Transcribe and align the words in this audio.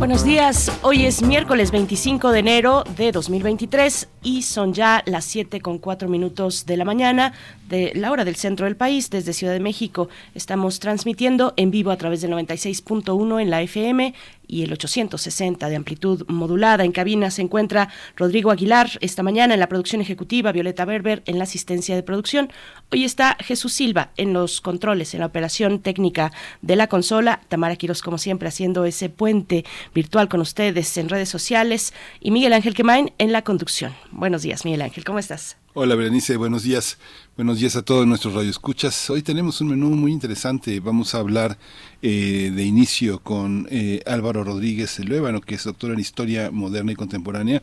Buenos 0.00 0.24
días, 0.24 0.72
hoy 0.80 1.04
es 1.04 1.20
miércoles 1.20 1.72
25 1.72 2.30
de 2.30 2.38
enero 2.38 2.84
de 2.96 3.12
2023 3.12 4.08
y 4.22 4.40
son 4.44 4.72
ya 4.72 5.02
las 5.04 5.26
7 5.26 5.60
con 5.60 5.78
4 5.78 6.08
minutos 6.08 6.64
de 6.64 6.78
la 6.78 6.86
mañana 6.86 7.34
de 7.70 7.92
la 7.94 8.10
hora 8.10 8.26
del 8.26 8.36
centro 8.36 8.66
del 8.66 8.76
país 8.76 9.08
desde 9.08 9.32
Ciudad 9.32 9.54
de 9.54 9.60
México. 9.60 10.10
Estamos 10.34 10.80
transmitiendo 10.80 11.54
en 11.56 11.70
vivo 11.70 11.90
a 11.90 11.96
través 11.96 12.20
del 12.20 12.32
96.1 12.32 13.40
en 13.40 13.48
la 13.48 13.62
FM 13.62 14.12
y 14.50 14.64
el 14.64 14.72
860 14.72 15.68
de 15.68 15.76
amplitud 15.76 16.24
modulada. 16.28 16.84
En 16.84 16.90
cabina 16.90 17.30
se 17.30 17.42
encuentra 17.42 17.88
Rodrigo 18.16 18.50
Aguilar 18.50 18.90
esta 19.00 19.22
mañana 19.22 19.54
en 19.54 19.60
la 19.60 19.68
producción 19.68 20.02
ejecutiva, 20.02 20.50
Violeta 20.50 20.84
Berber 20.84 21.22
en 21.26 21.38
la 21.38 21.44
asistencia 21.44 21.94
de 21.94 22.02
producción. 22.02 22.50
Hoy 22.90 23.04
está 23.04 23.36
Jesús 23.40 23.72
Silva 23.72 24.10
en 24.16 24.32
los 24.32 24.60
controles, 24.60 25.14
en 25.14 25.20
la 25.20 25.26
operación 25.26 25.78
técnica 25.78 26.32
de 26.62 26.74
la 26.74 26.88
consola. 26.88 27.40
Tamara 27.48 27.76
Quiros, 27.76 28.02
como 28.02 28.18
siempre, 28.18 28.48
haciendo 28.48 28.84
ese 28.84 29.08
puente 29.08 29.64
virtual 29.94 30.28
con 30.28 30.40
ustedes 30.40 30.96
en 30.96 31.08
redes 31.08 31.28
sociales. 31.28 31.94
Y 32.20 32.32
Miguel 32.32 32.52
Ángel 32.52 32.74
Quemain 32.74 33.12
en 33.18 33.30
la 33.30 33.42
conducción. 33.42 33.94
Buenos 34.10 34.42
días, 34.42 34.64
Miguel 34.64 34.82
Ángel, 34.82 35.04
¿cómo 35.04 35.20
estás? 35.20 35.56
Hola 35.72 35.94
Berenice, 35.94 36.36
buenos 36.36 36.64
días. 36.64 36.98
Buenos 37.40 37.58
días 37.58 37.74
a 37.74 37.80
todos 37.80 38.06
nuestros 38.06 38.34
radioescuchas. 38.34 39.08
Hoy 39.08 39.22
tenemos 39.22 39.62
un 39.62 39.68
menú 39.68 39.88
muy 39.88 40.12
interesante. 40.12 40.78
Vamos 40.78 41.14
a 41.14 41.20
hablar 41.20 41.56
eh, 42.02 42.52
de 42.54 42.64
inicio 42.66 43.20
con 43.20 43.66
eh, 43.70 44.02
Álvaro 44.04 44.44
Rodríguez 44.44 44.98
Luébano, 44.98 45.40
que 45.40 45.54
es 45.54 45.64
doctor 45.64 45.92
en 45.92 46.00
Historia 46.00 46.50
Moderna 46.50 46.92
y 46.92 46.96
Contemporánea, 46.96 47.62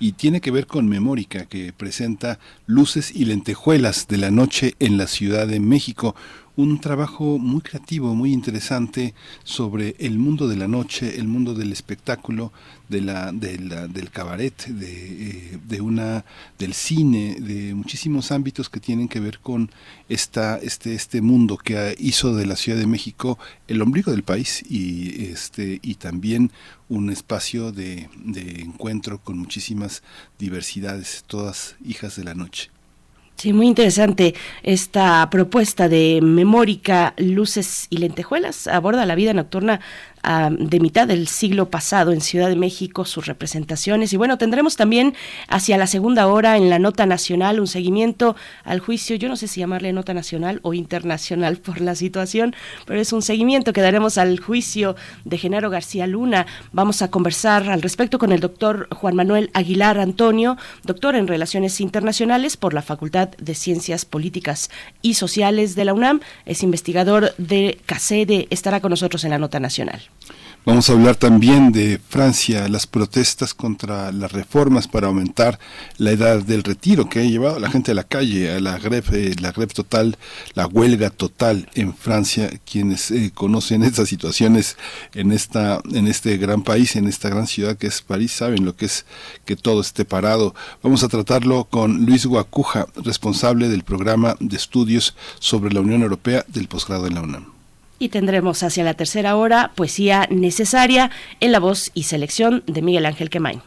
y 0.00 0.12
tiene 0.12 0.40
que 0.40 0.50
ver 0.50 0.66
con 0.66 0.88
Memórica, 0.88 1.44
que 1.44 1.74
presenta 1.74 2.38
Luces 2.64 3.14
y 3.14 3.26
Lentejuelas 3.26 4.08
de 4.08 4.16
la 4.16 4.30
Noche 4.30 4.76
en 4.78 4.96
la 4.96 5.06
Ciudad 5.06 5.46
de 5.46 5.60
México 5.60 6.14
un 6.58 6.80
trabajo 6.80 7.38
muy 7.38 7.60
creativo, 7.60 8.16
muy 8.16 8.32
interesante 8.32 9.14
sobre 9.44 9.94
el 10.00 10.18
mundo 10.18 10.48
de 10.48 10.56
la 10.56 10.66
noche, 10.66 11.20
el 11.20 11.28
mundo 11.28 11.54
del 11.54 11.70
espectáculo, 11.70 12.52
de 12.88 13.00
la, 13.00 13.32
del 13.32 14.10
cabaret, 14.10 14.66
de, 14.66 15.28
eh, 15.28 15.58
de, 15.66 15.80
una, 15.80 16.24
del 16.58 16.74
cine, 16.74 17.36
de 17.40 17.74
muchísimos 17.74 18.32
ámbitos 18.32 18.68
que 18.68 18.80
tienen 18.80 19.08
que 19.08 19.20
ver 19.20 19.38
con 19.40 19.70
esta, 20.08 20.58
este, 20.58 20.94
este 20.94 21.20
mundo 21.20 21.56
que 21.56 21.94
hizo 21.98 22.34
de 22.34 22.46
la 22.46 22.56
Ciudad 22.56 22.78
de 22.78 22.86
México 22.86 23.38
el 23.66 23.82
ombligo 23.82 24.12
del 24.12 24.22
país 24.22 24.62
y, 24.68 25.26
este, 25.30 25.78
y 25.82 25.96
también 25.96 26.50
un 26.88 27.10
espacio 27.10 27.72
de, 27.72 28.08
de 28.16 28.62
encuentro 28.62 29.18
con 29.18 29.38
muchísimas 29.38 30.02
diversidades, 30.38 31.24
todas 31.26 31.76
hijas 31.84 32.16
de 32.16 32.24
la 32.24 32.34
noche. 32.34 32.70
Sí, 33.38 33.52
muy 33.52 33.68
interesante 33.68 34.34
esta 34.64 35.30
propuesta 35.30 35.88
de 35.88 36.18
Memórica, 36.20 37.14
Luces 37.18 37.86
y 37.88 37.98
Lentejuelas. 37.98 38.66
Aborda 38.66 39.06
la 39.06 39.14
vida 39.14 39.32
nocturna 39.32 39.80
de 40.22 40.80
mitad 40.80 41.06
del 41.06 41.28
siglo 41.28 41.70
pasado 41.70 42.12
en 42.12 42.20
Ciudad 42.20 42.48
de 42.48 42.56
México, 42.56 43.04
sus 43.04 43.26
representaciones. 43.26 44.12
Y 44.12 44.16
bueno, 44.16 44.38
tendremos 44.38 44.76
también 44.76 45.14
hacia 45.48 45.76
la 45.78 45.86
segunda 45.86 46.26
hora 46.26 46.56
en 46.56 46.70
la 46.70 46.78
nota 46.78 47.06
nacional 47.06 47.60
un 47.60 47.66
seguimiento 47.66 48.36
al 48.64 48.80
juicio, 48.80 49.16
yo 49.16 49.28
no 49.28 49.36
sé 49.36 49.48
si 49.48 49.60
llamarle 49.60 49.92
nota 49.92 50.14
nacional 50.14 50.60
o 50.62 50.74
internacional 50.74 51.56
por 51.64 51.80
la 51.80 51.94
situación, 51.94 52.54
pero 52.86 53.00
es 53.00 53.12
un 53.12 53.22
seguimiento 53.22 53.72
que 53.72 53.80
daremos 53.80 54.18
al 54.18 54.38
juicio 54.40 54.96
de 55.24 55.38
Genaro 55.38 55.70
García 55.70 56.06
Luna. 56.06 56.46
Vamos 56.72 57.02
a 57.02 57.10
conversar 57.10 57.68
al 57.70 57.82
respecto 57.82 58.18
con 58.18 58.32
el 58.32 58.40
doctor 58.40 58.88
Juan 58.94 59.14
Manuel 59.14 59.50
Aguilar 59.54 59.98
Antonio, 59.98 60.56
doctor 60.84 61.14
en 61.16 61.26
Relaciones 61.26 61.80
Internacionales 61.80 62.56
por 62.56 62.74
la 62.74 62.82
Facultad 62.82 63.30
de 63.38 63.54
Ciencias 63.54 64.04
Políticas 64.04 64.70
y 65.02 65.14
Sociales 65.14 65.74
de 65.74 65.84
la 65.84 65.94
UNAM. 65.94 66.20
Es 66.46 66.62
investigador 66.62 67.34
de 67.38 67.80
CACEDE, 67.86 68.48
estará 68.50 68.80
con 68.80 68.90
nosotros 68.90 69.24
en 69.24 69.30
la 69.30 69.38
nota 69.38 69.60
nacional. 69.60 70.07
Vamos 70.68 70.90
a 70.90 70.92
hablar 70.92 71.16
también 71.16 71.72
de 71.72 71.98
Francia, 72.10 72.68
las 72.68 72.86
protestas 72.86 73.54
contra 73.54 74.12
las 74.12 74.32
reformas 74.32 74.86
para 74.86 75.06
aumentar 75.06 75.58
la 75.96 76.10
edad 76.10 76.42
del 76.42 76.62
retiro 76.62 77.08
que 77.08 77.20
ha 77.20 77.24
llevado 77.24 77.56
a 77.56 77.58
la 77.58 77.70
gente 77.70 77.92
a 77.92 77.94
la 77.94 78.04
calle, 78.04 78.52
a 78.52 78.60
la 78.60 78.76
greve, 78.76 79.34
la 79.40 79.50
greve 79.52 79.72
total, 79.72 80.18
la 80.52 80.66
huelga 80.66 81.08
total 81.08 81.70
en 81.74 81.94
Francia. 81.94 82.50
Quienes 82.70 83.10
eh, 83.10 83.30
conocen 83.34 83.82
estas 83.82 84.10
situaciones 84.10 84.76
en 85.14 85.32
esta, 85.32 85.80
en 85.90 86.06
este 86.06 86.36
gran 86.36 86.62
país, 86.62 86.96
en 86.96 87.06
esta 87.06 87.30
gran 87.30 87.46
ciudad 87.46 87.78
que 87.78 87.86
es 87.86 88.02
París, 88.02 88.32
saben 88.32 88.66
lo 88.66 88.76
que 88.76 88.84
es 88.84 89.06
que 89.46 89.56
todo 89.56 89.80
esté 89.80 90.04
parado. 90.04 90.54
Vamos 90.82 91.02
a 91.02 91.08
tratarlo 91.08 91.64
con 91.64 92.04
Luis 92.04 92.26
Guacuja, 92.26 92.88
responsable 92.96 93.70
del 93.70 93.84
programa 93.84 94.36
de 94.38 94.58
estudios 94.58 95.16
sobre 95.38 95.72
la 95.72 95.80
Unión 95.80 96.02
Europea 96.02 96.44
del 96.48 96.68
posgrado 96.68 97.06
en 97.06 97.14
la 97.14 97.22
UNAM. 97.22 97.57
Y 97.98 98.10
tendremos 98.10 98.62
hacia 98.62 98.84
la 98.84 98.94
tercera 98.94 99.36
hora 99.36 99.72
poesía 99.74 100.26
necesaria 100.30 101.10
en 101.40 101.52
la 101.52 101.58
voz 101.58 101.90
y 101.94 102.04
selección 102.04 102.62
de 102.66 102.82
Miguel 102.82 103.06
Ángel 103.06 103.30
Quemain. 103.30 103.62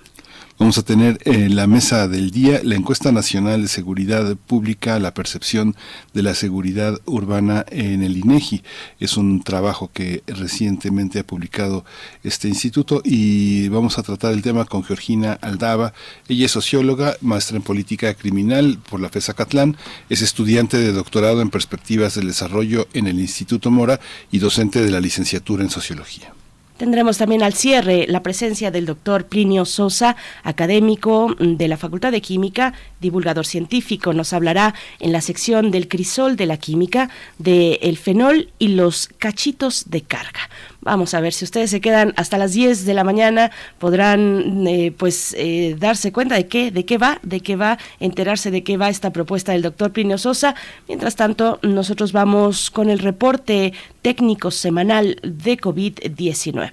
Vamos 0.62 0.78
a 0.78 0.84
tener 0.84 1.18
en 1.26 1.56
la 1.56 1.66
mesa 1.66 2.08
del 2.08 2.30
día 2.30 2.62
la 2.64 2.76
encuesta 2.76 3.12
nacional 3.12 3.64
de 3.64 3.68
seguridad 3.68 4.36
pública, 4.36 5.00
la 5.00 5.12
percepción 5.12 5.76
de 6.14 6.22
la 6.22 6.36
seguridad 6.36 7.02
urbana 7.06 7.66
en 7.72 8.04
el 8.04 8.16
INEGI. 8.16 8.62
Es 9.00 9.18
un 9.18 9.42
trabajo 9.42 9.90
que 9.92 10.22
recientemente 10.28 11.18
ha 11.18 11.26
publicado 11.26 11.84
este 12.24 12.48
instituto 12.48 13.02
y 13.04 13.70
vamos 13.70 13.98
a 13.98 14.04
tratar 14.04 14.34
el 14.34 14.44
tema 14.44 14.66
con 14.66 14.84
Georgina 14.84 15.34
Aldaba. 15.42 15.94
Ella 16.28 16.46
es 16.46 16.52
socióloga, 16.52 17.18
maestra 17.22 17.58
en 17.58 17.64
política 17.64 18.14
criminal 18.14 18.78
por 18.88 19.00
la 19.00 19.10
FESA 19.10 19.34
Catlán, 19.34 19.78
es 20.10 20.22
estudiante 20.22 20.78
de 20.78 20.94
doctorado 20.94 21.42
en 21.42 21.50
perspectivas 21.50 22.14
del 22.14 22.28
desarrollo 22.28 22.88
en 22.94 23.08
el 23.08 23.20
Instituto 23.20 23.72
Mora 23.72 24.00
y 24.32 24.38
docente 24.38 24.84
de 24.84 24.92
la 24.92 25.00
licenciatura 25.00 25.64
en 25.64 25.72
sociología. 25.72 26.36
Tendremos 26.82 27.20
también 27.20 27.44
al 27.44 27.54
cierre 27.54 28.08
la 28.08 28.24
presencia 28.24 28.72
del 28.72 28.88
doctor 28.88 29.28
Plinio 29.28 29.66
Sosa, 29.66 30.16
académico 30.42 31.36
de 31.38 31.68
la 31.68 31.78
Facultad 31.78 32.12
de 32.12 32.22
Química, 32.22 32.74
divulgador 33.00 33.46
científico. 33.46 34.14
Nos 34.14 34.34
hablará 34.34 34.74
en 35.00 35.12
la 35.12 35.22
sección 35.22 35.70
del 35.70 35.88
crisol 35.88 36.38
de 36.38 36.48
la 36.48 36.58
química, 36.58 37.12
del 37.38 38.00
fenol 38.00 38.50
y 38.58 38.70
los 38.70 39.10
cachitos 39.20 39.92
de 39.92 40.02
carga. 40.02 40.50
Vamos 40.82 41.14
a 41.14 41.22
ver 41.22 41.32
si 41.32 41.46
ustedes 41.46 41.70
se 41.70 41.80
quedan 41.80 42.14
hasta 42.18 42.40
las 42.40 42.54
10 42.54 42.86
de 42.86 42.94
la 42.96 43.04
mañana, 43.04 43.52
podrán 43.78 44.66
eh, 44.68 44.92
pues 44.98 45.36
eh, 45.38 45.76
darse 45.80 46.12
cuenta 46.12 46.36
de 46.36 46.48
qué, 46.48 46.72
de 46.72 46.86
qué 46.86 46.98
va, 46.98 47.20
de 47.22 47.40
qué 47.40 47.56
va, 47.56 47.78
enterarse 48.00 48.50
de 48.50 48.64
qué 48.64 48.78
va 48.78 48.90
esta 48.90 49.12
propuesta 49.12 49.52
del 49.52 49.62
doctor 49.62 49.92
Plinio 49.92 50.18
Sosa. 50.18 50.56
Mientras 50.88 51.16
tanto, 51.16 51.60
nosotros 51.62 52.14
vamos 52.14 52.72
con 52.72 52.90
el 52.90 53.00
reporte 53.00 53.74
técnico 54.02 54.50
semanal 54.50 55.18
de 55.22 55.58
COVID-19. 55.58 56.72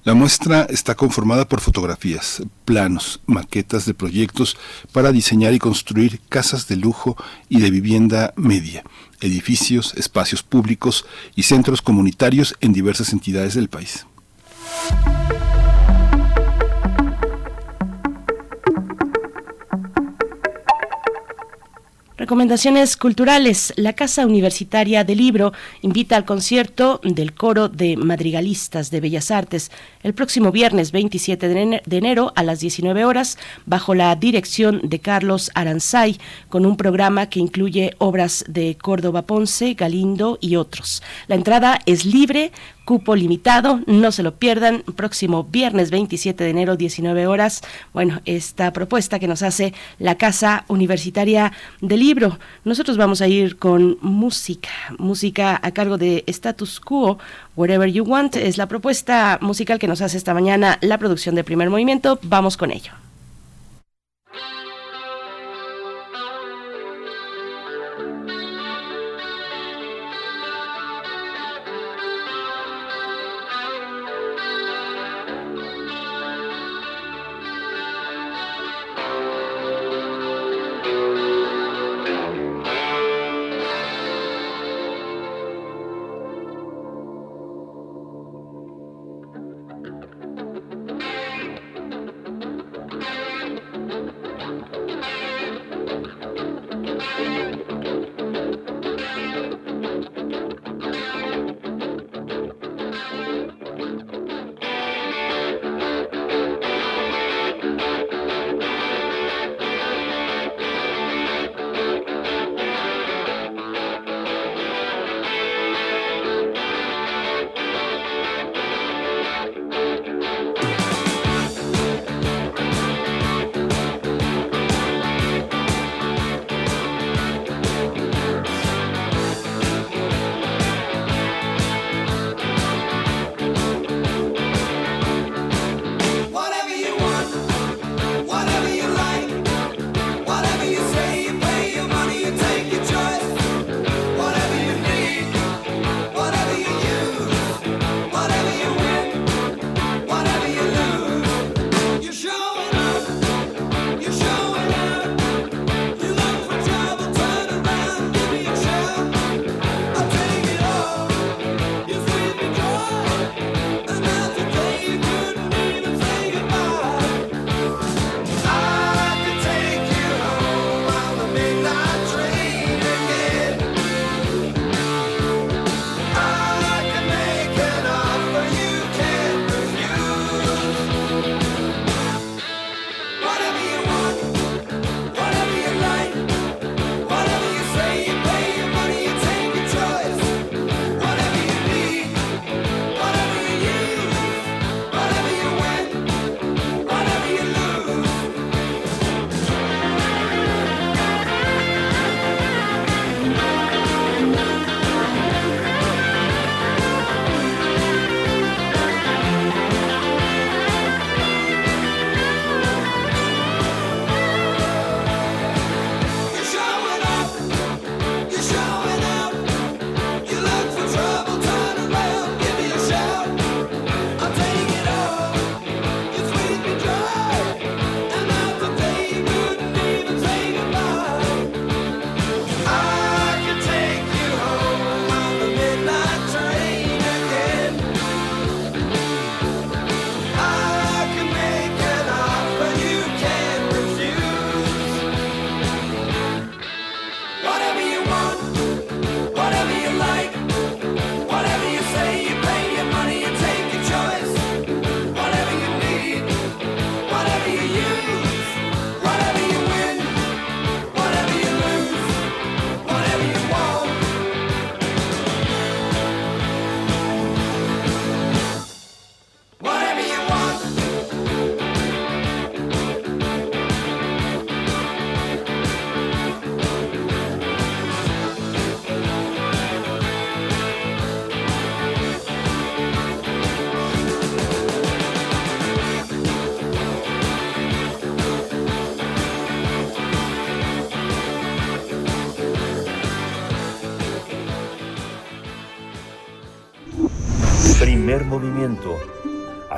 La 0.08 0.14
muestra 0.14 0.66
está 0.70 0.94
conformada 0.94 1.46
por 1.46 1.60
fotografías, 1.60 2.42
planos, 2.64 3.20
maquetas 3.26 3.84
de 3.84 3.92
proyectos 3.92 4.56
para 4.90 5.12
diseñar 5.12 5.52
y 5.52 5.58
construir 5.58 6.18
casas 6.30 6.66
de 6.66 6.76
lujo 6.76 7.14
y 7.50 7.60
de 7.60 7.70
vivienda 7.70 8.32
media, 8.34 8.84
edificios, 9.20 9.92
espacios 9.98 10.42
públicos 10.42 11.04
y 11.36 11.42
centros 11.42 11.82
comunitarios 11.82 12.56
en 12.62 12.72
diversas 12.72 13.12
entidades 13.12 13.52
del 13.52 13.68
país. 13.68 14.06
Recomendaciones 22.18 22.96
culturales. 22.96 23.72
La 23.76 23.92
Casa 23.92 24.26
Universitaria 24.26 25.04
del 25.04 25.18
Libro 25.18 25.52
invita 25.82 26.16
al 26.16 26.24
concierto 26.24 27.00
del 27.04 27.32
Coro 27.32 27.68
de 27.68 27.96
Madrigalistas 27.96 28.90
de 28.90 29.00
Bellas 29.00 29.30
Artes 29.30 29.70
el 30.02 30.14
próximo 30.14 30.50
viernes 30.50 30.90
27 30.90 31.48
de 31.48 31.96
enero 31.96 32.32
a 32.34 32.42
las 32.42 32.58
19 32.58 33.04
horas 33.04 33.38
bajo 33.66 33.94
la 33.94 34.16
dirección 34.16 34.80
de 34.82 34.98
Carlos 34.98 35.52
Aranzay 35.54 36.18
con 36.48 36.66
un 36.66 36.76
programa 36.76 37.28
que 37.28 37.38
incluye 37.38 37.94
obras 37.98 38.44
de 38.48 38.76
Córdoba 38.76 39.22
Ponce, 39.22 39.74
Galindo 39.74 40.38
y 40.40 40.56
otros. 40.56 41.04
La 41.28 41.36
entrada 41.36 41.78
es 41.86 42.04
libre, 42.04 42.50
cupo 42.88 43.14
limitado, 43.14 43.82
no 43.84 44.10
se 44.12 44.22
lo 44.22 44.36
pierdan, 44.36 44.82
próximo 44.96 45.44
viernes 45.44 45.90
27 45.90 46.42
de 46.42 46.48
enero, 46.48 46.74
19 46.74 47.26
horas. 47.26 47.60
Bueno, 47.92 48.22
esta 48.24 48.72
propuesta 48.72 49.18
que 49.18 49.28
nos 49.28 49.42
hace 49.42 49.74
la 49.98 50.14
Casa 50.14 50.64
Universitaria 50.68 51.52
del 51.82 52.00
Libro. 52.00 52.38
Nosotros 52.64 52.96
vamos 52.96 53.20
a 53.20 53.28
ir 53.28 53.58
con 53.58 53.98
música, 54.00 54.70
música 54.96 55.60
a 55.62 55.70
cargo 55.72 55.98
de 55.98 56.24
Status 56.28 56.80
Quo, 56.80 57.18
Whatever 57.56 57.92
You 57.92 58.04
Want, 58.04 58.36
es 58.36 58.56
la 58.56 58.68
propuesta 58.68 59.38
musical 59.42 59.78
que 59.78 59.86
nos 59.86 60.00
hace 60.00 60.16
esta 60.16 60.32
mañana 60.32 60.78
la 60.80 60.96
producción 60.96 61.34
de 61.34 61.44
primer 61.44 61.68
movimiento. 61.68 62.18
Vamos 62.22 62.56
con 62.56 62.70
ello. 62.70 63.07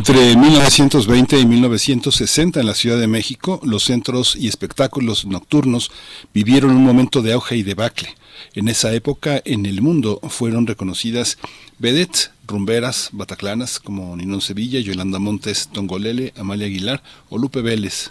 Entre 0.00 0.34
1920 0.34 1.38
y 1.40 1.44
1960 1.44 2.58
en 2.58 2.66
la 2.66 2.72
Ciudad 2.72 2.98
de 2.98 3.06
México, 3.06 3.60
los 3.62 3.84
centros 3.84 4.34
y 4.34 4.48
espectáculos 4.48 5.26
nocturnos 5.26 5.90
vivieron 6.32 6.70
un 6.70 6.84
momento 6.84 7.20
de 7.20 7.34
auge 7.34 7.58
y 7.58 7.62
debacle. 7.62 8.08
En 8.54 8.68
esa 8.68 8.94
época, 8.94 9.42
en 9.44 9.66
el 9.66 9.82
mundo, 9.82 10.18
fueron 10.30 10.66
reconocidas 10.66 11.36
vedettes, 11.78 12.30
rumberas, 12.46 13.10
bataclanas 13.12 13.78
como 13.78 14.16
Ninón 14.16 14.40
Sevilla, 14.40 14.80
Yolanda 14.80 15.18
Montes, 15.18 15.68
Tongolele, 15.70 16.32
Amalia 16.34 16.68
Aguilar 16.68 17.02
o 17.28 17.36
Lupe 17.36 17.60
Vélez. 17.60 18.10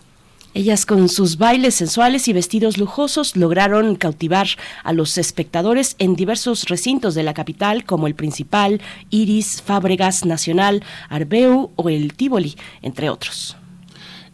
Ellas 0.55 0.85
con 0.87 1.09
sus 1.09 1.37
bailes 1.37 1.75
sensuales 1.75 2.27
y 2.27 2.33
vestidos 2.33 2.77
lujosos 2.77 3.35
lograron 3.35 3.95
cautivar 3.95 4.47
a 4.83 4.93
los 4.93 5.17
espectadores 5.19 5.95
en 5.99 6.15
diversos 6.15 6.65
recintos 6.65 7.13
de 7.13 7.23
la 7.23 7.35
capital 7.35 7.85
como 7.85 8.07
el 8.07 8.15
Principal, 8.15 8.81
Iris, 9.11 9.61
Fábregas, 9.61 10.25
Nacional, 10.25 10.83
Arbeu 11.09 11.71
o 11.75 11.89
el 11.89 12.13
Tívoli, 12.13 12.55
entre 12.81 13.09
otros. 13.11 13.55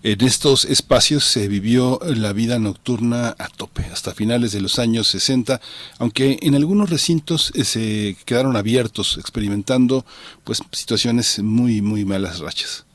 En 0.03 0.22
estos 0.22 0.65
espacios 0.65 1.25
se 1.25 1.48
vivió 1.48 2.00
la 2.05 2.31
vida 2.31 2.60
nocturna 2.60 3.36
a 3.39 3.50
tope 3.50 3.84
hasta 3.91 4.13
finales 4.13 4.51
de 4.51 4.62
los 4.62 4.77
años 4.77 5.07
60, 5.07 5.60
aunque 5.98 6.38
en 6.43 6.53
algunos 6.53 6.91
recintos 6.91 7.51
eh, 7.55 7.63
se 7.63 8.15
quedaron 8.24 8.55
abiertos 8.55 9.17
experimentando 9.17 10.05
pues 10.43 10.62
situaciones 10.72 11.39
muy 11.39 11.81
muy 11.81 12.05
malas 12.05 12.39
rachas. 12.39 12.86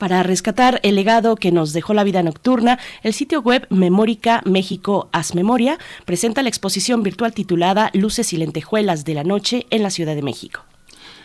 Para 0.00 0.22
rescatar 0.22 0.80
el 0.82 0.94
legado 0.94 1.36
que 1.36 1.52
nos 1.52 1.74
dejó 1.74 1.92
la 1.92 2.04
vida 2.04 2.22
nocturna, 2.22 2.78
el 3.02 3.12
sitio 3.12 3.42
web 3.42 3.66
Memórica 3.68 4.40
México 4.46 5.10
Haz 5.12 5.34
Memoria 5.34 5.78
presenta 6.06 6.42
la 6.42 6.48
exposición 6.48 7.02
virtual 7.02 7.34
titulada 7.34 7.90
Luces 7.92 8.32
y 8.32 8.38
lentejuelas 8.38 9.04
de 9.04 9.12
la 9.12 9.24
noche 9.24 9.66
en 9.68 9.82
la 9.82 9.90
Ciudad 9.90 10.14
de 10.14 10.22
México. 10.22 10.64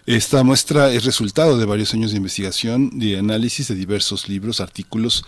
Esta 0.05 0.43
muestra 0.43 0.91
es 0.91 1.05
resultado 1.05 1.57
de 1.57 1.63
varios 1.65 1.93
años 1.93 2.11
de 2.11 2.17
investigación, 2.17 2.99
de 2.99 3.17
análisis 3.17 3.69
de 3.69 3.75
diversos 3.75 4.27
libros, 4.27 4.59
artículos. 4.59 5.23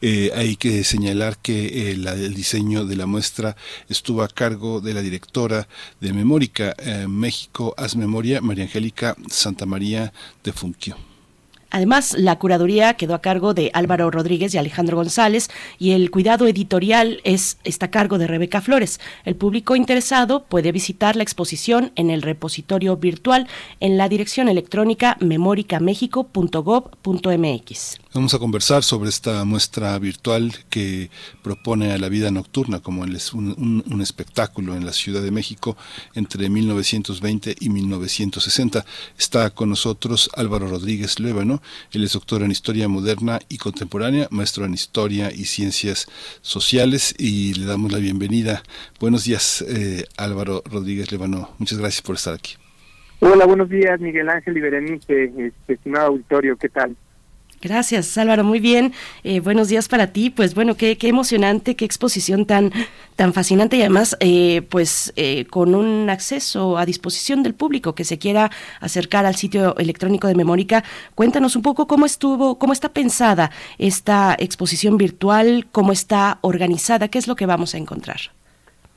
Eh, 0.00 0.30
hay 0.36 0.54
que 0.54 0.84
señalar 0.84 1.38
que 1.38 1.90
eh, 1.90 1.90
el 1.90 2.34
diseño 2.34 2.84
de 2.84 2.94
la 2.94 3.06
muestra 3.06 3.56
estuvo 3.88 4.22
a 4.22 4.28
cargo 4.28 4.80
de 4.80 4.94
la 4.94 5.02
directora 5.02 5.66
de 6.00 6.12
Memórica 6.12 6.76
eh, 6.78 7.08
México 7.08 7.74
Haz 7.76 7.96
Memoria, 7.96 8.40
María 8.40 8.62
Angélica 8.62 9.16
Santa 9.28 9.66
María 9.66 10.12
de 10.44 10.52
Funquio. 10.52 11.11
Además, 11.72 12.14
la 12.18 12.38
curaduría 12.38 12.94
quedó 12.94 13.14
a 13.14 13.22
cargo 13.22 13.54
de 13.54 13.70
Álvaro 13.72 14.10
Rodríguez 14.10 14.52
y 14.54 14.58
Alejandro 14.58 14.98
González 14.98 15.48
y 15.78 15.92
el 15.92 16.10
cuidado 16.10 16.46
editorial 16.46 17.22
es, 17.24 17.56
está 17.64 17.86
a 17.86 17.90
cargo 17.90 18.18
de 18.18 18.26
Rebeca 18.26 18.60
Flores. 18.60 19.00
El 19.24 19.36
público 19.36 19.74
interesado 19.74 20.44
puede 20.44 20.70
visitar 20.70 21.16
la 21.16 21.22
exposición 21.22 21.90
en 21.96 22.10
el 22.10 22.20
repositorio 22.20 22.98
virtual 22.98 23.48
en 23.80 23.96
la 23.96 24.10
dirección 24.10 24.50
electrónica 24.50 25.16
memoricamexico.gov.mx. 25.20 28.02
Vamos 28.14 28.34
a 28.34 28.38
conversar 28.38 28.84
sobre 28.84 29.08
esta 29.08 29.42
muestra 29.46 29.98
virtual 29.98 30.52
que 30.68 31.08
propone 31.42 31.92
a 31.92 31.98
la 31.98 32.10
vida 32.10 32.30
nocturna 32.30 32.80
como 32.80 33.00
un, 33.00 33.82
un, 33.90 34.02
espectáculo 34.02 34.76
en 34.76 34.84
la 34.84 34.92
Ciudad 34.92 35.22
de 35.22 35.30
México 35.30 35.78
entre 36.14 36.50
1920 36.50 37.56
y 37.58 37.70
1960. 37.70 38.84
Está 39.18 39.48
con 39.48 39.70
nosotros 39.70 40.28
Álvaro 40.34 40.68
Rodríguez 40.68 41.18
Luébano, 41.20 41.61
él 41.92 42.04
es 42.04 42.12
doctor 42.12 42.42
en 42.42 42.50
Historia 42.50 42.88
Moderna 42.88 43.40
y 43.48 43.58
Contemporánea, 43.58 44.28
maestro 44.30 44.64
en 44.64 44.74
Historia 44.74 45.30
y 45.32 45.44
Ciencias 45.44 46.06
Sociales 46.40 47.14
y 47.18 47.54
le 47.54 47.66
damos 47.66 47.92
la 47.92 47.98
bienvenida. 47.98 48.62
Buenos 49.00 49.24
días 49.24 49.64
eh, 49.68 50.04
Álvaro 50.16 50.62
Rodríguez 50.64 51.10
Luébano, 51.10 51.50
muchas 51.58 51.78
gracias 51.78 52.02
por 52.02 52.16
estar 52.16 52.34
aquí. 52.34 52.54
Hola, 53.20 53.46
buenos 53.46 53.68
días 53.68 54.00
Miguel 54.00 54.28
Ángel 54.28 54.56
y 54.58 54.92
este, 54.94 55.52
estimado 55.68 56.08
auditorio, 56.08 56.56
¿qué 56.56 56.68
tal? 56.68 56.96
Gracias, 57.62 58.18
Álvaro. 58.18 58.42
Muy 58.42 58.58
bien. 58.58 58.92
Eh, 59.22 59.38
buenos 59.38 59.68
días 59.68 59.88
para 59.88 60.08
ti. 60.08 60.30
Pues 60.30 60.56
bueno, 60.56 60.76
qué, 60.76 60.96
emocionante, 61.02 61.76
qué 61.76 61.84
exposición 61.84 62.44
tan, 62.44 62.72
tan 63.14 63.32
fascinante 63.32 63.76
y 63.76 63.82
además, 63.82 64.16
eh, 64.18 64.62
pues 64.68 65.12
eh, 65.14 65.44
con 65.46 65.76
un 65.76 66.10
acceso 66.10 66.76
a 66.76 66.84
disposición 66.84 67.44
del 67.44 67.54
público 67.54 67.94
que 67.94 68.02
se 68.02 68.18
quiera 68.18 68.50
acercar 68.80 69.26
al 69.26 69.36
sitio 69.36 69.76
electrónico 69.76 70.26
de 70.26 70.34
Memórica. 70.34 70.82
Cuéntanos 71.14 71.54
un 71.54 71.62
poco 71.62 71.86
cómo 71.86 72.04
estuvo, 72.04 72.58
cómo 72.58 72.72
está 72.72 72.88
pensada 72.88 73.52
esta 73.78 74.34
exposición 74.40 74.96
virtual, 74.96 75.68
cómo 75.70 75.92
está 75.92 76.38
organizada, 76.40 77.06
qué 77.06 77.18
es 77.18 77.28
lo 77.28 77.36
que 77.36 77.46
vamos 77.46 77.76
a 77.76 77.78
encontrar. 77.78 78.18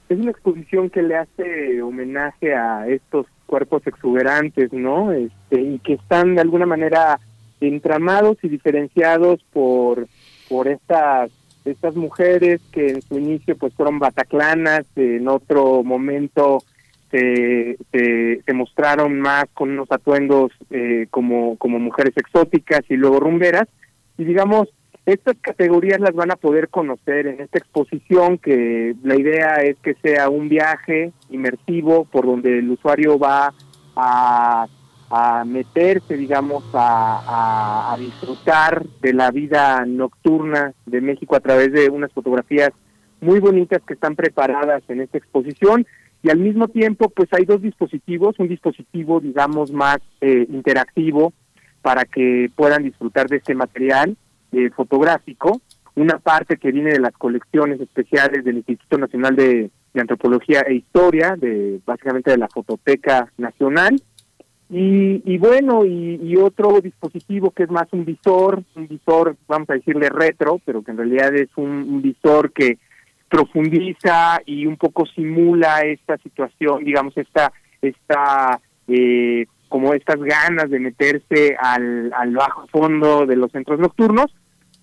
Es 0.10 0.18
una 0.18 0.32
exposición 0.32 0.90
que 0.90 1.04
le 1.04 1.18
hace 1.18 1.84
homenaje 1.84 2.56
a 2.56 2.88
estos 2.88 3.28
cuerpos 3.46 3.86
exuberantes, 3.86 4.74
¿no? 4.74 5.12
Este, 5.12 5.62
y 5.62 5.78
que 5.80 5.94
están 5.94 6.34
de 6.34 6.42
alguna 6.42 6.66
manera 6.66 7.20
entramados 7.62 8.38
y 8.44 8.50
diferenciados 8.50 9.44
por 9.52 10.08
por 10.50 10.68
estas 10.68 11.32
estas 11.66 11.96
mujeres 11.96 12.62
que 12.72 12.90
en 12.90 13.02
su 13.02 13.18
inicio 13.18 13.58
pues 13.58 13.74
fueron 13.74 13.98
bataclanas, 13.98 14.86
en 14.96 15.28
otro 15.28 15.84
momento 15.84 16.60
se, 17.12 17.78
se, 17.92 18.54
mostraron 18.54 19.20
más 19.20 19.46
con 19.54 19.72
unos 19.72 19.92
atuendos 19.92 20.52
eh, 20.70 21.08
como, 21.10 21.58
como 21.58 21.80
mujeres 21.80 22.14
exóticas 22.18 22.82
y 22.90 22.96
luego 22.96 23.20
rumberas. 23.20 23.68
Y 24.18 24.26
digamos, 24.26 24.70
estas 25.06 25.38
categorías 25.40 26.00
las 26.00 26.14
van 26.14 26.32
a 26.32 26.36
poder 26.36 26.70
conocer 26.70 27.28
en 27.28 27.42
esta 27.42 27.60
exposición 27.60 28.38
que 28.38 28.96
la 29.04 29.16
idea 29.16 29.56
es 29.58 29.78
que 29.78 29.96
sea 29.96 30.30
un 30.30 30.50
viaje 30.50 31.12
inmersivo 31.30 32.06
por 32.06 32.26
donde 32.26 32.60
el 32.60 32.70
usuario 32.72 33.18
va 33.18 33.54
a 33.96 34.68
a 35.10 35.46
meterse, 35.46 36.18
digamos, 36.18 36.64
a, 36.74 37.96
disfrutar 38.00 38.86
de 39.02 39.14
la 39.14 39.32
vida 39.32 39.86
nocturna 39.86 40.74
de 40.86 41.02
México 41.02 41.36
a 41.36 41.40
través 41.40 41.72
de 41.72 41.90
unas 41.90 42.12
fotografías 42.12 42.72
muy 43.22 43.40
bonitas 43.40 43.82
que 43.88 43.94
están 43.94 44.16
preparadas 44.16 44.84
en 44.90 45.02
esta 45.02 45.18
exposición. 45.18 45.86
Y 46.22 46.30
al 46.30 46.40
mismo 46.40 46.68
tiempo 46.68 47.10
pues 47.10 47.30
hay 47.32 47.46
dos 47.46 47.62
dispositivos, 47.62 48.38
un 48.40 48.48
dispositivo 48.48 49.20
digamos 49.20 49.72
más 49.72 50.00
eh, 50.22 50.46
interactivo 50.50 51.34
para 51.82 52.04
que 52.04 52.50
puedan 52.56 52.84
disfrutar 52.84 53.28
de 53.28 53.38
este 53.38 53.54
material 53.54 54.18
eh, 54.52 54.70
fotográfico, 54.72 55.62
una 55.96 56.18
parte 56.18 56.58
que 56.58 56.72
viene 56.72 56.92
de 56.92 57.00
las 57.00 57.14
colecciones 57.14 57.80
especiales 57.80 58.44
del 58.44 58.58
Instituto 58.58 58.98
Nacional 58.98 59.36
de, 59.36 59.70
de 59.94 60.02
Antropología 60.02 60.62
e 60.62 60.76
Historia, 60.76 61.36
de 61.38 61.80
básicamente 61.86 62.32
de 62.32 62.38
la 62.38 62.50
Fototeca 62.50 63.32
Nacional, 63.38 63.96
y, 64.70 65.38
bueno, 65.38 65.86
y, 65.86 66.36
otro 66.38 66.82
dispositivo 66.82 67.52
que 67.52 67.64
es 67.64 67.70
más 67.70 67.88
un 67.92 68.04
visor, 68.04 68.64
un 68.76 68.88
visor, 68.88 69.36
vamos 69.48 69.70
a 69.70 69.74
decirle 69.74 70.10
retro, 70.10 70.60
pero 70.66 70.82
que 70.82 70.92
en 70.92 70.98
realidad 70.98 71.36
es 71.36 71.50
un, 71.56 72.02
visor 72.02 72.52
que 72.52 72.80
profundiza 73.30 74.42
y 74.46 74.66
un 74.66 74.78
poco 74.78 75.06
simula 75.06 75.82
esta 75.82 76.18
situación, 76.18 76.84
digamos, 76.84 77.16
esta, 77.18 77.54
esta 77.82 78.60
eh, 78.88 79.46
como 79.70 79.94
estas 79.94 80.18
ganas 80.18 80.70
de 80.70 80.80
meterse 80.80 81.56
al, 81.60 82.12
al 82.14 82.34
bajo 82.34 82.68
fondo 82.68 83.26
de 83.26 83.36
los 83.36 83.52
centros 83.52 83.80
nocturnos. 83.80 84.34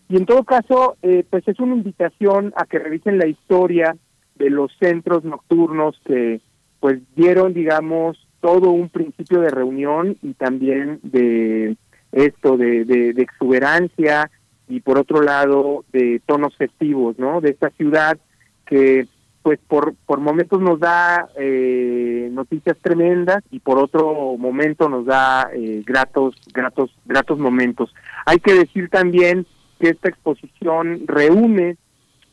Y 0.09 0.17
en 0.17 0.27
todo 0.27 0.45
caso, 0.45 0.97
eh, 1.03 1.25
pues 1.29 1.47
es 1.49 1.59
una 1.59 1.75
invitación 1.75 2.53
a 2.57 2.67
que 2.67 2.79
revisen 2.79 3.19
la 3.19 3.27
historia 3.27 3.97
de 4.37 4.51
los 4.51 4.71
centros 4.79 5.25
nocturnos 5.25 5.99
que 6.05 6.41
pues 6.81 7.01
dieron, 7.15 7.55
digamos, 7.55 8.22
todo 8.43 8.71
un 8.71 8.89
principio 8.89 9.41
de 9.41 9.51
reunión 9.51 10.19
y 10.21 10.35
también 10.35 10.99
de 11.05 11.77
esto, 12.11 12.59
de, 12.59 12.85
de, 12.85 13.23
exuberancia 13.23 14.31
y 14.69 14.81
por 14.81 14.99
otro 14.99 15.23
lado 15.23 15.85
de 15.93 16.21
tonos 16.27 16.55
festivos, 16.57 17.19
¿no? 17.19 17.41
De 17.41 17.51
esta 17.51 17.71
ciudad 17.71 18.19
que 18.67 19.07
pues 19.43 19.59
por, 19.67 19.95
por 20.07 20.21
momentos 20.21 20.61
nos 20.61 20.79
da 20.79 21.29
eh, 21.37 22.29
noticias 22.33 22.77
tremendas 22.81 23.43
y 23.51 23.61
por 23.61 23.79
otro 23.79 24.37
momento 24.37 24.89
nos 24.89 25.07
da 25.07 25.51
eh, 25.53 25.83
gratos, 25.87 26.35
gratos, 26.53 26.91
gratos 27.05 27.39
momentos. 27.39 27.95
Hay 28.27 28.39
que 28.39 28.55
decir 28.55 28.89
también 28.89 29.47
que 29.81 29.91
esta 29.91 30.09
exposición 30.09 31.03
reúne 31.07 31.77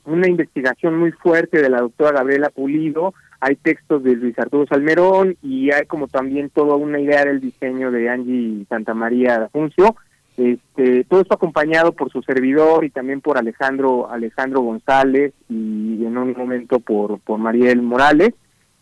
una 0.06 0.28
investigación 0.28 0.98
muy 0.98 1.12
fuerte 1.12 1.62
de 1.62 1.70
la 1.70 1.82
doctora 1.82 2.20
Gabriela 2.20 2.50
Pulido, 2.50 3.14
hay 3.42 3.56
textos 3.56 4.04
de 4.04 4.16
Luis 4.16 4.38
Arturo 4.38 4.66
Salmerón 4.68 5.38
y 5.42 5.72
hay 5.72 5.86
como 5.86 6.08
también 6.08 6.50
toda 6.50 6.76
una 6.76 7.00
idea 7.00 7.26
del 7.26 7.40
diseño 7.40 7.92
de 7.92 8.10
Angie 8.10 8.66
Santa 8.68 8.94
María 8.94 9.50
Funcio. 9.52 9.96
Este, 10.38 11.04
todo 11.04 11.22
esto 11.22 11.34
acompañado 11.34 11.92
por 11.92 12.12
su 12.12 12.22
servidor 12.22 12.86
y 12.86 12.90
también 12.90 13.20
por 13.20 13.38
Alejandro 13.38 14.10
Alejandro 14.10 14.62
González 14.62 15.34
y 15.50 16.06
en 16.06 16.18
un 16.18 16.34
momento 16.34 16.80
por 16.80 17.20
por 17.20 17.40
Mariel 17.40 17.82
Morales. 17.82 18.34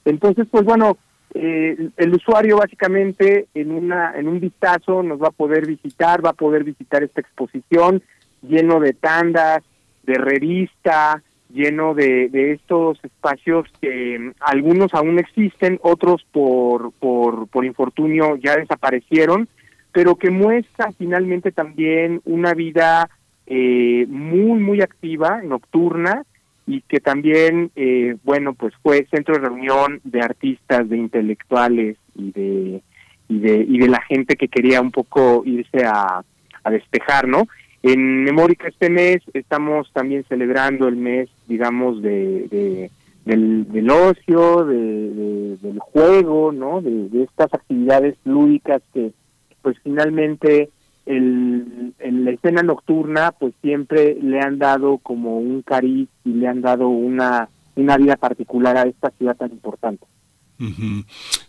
Entonces, 0.06 0.48
pues 0.50 0.64
bueno, 0.64 0.98
eh, 1.34 1.90
el 1.98 2.14
usuario 2.14 2.58
básicamente 2.58 3.48
en 3.54 3.72
una 3.72 4.14
en 4.16 4.28
un 4.28 4.40
vistazo 4.40 5.04
nos 5.04 5.22
va 5.22 5.28
a 5.28 5.32
poder 5.32 5.68
visitar, 5.68 6.24
va 6.26 6.32
a 6.32 6.34
poder 6.34 6.64
visitar 6.64 7.04
esta 7.04 7.22
exposición 7.22 8.02
lleno 8.42 8.80
de 8.80 8.94
tandas, 8.94 9.64
de 10.04 10.14
revista, 10.16 11.22
lleno 11.54 11.94
de, 11.94 12.30
de 12.30 12.54
estos 12.54 13.00
espacios 13.04 13.68
que 13.82 14.20
mm, 14.20 14.32
algunos 14.40 14.94
aún 14.94 15.20
existen, 15.20 15.80
otros 15.82 16.26
por, 16.32 16.92
por, 16.94 17.48
por 17.48 17.66
infortunio 17.66 18.36
ya 18.38 18.56
desaparecieron, 18.56 19.48
pero 19.92 20.16
que 20.16 20.30
muestra 20.30 20.92
finalmente 20.98 21.52
también 21.52 22.22
una 22.26 22.54
vida 22.54 23.10
eh, 23.48 24.06
muy, 24.10 24.60
muy 24.60 24.82
activa, 24.82 25.42
nocturna, 25.42 26.24
y 26.68 26.82
que 26.82 27.00
también, 27.00 27.72
eh, 27.78 28.18
bueno, 28.24 28.54
pues 28.54 28.74
fue 28.84 29.08
centro 29.10 29.36
de 29.36 29.48
reunión 29.48 30.02
de 30.04 30.22
artistas, 30.22 30.90
de 30.90 30.98
intelectuales 30.98 31.96
y 32.14 32.32
de, 32.32 32.82
y 33.30 33.40
de, 33.40 33.66
y 33.68 33.78
de 33.78 33.88
la 33.88 34.02
gente 34.02 34.36
que 34.36 34.50
quería 34.50 34.82
un 34.82 34.92
poco 34.92 35.44
irse 35.46 35.86
a, 35.86 36.22
a 36.64 36.70
despejar, 36.70 37.26
¿no? 37.26 37.48
En 37.88 38.26
Memórica 38.26 38.68
este 38.68 38.90
mes 38.90 39.22
estamos 39.34 39.90
también 39.94 40.26
celebrando 40.28 40.90
el 40.90 40.98
mes, 40.98 41.30
digamos, 41.48 42.02
de, 42.02 42.92
del, 43.24 43.90
ocio, 43.90 44.66
de, 44.66 45.56
del 45.62 45.80
juego, 45.80 46.52
¿no? 46.52 46.82
De, 46.82 47.24
estas 47.24 47.54
actividades 47.54 48.18
lúdicas 48.26 48.82
que, 48.94 49.14
pues 49.62 49.78
finalmente, 49.86 50.70
el, 51.06 51.94
en 52.00 52.26
la 52.26 52.32
escena 52.32 52.62
nocturna, 52.62 53.32
pues 53.32 53.54
siempre 53.62 54.18
le 54.22 54.42
han 54.42 54.60
dado 54.60 54.98
como 54.98 55.38
un 55.38 55.62
cariz 55.62 56.10
y 56.26 56.34
le 56.34 56.50
han 56.50 56.60
dado 56.60 56.90
una, 56.90 57.48
una 57.78 57.96
vida 57.96 58.18
particular 58.18 58.76
a 58.76 58.84
esta 58.84 59.12
ciudad 59.12 59.38
tan 59.38 59.52
importante. 59.52 60.06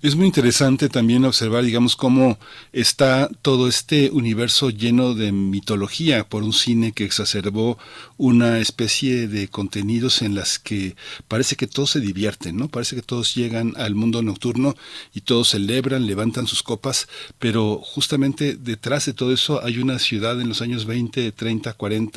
Es 0.02 0.14
muy 0.16 0.26
interesante 0.26 0.88
también 0.88 1.24
observar, 1.24 1.64
digamos, 1.64 1.96
cómo 1.96 2.38
está 2.72 3.28
todo 3.42 3.66
este 3.66 4.10
universo 4.10 4.70
lleno 4.70 5.14
de 5.14 5.32
mitología 5.32 6.28
por 6.28 6.42
un 6.42 6.52
cine 6.52 6.92
que 6.92 7.04
exacerbó 7.04 7.78
una 8.16 8.58
especie 8.58 9.26
de 9.28 9.48
contenidos 9.48 10.22
en 10.22 10.34
las 10.34 10.58
que 10.58 10.94
parece 11.26 11.56
que 11.56 11.66
todos 11.66 11.90
se 11.90 12.00
divierten, 12.00 12.56
¿no? 12.56 12.68
Parece 12.68 12.96
que 12.96 13.02
todos 13.02 13.34
llegan 13.34 13.74
al 13.76 13.94
mundo 13.94 14.22
nocturno 14.22 14.74
y 15.14 15.22
todos 15.22 15.48
celebran, 15.48 16.06
levantan 16.06 16.46
sus 16.46 16.62
copas, 16.62 17.08
pero 17.38 17.80
justamente 17.82 18.56
detrás 18.56 19.06
de 19.06 19.14
todo 19.14 19.32
eso 19.32 19.64
hay 19.64 19.78
una 19.78 19.98
ciudad 19.98 20.40
en 20.40 20.48
los 20.48 20.60
años 20.60 20.84
20, 20.84 21.32
30, 21.32 21.72
40 21.72 22.08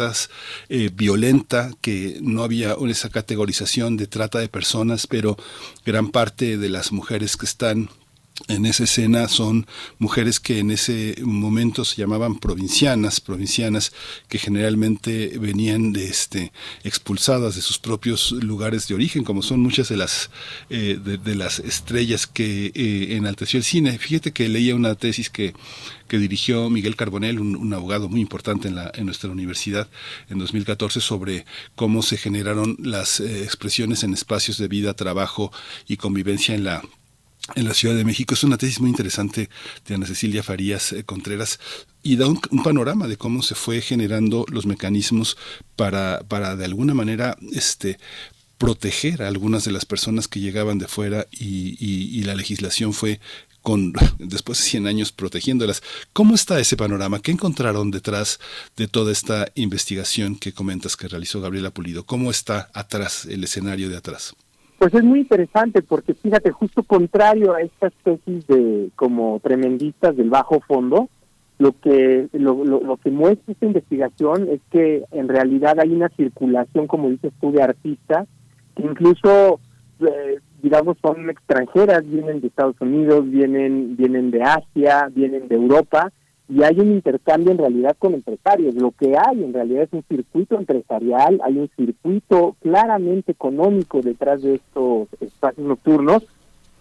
violenta, 0.94 1.72
que 1.82 2.20
no 2.22 2.44
había 2.44 2.76
esa 2.90 3.10
categorización 3.10 3.98
de 3.98 4.08
trata 4.08 4.40
de 4.40 4.50
personas, 4.50 5.08
pero 5.08 5.38
gran 5.86 6.10
parte 6.10 6.58
de 6.58 6.70
las 6.82 6.92
mujeres 6.92 7.38
que 7.38 7.46
están 7.46 7.92
en 8.48 8.66
esa 8.66 8.84
escena 8.84 9.28
son 9.28 9.68
mujeres 10.00 10.40
que 10.40 10.60
en 10.60 10.72
ese 10.72 11.16
momento 11.22 11.86
se 11.86 11.98
llamaban 11.98 12.40
provincianas, 12.40 13.22
provincianas 13.22 13.92
que 14.28 14.38
generalmente 14.38 15.38
venían 15.40 15.94
de 15.94 16.06
este 16.06 16.52
expulsadas 16.84 17.56
de 17.56 17.62
sus 17.62 17.80
propios 17.80 18.32
lugares 18.32 18.88
de 18.88 18.96
origen, 18.96 19.24
como 19.24 19.42
son 19.42 19.62
muchas 19.62 19.90
de 19.90 19.98
las 19.98 20.30
eh, 20.70 21.00
de, 21.02 21.36
las 21.36 21.60
estrellas 21.60 22.28
que 22.28 22.72
eh, 22.74 23.16
enalteció 23.16 23.58
el 23.58 23.64
cine. 23.64 23.98
Fíjate 23.98 24.32
que 24.32 24.50
leía 24.50 24.76
una 24.76 24.96
tesis 24.96 25.30
que 25.30 25.54
que 26.12 26.18
dirigió 26.18 26.70
Miguel 26.70 26.98
Carbonell, 26.98 27.40
un, 27.40 27.74
abogado 27.74 28.10
muy 28.10 28.20
importante 28.20 28.68
en, 28.68 28.76
la, 28.76 28.92
en 28.96 29.06
nuestra 29.06 29.30
universidad 29.30 29.88
en 30.30 30.40
2014, 30.40 31.00
sobre 31.00 31.46
cómo 31.76 32.02
se 32.02 32.18
generaron 32.18 32.76
las 32.80 33.22
eh, 33.22 33.46
expresiones 33.46 34.04
en 34.04 34.12
espacios 34.14 34.58
de 34.58 34.68
vida, 34.68 34.94
trabajo 34.94 35.54
y 35.88 35.96
convivencia 35.96 36.54
en 36.54 36.66
la 36.66 36.84
en 37.56 37.66
la 37.66 37.74
Ciudad 37.74 37.96
de 37.96 38.06
México. 38.06 38.34
Es 38.34 38.44
una 38.44 38.58
tesis 38.58 38.80
muy 38.80 38.90
interesante 38.90 39.50
de 39.88 39.96
Ana 39.96 40.06
Cecilia 40.06 40.44
Farías 40.44 40.94
eh, 40.94 41.04
Contreras 41.04 41.60
y 42.04 42.16
da 42.16 42.28
un, 42.28 42.40
panorama 42.64 43.08
de 43.08 43.18
cómo 43.18 43.42
se 43.42 43.56
fue 43.56 43.82
generando 43.82 44.46
los 44.50 44.66
mecanismos 44.66 45.38
para, 45.76 46.24
para 46.28 46.56
de 46.56 46.66
alguna 46.66 46.94
manera 46.94 47.38
este, 47.54 48.00
proteger 48.62 49.24
a 49.24 49.28
algunas 49.28 49.64
de 49.66 49.72
las 49.72 49.86
personas 49.86 50.28
que 50.28 50.40
llegaban 50.40 50.78
de 50.78 50.88
fuera 50.88 51.26
y, 51.32 52.24
la 52.24 52.36
legislación 52.36 52.94
fue 52.94 53.20
con 53.64 53.94
después 54.20 54.60
de 54.60 54.66
100 54.66 54.86
años 54.86 55.12
protegiéndolas. 55.12 55.82
¿Cómo 56.14 56.36
está 56.36 56.60
ese 56.60 56.78
panorama? 56.78 57.22
¿Qué 57.22 57.32
encontraron 57.32 57.90
detrás 57.90 58.40
de 58.78 58.88
toda 58.88 59.12
esta 59.12 59.52
investigación 59.56 60.36
que 60.36 60.54
comentas 60.54 60.96
que 60.96 61.08
realizó 61.08 61.42
Gabriela 61.42 61.72
Pulido? 61.72 62.06
¿Cómo 62.06 62.30
está 62.30 62.70
atrás 62.76 63.26
el 63.26 63.44
escenario 63.44 63.90
de 63.90 63.98
atrás? 63.98 64.36
Pues 64.82 64.96
es 64.96 65.04
muy 65.04 65.20
interesante 65.20 65.84
porque 65.84 66.16
fíjate, 66.16 66.50
justo 66.50 66.82
contrario 66.82 67.54
a 67.54 67.62
estas 67.62 67.94
tesis 68.04 68.48
de 68.48 68.90
como 68.96 69.40
tremendistas 69.40 70.18
del 70.18 70.32
bajo 70.32 70.60
fondo, 70.62 71.08
lo 71.60 71.80
que 71.80 72.30
lo, 72.34 72.64
lo, 72.64 72.98
que 72.98 73.12
muestra 73.12 73.54
esta 73.54 73.68
investigación 73.68 74.50
es 74.50 74.60
que 74.72 75.04
en 75.12 75.28
realidad 75.28 75.80
hay 75.80 75.92
una 75.92 76.10
circulación, 76.10 76.88
como 76.88 77.12
dices 77.12 77.32
tú, 77.40 77.52
de 77.52 77.62
artistas 77.62 78.28
que 78.76 78.82
incluso 78.82 79.60
eh, 80.00 80.40
digamos 80.64 80.98
son 81.00 81.30
extranjeras, 81.30 82.04
vienen 82.10 82.42
de 82.42 82.48
Estados 82.48 82.82
Unidos, 82.82 83.30
vienen 83.30 83.96
vienen 83.96 84.32
de 84.32 84.42
Asia, 84.42 85.10
vienen 85.14 85.48
de 85.48 85.58
Europa 85.58 86.12
y 86.52 86.64
hay 86.64 86.78
un 86.82 86.92
intercambio 86.92 87.52
en 87.52 87.58
realidad 87.58 87.96
con 87.98 88.14
empresarios. 88.14 88.76
Lo 88.76 88.92
que 88.92 89.16
hay 89.18 89.42
en 89.42 89.54
realidad 89.54 89.84
es 89.84 89.94
un 89.94 90.04
circuito 90.10 90.58
empresarial, 90.58 91.40
hay 91.46 91.58
un 91.58 91.70
circuito 91.78 92.58
claramente 92.62 93.32
económico 93.32 94.02
detrás 94.02 94.42
de 94.42 94.56
estos 94.56 95.08
espacios 95.22 95.66
nocturnos 95.66 96.24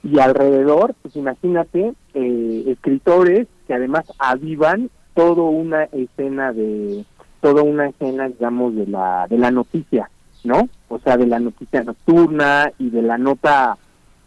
y 0.02 0.18
alrededor, 0.18 0.94
pues 1.02 1.14
imagínate, 1.14 1.92
eh, 2.14 2.64
escritores 2.66 3.46
que 3.68 3.74
además 3.74 4.12
avivan 4.18 4.90
toda 5.14 5.42
una 5.42 5.84
escena 5.84 6.52
de 6.52 7.04
toda 7.40 7.62
una 7.62 7.88
escena 7.88 8.28
digamos 8.28 8.74
de 8.74 8.86
la 8.86 9.26
de 9.28 9.38
la 9.38 9.50
noticia 9.50 10.10
no 10.44 10.68
o 10.88 10.98
sea 10.98 11.16
de 11.16 11.26
la 11.26 11.40
noticia 11.40 11.82
nocturna 11.82 12.70
y 12.78 12.90
de 12.90 13.02
la 13.02 13.18
nota 13.18 13.76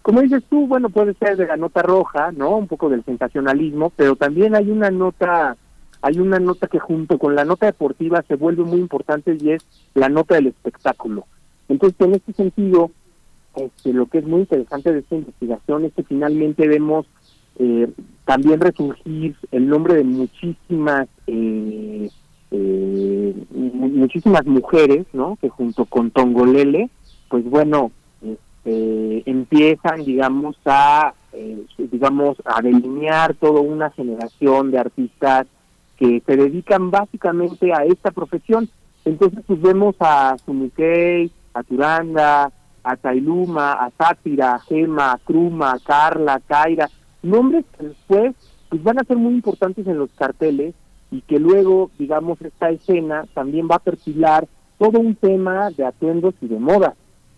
como 0.03 0.21
dices 0.21 0.43
tú, 0.49 0.67
bueno, 0.67 0.89
puede 0.89 1.13
ser 1.13 1.37
de 1.37 1.47
la 1.47 1.55
nota 1.55 1.81
roja, 1.81 2.33
¿no? 2.33 2.57
Un 2.57 2.67
poco 2.67 2.89
del 2.89 3.05
sensacionalismo, 3.05 3.91
pero 3.95 4.17
también 4.17 4.53
hay 4.53 4.69
una 4.69 4.91
nota, 4.91 5.55
hay 6.01 6.19
una 6.19 6.39
nota 6.39 6.67
que 6.67 6.77
junto 6.77 7.17
con 7.17 7.35
la 7.35 7.45
nota 7.45 7.67
deportiva 7.67 8.21
se 8.27 8.35
vuelve 8.35 8.63
muy 8.63 8.79
importante 8.79 9.37
y 9.39 9.51
es 9.51 9.65
la 9.93 10.09
nota 10.09 10.35
del 10.35 10.47
espectáculo. 10.47 11.25
Entonces, 11.69 11.99
en 12.01 12.15
este 12.15 12.33
sentido, 12.33 12.91
este, 13.55 13.93
lo 13.93 14.07
que 14.07 14.17
es 14.17 14.25
muy 14.25 14.41
interesante 14.41 14.91
de 14.91 14.99
esta 14.99 15.15
investigación 15.15 15.85
es 15.85 15.93
que 15.93 16.03
finalmente 16.03 16.67
vemos 16.67 17.05
eh, 17.57 17.89
también 18.25 18.59
resurgir 18.59 19.37
el 19.51 19.69
nombre 19.69 19.93
de 19.93 20.03
muchísimas 20.03 21.07
eh, 21.27 22.09
eh, 22.51 23.35
muchísimas 23.51 24.45
mujeres, 24.45 25.07
¿no? 25.13 25.37
Que 25.39 25.47
junto 25.47 25.85
con 25.85 26.11
Tongolele, 26.11 26.89
pues 27.29 27.49
bueno, 27.49 27.91
eh, 28.65 29.23
empiezan, 29.25 30.03
digamos, 30.03 30.55
a, 30.65 31.13
eh, 31.33 31.65
digamos, 31.77 32.37
a 32.45 32.61
delinear 32.61 33.33
toda 33.35 33.61
una 33.61 33.89
generación 33.91 34.71
de 34.71 34.79
artistas 34.79 35.47
que 35.97 36.21
se 36.25 36.37
dedican 36.37 36.91
básicamente 36.91 37.73
a 37.73 37.85
esta 37.85 38.11
profesión. 38.11 38.69
Entonces, 39.05 39.39
pues 39.45 39.61
vemos 39.61 39.95
a 39.99 40.37
Sumikei, 40.45 41.31
a 41.53 41.63
Turanda, 41.63 42.51
a 42.83 42.95
Tailuma, 42.95 43.73
a 43.73 43.91
Sátira, 43.91 44.55
a 44.55 44.59
Gema, 44.59 45.13
a 45.13 45.17
Kruma, 45.17 45.71
a 45.71 45.79
Carla, 45.79 46.35
a 46.35 46.39
Kaira, 46.39 46.89
nombres 47.21 47.65
que 47.77 47.87
después 47.87 48.35
pues 48.69 48.83
van 48.83 48.99
a 48.99 49.03
ser 49.03 49.17
muy 49.17 49.33
importantes 49.33 49.85
en 49.87 49.97
los 49.97 50.09
carteles 50.11 50.73
y 51.11 51.21
que 51.21 51.37
luego, 51.37 51.91
digamos, 51.99 52.41
esta 52.41 52.71
escena 52.71 53.25
también 53.33 53.67
va 53.69 53.75
a 53.75 53.79
perfilar 53.79 54.47
todo 54.79 54.99
un 54.99 55.15
tema 55.15 55.69
de 55.69 55.85
atuendos 55.85 56.33
y 56.41 56.47
de 56.47 56.59
moda. 56.59 56.95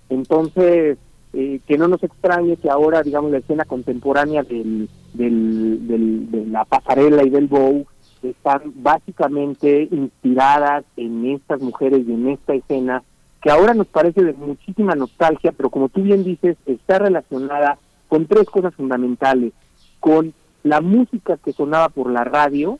Entonces, 0.09 0.97
eh, 1.37 1.59
que 1.67 1.77
no 1.77 1.89
nos 1.89 2.01
extrañe 2.01 2.55
que 2.55 2.69
ahora, 2.69 3.03
digamos, 3.03 3.29
la 3.29 3.39
escena 3.39 3.65
contemporánea 3.65 4.41
del, 4.43 4.87
del, 5.13 6.31
de 6.31 6.45
la 6.45 6.63
pasarela 6.63 7.25
y 7.25 7.29
del 7.29 7.47
bow 7.47 7.85
están 8.23 8.61
básicamente 8.75 9.89
inspiradas 9.91 10.85
en 10.95 11.25
estas 11.25 11.59
mujeres 11.59 12.07
y 12.07 12.13
en 12.13 12.29
esta 12.29 12.53
escena, 12.53 13.03
que 13.41 13.51
ahora 13.51 13.73
nos 13.73 13.87
parece 13.87 14.23
de 14.23 14.31
muchísima 14.31 14.95
nostalgia, 14.95 15.51
pero 15.51 15.69
como 15.69 15.89
tú 15.89 16.03
bien 16.03 16.23
dices, 16.23 16.55
está 16.65 16.99
relacionada 16.99 17.79
con 18.07 18.27
tres 18.27 18.45
cosas 18.45 18.73
fundamentales, 18.73 19.51
con 19.99 20.33
la 20.63 20.79
música 20.79 21.35
que 21.35 21.51
sonaba 21.51 21.89
por 21.89 22.09
la 22.09 22.23
radio, 22.23 22.79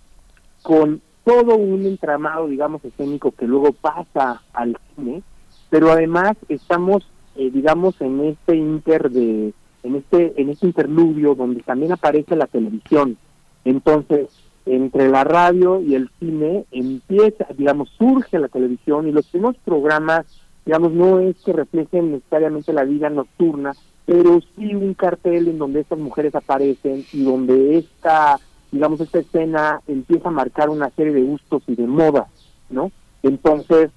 con 0.64 1.02
todo 1.26 1.58
un 1.58 1.86
entramado, 1.86 2.48
digamos, 2.48 2.86
escénico 2.86 3.32
que 3.32 3.48
luego 3.48 3.74
pasa 3.74 4.44
al 4.54 4.78
cine, 4.96 5.24
pero 5.70 5.92
además 5.92 6.38
estamos 6.48 7.06
eh, 7.36 7.50
digamos, 7.52 8.00
en 8.02 8.24
este 8.26 8.56
inter 8.56 9.10
de, 9.10 9.54
en 9.84 9.96
este, 9.96 10.34
en 10.42 10.50
este 10.50 10.68
interludio 10.68 11.36
donde 11.36 11.62
también 11.62 11.92
aparece 11.92 12.36
la 12.36 12.48
televisión. 12.48 13.18
Entonces, 13.64 14.30
entre 14.66 15.10
la 15.10 15.24
radio 15.24 15.82
y 15.82 15.96
el 15.96 16.10
cine 16.20 16.66
empieza, 16.72 17.46
digamos, 17.56 17.90
surge 17.98 18.40
la 18.40 18.48
televisión 18.48 19.08
y 19.08 19.12
los 19.12 19.28
primeros 19.28 19.58
programas, 19.64 20.26
digamos, 20.66 20.92
no 20.92 21.20
es 21.20 21.36
que 21.44 21.54
reflejen 21.54 22.12
necesariamente 22.12 22.74
la 22.74 22.84
vida 22.84 23.10
nocturna, 23.10 23.74
pero 24.06 24.40
sí 24.56 24.74
un 24.74 24.94
cartel 24.94 25.48
en 25.48 25.60
donde 25.60 25.82
estas 25.82 26.00
mujeres 26.00 26.34
aparecen 26.36 27.06
y 27.14 27.24
donde 27.24 27.78
esta, 27.78 28.40
digamos, 28.72 29.02
esta 29.02 29.20
escena 29.20 29.82
empieza 29.88 30.30
a 30.30 30.32
marcar 30.32 30.70
una 30.70 30.90
serie 30.92 31.14
de 31.14 31.24
gustos 31.24 31.64
y 31.68 31.76
de 31.76 31.86
modas, 31.86 32.28
¿no? 32.70 32.92
Entonces, 33.22 33.92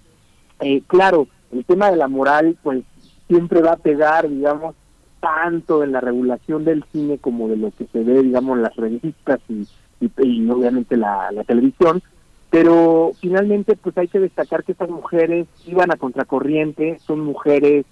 eh, 0.61 0.83
claro, 0.87 1.29
el 1.53 1.64
tema 1.64 1.90
de 1.90 1.96
la 1.96 2.09
moral, 2.09 2.57
pues 2.62 2.83
siempre 3.28 3.62
va 3.62 3.72
a 3.72 3.76
pegar, 3.76 4.28
digamos, 4.28 4.74
tanto 5.20 5.84
en 5.84 5.92
la 5.92 6.00
regulación 6.00 6.64
del 6.64 6.84
cine 6.92 7.18
como 7.18 7.48
de 7.48 7.56
lo 7.56 7.70
que 7.70 7.86
se 7.86 8.02
ve, 8.02 8.22
digamos, 8.22 8.56
en 8.56 8.62
las 8.62 8.76
revistas 8.76 9.40
y, 9.48 9.66
y, 10.00 10.50
obviamente 10.50 10.96
la, 10.96 11.30
la 11.32 11.44
televisión, 11.44 12.02
pero 12.50 13.12
finalmente 13.20 13.76
pues 13.76 13.96
hay 13.98 14.08
que 14.08 14.20
destacar 14.20 14.64
que 14.64 14.72
estas 14.72 14.88
mujeres 14.88 15.46
iban 15.66 15.90
a 15.92 15.96
contracorriente, 15.96 16.98
son 17.00 17.20
mujeres 17.20 17.84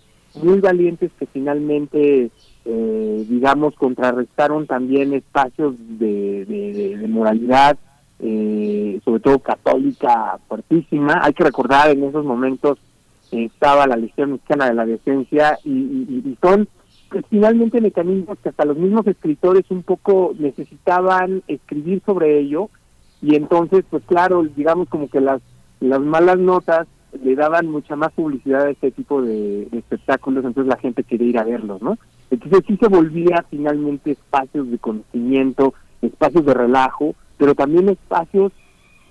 muy 0.43 0.61
valientes 0.61 1.11
que 1.19 1.27
finalmente, 1.27 2.31
eh, 2.65 3.27
digamos, 3.29 3.75
contrarrestaron 3.75 4.67
también 4.67 5.15
espacios 5.15 5.75
de, 5.79 6.45
de, 6.45 7.09
moralidad, 7.09 7.79
eh, 8.19 9.01
sobre 9.05 9.21
todo 9.21 9.39
católica 9.39 10.39
fuertísima. 10.49 11.21
Hay 11.23 11.33
que 11.33 11.45
recordar 11.45 11.91
en 11.91 12.05
esos 12.05 12.25
momentos 12.25 12.79
estaba 13.31 13.87
la 13.87 13.97
Legión 13.97 14.33
Mexicana 14.33 14.67
de 14.67 14.75
la 14.75 14.87
Decencia 14.87 15.59
y, 15.65 15.71
y 15.71 16.39
son 16.41 16.69
pues, 17.11 17.25
finalmente 17.31 17.81
mecanismos 17.81 18.39
que 18.41 18.49
hasta 18.49 18.65
los 18.65 18.77
mismos 18.77 19.07
escritores 19.07 19.65
un 19.71 19.83
poco 19.83 20.35
necesitaban 20.39 21.43
escribir 21.49 22.03
sobre 22.05 22.39
ello. 22.39 22.71
Y 23.23 23.35
entonces 23.35 23.85
pues 23.89 24.03
claro 24.05 24.45
digamos 24.45 24.89
como 24.89 25.09
que 25.09 25.21
las 25.21 25.41
las 25.81 26.01
malas 26.01 26.39
notas 26.39 26.87
le 27.23 27.35
daban 27.35 27.69
mucha 27.69 27.97
más 27.97 28.13
publicidad 28.13 28.63
a 28.63 28.71
este 28.71 28.91
tipo 28.91 29.23
de, 29.23 29.69
espectáculos 29.73 30.45
entonces 30.45 30.69
la 30.69 30.79
gente 30.79 31.03
quería 31.03 31.29
ir 31.29 31.39
a 31.39 31.45
verlos 31.45 31.81
no 31.81 31.97
entonces 32.31 32.61
sí 32.67 32.77
se 32.77 32.89
volvía 32.89 33.45
finalmente 33.51 34.13
espacios 34.13 34.71
de 34.71 34.79
conocimiento 34.79 35.75
espacios 36.03 36.45
de 36.45 36.55
relajo 36.55 37.15
pero 37.39 37.55
también 37.55 37.89
espacios 37.89 38.53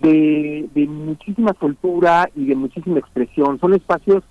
de, 0.09 0.87
muchísima 0.87 1.53
cultura 1.53 2.29
y 2.35 2.45
de 2.45 2.55
muchísima 2.55 2.99
expresión 2.99 3.59
son 3.59 3.73
espacios 3.73 4.23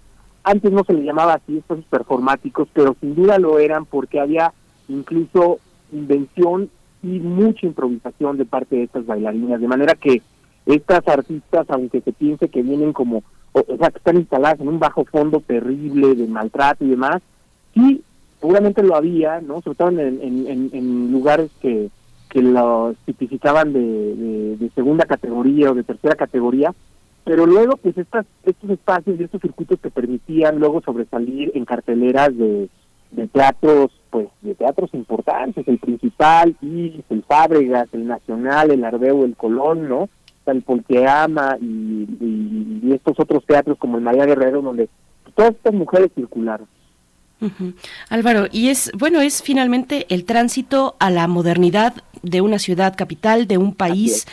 antes 0.42 0.72
no 0.72 0.84
se 0.84 0.92
le 0.92 1.04
llamaba 1.04 1.34
así 1.34 1.58
espacios 1.58 1.86
performáticos 1.86 2.68
pero 2.72 2.96
sin 3.00 3.14
duda 3.14 3.38
lo 3.38 3.58
eran 3.58 3.84
porque 3.84 4.20
había 4.20 4.52
incluso 4.88 5.58
invención 5.92 6.70
y 7.04 7.18
mucha 7.18 7.66
improvisación 7.66 8.38
de 8.38 8.46
parte 8.46 8.76
de 8.76 8.84
estas 8.84 9.06
bailarinas, 9.06 9.60
de 9.60 9.68
manera 9.68 9.94
que 9.94 10.22
estas 10.66 11.06
artistas, 11.06 11.66
aunque 11.68 12.00
se 12.00 12.12
piense 12.12 12.48
que 12.48 12.62
vienen 12.62 12.94
como, 12.94 13.22
o, 13.52 13.62
sea, 13.78 13.90
que 13.90 13.98
están 13.98 14.16
instaladas 14.16 14.60
en 14.60 14.68
un 14.68 14.78
bajo 14.78 15.04
fondo 15.04 15.40
terrible 15.40 16.14
de 16.14 16.26
maltrato 16.26 16.84
y 16.84 16.88
demás, 16.88 17.20
sí, 17.74 18.02
seguramente 18.40 18.82
lo 18.82 18.96
había, 18.96 19.40
¿no? 19.42 19.60
Sobre 19.60 19.76
todo 19.76 19.88
en, 19.90 21.12
lugares 21.12 21.50
que, 21.60 21.90
que 22.34 22.42
los 22.42 22.96
tipificaban 23.06 23.72
de, 23.72 24.56
de, 24.58 24.70
segunda 24.74 25.06
categoría 25.06 25.70
o 25.70 25.74
de 25.74 25.84
tercera 25.84 26.16
categoría, 26.16 26.74
pero 27.22 27.46
luego 27.46 27.76
pues 27.76 27.96
estas, 27.96 28.26
estos 28.42 28.70
espacios 28.70 29.20
y 29.20 29.22
estos 29.22 29.40
circuitos 29.40 29.78
que 29.78 29.88
permitían 29.88 30.58
luego 30.58 30.82
sobresalir 30.82 31.52
en 31.54 31.64
carteleras 31.64 32.36
de, 32.36 32.68
de 33.12 33.28
teatros, 33.28 33.92
pues, 34.10 34.26
de 34.42 34.56
teatros 34.56 34.92
importantes, 34.94 35.66
el 35.68 35.78
principal, 35.78 36.56
y 36.60 37.04
el 37.08 37.22
Fábregas, 37.22 37.88
el 37.92 38.08
Nacional, 38.08 38.72
el 38.72 38.84
Ardeo, 38.84 39.24
el 39.24 39.36
Colón, 39.36 39.88
¿no? 39.88 40.08
El 40.46 40.62
Polteama 40.62 41.56
y, 41.60 42.08
y, 42.82 42.92
estos 42.92 43.18
otros 43.20 43.46
teatros 43.46 43.78
como 43.78 43.96
el 43.96 44.02
María 44.02 44.26
Guerrero, 44.26 44.60
donde 44.60 44.88
todas 45.36 45.52
estas 45.52 45.72
mujeres 45.72 46.10
circularon. 46.16 46.66
Álvaro, 48.08 48.48
y 48.50 48.68
es, 48.68 48.90
bueno, 48.94 49.20
es 49.20 49.42
finalmente 49.42 50.06
el 50.08 50.24
tránsito 50.24 50.96
a 50.98 51.10
la 51.10 51.26
modernidad 51.26 51.94
de 52.22 52.40
una 52.40 52.58
ciudad 52.58 52.96
capital, 52.96 53.46
de 53.46 53.58
un 53.58 53.74
país 53.74 54.26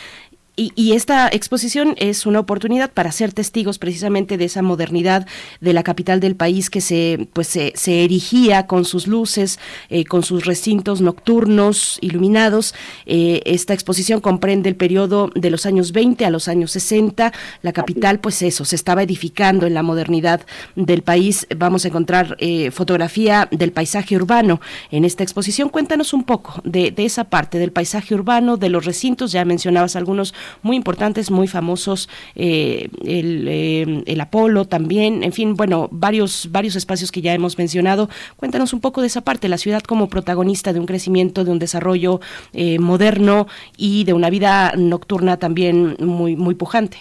y, 0.76 0.91
esta 0.91 1.28
exposición 1.30 1.95
es 1.97 2.26
una 2.26 2.39
oportunidad 2.39 2.91
para 2.91 3.12
ser 3.12 3.34
testigos 3.34 3.80
precisamente 3.80 4.38
de 4.38 4.45
esa 4.45 4.62
modernidad 4.62 5.26
de 5.60 5.74
la 5.74 5.82
capital 5.82 6.19
del 6.19 6.36
país 6.36 6.69
que 6.69 6.82
se 6.82 7.28
pues 7.34 7.47
se, 7.47 8.04
erigía 8.04 8.67
con 8.67 8.86
sus 8.86 9.08
luces, 9.08 9.60
eh, 9.89 10.06
con 10.06 10.21
sus 10.24 10.45
recintos 10.45 11.02
nocturnos 11.02 11.97
iluminados. 12.02 12.76
Eh, 13.06 13.41
esta 13.45 13.74
exposición 13.74 14.21
comprende 14.21 14.69
el 14.69 14.76
periodo 14.76 15.32
de 15.34 15.50
los 15.50 15.65
años 15.65 15.91
20 15.93 16.26
a 16.26 16.30
los 16.30 16.47
años 16.47 16.71
60. 16.71 17.34
La 17.62 17.74
capital, 17.74 18.19
pues 18.19 18.41
eso, 18.41 18.65
se 18.65 18.76
estaba 18.76 19.04
edificando 19.04 19.65
en 19.65 19.74
la 19.74 19.84
modernidad 19.84 20.41
del 20.76 21.02
país. 21.02 21.47
Vamos 21.56 21.86
a 21.86 21.88
encontrar 21.88 22.36
eh, 22.39 22.71
fotografía 22.71 23.47
del 23.52 23.71
paisaje 23.71 24.15
urbano 24.15 24.62
en 24.91 25.06
esta 25.06 25.24
exposición. 25.24 25.69
Cuéntanos 25.69 26.13
un 26.13 26.24
poco 26.24 26.62
de, 26.65 26.91
de 26.91 27.06
esa 27.06 27.24
parte 27.24 27.58
del 27.58 27.71
paisaje 27.71 28.13
urbano, 28.13 28.58
de 28.58 28.69
los 28.69 28.86
recintos. 28.86 29.32
Ya 29.32 29.45
mencionabas 29.45 29.95
algunos 29.95 30.34
muy 30.62 30.76
importantes, 30.76 31.32
muy 31.32 31.48
famosos, 31.48 32.10
eh, 32.36 32.90
el, 33.04 33.48
eh, 33.48 34.04
el, 34.06 34.22
Apolo 34.22 34.66
también, 34.66 35.24
en 35.24 35.34
fin, 35.34 35.56
bueno, 35.56 35.90
varios, 35.92 36.50
varios 36.52 36.76
espacios 36.76 37.12
que 37.12 37.22
ya 37.22 37.34
hemos 37.34 37.58
mencionado. 37.58 38.10
Cuéntanos 38.38 38.74
un 38.74 38.82
poco 38.82 39.02
de 39.02 39.08
esa 39.08 39.22
parte, 39.22 39.50
la 39.50 39.58
ciudad 39.58 39.82
como 39.82 40.10
protagonista 40.10 40.74
de 40.74 40.80
un 40.80 40.86
crecimiento, 40.86 41.44
de 41.44 41.52
un 41.52 41.60
desarrollo 41.60 42.22
eh, 42.54 42.80
moderno 42.80 43.48
y 43.78 44.04
de 44.04 44.14
una 44.14 44.30
vida 44.30 44.74
nocturna 44.78 45.38
también 45.38 45.96
muy, 46.00 46.36
muy 46.36 46.56
pujante. 46.56 46.98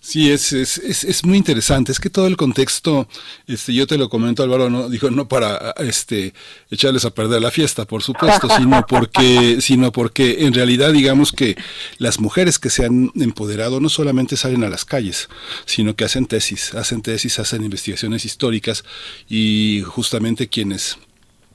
Sí, 0.00 0.32
es, 0.32 0.52
es, 0.52 0.78
es, 0.78 1.24
muy 1.24 1.38
interesante. 1.38 1.92
Es 1.92 2.00
que 2.00 2.10
todo 2.10 2.26
el 2.26 2.36
contexto, 2.36 3.06
este, 3.46 3.72
yo 3.72 3.86
te 3.86 3.96
lo 3.96 4.08
comento, 4.08 4.42
Álvaro, 4.42 4.68
no 4.68 4.88
dijo 4.88 5.12
no 5.12 5.28
para 5.28 5.74
este 5.78 6.34
echarles 6.70 7.04
a 7.04 7.10
perder 7.10 7.40
la 7.40 7.52
fiesta, 7.52 7.84
por 7.84 8.02
supuesto, 8.02 8.48
sino 8.56 8.84
porque, 8.84 9.60
sino 9.60 9.92
porque 9.92 10.44
en 10.44 10.54
realidad 10.54 10.92
digamos 10.92 11.30
que 11.30 11.56
las 11.98 12.18
mujeres 12.18 12.58
que 12.58 12.68
se 12.68 12.84
han 12.84 13.12
empoderado 13.14 13.78
no 13.78 13.88
solamente 13.88 14.36
salen 14.36 14.64
a 14.64 14.68
las 14.68 14.84
calles, 14.84 15.28
sino 15.66 15.94
que 15.94 16.04
hacen 16.04 16.26
tesis, 16.26 16.74
hacen 16.74 17.00
tesis, 17.00 17.38
hacen 17.38 17.62
investigaciones 17.62 18.24
históricas 18.24 18.84
y 19.28 19.82
justamente 19.86 20.48
quienes 20.48 20.98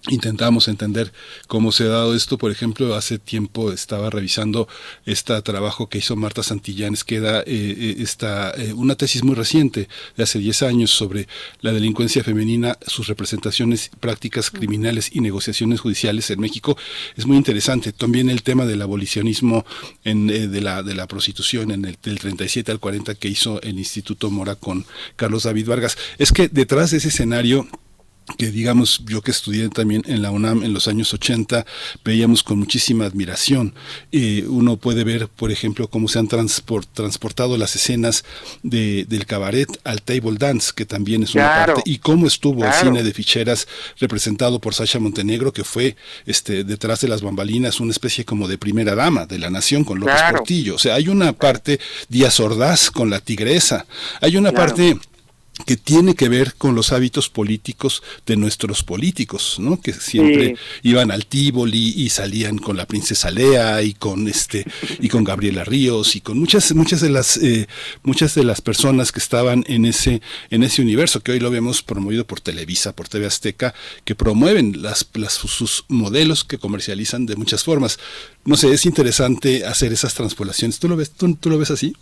intentamos 0.08 0.68
entender 0.68 1.12
cómo 1.48 1.72
se 1.72 1.84
ha 1.84 1.88
dado 1.88 2.16
esto. 2.16 2.38
Por 2.38 2.52
ejemplo, 2.52 2.96
hace 2.96 3.20
tiempo 3.20 3.72
estaba 3.72 4.10
revisando 4.10 4.68
este 5.06 5.42
trabajo 5.42 5.90
que 5.90 6.00
hizo 6.00 6.16
Marta 6.16 6.44
Santillanes, 6.44 7.04
que 7.04 7.20
da 7.20 7.44
eh, 7.46 7.96
esta, 8.00 8.52
eh, 8.52 8.74
una 8.74 8.96
tesis 8.96 9.24
muy 9.24 9.36
reciente 9.36 9.88
de 10.16 10.24
hace 10.24 10.40
10 10.40 10.64
años 10.64 10.92
sobre 10.92 11.28
la 11.62 11.72
delincuencia 11.72 12.24
femenina, 12.24 12.78
sus 12.86 13.08
representaciones, 13.08 13.92
prácticas 14.00 14.50
criminales 14.50 15.10
y 15.14 15.22
negociaciones 15.22 15.80
judiciales 15.80 16.30
en 16.32 16.40
México. 16.40 16.78
Es 17.16 17.26
muy 17.26 17.38
interesante. 17.38 17.92
También 17.92 18.30
el 18.30 18.44
tema 18.44 18.66
del 18.66 18.82
abolicionismo 18.82 19.66
en, 20.04 20.30
eh, 20.30 20.48
de, 20.48 20.62
la, 20.62 20.84
de 20.84 20.96
la 20.96 21.08
prostitución 21.08 21.72
en 21.72 21.86
el 21.86 21.98
del 22.02 22.20
37 22.20 22.72
al 22.72 22.80
40 22.80 23.16
que 23.16 23.28
hizo 23.28 23.62
el 23.62 23.78
Instituto 23.78 24.30
Mora 24.30 24.56
con 24.56 24.86
Carlos 25.16 25.44
David 25.44 25.68
Vargas. 25.68 25.98
Es 26.18 26.32
que 26.32 26.48
detrás 26.48 26.92
de 26.92 26.98
ese 26.98 27.10
escenario 27.10 27.68
que 28.36 28.52
digamos 28.52 29.02
yo 29.06 29.22
que 29.22 29.32
estudié 29.32 29.70
también 29.70 30.04
en 30.06 30.22
la 30.22 30.32
UNAM 30.32 30.64
en 30.64 30.74
los 30.74 30.88
años 30.88 31.14
80 31.14 31.66
veíamos 32.04 32.44
con 32.44 32.60
muchísima 32.60 33.06
admiración. 33.06 33.74
Eh, 34.12 34.46
uno 34.48 34.78
puede 34.78 35.04
ver 35.04 35.30
por 35.30 35.52
ejemplo 35.52 35.88
cómo 35.88 36.08
se 36.08 36.20
han 36.20 36.28
transport, 36.28 36.88
transportado 36.94 37.58
las 37.58 37.76
escenas 37.76 38.26
de, 38.64 39.06
del 39.08 39.26
cabaret 39.26 39.70
al 39.86 40.02
table 40.02 40.38
dance 40.38 40.72
que 40.76 40.86
también 40.86 41.24
es 41.24 41.36
una 41.36 41.66
parte 41.66 41.82
y 41.86 42.00
cómo 42.00 42.28
estuvo 42.28 42.66
el 42.66 42.74
cine 42.74 43.04
de 43.04 43.14
ficheras 43.14 43.68
representado 44.00 44.60
por 44.60 44.74
Sasha 44.74 45.00
Montenegro 45.00 45.54
que 45.54 45.64
fue 45.64 45.96
este 46.26 46.64
detrás 46.64 47.02
de 47.02 47.08
las 47.08 47.22
bambalinas 47.22 47.80
una 47.80 47.92
especie 47.92 48.26
como 48.26 48.48
de 48.48 48.58
primera 48.58 48.96
dama 48.96 49.26
de 49.26 49.40
la 49.40 49.50
nación 49.50 49.84
con 49.84 50.00
López 50.00 50.22
Portillo. 50.32 50.76
O 50.76 50.80
sea 50.80 50.96
hay 50.96 51.08
una 51.08 51.32
parte 51.32 51.80
Díaz 52.10 52.40
Ordaz 52.40 52.92
con 52.92 53.10
la 53.10 53.20
tigresa. 53.20 53.86
Hay 54.22 54.36
una 54.36 54.52
parte 54.52 54.98
que 55.66 55.78
tiene 55.78 56.16
que 56.16 56.30
ver 56.30 56.56
con 56.56 56.76
los 56.76 56.92
hábitos 56.92 57.30
políticos 57.30 58.04
de 58.26 58.38
nuestros 58.38 58.84
políticos, 58.84 59.58
¿no? 59.60 59.82
Que 59.82 59.94
siempre 59.94 60.56
iban 60.84 61.12
al 61.12 61.26
Tívoli 61.26 61.94
y 61.96 62.10
salían 62.10 62.58
con 62.58 62.78
la 62.78 62.86
princesa 62.86 63.32
Lea 63.32 63.82
y 63.82 63.94
con 63.94 64.28
este 64.28 64.66
y 65.00 65.10
con 65.10 65.24
Gabriela 65.24 65.64
Ríos 65.64 66.16
y 66.16 66.22
con 66.22 66.40
muchas 66.40 66.74
muchas 66.74 67.02
de 67.02 67.10
las 67.10 67.38
eh, 67.38 67.68
muchas 68.04 68.36
de 68.36 68.44
las 68.44 68.62
personas 68.62 69.12
que 69.12 69.20
estaban 69.20 69.64
en 69.68 69.86
ese 69.86 70.22
en 70.50 70.64
ese 70.64 70.82
universo 70.82 71.22
que 71.22 71.32
hoy 71.32 71.40
lo 71.40 71.50
vemos 71.50 71.82
promovido 71.82 72.26
por 72.26 72.40
Televisa, 72.40 72.96
por 72.96 73.08
TV 73.08 73.26
Azteca, 73.26 73.74
que 74.06 74.16
promueven 74.16 74.82
las, 74.82 75.08
las 75.14 75.34
sus 75.34 75.86
modelos 75.88 76.44
que 76.44 76.58
comercializan 76.58 77.26
de 77.26 77.36
muchas 77.36 77.64
formas. 77.64 78.00
No 78.46 78.56
sé, 78.58 78.72
es 78.72 78.86
interesante 78.86 79.66
hacer 79.66 79.92
esas 79.92 80.14
transpolaciones. 80.14 80.80
¿Tú 80.80 80.88
lo 80.88 80.96
ves 80.96 81.12
tú, 81.12 81.36
tú 81.36 81.50
lo 81.50 81.58
ves 81.58 81.72
así? 81.72 81.96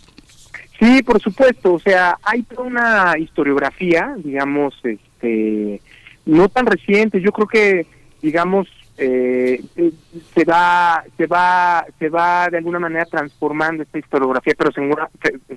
Sí, 0.79 1.03
por 1.03 1.21
supuesto, 1.21 1.73
o 1.73 1.79
sea, 1.79 2.17
hay 2.23 2.43
toda 2.43 2.63
una 2.63 3.13
historiografía, 3.17 4.15
digamos, 4.17 4.73
este, 4.83 5.81
no 6.25 6.49
tan 6.49 6.65
reciente, 6.65 7.21
yo 7.21 7.31
creo 7.31 7.47
que, 7.47 7.87
digamos, 8.21 8.67
eh, 8.97 9.61
eh, 9.75 9.91
se 10.33 10.43
va, 10.45 11.03
se 11.17 11.27
va, 11.27 11.85
se 11.99 12.09
va 12.09 12.49
de 12.49 12.57
alguna 12.57 12.79
manera 12.79 13.05
transformando 13.05 13.83
esta 13.83 13.99
historiografía, 13.99 14.53
pero 14.57 14.71
sin, 14.71 14.89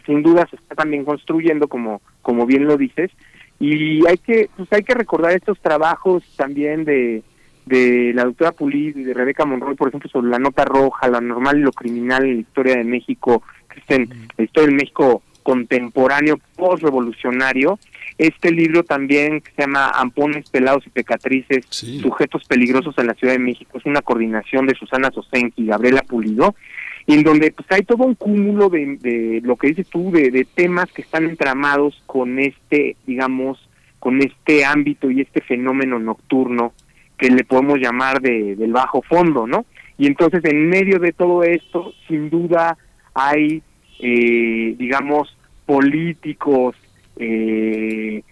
sin 0.06 0.22
duda 0.22 0.46
se 0.50 0.56
está 0.56 0.76
también 0.76 1.04
construyendo, 1.04 1.68
como, 1.68 2.00
como 2.22 2.46
bien 2.46 2.66
lo 2.66 2.76
dices, 2.76 3.10
y 3.58 4.06
hay 4.06 4.18
que, 4.18 4.50
pues 4.56 4.72
hay 4.72 4.84
que 4.84 4.94
recordar 4.94 5.32
estos 5.32 5.58
trabajos 5.58 6.22
también 6.36 6.84
de, 6.84 7.24
de 7.66 8.12
la 8.14 8.24
doctora 8.24 8.52
Pulido 8.52 9.00
y 9.00 9.04
de 9.04 9.14
Rebeca 9.14 9.44
Monroy, 9.44 9.74
por 9.74 9.88
ejemplo, 9.88 10.08
sobre 10.08 10.30
la 10.30 10.38
nota 10.38 10.64
roja, 10.64 11.08
la 11.08 11.20
normal 11.20 11.58
y 11.58 11.62
lo 11.62 11.72
criminal 11.72 12.24
en 12.24 12.34
la 12.34 12.40
historia 12.40 12.76
de 12.76 12.84
México, 12.84 13.42
en 13.88 14.28
la 14.36 14.44
historia 14.44 14.68
del 14.68 14.76
México 14.76 15.22
contemporáneo, 15.48 16.38
post-revolucionario. 16.56 17.78
Este 18.18 18.50
libro 18.50 18.82
también, 18.82 19.40
que 19.40 19.50
se 19.52 19.62
llama 19.62 19.88
Ampones, 19.88 20.50
Pelados 20.50 20.86
y 20.86 20.90
Pecatrices, 20.90 21.64
Sujetos 21.70 22.44
Peligrosos 22.44 22.98
en 22.98 23.06
la 23.06 23.14
Ciudad 23.14 23.32
de 23.32 23.38
México, 23.38 23.78
es 23.78 23.86
una 23.86 24.02
coordinación 24.02 24.66
de 24.66 24.74
Susana 24.74 25.10
Sosenki 25.10 25.62
y 25.62 25.66
Gabriela 25.68 26.02
Pulido, 26.02 26.54
en 27.06 27.22
donde 27.22 27.50
pues 27.52 27.66
hay 27.70 27.80
todo 27.82 28.04
un 28.04 28.14
cúmulo 28.14 28.68
de, 28.68 29.40
lo 29.42 29.56
que 29.56 29.68
dices 29.68 29.88
tú, 29.88 30.10
de, 30.10 30.46
temas 30.54 30.92
que 30.92 31.00
están 31.00 31.24
entramados 31.24 32.02
con 32.04 32.38
este, 32.38 32.96
digamos, 33.06 33.70
con 34.00 34.20
este 34.20 34.66
ámbito 34.66 35.10
y 35.10 35.22
este 35.22 35.40
fenómeno 35.40 35.98
nocturno 35.98 36.74
que 37.16 37.30
le 37.30 37.44
podemos 37.44 37.78
llamar 37.78 38.20
de, 38.20 38.54
del 38.54 38.72
bajo 38.72 39.00
fondo, 39.00 39.46
¿no? 39.46 39.64
Y 39.96 40.06
entonces 40.06 40.44
en 40.44 40.68
medio 40.68 40.98
de 40.98 41.14
todo 41.14 41.42
esto, 41.42 41.94
sin 42.06 42.28
duda, 42.28 42.76
hay 43.14 43.62
eh, 44.00 44.74
digamos, 44.78 45.36
políticos, 45.66 46.74
eh, 47.18 48.22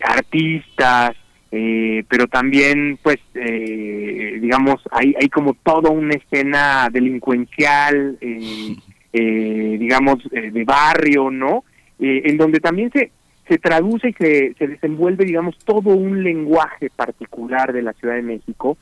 artistas, 0.00 1.16
eh, 1.52 2.04
pero 2.08 2.26
también, 2.26 2.98
pues, 3.02 3.18
eh, 3.34 4.38
digamos, 4.40 4.80
hay, 4.90 5.14
hay 5.20 5.28
como 5.28 5.54
toda 5.54 5.90
una 5.90 6.14
escena 6.14 6.88
delincuencial, 6.90 8.18
digamos, 9.12 10.18
de 10.30 10.64
barrio, 10.64 11.30
¿no? 11.30 11.64
en 11.98 12.38
donde 12.38 12.60
también 12.60 12.90
se, 12.92 13.10
se 13.46 13.58
traduce 13.58 14.08
y 14.08 14.12
se, 14.14 14.54
se 14.54 14.66
desenvuelve, 14.68 15.26
digamos, 15.26 15.58
todo 15.58 15.90
un 15.90 16.22
lenguaje 16.22 16.88
particular 16.88 17.74
de 17.74 17.82
la 17.82 17.92
Ciudad 17.92 18.14
de 18.14 18.22
México, 18.22 18.78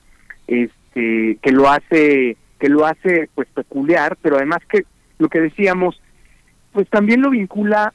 este, 0.46 1.36
que 1.42 1.50
lo 1.50 1.68
hace, 1.68 2.36
que 2.60 2.68
lo 2.68 2.86
hace, 2.86 3.28
pues, 3.34 3.48
peculiar, 3.48 4.16
pero 4.22 4.36
además 4.36 4.60
que 4.70 4.84
lo 5.18 5.28
que 5.28 5.40
decíamos, 5.40 6.00
pues 6.78 6.88
también 6.90 7.22
lo 7.22 7.30
vincula 7.30 7.92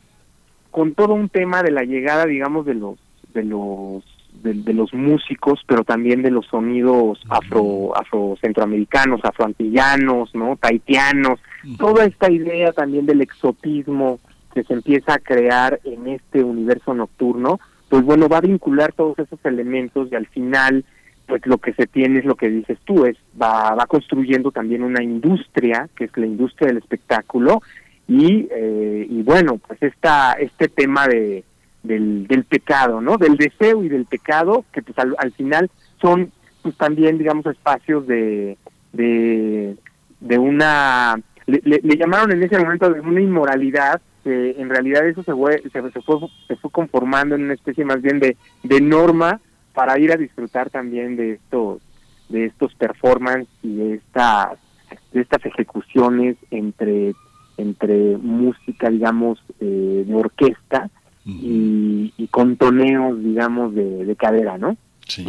con 0.70 0.94
todo 0.94 1.14
un 1.14 1.30
tema 1.30 1.64
de 1.64 1.72
la 1.72 1.84
llegada, 1.84 2.26
digamos, 2.26 2.66
de 2.66 2.74
los 2.74 3.00
de 3.34 3.46
los 3.46 4.04
de, 4.42 4.74
los 4.74 4.94
músicos, 4.94 5.62
pero 5.66 5.86
también 5.86 6.22
de 6.22 6.32
los 6.32 6.48
sonidos 6.48 7.24
afro 7.30 7.98
afro 7.98 8.38
centroamericanos, 8.42 9.22
afroantillanos, 9.24 10.36
¿no? 10.36 10.58
Taitianos, 10.58 11.40
toda 11.78 12.04
esta 12.04 12.30
idea 12.30 12.74
también 12.74 13.06
del 13.06 13.22
exotismo 13.22 14.20
que 14.54 14.66
se 14.66 14.74
empieza 14.74 15.14
a 15.14 15.20
crear 15.20 15.80
en 15.86 16.08
este 16.08 16.44
universo 16.44 16.94
nocturno, 16.94 17.62
pues 17.88 18.04
bueno, 18.04 18.28
va 18.28 18.40
a 18.40 18.42
vincular 18.42 18.92
todos 18.92 19.18
esos 19.18 19.40
elementos 19.46 20.10
y 20.12 20.16
al 20.16 20.28
final 20.28 20.84
pues 21.26 21.46
lo 21.46 21.58
que 21.58 21.74
se 21.74 21.88
tiene 21.88 22.20
es 22.20 22.26
lo 22.26 22.36
que 22.36 22.50
dices 22.50 22.78
tú, 22.84 23.06
es 23.06 23.16
va, 23.42 23.76
va 23.76 23.86
construyendo 23.86 24.52
también 24.52 24.84
una 24.84 25.02
industria, 25.02 25.88
que 25.96 26.04
es 26.04 26.18
la 26.18 26.26
industria 26.26 26.68
del 26.68 26.80
espectáculo, 26.80 27.62
y, 28.08 28.48
eh, 28.52 29.08
y 29.10 29.24
bueno, 29.24 29.60
pues 29.66 29.82
esta, 29.82 30.34
este 30.34 30.68
tema 30.68 31.08
de, 31.08 31.44
del, 31.84 32.46
pecado, 32.50 33.02
¿no? 33.02 33.18
Del 33.18 33.38
deseo 33.38 33.84
y 33.84 33.90
del 33.90 34.06
pecado, 34.06 34.66
que 34.72 34.82
pues 34.82 34.98
al, 34.98 35.32
final 35.34 35.70
son 36.02 36.32
pues 36.62 36.76
también, 36.78 37.18
digamos, 37.18 37.46
espacios 37.46 38.08
de, 38.08 38.58
de, 38.94 39.78
una, 40.38 41.20
le, 41.46 41.62
le, 41.64 41.98
llamaron 41.98 42.32
en 42.32 42.44
ese 42.44 42.58
momento 42.58 42.90
de 42.90 43.02
una 43.02 43.22
inmoralidad, 43.22 44.02
que 44.24 44.52
en 44.52 44.70
realidad 44.70 45.06
eso 45.08 45.24
se 45.24 45.34
fue, 45.34 45.62
se, 45.62 45.92
se, 45.92 46.02
fue, 46.02 46.18
se 46.48 46.56
fue 46.56 46.72
conformando 46.72 47.36
en 47.36 47.44
una 47.44 47.54
especie 47.54 47.84
más 47.84 48.02
bien 48.02 48.20
de, 48.20 48.38
de 48.64 48.82
norma 48.82 49.42
para 49.74 50.00
ir 50.00 50.12
a 50.14 50.18
disfrutar 50.18 50.70
también 50.70 51.18
de 51.18 51.34
estos, 51.34 51.82
de 52.30 52.46
estos 52.46 52.74
performances 52.76 53.50
y 53.62 53.76
de 53.76 53.94
estas, 53.96 54.58
de 55.12 55.22
estas 55.22 55.46
ejecuciones 55.46 56.38
entre 56.52 57.14
entre 57.58 58.18
música, 58.18 58.90
digamos, 58.90 59.40
eh, 59.60 60.04
de 60.08 60.14
orquesta 60.14 60.90
y, 61.26 62.14
y, 62.18 62.28
con 62.28 62.58
toneos, 62.58 63.24
digamos, 63.24 63.74
de, 63.74 64.06
de 64.06 64.16
cadera, 64.16 64.58
¿no? 64.58 64.76
Sí. 65.08 65.26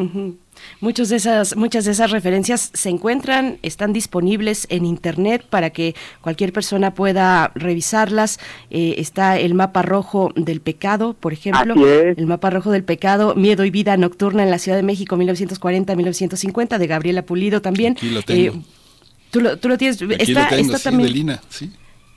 Muchas 0.80 1.08
de 1.08 1.16
esas, 1.16 1.56
muchas 1.56 1.84
de 1.84 1.92
esas 1.92 2.10
referencias 2.10 2.70
se 2.72 2.88
encuentran, 2.88 3.58
están 3.62 3.92
disponibles 3.92 4.66
en 4.70 4.86
internet 4.86 5.44
para 5.48 5.70
que 5.70 5.94
cualquier 6.20 6.52
persona 6.52 6.94
pueda 6.94 7.50
revisarlas. 7.54 8.38
Eh, 8.70 8.94
está 8.98 9.38
el 9.38 9.54
mapa 9.54 9.82
rojo 9.82 10.32
del 10.36 10.60
pecado, 10.60 11.14
por 11.14 11.32
ejemplo, 11.32 11.74
el 11.86 12.26
mapa 12.26 12.50
rojo 12.50 12.70
del 12.70 12.84
pecado, 12.84 13.34
Miedo 13.34 13.64
y 13.64 13.70
vida 13.70 13.96
nocturna 13.96 14.42
en 14.42 14.50
la 14.50 14.58
Ciudad 14.58 14.76
de 14.76 14.84
México, 14.84 15.16
1940-1950, 15.16 16.78
de 16.78 16.86
Gabriela 16.86 17.22
Pulido 17.22 17.60
también. 17.60 17.94
Aquí 17.94 18.10
lo 18.10 18.22
tengo. 18.22 18.56
Eh, 18.56 18.62
tú, 19.30 19.40
lo, 19.40 19.58
tú, 19.58 19.68
lo, 19.68 19.78
tienes. 19.78 20.00
Aquí 20.00 20.14
está, 20.32 20.50
lo 20.50 20.56
tengo, 20.56 20.78
también. 20.78 21.08
De 21.08 21.14
Lina, 21.14 21.40
sí. 21.48 21.70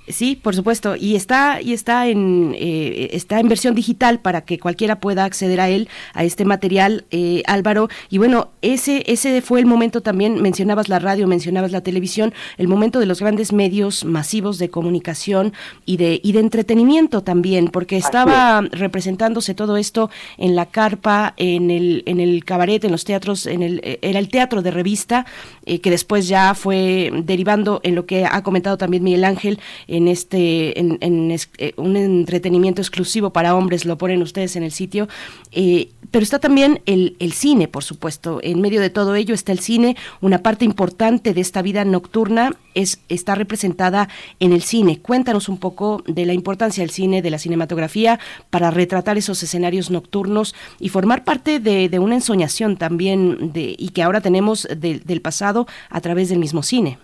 Sí, 0.09 0.37
por 0.41 0.55
supuesto, 0.55 0.95
y 0.95 1.15
está 1.15 1.61
y 1.61 1.73
está 1.73 2.07
en 2.07 2.55
eh, 2.57 3.09
está 3.11 3.41
en 3.41 3.49
versión 3.49 3.75
digital 3.75 4.19
para 4.21 4.41
que 4.41 4.57
cualquiera 4.57 5.01
pueda 5.01 5.25
acceder 5.25 5.59
a 5.59 5.67
él, 5.67 5.89
a 6.13 6.23
este 6.23 6.45
material, 6.45 7.03
eh, 7.11 7.43
Álvaro. 7.45 7.89
Y 8.09 8.17
bueno, 8.17 8.49
ese 8.61 9.03
ese 9.07 9.41
fue 9.41 9.59
el 9.59 9.65
momento 9.65 10.01
también. 10.01 10.41
Mencionabas 10.41 10.87
la 10.87 10.99
radio, 10.99 11.27
mencionabas 11.27 11.73
la 11.73 11.81
televisión, 11.81 12.33
el 12.57 12.69
momento 12.69 13.01
de 13.01 13.05
los 13.05 13.19
grandes 13.19 13.51
medios 13.51 14.05
masivos 14.05 14.59
de 14.59 14.69
comunicación 14.69 15.51
y 15.85 15.97
de 15.97 16.21
y 16.23 16.31
de 16.31 16.39
entretenimiento 16.39 17.21
también, 17.21 17.67
porque 17.67 17.97
estaba 17.97 18.61
representándose 18.61 19.55
todo 19.55 19.75
esto 19.75 20.09
en 20.37 20.55
la 20.55 20.67
carpa, 20.67 21.33
en 21.35 21.69
el 21.69 22.03
en 22.05 22.21
el 22.21 22.45
cabaret, 22.45 22.81
en 22.85 22.91
los 22.91 23.03
teatros, 23.03 23.45
en 23.45 23.61
el 23.61 23.81
eh, 23.83 23.99
era 24.01 24.19
el 24.19 24.29
teatro 24.29 24.61
de 24.61 24.71
revista 24.71 25.25
que 25.65 25.89
después 25.89 26.29
ya 26.29 26.53
fue 26.53 27.11
derivando 27.25 27.81
en 27.83 27.93
lo 27.93 28.05
que 28.05 28.23
ha 28.23 28.41
comentado 28.41 28.77
también 28.77 29.03
Miguel 29.03 29.25
Ángel 29.25 29.59
en 29.97 30.07
este, 30.07 30.79
en, 30.79 30.97
eh, 31.57 31.73
un 31.75 31.97
entretenimiento 31.97 32.81
exclusivo 32.81 33.31
para 33.31 33.55
hombres, 33.55 33.85
lo 33.85 33.97
ponen 33.97 34.21
ustedes 34.21 34.55
en 34.55 34.63
el 34.63 34.71
sitio. 34.71 35.07
Eh, 35.51 35.89
pero 36.11 36.23
está 36.23 36.39
también 36.39 36.81
el, 36.85 37.33
cine, 37.33 37.67
por 37.67 37.83
supuesto. 37.83 38.39
En 38.41 38.61
medio 38.61 38.79
de 38.79 38.89
todo 38.89 39.15
ello 39.15 39.33
está 39.33 39.51
el 39.51 39.59
cine. 39.59 39.97
Una 40.21 40.41
parte 40.41 40.63
importante 40.63 41.33
de 41.33 41.41
esta 41.41 41.61
vida 41.61 41.83
nocturna 41.83 42.55
es, 42.75 42.99
está 43.09 43.35
representada 43.35 44.07
en 44.39 44.53
el 44.53 44.61
cine. 44.61 44.99
Cuéntanos 44.99 45.49
un 45.49 45.57
poco 45.57 46.03
de 46.07 46.25
la 46.25 46.33
importancia 46.33 46.81
del 46.81 46.91
cine, 46.91 47.21
de 47.21 47.29
la 47.29 47.39
cinematografía, 47.39 48.19
para 48.49 48.71
retratar 48.71 49.17
esos 49.17 49.43
escenarios 49.43 49.91
nocturnos 49.91 50.55
y 50.79 50.89
formar 50.89 51.23
parte 51.23 51.59
de, 51.59 51.99
una 51.99 52.15
ensoñación 52.15 52.77
también 52.77 53.51
de, 53.51 53.75
y 53.77 53.89
que 53.89 54.03
ahora 54.03 54.21
tenemos 54.21 54.67
del 54.77 55.21
pasado 55.21 55.67
a 55.89 55.99
través 55.99 56.29
del 56.29 56.39
mismo 56.39 56.63
cine. 56.63 56.99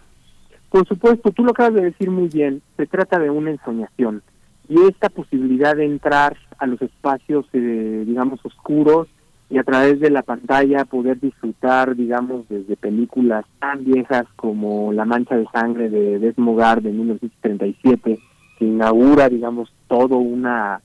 Por 0.74 0.88
supuesto, 0.88 1.30
tú 1.30 1.44
lo 1.44 1.52
acabas 1.52 1.76
de 1.76 1.84
decir 1.84 2.10
muy 2.10 2.30
bien. 2.30 2.64
Se 2.78 2.88
trata 2.88 3.20
de 3.20 3.30
una 3.30 3.52
ensoñación 3.52 4.24
y 4.68 4.82
esta 4.88 5.10
posibilidad 5.10 5.76
de 5.76 5.86
entrar 5.86 6.36
a 6.58 6.66
los 6.66 6.82
espacios, 6.82 7.46
eh, 7.54 8.04
digamos, 8.08 8.44
oscuros 8.44 9.08
y 9.52 9.60
a 9.60 9.64
través 9.64 10.00
de 10.00 10.10
la 10.10 10.24
pantalla 10.24 10.84
poder 10.86 11.20
disfrutar, 11.20 11.96
digamos, 11.96 12.50
desde 12.50 12.76
películas 12.76 13.46
tan 13.60 13.84
viejas 13.84 14.26
como 14.36 14.92
La 14.92 15.06
Mancha 15.06 15.38
de 15.38 15.46
Sangre 15.54 15.92
de 15.92 16.18
Desmogar 16.18 16.82
de 16.82 16.90
1937, 16.90 18.18
que 18.58 18.66
inaugura, 18.66 19.30
digamos, 19.30 19.72
todo 19.88 20.18
una 20.18 20.82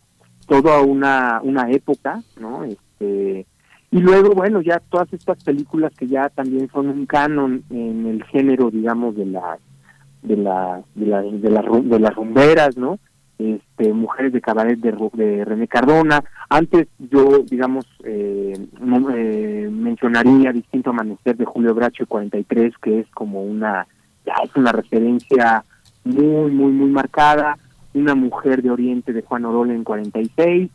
toda 0.47 0.83
una 0.83 1.41
una 1.43 1.71
época, 1.71 2.21
¿no? 2.39 2.63
Este 2.65 3.47
y 3.91 4.01
luego, 4.01 4.35
bueno, 4.35 4.61
ya 4.61 4.83
todas 4.91 5.11
estas 5.15 5.43
películas 5.43 5.95
que 5.97 6.07
ya 6.07 6.29
también 6.29 6.69
son 6.71 6.91
un 6.91 7.07
canon 7.07 7.65
en 7.71 8.05
el 8.05 8.23
género, 8.25 8.71
digamos, 8.71 9.17
de 9.17 9.25
la 9.25 9.59
de 10.23 10.37
la 10.37 10.83
de, 10.95 11.07
la, 11.07 11.23
de, 11.23 11.39
de 11.39 12.01
las 12.01 12.15
rumberas, 12.15 12.77
¿no? 12.77 12.99
este, 13.39 13.93
Mujeres 13.93 14.33
de 14.33 14.41
Cabaret 14.41 14.79
de, 14.79 14.93
de 15.15 15.45
René 15.45 15.69
Cardona. 15.69 16.23
Antes 16.49 16.89
yo, 16.99 17.39
digamos, 17.39 17.87
eh, 18.05 18.55
eh, 19.15 19.69
mencionaría 19.71 20.53
Distinto 20.53 20.91
Amanecer 20.91 21.37
de 21.37 21.45
Julio 21.45 21.75
Bracho 21.75 22.07
43, 22.07 22.75
que 22.83 23.01
es 23.01 23.07
como 23.11 23.43
una, 23.43 23.87
ya 24.27 24.35
es 24.45 24.55
una 24.57 24.73
referencia 24.73 25.65
muy, 26.05 26.51
muy, 26.51 26.73
muy 26.73 26.91
marcada. 26.91 27.57
Una 27.95 28.15
Mujer 28.15 28.63
de 28.63 28.71
Oriente 28.71 29.13
de 29.13 29.23
Juan 29.23 29.45
Orol 29.45 29.71
en 29.71 29.83
46. 29.83 30.71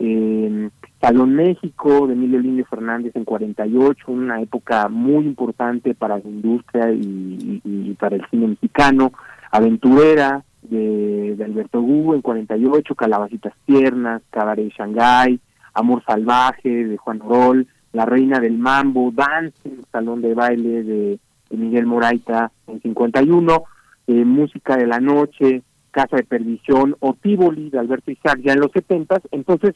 Eh, 0.00 0.68
Salón 1.00 1.36
México 1.36 2.08
de 2.08 2.14
Emilio 2.14 2.40
Lindio 2.40 2.66
Fernández 2.66 3.14
en 3.14 3.24
48, 3.24 4.04
una 4.08 4.42
época 4.42 4.88
muy 4.88 5.24
importante 5.26 5.94
para 5.94 6.18
la 6.18 6.28
industria 6.28 6.90
y, 6.90 7.96
para 7.98 8.16
el 8.16 8.26
cine 8.30 8.48
mexicano. 8.48 9.12
Aventurera 9.52 10.44
de, 10.62 11.36
Alberto 11.44 11.80
Gu 11.80 12.14
en 12.14 12.22
48, 12.22 12.94
Calabacitas 12.96 13.54
Tiernas, 13.64 14.22
Cabaret 14.30 14.72
Shanghai, 14.76 15.38
Amor 15.72 16.02
Salvaje 16.04 16.68
de 16.68 16.96
Juan 16.96 17.20
Rol, 17.20 17.68
La 17.92 18.04
Reina 18.04 18.40
del 18.40 18.58
Mambo, 18.58 19.12
Dancing, 19.12 19.82
Salón 19.92 20.20
de 20.20 20.34
Baile 20.34 20.82
de, 20.82 21.18
Miguel 21.50 21.86
Moraita 21.86 22.50
en 22.66 22.82
51, 22.82 23.64
eh, 24.08 24.24
Música 24.24 24.76
de 24.76 24.86
la 24.86 25.00
Noche, 25.00 25.62
Casa 25.92 26.16
de 26.16 26.24
Perdición 26.24 26.96
o 27.00 27.14
Tivoli 27.14 27.70
de 27.70 27.78
Alberto 27.78 28.10
Isaac 28.10 28.40
ya 28.42 28.52
en 28.52 28.60
los 28.60 28.72
70, 28.72 29.22
entonces 29.30 29.74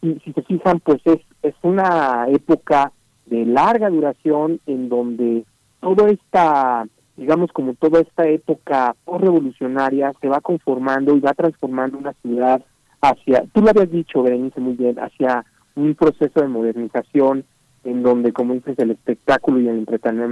si, 0.00 0.18
si 0.24 0.32
se 0.32 0.42
fijan 0.42 0.80
pues 0.80 1.00
es, 1.04 1.20
es 1.42 1.54
una 1.62 2.26
época 2.28 2.92
de 3.26 3.44
larga 3.46 3.90
duración 3.90 4.60
en 4.66 4.88
donde 4.88 5.44
toda 5.80 6.10
esta 6.10 6.86
digamos, 7.20 7.52
como 7.52 7.74
toda 7.74 8.00
esta 8.00 8.26
época 8.26 8.96
revolucionaria 9.06 10.14
se 10.22 10.28
va 10.28 10.40
conformando 10.40 11.14
y 11.14 11.20
va 11.20 11.34
transformando 11.34 11.98
una 11.98 12.14
ciudad 12.22 12.64
hacia, 13.02 13.44
tú 13.52 13.60
lo 13.60 13.68
habías 13.68 13.90
dicho, 13.90 14.22
Berenice, 14.22 14.58
muy 14.58 14.72
bien, 14.72 14.98
hacia 14.98 15.44
un 15.74 15.94
proceso 15.94 16.40
de 16.40 16.48
modernización 16.48 17.44
en 17.84 18.02
donde, 18.02 18.32
como 18.32 18.54
dices, 18.54 18.78
el 18.78 18.92
espectáculo 18.92 19.60
y 19.60 19.68
el, 19.68 19.86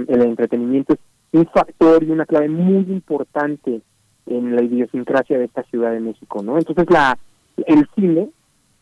el 0.07 0.21
entretenimiento 0.21 0.93
es 0.93 0.99
un 1.31 1.45
factor 1.45 2.03
y 2.03 2.09
una 2.09 2.25
clave 2.25 2.49
muy 2.49 2.91
importante 2.91 3.81
en 4.25 4.55
la 4.55 4.63
idiosincrasia 4.63 5.37
de 5.37 5.45
esta 5.45 5.61
Ciudad 5.63 5.91
de 5.91 5.99
México, 5.99 6.41
¿no? 6.41 6.57
Entonces, 6.57 6.89
la 6.89 7.19
el 7.67 7.87
cine 7.95 8.29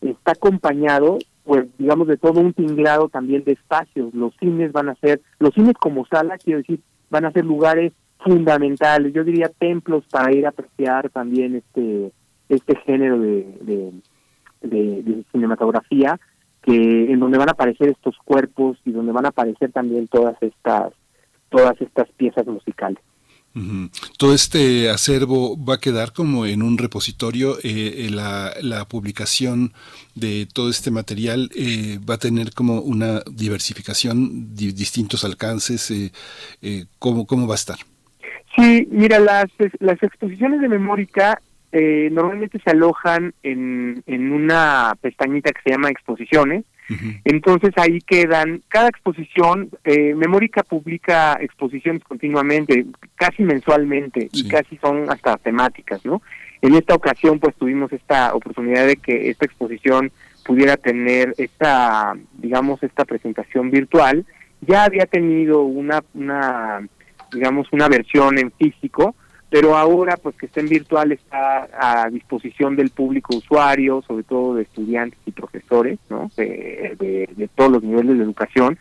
está 0.00 0.32
acompañado, 0.32 1.18
pues, 1.44 1.66
digamos, 1.78 2.08
de 2.08 2.16
todo 2.16 2.40
un 2.40 2.52
tinglado 2.52 3.08
también 3.08 3.44
de 3.44 3.52
espacios. 3.52 4.12
Los 4.14 4.34
cines 4.36 4.72
van 4.72 4.88
a 4.88 4.94
ser, 4.96 5.20
los 5.38 5.54
cines 5.54 5.74
como 5.74 6.06
sala, 6.06 6.38
quiero 6.38 6.58
decir, 6.58 6.80
van 7.10 7.24
a 7.24 7.32
ser 7.32 7.44
lugares 7.44 7.92
fundamentales, 8.18 9.12
yo 9.12 9.24
diría 9.24 9.48
templos 9.48 10.04
para 10.10 10.32
ir 10.32 10.46
a 10.46 10.50
apreciar 10.50 11.08
también 11.10 11.56
este 11.56 12.12
este 12.48 12.76
género 12.76 13.20
de, 13.20 13.92
de, 14.62 15.24
cinematografía 15.32 16.18
que 16.62 17.12
en 17.12 17.20
donde 17.20 17.38
van 17.38 17.50
a 17.50 17.52
aparecer 17.52 17.90
estos 17.90 18.16
cuerpos 18.24 18.78
y 18.84 18.92
donde 18.92 19.12
van 19.12 19.26
a 19.26 19.28
aparecer 19.28 19.70
también 19.70 20.08
todas 20.08 20.36
estas 20.42 20.92
todas 21.50 21.80
estas 21.80 22.08
piezas 22.12 22.46
musicales. 22.46 22.98
Todo 24.18 24.34
este 24.34 24.90
acervo 24.90 25.56
va 25.62 25.74
a 25.74 25.80
quedar 25.80 26.12
como 26.12 26.46
en 26.46 26.62
un 26.62 26.78
repositorio. 26.78 27.58
Eh, 27.58 28.06
eh, 28.06 28.10
la, 28.10 28.52
la, 28.62 28.84
publicación 28.86 29.72
de 30.14 30.46
todo 30.52 30.70
este 30.70 30.90
material 30.90 31.50
eh, 31.54 31.98
va 32.08 32.14
a 32.14 32.18
tener 32.18 32.52
como 32.52 32.80
una 32.80 33.20
diversificación, 33.30 34.54
distintos 34.54 35.24
alcances. 35.24 35.92
¿cómo, 36.98 37.26
¿Cómo 37.26 37.46
va 37.46 37.54
a 37.54 37.56
estar? 37.56 37.78
Sí, 38.56 38.88
mira, 38.90 39.18
las, 39.18 39.46
las 39.78 40.02
exposiciones 40.02 40.60
de 40.60 40.68
Memórica 40.68 41.40
normalmente 41.72 42.58
se 42.64 42.70
alojan 42.70 43.34
en, 43.42 44.02
en 44.06 44.32
una 44.32 44.94
pestañita 45.00 45.52
que 45.52 45.62
se 45.62 45.70
llama 45.70 45.90
exposiciones 45.90 46.64
entonces 47.24 47.72
ahí 47.76 48.00
quedan, 48.00 48.62
cada 48.68 48.88
exposición, 48.88 49.70
eh, 49.84 50.14
Memórica 50.14 50.62
publica 50.62 51.38
exposiciones 51.40 52.02
continuamente, 52.04 52.86
casi 53.14 53.42
mensualmente, 53.42 54.28
y 54.32 54.48
casi 54.48 54.76
son 54.78 55.10
hasta 55.10 55.36
temáticas, 55.36 56.04
¿no? 56.04 56.22
En 56.62 56.74
esta 56.74 56.94
ocasión 56.94 57.38
pues 57.38 57.54
tuvimos 57.56 57.92
esta 57.92 58.34
oportunidad 58.34 58.86
de 58.86 58.96
que 58.96 59.30
esta 59.30 59.44
exposición 59.44 60.10
pudiera 60.44 60.76
tener 60.76 61.34
esta, 61.36 62.14
digamos, 62.38 62.82
esta 62.82 63.04
presentación 63.04 63.70
virtual. 63.70 64.24
Ya 64.62 64.84
había 64.84 65.06
tenido 65.06 65.62
una, 65.62 66.02
una 66.14 66.80
digamos, 67.32 67.68
una 67.72 67.88
versión 67.88 68.38
en 68.38 68.50
físico, 68.52 69.14
pero 69.50 69.76
ahora 69.76 70.16
pues 70.16 70.36
que 70.36 70.46
está 70.46 70.60
en 70.60 70.68
virtual 70.68 71.12
está 71.12 71.68
a 71.78 72.10
disposición 72.10 72.76
del 72.76 72.90
público 72.90 73.36
usuario, 73.36 74.02
sobre 74.06 74.24
todo 74.24 74.54
de 74.54 74.62
estudiantes 74.62 75.18
y 75.24 75.32
profesores, 75.32 75.98
¿no? 76.10 76.30
De, 76.36 76.96
de, 76.98 77.48
todos 77.54 77.72
los 77.72 77.82
niveles 77.82 78.18
de 78.18 78.24
educación. 78.24 78.78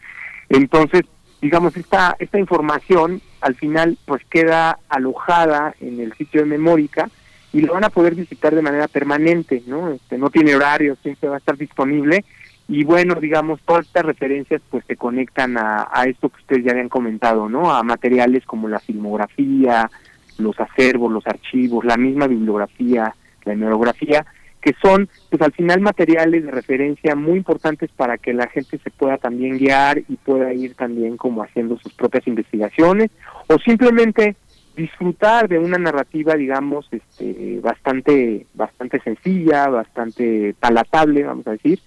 Entonces, 0.50 1.04
digamos, 1.42 1.76
esta, 1.78 2.16
esta 2.20 2.38
información 2.38 3.22
al 3.42 3.56
final 3.56 3.98
pues 4.06 4.24
queda 4.26 4.80
alojada 4.90 5.74
en 5.80 6.00
el 6.02 6.14
sitio 6.14 6.42
de 6.42 6.48
Memórica 6.48 7.10
y 7.54 7.62
lo 7.62 7.74
van 7.74 7.86
a 7.86 7.90
poder 7.90 8.16
visitar 8.16 8.54
de 8.54 8.62
manera 8.62 8.90
permanente, 8.90 9.64
¿no? 9.68 9.92
Este, 9.92 10.18
no 10.18 10.30
tiene 10.30 10.56
horario, 10.56 10.98
siempre 11.02 11.30
va 11.30 11.36
a 11.36 11.40
estar 11.40 11.58
disponible 11.58 12.26
y 12.68 12.84
bueno, 12.84 13.16
digamos, 13.16 13.62
todas 13.62 13.86
estas 13.86 14.06
referencias 14.06 14.62
pues 14.70 14.84
se 14.86 14.98
conectan 14.98 15.58
a, 15.58 15.88
a 15.90 16.04
esto 16.04 16.28
que 16.28 16.42
ustedes 16.42 16.66
ya 16.66 16.72
habían 16.72 16.90
comentado, 16.90 17.48
¿no? 17.48 17.72
A 17.72 17.82
materiales 17.84 18.46
como 18.46 18.68
la 18.68 18.80
filmografía, 18.80 19.90
los 20.38 20.60
acervos, 20.60 21.12
los 21.12 21.26
archivos, 21.28 21.86
la 21.86 21.98
misma 21.98 22.28
bibliografía, 22.28 23.14
la 23.46 23.54
hemerografía, 23.54 24.26
que 24.62 24.76
son 24.82 25.08
pues 25.30 25.42
al 25.42 25.54
final 25.54 25.82
materiales 25.82 26.44
de 26.44 26.52
referencia 26.52 27.16
muy 27.16 27.38
importantes 27.38 27.90
para 27.96 28.18
que 28.18 28.34
la 28.34 28.48
gente 28.48 28.78
se 28.80 28.90
pueda 28.90 29.18
también 29.18 29.58
guiar 29.58 30.00
y 30.00 30.16
pueda 30.18 30.54
ir 30.54 30.76
también 30.76 31.16
como 31.18 31.44
haciendo 31.44 31.78
sus 31.78 31.94
propias 31.94 32.28
investigaciones 32.28 33.12
o 33.48 33.58
simplemente 33.60 34.36
disfrutar 34.76 35.48
de 35.48 35.58
una 35.58 35.78
narrativa 35.78 36.36
digamos 36.36 36.88
este 36.92 37.60
bastante 37.62 38.46
bastante 38.54 39.00
sencilla 39.02 39.70
bastante 39.70 40.54
palatable 40.60 41.24
vamos 41.24 41.48
a 41.48 41.52
decir 41.52 41.80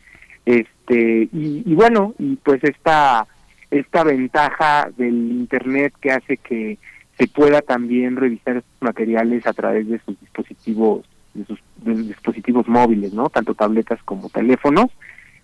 este 0.45 1.29
y, 1.33 1.63
y 1.65 1.75
bueno 1.75 2.15
y 2.19 2.37
pues 2.37 2.65
esta 2.65 3.27
esta 3.71 4.05
ventaja 4.05 4.91
del 4.97 5.15
internet 5.15 5.95
que 6.01 6.11
hace 6.11 6.37
que 6.39 6.79
se 7.21 7.29
pueda 7.29 7.61
también 7.61 8.17
revisar 8.17 8.57
estos 8.57 8.81
materiales 8.81 9.47
a 9.47 9.53
través 9.53 9.87
de 9.87 10.01
sus 10.07 10.19
dispositivos 10.19 11.05
de 11.35 11.45
sus, 11.45 11.61
dispositivos 12.07 12.67
móviles 12.67 13.13
no 13.13 13.29
tanto 13.29 13.55
tabletas 13.55 14.01
como 14.05 14.31
teléfonos. 14.31 14.87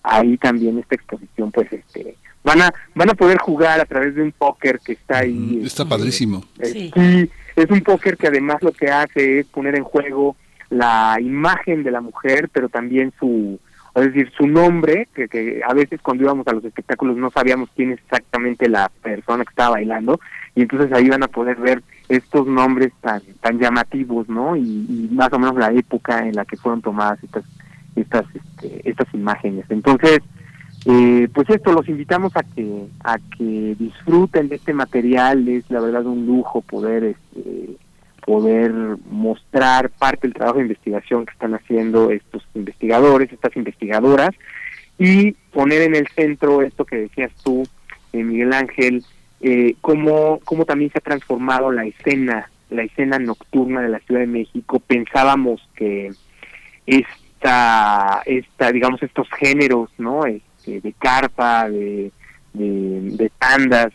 Ahí 0.03 0.39
también 0.39 0.79
esta 0.79 0.95
exposición 0.95 1.53
pues 1.53 1.71
este 1.71 2.17
van 2.43 2.63
a 2.63 2.73
van 2.95 3.11
a 3.11 3.15
poder 3.15 3.37
jugar 3.39 3.79
a 3.79 3.85
través 3.85 4.15
de 4.15 4.23
un 4.23 4.33
póker 4.33 4.81
que 4.83 4.93
está 4.93 5.19
ahí 5.19 5.61
está 5.65 5.83
este, 5.83 5.95
padrísimo. 5.95 6.45
sí. 6.63 6.91
es 7.57 7.71
un 7.71 7.83
póker 7.83 8.17
que 8.17 8.29
además 8.29 8.63
lo 8.63 8.73
que 8.73 8.89
hace 8.89 9.41
es 9.41 9.47
poner 9.47 9.77
en 9.77 9.85
juego 9.85 10.37
la 10.71 11.19
imagen 11.21 11.83
de 11.83 11.91
la 11.91 12.01
mujer 12.01 12.49
pero 12.53 12.69
también 12.71 13.13
su 13.19 13.61
es 13.97 14.13
decir, 14.13 14.31
su 14.37 14.47
nombre, 14.47 15.09
que, 15.15 15.27
que 15.27 15.63
a 15.67 15.73
veces 15.73 16.01
cuando 16.03 16.25
íbamos 16.25 16.47
a 16.47 16.53
los 16.53 16.65
espectáculos 16.65 17.17
no 17.17 17.31
sabíamos 17.31 17.71
quién 17.75 17.93
es 17.93 18.01
exactamente 18.01 18.69
la 18.69 18.91
persona 19.03 19.45
que 19.45 19.51
estaba 19.51 19.71
bailando, 19.71 20.21
y 20.55 20.63
entonces 20.63 20.93
ahí 20.93 21.09
van 21.09 21.23
a 21.23 21.29
poder 21.29 21.57
ver 21.57 21.83
estos 22.09 22.47
nombres 22.47 22.93
tan 23.01 23.23
tan 23.41 23.59
llamativos, 23.59 24.29
¿no? 24.29 24.55
Y, 24.57 25.09
más 25.13 25.33
o 25.33 25.39
menos 25.39 25.57
la 25.57 25.73
época 25.73 26.27
en 26.27 26.35
la 26.35 26.45
que 26.45 26.57
fueron 26.57 26.83
tomadas 26.83 27.23
estas 27.25 27.45
estas 27.95 28.25
este, 28.35 28.89
estas 28.89 29.13
imágenes. 29.15 29.65
Entonces, 29.71 30.21
eh, 30.85 31.29
pues 31.33 31.49
esto 31.49 31.73
los 31.73 31.89
invitamos 31.89 32.37
a 32.37 32.43
que 32.43 32.87
a 33.03 33.19
que 33.37 33.77
disfruten 33.79 34.49
de 34.49 34.57
este 34.57 34.75
material. 34.75 35.49
Es 35.49 35.71
la 35.71 35.81
verdad 35.81 36.05
un 36.05 36.27
lujo 36.27 36.61
poder 36.61 37.05
este, 37.05 37.77
poder 38.27 38.73
mostrar 39.09 39.89
parte 39.89 40.27
del 40.27 40.35
trabajo 40.35 40.59
de 40.59 40.65
investigación 40.65 41.25
que 41.25 41.33
están 41.33 41.55
haciendo 41.55 42.11
estos 42.11 42.47
investigadores, 42.55 43.33
estas 43.33 43.57
investigadoras 43.57 44.31
y 44.99 45.33
poner 45.53 45.83
en 45.83 45.95
el 45.95 46.09
centro 46.09 46.61
esto 46.61 46.85
que 46.85 46.97
decías 46.97 47.31
tú, 47.45 47.63
eh, 48.13 48.25
Miguel 48.25 48.53
Ángel, 48.53 49.05
eh, 49.41 49.77
cómo, 49.81 50.41
cómo 50.45 50.65
también 50.65 50.91
se 50.91 50.99
ha 50.99 51.03
transformado 51.03 51.71
la 51.71 51.87
escena, 51.87 52.51
la 52.69 52.83
escena 52.83 53.19
nocturna 53.21 53.81
de 53.81 53.91
la 53.91 54.01
Ciudad 54.01 54.21
de 54.21 54.27
México. 54.27 54.81
Pensábamos 54.81 55.67
que 55.77 56.11
esta, 56.85 58.23
esta 58.27 58.73
digamos, 58.73 59.03
estos 59.05 59.29
géneros, 59.39 59.89
¿no? 59.99 60.27
Este, 60.27 60.81
de 60.81 60.93
carpa, 60.95 61.71
de, 61.71 62.11
de, 62.55 63.01
de 63.13 63.31
tandas, 63.39 63.93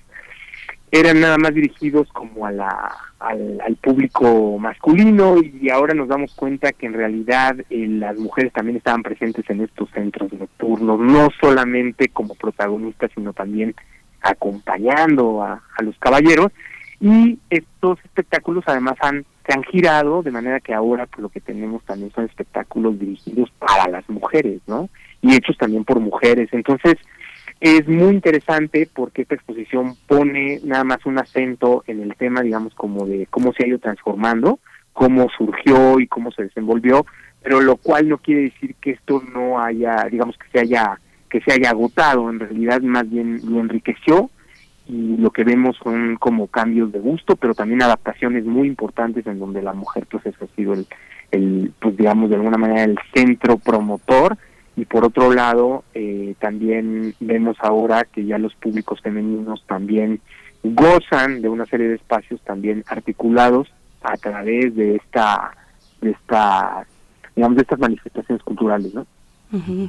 eran 0.92 1.22
nada 1.22 1.38
más 1.38 1.54
dirigidos 1.54 2.10
como 2.12 2.46
a 2.46 2.52
la, 2.52 2.92
al, 3.20 3.78
público 3.82 4.58
masculino 4.60 5.38
y 5.42 5.70
ahora 5.70 5.94
nos 5.94 6.10
damos 6.10 6.36
cuenta 6.36 6.74
que 6.74 6.86
en 6.86 6.94
realidad 6.94 7.56
eh, 7.70 7.88
las 7.88 8.18
mujeres 8.18 8.52
también 8.52 8.78
estaban 8.78 9.02
presentes 9.02 9.50
en 9.50 9.62
estos 9.62 9.90
centros 9.92 10.34
nocturnos, 10.34 11.00
no 11.00 11.30
solamente 11.40 12.10
como 12.10 12.36
protagonistas, 12.36 13.10
sino 13.16 13.32
también 13.32 13.74
acompañando 14.22 15.42
a, 15.42 15.62
los 15.82 15.98
caballeros 15.98 16.52
y 17.00 17.40
estos 17.50 17.98
espectáculos 18.04 18.64
además 18.68 18.96
han 19.02 19.26
se 19.48 19.54
han 19.54 19.64
girado 19.64 20.22
de 20.22 20.30
manera 20.30 20.60
que 20.60 20.74
ahora 20.74 21.08
pues, 21.08 21.20
lo 21.20 21.30
que 21.30 21.40
tenemos 21.40 21.84
también 21.84 22.12
son 22.12 22.26
espectáculos 22.26 23.00
dirigidos 23.00 23.50
para 23.58 23.88
las 23.90 24.08
mujeres, 24.08 24.62
¿no? 24.68 24.88
Y 25.22 25.34
hechos 25.34 25.58
también 25.58 25.84
por 25.84 26.00
mujeres. 26.00 26.50
Entonces, 26.52 26.98
es 27.62 27.88
muy 27.88 28.16
interesante 28.16 28.90
porque 28.92 29.22
esta 29.22 29.36
exposición 29.36 29.94
pone 30.08 30.60
nada 30.64 30.84
más 30.84 31.06
un 31.06 31.20
acento 31.20 31.84
en 31.86 32.02
el 32.02 32.16
tema, 32.16 32.42
digamos, 32.42 32.74
como 32.74 33.06
de 33.06 33.28
cómo 33.28 33.54
se 33.54 33.64
ha 33.64 33.68
ido 33.68 33.78
transformando, 33.78 34.60
cómo 34.94 35.30
surgió 35.38 36.00
y 36.00 36.08
cómo 36.08 36.32
se 36.32 36.44
desenvolvió, 36.44 37.06
pero 37.44 37.62
lo 37.62 37.78
cual 37.78 38.10
no 38.10 38.18
quiere 38.18 38.42
decir 38.42 38.74
que 38.82 38.92
esto 38.92 39.22
no 39.34 39.62
haya, 39.62 40.08
digamos, 40.10 40.36
que 40.38 40.50
se 40.52 40.60
haya 40.60 41.00
que 41.30 41.40
se 41.42 41.54
haya 41.54 41.70
agotado, 41.70 42.30
en 42.30 42.40
realidad 42.40 42.82
más 42.82 43.10
bien 43.10 43.40
lo 43.46 43.62
enriqueció 43.62 44.30
y 44.88 45.16
lo 45.16 45.30
que 45.30 45.46
vemos 45.46 45.78
son 45.82 46.18
como 46.18 46.48
cambios 46.48 46.92
de 46.92 47.00
gusto, 47.00 47.38
pero 47.38 47.54
también 47.54 47.82
adaptaciones 47.82 48.44
muy 48.44 48.68
importantes 48.68 49.26
en 49.26 49.40
donde 49.40 49.62
la 49.62 49.72
mujer 49.72 50.08
pues 50.12 50.26
ha 50.26 50.56
sido 50.58 50.74
el, 50.74 50.88
el 51.32 51.72
pues 51.80 51.96
digamos 51.96 52.30
de 52.30 52.36
alguna 52.36 52.58
manera 52.58 52.84
el 52.84 53.00
centro 53.14 53.58
promotor 53.58 54.38
y 54.82 54.86
por 54.86 55.06
otro 55.06 55.32
lado 55.32 55.84
eh, 55.94 56.34
también 56.40 57.14
vemos 57.20 57.56
ahora 57.60 58.04
que 58.04 58.26
ya 58.26 58.40
los 58.40 58.56
públicos 58.56 59.00
femeninos 59.00 59.64
también 59.68 60.20
gozan 60.64 61.44
de 61.44 61.50
una 61.50 61.68
serie 61.68 61.88
de 61.88 61.96
espacios 61.96 62.42
también 62.42 62.84
articulados 62.88 63.72
a 64.02 64.18
través 64.18 64.76
de 64.76 64.96
esta 64.96 65.56
de 66.02 66.10
esta 66.10 66.88
digamos 67.36 67.58
de 67.58 67.62
estas 67.62 67.78
manifestaciones 67.78 68.44
culturales 68.44 68.92
no 68.96 69.06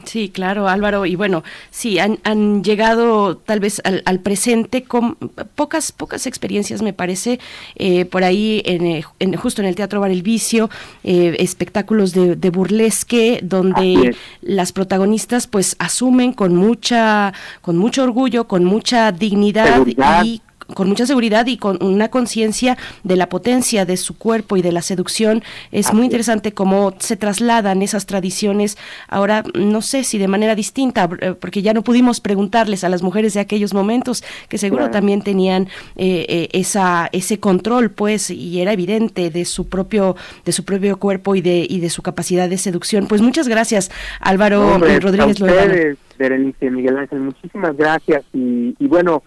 Sí, 0.04 0.28
claro, 0.28 0.68
Álvaro. 0.68 1.06
Y 1.06 1.14
bueno, 1.14 1.44
sí, 1.70 2.00
han, 2.00 2.18
han 2.24 2.64
llegado 2.64 3.36
tal 3.36 3.60
vez 3.60 3.80
al, 3.84 4.02
al, 4.06 4.18
presente 4.18 4.82
con 4.82 5.16
pocas, 5.54 5.92
pocas 5.92 6.26
experiencias, 6.26 6.82
me 6.82 6.92
parece, 6.92 7.38
eh, 7.76 8.04
por 8.04 8.24
ahí, 8.24 8.62
en, 8.64 8.86
eh, 8.86 9.04
en, 9.20 9.34
justo 9.36 9.62
en 9.62 9.68
el 9.68 9.76
Teatro 9.76 10.00
Bar 10.00 10.10
El 10.10 10.22
Vicio, 10.22 10.68
eh, 11.04 11.36
espectáculos 11.38 12.12
de, 12.12 12.34
de, 12.34 12.50
burlesque, 12.50 13.38
donde 13.42 14.16
las 14.40 14.72
protagonistas 14.72 15.46
pues 15.46 15.76
asumen 15.78 16.32
con 16.32 16.56
mucha, 16.56 17.32
con 17.60 17.78
mucho 17.78 18.02
orgullo, 18.02 18.48
con 18.48 18.64
mucha 18.64 19.12
dignidad 19.12 19.86
y 20.24 20.42
con 20.72 20.88
mucha 20.88 21.06
seguridad 21.06 21.46
y 21.46 21.56
con 21.56 21.82
una 21.82 22.08
conciencia 22.08 22.76
de 23.02 23.16
la 23.16 23.28
potencia 23.28 23.84
de 23.84 23.96
su 23.96 24.16
cuerpo 24.16 24.56
y 24.56 24.62
de 24.62 24.72
la 24.72 24.82
seducción. 24.82 25.42
Es 25.70 25.92
muy 25.92 26.04
interesante 26.04 26.52
cómo 26.52 26.94
se 26.98 27.16
trasladan 27.16 27.82
esas 27.82 28.06
tradiciones 28.06 28.78
ahora, 29.08 29.44
no 29.54 29.82
sé 29.82 30.04
si 30.04 30.18
de 30.18 30.28
manera 30.28 30.54
distinta, 30.54 31.08
eh, 31.20 31.34
porque 31.38 31.62
ya 31.62 31.72
no 31.72 31.82
pudimos 31.82 32.20
preguntarles 32.20 32.84
a 32.84 32.88
las 32.88 33.02
mujeres 33.02 33.34
de 33.34 33.40
aquellos 33.40 33.74
momentos, 33.74 34.24
que 34.48 34.58
seguro 34.58 34.90
también 34.90 35.22
tenían 35.22 35.68
eh, 35.96 36.26
eh, 36.28 36.48
esa, 36.52 37.08
ese 37.12 37.38
control, 37.38 37.90
pues, 37.90 38.30
y 38.30 38.60
era 38.60 38.72
evidente 38.72 39.30
de 39.30 39.44
su 39.44 39.68
propio, 39.68 40.16
de 40.44 40.52
su 40.52 40.64
propio 40.64 40.98
cuerpo 40.98 41.34
y 41.34 41.40
de, 41.40 41.66
y 41.68 41.80
de 41.80 41.90
su 41.90 42.02
capacidad 42.02 42.48
de 42.48 42.58
seducción. 42.58 43.06
Pues 43.06 43.20
muchas 43.20 43.48
gracias, 43.48 43.90
Álvaro 44.20 44.78
Rodríguez 44.78 45.40
Loera. 45.40 45.96
Berenice, 46.18 46.70
Miguel 46.70 46.98
Ángel, 46.98 47.20
muchísimas 47.20 47.76
gracias 47.76 48.22
y, 48.32 48.76
y 48.78 48.86
bueno, 48.86 49.22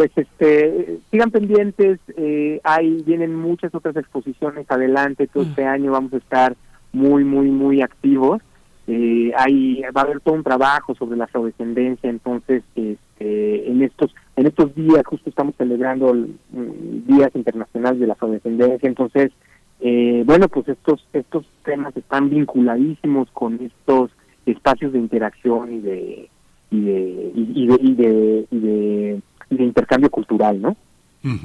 pues 0.00 0.12
este 0.16 0.98
sigan 1.10 1.30
pendientes 1.30 2.00
eh, 2.16 2.58
hay 2.64 3.02
vienen 3.02 3.34
muchas 3.36 3.74
otras 3.74 3.94
exposiciones 3.96 4.64
adelante 4.70 5.26
todo 5.26 5.42
este 5.42 5.62
mm. 5.62 5.68
año 5.68 5.92
vamos 5.92 6.14
a 6.14 6.16
estar 6.16 6.56
muy 6.94 7.22
muy 7.22 7.50
muy 7.50 7.82
activos 7.82 8.40
eh, 8.86 9.30
hay 9.36 9.82
va 9.94 10.00
a 10.00 10.04
haber 10.04 10.20
todo 10.20 10.36
un 10.36 10.42
trabajo 10.42 10.94
sobre 10.94 11.18
la 11.18 11.24
afrodescendencia 11.24 12.08
entonces 12.08 12.62
este, 12.74 13.70
en 13.70 13.82
estos 13.82 14.14
en 14.36 14.46
estos 14.46 14.74
días 14.74 15.02
justo 15.04 15.28
estamos 15.28 15.54
celebrando 15.56 16.14
mm, 16.14 17.06
días 17.06 17.30
internacionales 17.34 18.00
de 18.00 18.06
la 18.06 18.14
afrodescendencia 18.14 18.88
entonces 18.88 19.32
eh, 19.80 20.22
bueno 20.24 20.48
pues 20.48 20.66
estos 20.66 21.06
estos 21.12 21.44
temas 21.62 21.94
están 21.94 22.30
vinculadísimos 22.30 23.28
con 23.32 23.60
estos 23.60 24.12
espacios 24.46 24.94
de 24.94 24.98
interacción 24.98 25.74
y 25.74 25.80
de 25.80 26.30
y 26.70 26.80
de 26.80 27.32
y 27.34 27.66
de, 27.66 27.78
y 27.82 27.94
de, 27.94 28.46
y 28.50 28.58
de 28.60 29.20
de 29.50 29.64
intercambio 29.64 30.10
cultural, 30.10 30.60
¿no? 30.60 30.76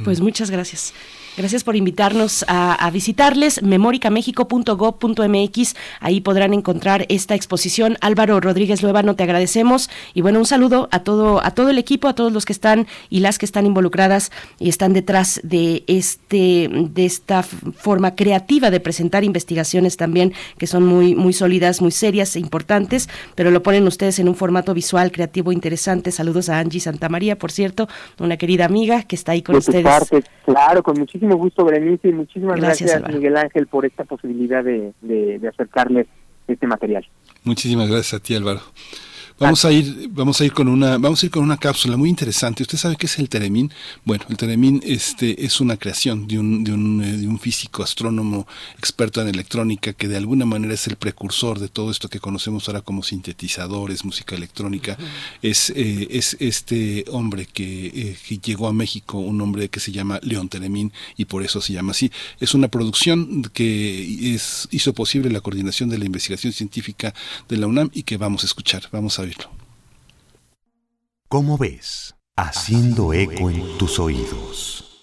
Pues 0.03 0.21
muchas 0.21 0.51
gracias. 0.51 0.93
Gracias 1.38 1.65
por 1.65 1.76
invitarnos 1.76 2.45
a, 2.47 2.89
visitarles, 2.91 3.61
memoricamexico.gov.mx. 3.61 5.76
Ahí 5.99 6.21
podrán 6.21 6.53
encontrar 6.53 7.05
esta 7.09 7.36
exposición. 7.36 7.97
Álvaro 7.99 8.39
Rodríguez 8.39 8.82
Luevano, 8.82 9.17
te 9.17 9.23
agradecemos. 9.23 9.89
Y 10.13 10.21
bueno, 10.21 10.39
un 10.39 10.45
saludo 10.45 10.88
a 10.91 10.99
todo, 10.99 11.43
a 11.43 11.51
todo 11.51 11.71
el 11.71 11.78
equipo, 11.78 12.07
a 12.07 12.15
todos 12.15 12.32
los 12.32 12.45
que 12.45 12.53
están 12.53 12.88
y 13.09 13.19
las 13.19 13.38
que 13.38 13.45
están 13.45 13.65
involucradas 13.65 14.32
y 14.59 14.69
están 14.69 14.93
detrás 14.93 15.41
de 15.43 15.84
este, 15.88 16.69
de 16.71 17.05
esta 17.05 17.43
forma 17.43 18.15
creativa 18.15 18.71
de 18.71 18.80
presentar 18.80 19.26
investigaciones 19.26 19.97
también, 19.97 20.32
que 20.57 20.67
son 20.67 20.86
muy, 20.86 21.15
muy 21.15 21.34
sólidas, 21.34 21.82
muy 21.82 21.91
serias 21.91 22.38
e 22.38 22.39
importantes, 22.39 23.09
pero 23.36 23.51
lo 23.51 23.61
ponen 23.61 23.86
ustedes 23.88 24.19
en 24.19 24.30
un 24.30 24.36
formato 24.36 24.73
visual, 24.73 25.11
creativo, 25.11 25.51
interesante. 25.51 26.13
Saludos 26.13 26.47
a 26.47 26.59
Angie 26.59 26.80
Santamaría, 26.80 27.38
por 27.38 27.51
cierto, 27.51 27.89
una 28.19 28.38
querida 28.38 28.63
amiga 28.63 29.03
que 29.03 29.17
está 29.17 29.34
ahí 29.34 29.41
con 29.41 29.61
ustedes. 29.68 30.26
claro, 30.45 30.84
con 30.84 30.97
muchísimo 30.97 31.36
gusto, 31.36 31.66
Berenice, 31.66 32.09
y 32.09 32.13
muchísimas 32.13 32.59
gracias, 32.59 33.01
Miguel 33.11 33.38
Ángel, 33.38 33.68
por 33.68 33.86
esta 33.86 34.03
posibilidad 34.03 34.63
de, 34.63 34.93
de, 35.01 35.39
de 35.39 35.47
acercarles 35.47 36.07
este 36.47 36.68
material. 36.68 37.05
Muchísimas 37.43 37.89
gracias 37.89 38.13
a 38.20 38.24
ti, 38.24 38.36
Álvaro. 38.36 38.61
Vamos 39.38 39.65
a 39.65 39.71
ir, 39.73 40.07
vamos 40.11 40.39
a 40.39 40.45
ir 40.45 40.53
con 40.53 40.69
una, 40.69 40.97
vamos 40.97 41.21
a 41.21 41.25
ir 41.25 41.31
con 41.31 41.43
una 41.43 41.57
cápsula 41.57 41.97
muy 41.97 42.09
interesante. 42.09 42.63
¿Usted 42.63 42.77
sabe 42.77 42.95
qué 42.95 43.05
es 43.05 43.19
el 43.19 43.27
teremín? 43.27 43.69
Bueno, 44.05 44.23
el 44.29 44.38
teremín 44.38 44.81
este, 44.86 45.43
es 45.43 45.59
una 45.59 45.75
creación 45.75 46.25
de 46.25 46.39
un, 46.39 46.63
de 46.63 46.71
un, 46.71 47.03
eh, 47.03 47.17
de 47.17 47.27
un 47.27 47.38
físico 47.38 47.83
astrónomo 47.83 48.47
experto 48.77 49.21
en 49.21 49.27
electrónica 49.27 49.91
que 49.91 50.07
de 50.07 50.15
alguna 50.15 50.45
manera 50.45 50.73
es 50.73 50.88
el 50.88 50.95
precursor 50.95 51.59
de 51.59 51.67
todo 51.67 51.91
esto 51.91 52.07
que 52.07 52.21
conocemos 52.21 52.69
ahora 52.69 52.79
como 52.79 53.03
sintetizadores, 53.03 54.05
música 54.05 54.36
electrónica. 54.36 54.97
es, 55.41 55.69
eh, 55.71 56.07
es 56.11 56.38
este 56.39 57.03
hombre 57.11 57.45
que, 57.45 57.88
eh, 57.88 58.17
que, 58.25 58.38
llegó 58.38 58.69
a 58.69 58.73
México, 58.73 59.17
un 59.17 59.41
hombre 59.41 59.67
que 59.67 59.81
se 59.81 59.91
llama 59.91 60.17
León 60.23 60.47
Teremín 60.47 60.93
y 61.17 61.25
por 61.25 61.43
eso 61.43 61.59
se 61.59 61.73
llama 61.73 61.91
así. 61.91 62.09
Es 62.39 62.53
una 62.53 62.69
producción 62.69 63.43
que 63.53 64.33
es, 64.33 64.69
hizo 64.71 64.93
posible 64.93 65.29
la 65.29 65.41
coordinación 65.41 65.89
de 65.89 65.97
la 65.97 66.05
investigación 66.05 66.53
científica 66.53 67.13
de 67.49 67.57
la 67.57 67.67
UNAM 67.67 67.89
y 67.93 68.03
que 68.03 68.15
vamos 68.15 68.43
a 68.43 68.45
escuchar. 68.45 68.88
Vamos 68.93 69.19
a 69.19 69.24
¿Cómo 71.28 71.57
ves? 71.57 72.15
Haciendo 72.36 73.13
eco 73.13 73.49
en 73.49 73.78
tus 73.78 73.99
oídos. 73.99 74.94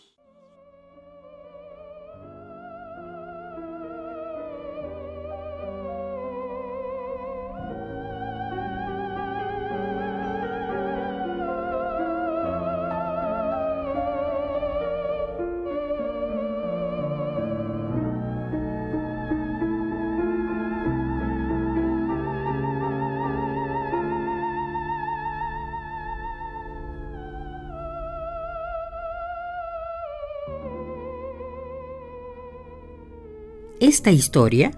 Esta 33.93 34.11
historia 34.11 34.70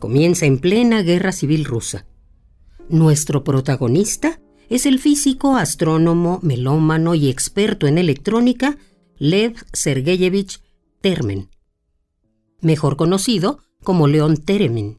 comienza 0.00 0.44
en 0.44 0.58
plena 0.58 1.02
guerra 1.02 1.30
civil 1.30 1.64
rusa. 1.64 2.06
Nuestro 2.88 3.44
protagonista 3.44 4.40
es 4.68 4.86
el 4.86 4.98
físico, 4.98 5.54
astrónomo, 5.56 6.40
melómano 6.42 7.14
y 7.14 7.30
experto 7.30 7.86
en 7.86 7.96
electrónica 7.96 8.76
Lev 9.18 9.54
Sergeyevich 9.72 10.60
Termen, 11.00 11.48
mejor 12.60 12.96
conocido 12.96 13.60
como 13.84 14.08
León 14.08 14.36
Teremin. 14.36 14.98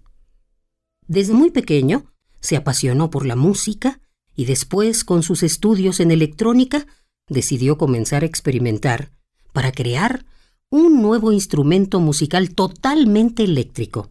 Desde 1.08 1.34
muy 1.34 1.52
pequeño 1.52 2.06
se 2.40 2.56
apasionó 2.56 3.10
por 3.10 3.26
la 3.26 3.36
música 3.36 4.00
y 4.34 4.46
después, 4.46 5.04
con 5.04 5.24
sus 5.24 5.44
estudios 5.44 6.00
en 6.00 6.12
electrónica, 6.12 6.88
decidió 7.28 7.78
comenzar 7.78 8.24
a 8.24 8.28
experimentar 8.28 9.12
para 9.52 9.74
crear 9.74 10.24
un 10.72 11.02
nuevo 11.02 11.34
instrumento 11.34 12.00
musical 12.00 12.56
totalmente 12.56 13.44
eléctrico. 13.44 14.10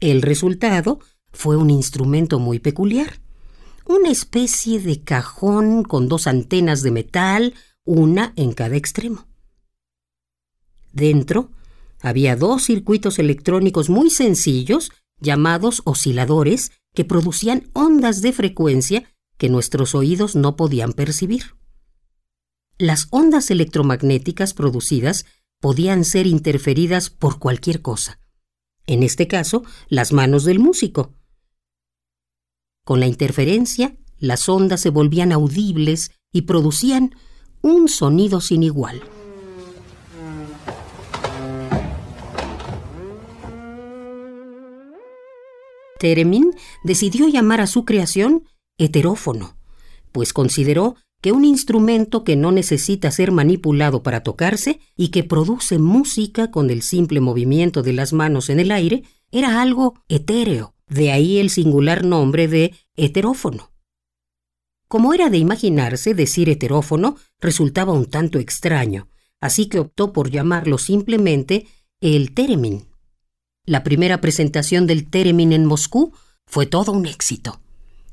El 0.00 0.22
resultado 0.22 0.98
fue 1.30 1.56
un 1.58 1.68
instrumento 1.68 2.38
muy 2.38 2.58
peculiar, 2.58 3.20
una 3.86 4.10
especie 4.10 4.80
de 4.80 5.02
cajón 5.02 5.82
con 5.84 6.08
dos 6.08 6.26
antenas 6.26 6.82
de 6.82 6.90
metal, 6.90 7.54
una 7.84 8.32
en 8.36 8.54
cada 8.54 8.76
extremo. 8.76 9.28
Dentro 10.92 11.50
había 12.00 12.34
dos 12.34 12.64
circuitos 12.64 13.18
electrónicos 13.18 13.90
muy 13.90 14.08
sencillos 14.08 14.90
llamados 15.20 15.82
osciladores 15.84 16.72
que 16.94 17.04
producían 17.04 17.68
ondas 17.74 18.22
de 18.22 18.32
frecuencia 18.32 19.04
que 19.36 19.50
nuestros 19.50 19.94
oídos 19.94 20.34
no 20.34 20.56
podían 20.56 20.94
percibir. 20.94 21.58
Las 22.78 23.08
ondas 23.10 23.50
electromagnéticas 23.50 24.54
producidas 24.54 25.26
podían 25.60 26.04
ser 26.04 26.26
interferidas 26.26 27.10
por 27.10 27.38
cualquier 27.38 27.82
cosa, 27.82 28.20
en 28.86 29.02
este 29.02 29.28
caso, 29.28 29.64
las 29.88 30.12
manos 30.12 30.44
del 30.44 30.58
músico. 30.58 31.14
Con 32.84 33.00
la 33.00 33.06
interferencia, 33.06 33.96
las 34.18 34.48
ondas 34.48 34.80
se 34.80 34.90
volvían 34.90 35.32
audibles 35.32 36.10
y 36.32 36.42
producían 36.42 37.14
un 37.60 37.88
sonido 37.88 38.40
sin 38.40 38.62
igual. 38.62 39.02
Teremin 45.98 46.54
decidió 46.84 47.28
llamar 47.28 47.60
a 47.60 47.66
su 47.66 47.84
creación 47.84 48.44
heterófono, 48.78 49.56
pues 50.12 50.32
consideró 50.32 50.96
que 51.20 51.32
un 51.32 51.44
instrumento 51.44 52.22
que 52.22 52.36
no 52.36 52.52
necesita 52.52 53.10
ser 53.10 53.32
manipulado 53.32 54.02
para 54.02 54.22
tocarse 54.22 54.80
y 54.96 55.08
que 55.08 55.24
produce 55.24 55.78
música 55.78 56.50
con 56.50 56.70
el 56.70 56.82
simple 56.82 57.20
movimiento 57.20 57.82
de 57.82 57.92
las 57.92 58.12
manos 58.12 58.50
en 58.50 58.60
el 58.60 58.70
aire 58.70 59.02
era 59.32 59.60
algo 59.60 59.94
etéreo, 60.08 60.74
de 60.86 61.10
ahí 61.10 61.38
el 61.38 61.50
singular 61.50 62.04
nombre 62.04 62.48
de 62.48 62.74
heterófono. 62.96 63.72
Como 64.86 65.12
era 65.12 65.28
de 65.28 65.38
imaginarse, 65.38 66.14
decir 66.14 66.48
heterófono 66.48 67.16
resultaba 67.40 67.92
un 67.92 68.06
tanto 68.06 68.38
extraño, 68.38 69.08
así 69.40 69.66
que 69.66 69.80
optó 69.80 70.12
por 70.12 70.30
llamarlo 70.30 70.78
simplemente 70.78 71.66
el 72.00 72.32
Teremin. 72.32 72.88
La 73.66 73.82
primera 73.82 74.20
presentación 74.20 74.86
del 74.86 75.10
Teremin 75.10 75.52
en 75.52 75.66
Moscú 75.66 76.14
fue 76.46 76.64
todo 76.64 76.92
un 76.92 77.04
éxito. 77.04 77.60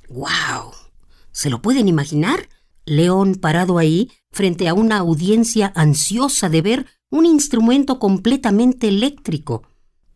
¡Wow! 0.09 0.73
¿Se 1.31 1.49
lo 1.49 1.61
pueden 1.61 1.87
imaginar? 1.87 2.49
León 2.85 3.35
parado 3.35 3.77
ahí 3.77 4.11
frente 4.31 4.67
a 4.67 4.73
una 4.73 4.97
audiencia 4.97 5.71
ansiosa 5.75 6.49
de 6.49 6.61
ver 6.61 6.85
un 7.09 7.25
instrumento 7.25 7.99
completamente 7.99 8.87
eléctrico. 8.87 9.63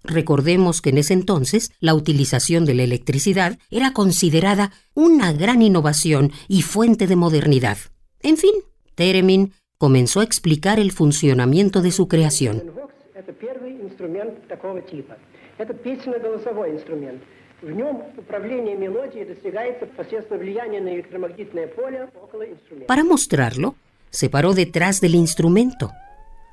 Recordemos 0.04 0.82
que 0.82 0.92
en 0.92 0.98
ese 0.98 1.14
entonces 1.14 1.72
la 1.80 1.94
utilización 1.94 2.66
de 2.66 2.74
la 2.74 2.84
electricidad 2.84 3.58
era 3.70 3.94
considerada 3.94 4.72
una 4.94 5.34
gran 5.34 5.62
innovación 5.62 6.32
y 6.48 6.62
fuente 6.62 7.08
de 7.08 7.16
modernidad. 7.16 7.78
En 8.22 8.38
fin, 8.38 8.54
Teremin 8.96 9.54
comenzó 9.78 10.20
a 10.20 10.24
explicar 10.24 10.80
el 10.80 10.92
funcionamiento 10.92 11.82
de 11.82 11.92
su 11.92 12.08
creación. 12.08 12.64
Para 22.88 23.04
mostrarlo, 23.04 23.76
se 24.10 24.30
paró 24.30 24.54
detrás 24.54 25.02
del 25.02 25.16
instrumento, 25.16 25.92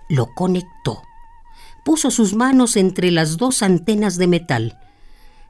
lo 0.09 0.27
conectó, 0.35 1.03
puso 1.85 2.11
sus 2.11 2.35
manos 2.35 2.77
entre 2.77 3.11
las 3.11 3.37
dos 3.37 3.63
antenas 3.63 4.17
de 4.19 4.27
metal, 4.27 4.79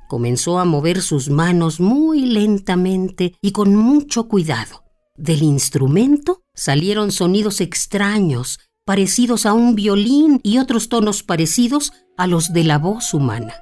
comenzó 0.09 0.59
a 0.59 0.65
mover 0.65 1.01
sus 1.01 1.31
manos 1.31 1.81
muy 1.81 2.27
lentamente 2.27 3.35
y 3.41 3.53
con 3.53 3.75
mucho 3.75 4.29
cuidado. 4.29 4.85
Del 5.17 5.43
instrumento 5.43 6.43
salieron 6.55 7.11
sonidos 7.11 7.61
extraños, 7.61 8.61
parecidos 8.85 9.47
a 9.47 9.55
un 9.55 9.75
violín 9.75 10.41
y 10.43 10.59
otros 10.59 10.89
tonos 10.89 11.23
parecidos 11.23 11.93
a 12.17 12.27
los 12.27 12.53
de 12.53 12.65
la 12.65 12.79
voz 12.79 13.15
humana. 13.15 13.55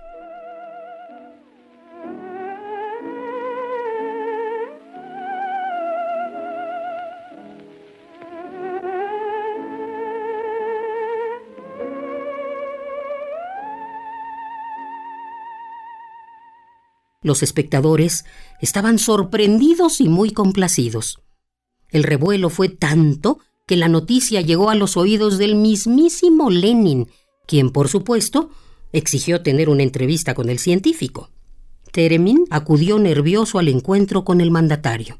Los 17.24 17.42
espectadores 17.42 18.26
estaban 18.60 18.98
sorprendidos 18.98 20.02
y 20.02 20.08
muy 20.10 20.30
complacidos. 20.30 21.22
El 21.88 22.04
revuelo 22.04 22.50
fue 22.50 22.68
tanto 22.68 23.38
que 23.66 23.76
la 23.76 23.88
noticia 23.88 24.42
llegó 24.42 24.68
a 24.68 24.74
los 24.74 24.98
oídos 24.98 25.38
del 25.38 25.54
mismísimo 25.54 26.50
Lenin, 26.50 27.08
quien, 27.46 27.70
por 27.70 27.88
supuesto, 27.88 28.50
exigió 28.92 29.42
tener 29.42 29.70
una 29.70 29.82
entrevista 29.82 30.34
con 30.34 30.50
el 30.50 30.58
científico. 30.58 31.30
Teremin 31.92 32.44
acudió 32.50 32.98
nervioso 32.98 33.58
al 33.58 33.68
encuentro 33.68 34.22
con 34.22 34.42
el 34.42 34.50
mandatario. 34.50 35.18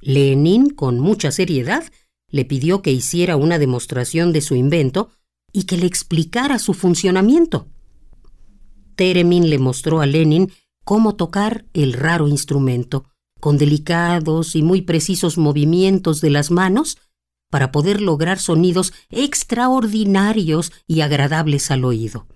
Lenin, 0.00 0.70
con 0.70 1.00
mucha 1.00 1.32
seriedad, 1.32 1.84
le 2.30 2.46
pidió 2.46 2.80
que 2.80 2.92
hiciera 2.92 3.36
una 3.36 3.58
demostración 3.58 4.32
de 4.32 4.40
su 4.40 4.54
invento 4.54 5.10
y 5.52 5.64
que 5.64 5.76
le 5.76 5.86
explicara 5.86 6.58
su 6.58 6.72
funcionamiento. 6.72 7.68
Teremin 8.96 9.50
le 9.50 9.58
mostró 9.58 10.00
a 10.00 10.06
Lenin 10.06 10.50
cómo 10.90 11.14
tocar 11.14 11.66
el 11.72 11.92
raro 11.92 12.26
instrumento, 12.26 13.04
con 13.38 13.58
delicados 13.58 14.56
y 14.56 14.62
muy 14.62 14.82
precisos 14.82 15.38
movimientos 15.38 16.20
de 16.20 16.30
las 16.30 16.50
manos, 16.50 16.98
para 17.48 17.70
poder 17.70 18.00
lograr 18.00 18.40
sonidos 18.40 18.92
extraordinarios 19.08 20.72
y 20.88 21.02
agradables 21.02 21.70
al 21.70 21.84
oído. 21.84 22.26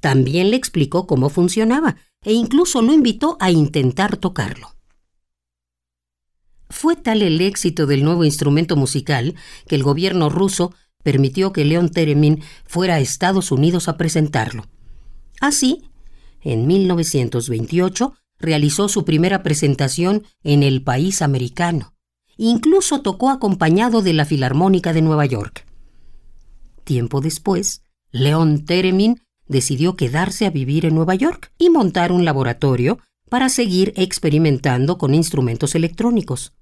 También 0.00 0.48
le 0.48 0.56
explicó 0.56 1.06
cómo 1.06 1.28
funcionaba 1.28 1.96
e 2.24 2.32
incluso 2.32 2.80
lo 2.80 2.94
invitó 2.94 3.36
a 3.38 3.50
intentar 3.50 4.16
tocarlo. 4.16 4.74
Fue 6.70 6.96
tal 6.96 7.20
el 7.20 7.42
éxito 7.42 7.86
del 7.86 8.02
nuevo 8.02 8.24
instrumento 8.24 8.76
musical 8.76 9.34
que 9.68 9.74
el 9.74 9.82
gobierno 9.82 10.30
ruso 10.30 10.72
permitió 11.02 11.52
que 11.52 11.66
León 11.66 11.90
Teremin 11.90 12.42
fuera 12.64 12.94
a 12.94 13.00
Estados 13.00 13.52
Unidos 13.52 13.88
a 13.88 13.98
presentarlo. 13.98 14.64
Así, 15.38 15.89
en 16.42 16.66
1928 16.66 18.14
realizó 18.38 18.88
su 18.88 19.04
primera 19.04 19.42
presentación 19.42 20.24
en 20.42 20.62
el 20.62 20.82
país 20.82 21.22
americano. 21.22 21.94
Incluso 22.36 23.02
tocó 23.02 23.30
acompañado 23.30 24.00
de 24.02 24.14
la 24.14 24.24
Filarmónica 24.24 24.92
de 24.92 25.02
Nueva 25.02 25.26
York. 25.26 25.66
Tiempo 26.84 27.20
después, 27.20 27.82
León 28.10 28.64
Teremin 28.64 29.20
decidió 29.46 29.96
quedarse 29.96 30.46
a 30.46 30.50
vivir 30.50 30.86
en 30.86 30.94
Nueva 30.94 31.14
York 31.14 31.52
y 31.58 31.70
montar 31.70 32.12
un 32.12 32.24
laboratorio 32.24 32.98
para 33.28 33.48
seguir 33.48 33.92
experimentando 33.96 34.96
con 34.96 35.14
instrumentos 35.14 35.74
electrónicos. 35.74 36.52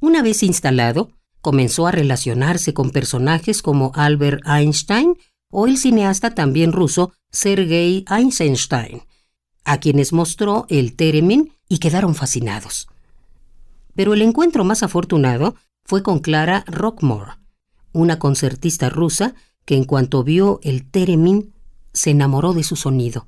Una 0.00 0.22
vez 0.22 0.42
instalado, 0.42 1.10
comenzó 1.40 1.86
a 1.86 1.92
relacionarse 1.92 2.74
con 2.74 2.90
personajes 2.90 3.62
como 3.62 3.92
Albert 3.94 4.46
Einstein 4.46 5.16
o 5.50 5.66
el 5.66 5.78
cineasta 5.78 6.34
también 6.34 6.72
ruso 6.72 7.12
Sergei 7.30 8.04
Eisenstein, 8.10 9.02
a 9.64 9.78
quienes 9.78 10.12
mostró 10.12 10.66
el 10.68 10.94
Teremin 10.94 11.52
y 11.68 11.78
quedaron 11.78 12.14
fascinados. 12.14 12.88
Pero 13.94 14.14
el 14.14 14.22
encuentro 14.22 14.64
más 14.64 14.82
afortunado 14.82 15.54
fue 15.84 16.02
con 16.02 16.18
Clara 16.18 16.64
Rockmore, 16.66 17.32
una 17.92 18.18
concertista 18.18 18.88
rusa 18.88 19.34
que 19.64 19.76
en 19.76 19.84
cuanto 19.84 20.24
vio 20.24 20.60
el 20.62 20.88
Teremin 20.90 21.52
se 21.92 22.10
enamoró 22.10 22.52
de 22.52 22.64
su 22.64 22.76
sonido 22.76 23.26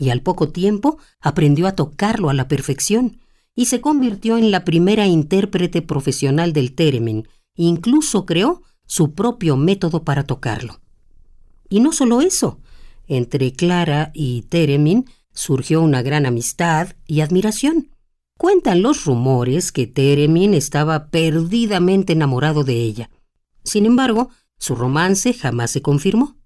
y 0.00 0.08
al 0.08 0.22
poco 0.22 0.48
tiempo 0.48 0.98
aprendió 1.20 1.66
a 1.66 1.72
tocarlo 1.72 2.30
a 2.30 2.34
la 2.34 2.48
perfección 2.48 3.20
y 3.54 3.66
se 3.66 3.82
convirtió 3.82 4.38
en 4.38 4.50
la 4.50 4.64
primera 4.64 5.06
intérprete 5.06 5.82
profesional 5.82 6.54
del 6.54 6.74
Teremin, 6.74 7.28
incluso 7.54 8.24
creó 8.24 8.62
su 8.86 9.12
propio 9.12 9.58
método 9.58 10.02
para 10.02 10.24
tocarlo. 10.24 10.80
Y 11.68 11.80
no 11.80 11.92
solo 11.92 12.22
eso, 12.22 12.58
entre 13.06 13.52
Clara 13.52 14.10
y 14.14 14.42
Teremin 14.42 15.04
surgió 15.32 15.80
una 15.82 16.02
gran 16.02 16.26
amistad 16.26 16.94
y 17.06 17.20
admiración. 17.20 17.90
Cuentan 18.38 18.82
los 18.82 19.04
rumores 19.04 19.72
que 19.72 19.86
Teremin 19.86 20.54
estaba 20.54 21.10
perdidamente 21.10 22.14
enamorado 22.14 22.64
de 22.64 22.74
ella. 22.74 23.10
Sin 23.64 23.86
embargo, 23.86 24.30
su 24.58 24.74
romance 24.74 25.34
jamás 25.34 25.70
se 25.70 25.82
confirmó. 25.82 26.36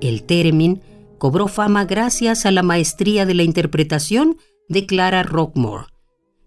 El 0.00 0.24
Teremin 0.24 0.82
cobró 1.18 1.48
fama 1.48 1.84
gracias 1.84 2.46
a 2.46 2.50
la 2.50 2.62
maestría 2.62 3.26
de 3.26 3.34
la 3.34 3.42
interpretación 3.42 4.36
de 4.68 4.86
Clara 4.86 5.22
Rockmore. 5.22 5.86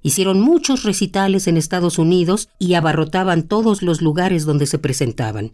Hicieron 0.02 0.40
muchos 0.40 0.84
recitales 0.84 1.48
en 1.48 1.58
Estados 1.58 1.98
Unidos 1.98 2.50
y 2.58 2.76
abarrotaban 2.76 3.44
todos 3.44 3.82
los 3.82 4.02
lugares 4.02 4.46
donde 4.46 4.66
se 4.66 4.80
presentaban. 4.80 5.54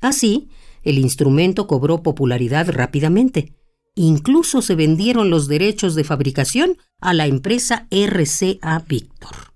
Así, 0.00 0.48
el 0.82 0.98
instrumento 0.98 1.66
cobró 1.66 2.02
popularidad 2.02 2.70
rápidamente. 2.70 3.52
Incluso 3.94 4.62
se 4.62 4.74
vendieron 4.74 5.28
los 5.28 5.48
derechos 5.48 5.94
de 5.94 6.04
fabricación 6.04 6.78
a 7.00 7.12
la 7.12 7.26
empresa 7.26 7.86
RCA 7.90 8.84
Victor. 8.88 9.52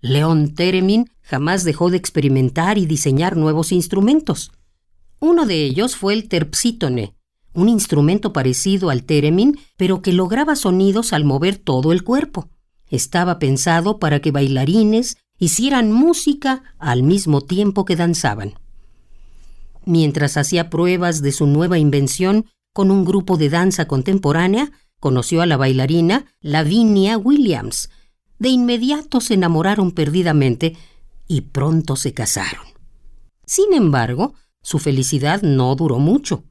León 0.00 0.54
Teremin 0.54 1.10
jamás 1.22 1.64
dejó 1.64 1.90
de 1.90 1.96
experimentar 1.96 2.78
y 2.78 2.86
diseñar 2.86 3.36
nuevos 3.36 3.72
instrumentos. 3.72 4.52
Uno 5.18 5.46
de 5.46 5.64
ellos 5.64 5.96
fue 5.96 6.12
el 6.14 6.28
terpsítone, 6.28 7.14
un 7.54 7.68
instrumento 7.68 8.32
parecido 8.32 8.90
al 8.90 9.04
theremin, 9.04 9.58
pero 9.76 10.02
que 10.02 10.12
lograba 10.12 10.56
sonidos 10.56 11.12
al 11.12 11.24
mover 11.24 11.56
todo 11.56 11.92
el 11.92 12.04
cuerpo. 12.04 12.50
Estaba 12.88 13.38
pensado 13.38 13.98
para 13.98 14.20
que 14.20 14.30
bailarines 14.30 15.16
hicieran 15.38 15.92
música 15.92 16.62
al 16.78 17.02
mismo 17.02 17.40
tiempo 17.40 17.84
que 17.84 17.96
danzaban. 17.96 18.54
Mientras 19.84 20.36
hacía 20.36 20.70
pruebas 20.70 21.22
de 21.22 21.32
su 21.32 21.46
nueva 21.46 21.78
invención 21.78 22.46
con 22.72 22.90
un 22.90 23.04
grupo 23.04 23.36
de 23.36 23.48
danza 23.48 23.86
contemporánea, 23.86 24.72
conoció 25.00 25.42
a 25.42 25.46
la 25.46 25.56
bailarina 25.56 26.26
Lavinia 26.40 27.18
Williams. 27.18 27.90
De 28.38 28.48
inmediato 28.48 29.20
se 29.20 29.34
enamoraron 29.34 29.92
perdidamente 29.92 30.76
y 31.28 31.42
pronto 31.42 31.96
se 31.96 32.12
casaron. 32.12 32.66
Sin 33.44 33.72
embargo, 33.72 34.34
su 34.62 34.78
felicidad 34.78 35.42
no 35.42 35.74
duró 35.76 35.98
mucho. 35.98 36.44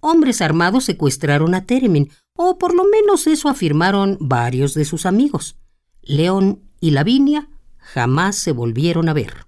Hombres 0.00 0.42
armados 0.42 0.84
secuestraron 0.84 1.54
a 1.54 1.64
Teremin, 1.64 2.10
o 2.36 2.58
por 2.58 2.74
lo 2.74 2.84
menos 2.84 3.26
eso 3.26 3.48
afirmaron 3.48 4.18
varios 4.20 4.74
de 4.74 4.84
sus 4.84 5.06
amigos. 5.06 5.56
León 6.06 6.60
y 6.80 6.90
Lavinia 6.90 7.48
jamás 7.78 8.36
se 8.36 8.52
volvieron 8.52 9.08
a 9.08 9.12
ver. 9.12 9.46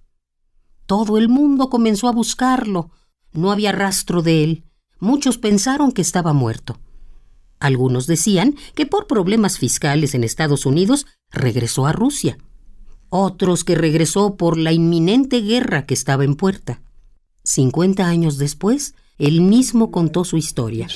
Todo 0.86 1.18
el 1.18 1.28
mundo 1.28 1.68
comenzó 1.68 2.08
a 2.08 2.12
buscarlo. 2.12 2.90
No 3.32 3.50
había 3.50 3.72
rastro 3.72 4.22
de 4.22 4.44
él. 4.44 4.64
Muchos 4.98 5.36
pensaron 5.38 5.92
que 5.92 6.02
estaba 6.02 6.32
muerto. 6.32 6.78
Algunos 7.58 8.06
decían 8.06 8.54
que 8.74 8.86
por 8.86 9.06
problemas 9.06 9.58
fiscales 9.58 10.14
en 10.14 10.24
Estados 10.24 10.66
Unidos 10.66 11.06
regresó 11.30 11.86
a 11.86 11.92
Rusia. 11.92 12.38
Otros 13.08 13.64
que 13.64 13.74
regresó 13.74 14.36
por 14.36 14.58
la 14.58 14.72
inminente 14.72 15.40
guerra 15.40 15.86
que 15.86 15.94
estaba 15.94 16.24
en 16.24 16.34
puerta. 16.34 16.82
50 17.44 18.06
años 18.06 18.38
después, 18.38 18.94
él 19.18 19.40
mismo 19.40 19.90
contó 19.90 20.24
su 20.24 20.36
historia. 20.36 20.88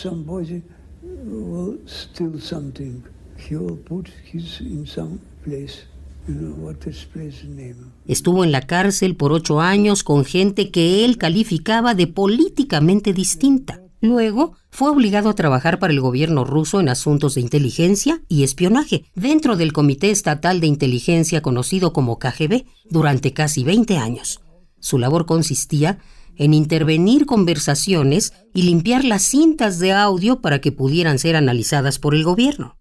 Estuvo 8.07 8.45
en 8.45 8.53
la 8.53 8.63
cárcel 8.63 9.17
por 9.17 9.33
ocho 9.33 9.61
años 9.61 10.05
con 10.05 10.25
gente 10.25 10.71
que 10.71 11.05
él 11.05 11.17
calificaba 11.19 11.95
de 11.95 12.07
políticamente 12.07 13.13
distinta. 13.13 13.83
Luego 14.03 14.55
fue 14.71 14.91
obligado 14.91 15.29
a 15.29 15.35
trabajar 15.35 15.79
para 15.79 15.93
el 15.93 16.01
gobierno 16.01 16.45
ruso 16.45 16.81
en 16.81 16.89
asuntos 16.89 17.35
de 17.35 17.43
inteligencia 17.43 18.23
y 18.29 18.45
espionaje 18.45 19.05
dentro 19.15 19.57
del 19.57 19.73
Comité 19.73 20.11
Estatal 20.11 20.61
de 20.61 20.67
Inteligencia 20.67 21.43
conocido 21.43 21.93
como 21.93 22.19
KGB 22.19 22.65
durante 22.89 23.33
casi 23.33 23.63
20 23.63 23.99
años. 23.99 24.41
Su 24.79 24.99
labor 24.99 25.27
consistía 25.27 25.99
en 26.37 26.55
intervenir 26.55 27.27
conversaciones 27.27 28.33
y 28.55 28.63
limpiar 28.63 29.05
las 29.05 29.23
cintas 29.23 29.79
de 29.79 29.93
audio 29.93 30.41
para 30.41 30.63
que 30.63 30.73
pudieran 30.73 31.19
ser 31.19 31.37
analizadas 31.37 31.99
por 31.99 32.15
el 32.15 32.25
gobierno. 32.25 32.80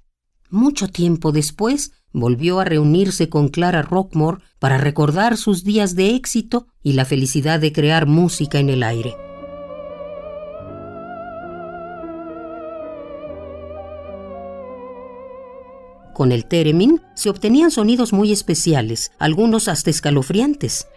Mucho 0.51 0.87
tiempo 0.87 1.31
después, 1.31 1.91
volvió 2.11 2.59
a 2.59 2.65
reunirse 2.65 3.29
con 3.29 3.49
Clara 3.49 3.83
Rockmore 3.83 4.41
para 4.57 4.79
recordar 4.79 5.37
sus 5.37 5.63
días 5.63 5.95
de 5.95 6.15
éxito 6.15 6.65
y 6.81 6.93
la 6.93 7.05
felicidad 7.05 7.59
de 7.59 7.71
crear 7.71 8.07
música 8.07 8.57
en 8.57 8.69
el 8.69 8.81
aire. 8.81 9.15
Con 16.15 16.31
el 16.31 16.45
theremin 16.45 16.99
se 17.13 17.29
obtenían 17.29 17.69
sonidos 17.69 18.11
muy 18.11 18.31
especiales, 18.31 19.11
algunos 19.19 19.67
hasta 19.67 19.91
escalofriantes. 19.91 20.87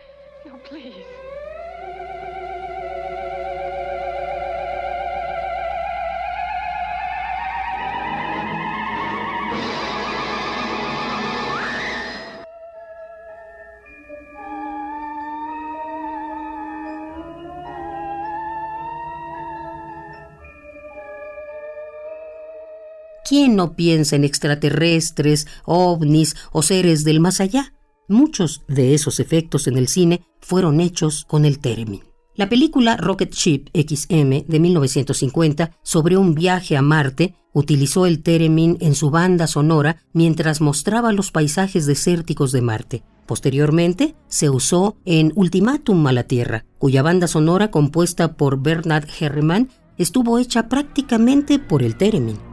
¿Quién 23.25 23.55
no 23.55 23.77
piensa 23.77 24.17
en 24.17 24.25
extraterrestres, 24.25 25.47
ovnis 25.65 26.35
o 26.51 26.63
seres 26.63 27.05
del 27.05 27.21
más 27.21 27.41
allá? 27.41 27.73
Muchos 28.09 28.63
de 28.67 28.95
esos 28.95 29.21
efectos 29.21 29.69
en 29.69 29.77
el 29.77 29.89
cine 29.89 30.23
fueron 30.41 30.81
hechos 30.81 31.25
con 31.29 31.45
el 31.45 31.61
Theremin. 31.61 32.03
La 32.35 32.49
película 32.49 32.97
Rocket 32.97 33.33
Ship 33.33 33.67
XM 33.75 34.47
de 34.47 34.59
1950 34.59 35.71
sobre 35.83 36.17
un 36.17 36.35
viaje 36.35 36.77
a 36.77 36.83
Marte 36.83 37.35
utilizó 37.53 38.07
el 38.07 38.23
Theremin 38.23 38.79
en 38.81 38.95
su 38.95 39.11
banda 39.11 39.47
sonora 39.47 40.03
mientras 40.13 40.61
mostraba 40.61 41.13
los 41.13 41.31
paisajes 41.31 41.87
desérticos 41.87 42.51
de 42.51 42.63
Marte. 42.63 43.03
Posteriormente 43.27 44.17
se 44.29 44.51
usó 44.51 44.97
en 45.05 45.33
Ultimátum 45.37 46.07
a 46.07 46.13
la 46.13 46.25
Tierra, 46.25 46.65
cuya 46.79 47.03
banda 47.03 47.29
sonora 47.29 47.71
compuesta 47.71 48.37
por 48.37 48.61
Bernard 48.61 49.07
Herrmann 49.21 49.69
estuvo 49.97 50.39
hecha 50.39 50.69
prácticamente 50.69 51.59
por 51.59 51.83
el 51.83 51.97
Theremin. 51.97 52.52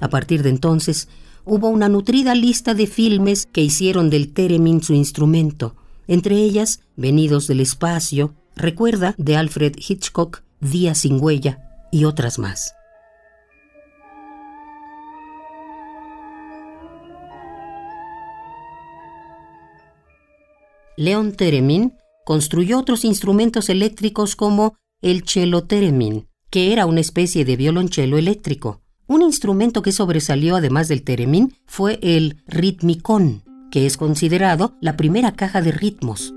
A 0.00 0.08
partir 0.08 0.42
de 0.42 0.48
entonces, 0.48 1.08
hubo 1.44 1.68
una 1.68 1.88
nutrida 1.88 2.34
lista 2.34 2.74
de 2.74 2.86
filmes 2.86 3.46
que 3.46 3.60
hicieron 3.60 4.10
del 4.10 4.32
Teremin 4.32 4.82
su 4.82 4.94
instrumento, 4.94 5.76
entre 6.06 6.36
ellas 6.36 6.80
Venidos 6.96 7.46
del 7.46 7.60
Espacio, 7.60 8.34
Recuerda 8.56 9.14
de 9.16 9.36
Alfred 9.36 9.76
Hitchcock, 9.76 10.42
Día 10.60 10.94
sin 10.94 11.22
huella 11.22 11.88
y 11.90 12.04
otras 12.04 12.38
más. 12.38 12.74
Leon 20.96 21.32
Teremin 21.32 21.94
construyó 22.26 22.78
otros 22.78 23.06
instrumentos 23.06 23.70
eléctricos 23.70 24.36
como 24.36 24.76
el 25.00 25.24
cello 25.26 25.64
Teremin, 25.64 26.28
que 26.50 26.72
era 26.72 26.84
una 26.84 27.00
especie 27.00 27.46
de 27.46 27.56
violonchelo 27.56 28.18
eléctrico. 28.18 28.82
Un 29.10 29.22
instrumento 29.22 29.82
que 29.82 29.90
sobresalió 29.90 30.54
además 30.54 30.86
del 30.86 31.02
teremín 31.02 31.52
fue 31.66 31.98
el 32.00 32.36
ritmicón, 32.46 33.42
que 33.72 33.84
es 33.84 33.96
considerado 33.96 34.76
la 34.80 34.96
primera 34.96 35.32
caja 35.32 35.60
de 35.62 35.72
ritmos. 35.72 36.32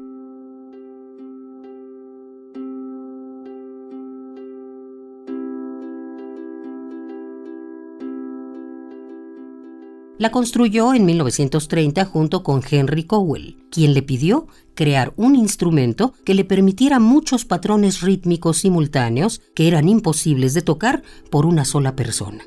La 10.18 10.32
construyó 10.32 10.96
en 10.96 11.06
1930 11.06 12.06
junto 12.06 12.42
con 12.42 12.64
Henry 12.68 13.04
Cowell, 13.04 13.58
quien 13.70 13.94
le 13.94 14.02
pidió 14.02 14.48
crear 14.74 15.14
un 15.16 15.36
instrumento 15.36 16.16
que 16.26 16.34
le 16.34 16.44
permitiera 16.44 16.98
muchos 16.98 17.46
patrones 17.46 18.02
rítmicos 18.02 18.58
simultáneos 18.58 19.44
que 19.54 19.68
eran 19.68 19.88
imposibles 19.88 20.56
de 20.56 20.64
tocar 20.64 21.04
por 21.30 21.46
una 21.46 21.66
sola 21.66 21.96
persona. 21.96 22.44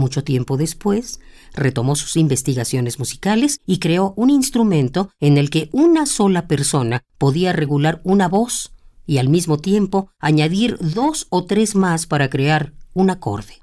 Mucho 0.00 0.24
tiempo 0.24 0.56
después, 0.56 1.20
retomó 1.52 1.94
sus 1.94 2.16
investigaciones 2.16 2.98
musicales 2.98 3.60
y 3.66 3.80
creó 3.80 4.14
un 4.16 4.30
instrumento 4.30 5.10
en 5.20 5.36
el 5.36 5.50
que 5.50 5.68
una 5.72 6.06
sola 6.06 6.48
persona 6.48 7.02
podía 7.18 7.52
regular 7.52 8.00
una 8.02 8.26
voz 8.26 8.72
y 9.04 9.18
al 9.18 9.28
mismo 9.28 9.58
tiempo 9.58 10.08
añadir 10.18 10.78
dos 10.80 11.26
o 11.28 11.44
tres 11.44 11.74
más 11.74 12.06
para 12.06 12.30
crear 12.30 12.72
un 12.94 13.10
acorde. 13.10 13.60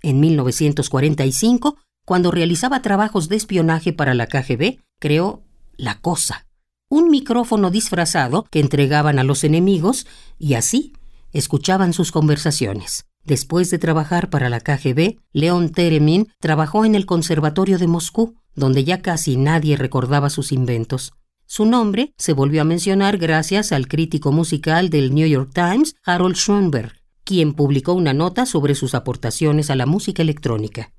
En 0.00 0.20
1945, 0.20 1.76
cuando 2.06 2.30
realizaba 2.30 2.82
trabajos 2.82 3.28
de 3.28 3.34
espionaje 3.34 3.92
para 3.92 4.14
la 4.14 4.28
KGB, 4.28 4.78
creó 5.00 5.42
La 5.76 6.00
Cosa, 6.00 6.46
un 6.88 7.10
micrófono 7.10 7.72
disfrazado 7.72 8.46
que 8.48 8.60
entregaban 8.60 9.18
a 9.18 9.24
los 9.24 9.42
enemigos 9.42 10.06
y 10.38 10.54
así 10.54 10.92
escuchaban 11.32 11.92
sus 11.94 12.12
conversaciones. 12.12 13.09
Después 13.30 13.70
de 13.70 13.78
trabajar 13.78 14.28
para 14.28 14.48
la 14.48 14.58
KGB, 14.58 15.20
León 15.32 15.70
Teremin 15.70 16.26
trabajó 16.40 16.84
en 16.84 16.96
el 16.96 17.06
Conservatorio 17.06 17.78
de 17.78 17.86
Moscú, 17.86 18.34
donde 18.56 18.82
ya 18.82 19.02
casi 19.02 19.36
nadie 19.36 19.76
recordaba 19.76 20.30
sus 20.30 20.50
inventos. 20.50 21.12
Su 21.46 21.64
nombre 21.64 22.12
se 22.18 22.32
volvió 22.32 22.60
a 22.60 22.64
mencionar 22.64 23.18
gracias 23.18 23.70
al 23.70 23.86
crítico 23.86 24.32
musical 24.32 24.90
del 24.90 25.14
New 25.14 25.28
York 25.28 25.52
Times, 25.54 25.94
Harold 26.04 26.34
Schoenberg, 26.34 26.92
quien 27.22 27.54
publicó 27.54 27.92
una 27.92 28.14
nota 28.14 28.46
sobre 28.46 28.74
sus 28.74 28.96
aportaciones 28.96 29.70
a 29.70 29.76
la 29.76 29.86
música 29.86 30.22
electrónica. 30.22 30.92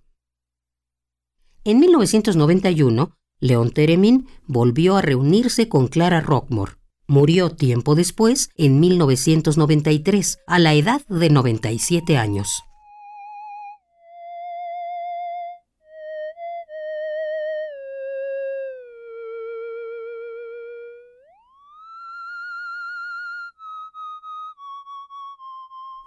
En 1.65 1.81
1991, 1.81 3.11
León 3.41 3.71
Teremin 3.71 4.25
volvió 4.47 4.95
a 4.95 5.01
reunirse 5.01 5.67
con 5.67 5.89
Clara 5.89 6.21
Rockmore, 6.21 6.75
Murió 7.11 7.49
tiempo 7.49 7.93
después, 7.93 8.51
en 8.55 8.79
1993, 8.79 10.39
a 10.47 10.59
la 10.59 10.75
edad 10.75 11.01
de 11.09 11.29
97 11.29 12.15
años. 12.15 12.63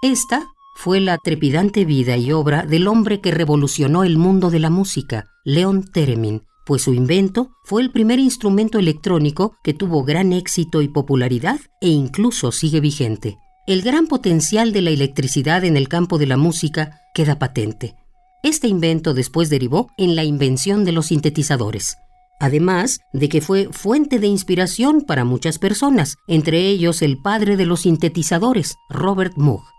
Esta 0.01 0.47
fue 0.75 1.01
la 1.01 1.19
trepidante 1.19 1.85
vida 1.85 2.17
y 2.17 2.33
obra 2.33 2.63
del 2.63 2.89
hombre 2.89 3.21
que 3.21 3.31
revolucionó 3.31 4.05
el 4.05 4.17
mundo 4.17 4.49
de 4.49 4.61
la 4.61 4.71
música, 4.71 5.27
León 5.45 5.85
Teremin, 5.85 6.47
pues 6.65 6.83
su 6.83 6.95
invento 6.95 7.53
fue 7.65 7.83
el 7.83 7.91
primer 7.91 8.19
instrumento 8.19 8.79
electrónico 8.79 9.57
que 9.63 9.75
tuvo 9.75 10.05
gran 10.05 10.33
éxito 10.33 10.83
y 10.83 10.89
popularidad 10.89 11.61
e 11.81 11.89
incluso 11.89 12.53
sigue 12.53 12.81
vigente. 12.81 13.39
El 13.67 13.83
gran 13.83 14.07
potencial 14.07 14.73
de 14.73 14.83
la 14.83 14.91
electricidad 14.91 15.65
en 15.65 15.77
el 15.77 15.89
campo 15.89 16.19
de 16.19 16.27
la 16.27 16.37
música 16.37 17.01
queda 17.15 17.39
patente. 17.39 17.97
Este 18.43 18.69
invento 18.69 19.15
después 19.15 19.49
derivó 19.49 19.89
en 19.97 20.17
la 20.17 20.25
invención 20.25 20.85
de 20.85 20.93
los 20.93 21.07
sintetizadores, 21.07 21.97
además 22.39 23.01
de 23.13 23.31
que 23.31 23.41
fue 23.41 23.69
fuente 23.73 24.19
de 24.19 24.27
inspiración 24.27 25.01
para 25.01 25.25
muchas 25.25 25.59
personas, 25.59 26.17
entre 26.29 26.69
ellos 26.69 27.01
el 27.01 27.17
padre 27.23 27.57
de 27.57 27.65
los 27.65 27.81
sintetizadores, 27.81 28.77
Robert 28.91 29.33
Moog. 29.37 29.74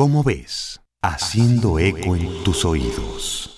¿Cómo 0.00 0.24
ves? 0.24 0.80
Haciendo 1.02 1.78
eco 1.78 2.16
en 2.16 2.42
tus 2.42 2.64
oídos. 2.64 3.50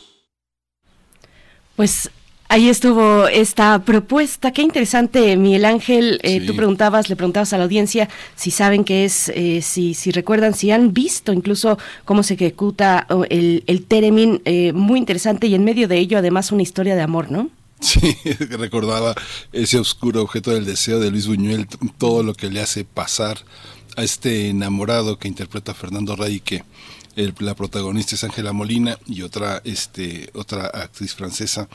Pues 1.77 2.11
Ahí 2.49 2.69
estuvo 2.69 3.29
esta 3.29 3.79
propuesta. 3.85 4.51
Qué 4.51 4.63
interesante, 4.63 5.37
Miguel 5.37 5.65
Ángel. 5.65 6.19
Eh, 6.25 6.45
tú 6.45 6.57
preguntabas, 6.57 7.09
le 7.09 7.15
preguntabas 7.15 7.53
a 7.53 7.59
la 7.59 7.65
audiencia 7.65 8.09
si 8.35 8.51
saben 8.51 8.83
qué 8.83 9.05
es, 9.05 9.29
eh, 9.37 9.63
si, 9.63 9.95
si 9.95 10.11
recuerdan, 10.11 10.53
si 10.53 10.73
han 10.73 10.93
visto 10.93 11.33
incluso 11.33 11.79
cómo 12.05 12.25
se 12.25 12.35
ejecuta 12.35 13.07
el, 13.31 13.63
el 13.69 13.85
Teremin. 13.85 14.43
Eh, 14.45 14.73
muy 14.73 14.99
interesante 14.99 15.47
y 15.47 15.55
en 15.55 15.63
medio 15.63 15.87
de 15.87 15.99
ello, 15.99 16.19
además, 16.19 16.51
una 16.51 16.63
historia 16.63 16.97
de 16.97 17.03
amor, 17.03 17.31
¿no? 17.31 17.51
Sí, 17.79 18.17
recordaba 18.51 19.15
ese 19.53 19.79
oscuro 19.79 20.23
objeto 20.23 20.51
del 20.51 20.65
deseo 20.65 20.99
de 20.99 21.11
Luis 21.11 21.29
Buñuel, 21.29 21.69
todo 21.99 22.23
lo 22.25 22.35
que 22.35 22.51
le 22.51 22.61
hace 22.61 22.85
pasar 22.85 23.39
a 23.97 24.03
este 24.03 24.49
enamorado 24.49 25.19
que 25.19 25.29
interpreta 25.29 25.75
Fernando 25.75 26.17
Rey 26.17 26.41
que 26.41 26.65
la 27.15 27.55
protagonista 27.55 28.15
es 28.15 28.25
Ángela 28.25 28.53
Molina 28.53 28.99
y 29.07 29.23
otra 29.23 29.61
este 29.65 30.31
otra 30.35 30.67
actriz 30.67 31.15
francesa 31.15 31.69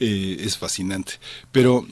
eh, 0.00 0.36
es 0.40 0.58
fascinante 0.58 1.14
pero 1.52 1.86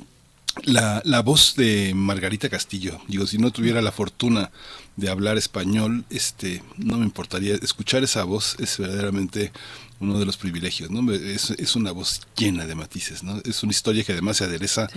la, 0.64 1.01
la, 1.05 1.22
voz 1.22 1.55
de 1.55 1.93
Margarita 1.95 2.49
Castillo 2.49 3.01
digo 3.07 3.26
si 3.26 3.39
no 3.39 3.53
tuviera 3.53 3.81
la 3.81 3.93
fortuna 3.93 4.51
de 4.97 5.11
hablar 5.11 5.37
español 5.39 6.05
este 6.11 6.62
no 6.76 6.97
me 6.99 7.05
importaría 7.05 7.55
escuchar 7.55 8.03
esa 8.03 8.24
voz 8.24 8.57
es 8.59 8.79
verdaderamente 8.79 9.53
uno 10.01 10.18
de 10.18 10.24
los 10.24 10.37
privilegios, 10.37 10.91
¿no? 10.91 11.12
Es, 11.12 11.51
es, 11.51 11.76
una 11.76 11.93
voz 11.93 12.20
llena 12.37 12.66
de 12.66 12.74
matices, 12.74 13.22
¿no? 13.22 13.41
Es 13.45 13.62
una 13.62 13.72
historia 13.72 14.05
que 14.05 14.12
además 14.12 14.37
se 14.37 14.45
adereza 14.45 14.89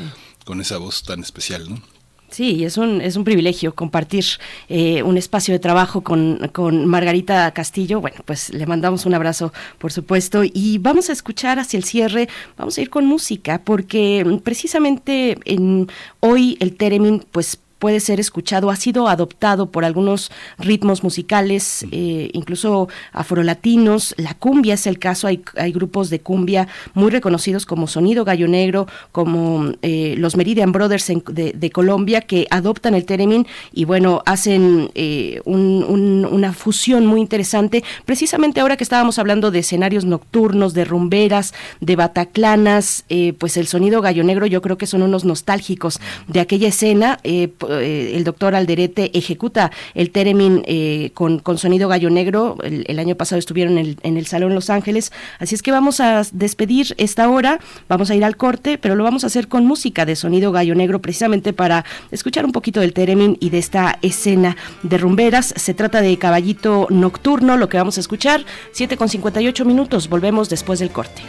con 0.46 0.62
esa 0.62 0.78
voz 0.78 1.04
tan 1.04 1.22
especial, 1.22 1.70
¿no? 1.70 1.82
Sí, 2.32 2.64
es 2.64 2.78
un, 2.78 3.02
es 3.02 3.18
un 3.18 3.26
privilegio 3.26 3.76
compartir 3.76 4.24
eh, 4.70 5.04
un 5.04 5.18
espacio 5.18 5.54
de 5.54 5.60
trabajo 5.60 6.02
con, 6.02 6.50
con, 6.54 6.86
Margarita 6.86 7.52
Castillo. 7.52 8.00
Bueno, 8.00 8.22
pues 8.26 8.54
le 8.54 8.66
mandamos 8.66 9.06
un 9.06 9.14
abrazo, 9.14 9.52
por 9.78 9.92
supuesto, 9.92 10.44
y 10.46 10.78
vamos 10.78 11.10
a 11.10 11.14
escuchar 11.14 11.60
hacia 11.60 11.78
el 11.78 11.84
cierre, 11.84 12.30
vamos 12.58 12.78
a 12.78 12.82
ir 12.82 12.90
con 12.90 13.06
música, 13.06 13.62
porque 13.66 14.40
precisamente 14.46 15.38
en, 15.44 15.90
hoy 16.22 16.56
el 16.62 16.78
Teremin, 16.78 17.26
pues 17.32 17.60
puede 17.82 18.00
ser 18.00 18.20
escuchado, 18.20 18.70
ha 18.70 18.76
sido 18.76 19.08
adoptado 19.08 19.72
por 19.72 19.86
algunos 19.86 20.32
ritmos 20.60 21.04
musicales, 21.04 21.84
eh, 21.92 22.30
incluso 22.32 22.90
afrolatinos. 23.12 24.14
La 24.18 24.36
cumbia 24.36 24.76
es 24.76 24.86
el 24.86 25.00
caso, 25.00 25.26
hay, 25.26 25.42
hay, 25.58 25.72
grupos 25.72 26.12
de 26.12 26.20
cumbia 26.20 26.68
muy 26.94 27.10
reconocidos 27.10 27.66
como 27.66 27.88
Sonido 27.88 28.24
Gallo 28.24 28.48
Negro, 28.48 28.86
como 29.12 29.72
eh, 29.82 30.14
los 30.20 30.38
Meridian 30.38 30.72
Brothers 30.72 31.12
de, 31.28 31.72
Colombia, 31.72 32.22
que 32.22 32.46
adoptan 32.52 32.94
el 32.94 33.06
teremin 33.06 33.48
y 33.74 33.86
bueno, 33.86 34.22
hacen 34.28 34.92
eh, 34.94 35.42
una 35.46 36.54
fusión 36.54 37.08
muy 37.08 37.20
interesante. 37.20 37.84
Precisamente 38.06 38.60
ahora 38.60 38.78
que 38.78 38.84
estábamos 38.84 39.18
hablando 39.18 39.50
de 39.50 39.60
escenarios 39.60 40.06
nocturnos, 40.06 40.76
de 40.76 40.86
rumberas, 40.86 41.56
de 41.80 41.96
bataclanas, 41.96 43.06
pues 43.40 43.58
el 43.58 43.66
Sonido 43.66 44.02
Gallo 44.02 44.24
Negro 44.24 44.46
yo 44.46 44.62
creo 44.62 44.78
que 44.78 44.86
son 44.86 45.02
unos 45.02 45.26
nostálgicos 45.26 46.00
de 46.28 46.42
aquella 46.42 46.68
escena. 46.68 47.18
Eh, 47.24 47.50
el 47.80 48.24
doctor 48.24 48.56
Alderete 48.56 49.18
ejecuta 49.18 49.72
el 49.94 50.12
Teremin 50.12 50.64
eh, 50.66 51.12
con, 51.14 51.40
con, 51.40 51.58
sonido 51.58 51.88
gallo 51.90 52.10
negro. 52.10 52.58
El, 52.64 53.00
año 53.00 53.16
pasado 53.16 53.40
estuvieron 53.40 53.78
en 53.78 53.86
el, 53.86 53.98
en 54.04 54.18
el 54.18 54.26
Salón 54.26 54.54
Los 54.54 54.70
Ángeles. 54.70 55.12
Así 55.40 55.56
es 55.56 55.62
que 55.62 55.72
vamos 55.72 56.00
a 56.00 56.24
despedir 56.32 56.94
esta 56.98 57.30
hora, 57.30 57.60
vamos 57.88 58.10
a 58.12 58.16
ir 58.16 58.24
al 58.24 58.38
corte, 58.38 58.78
pero 58.78 58.96
lo 58.96 59.04
vamos 59.04 59.24
a 59.24 59.28
hacer 59.28 59.48
con 59.48 59.66
música 59.66 60.06
de 60.06 60.16
sonido 60.16 60.52
gallo 60.52 60.76
negro, 60.76 61.02
precisamente 61.02 61.54
para 61.54 61.86
escuchar 62.12 62.46
un 62.46 62.52
poquito 62.52 62.80
del 62.80 62.94
Teremin 62.94 63.38
y 63.40 63.50
de 63.50 63.58
esta 63.58 63.98
escena 64.02 64.56
de 64.84 64.98
rumberas. 64.98 65.54
Se 65.56 65.74
trata 65.74 66.02
de 66.02 66.18
Caballito 66.18 66.88
Nocturno, 66.90 67.58
lo 67.58 67.70
que 67.70 67.78
vamos 67.78 67.98
a 67.98 68.02
escuchar, 68.02 68.46
7 68.74 68.98
con 68.98 69.10
58 69.10 69.66
minutos. 69.66 70.10
Volvemos 70.10 70.50
después 70.50 70.80
del 70.80 70.92
corte. 70.92 71.22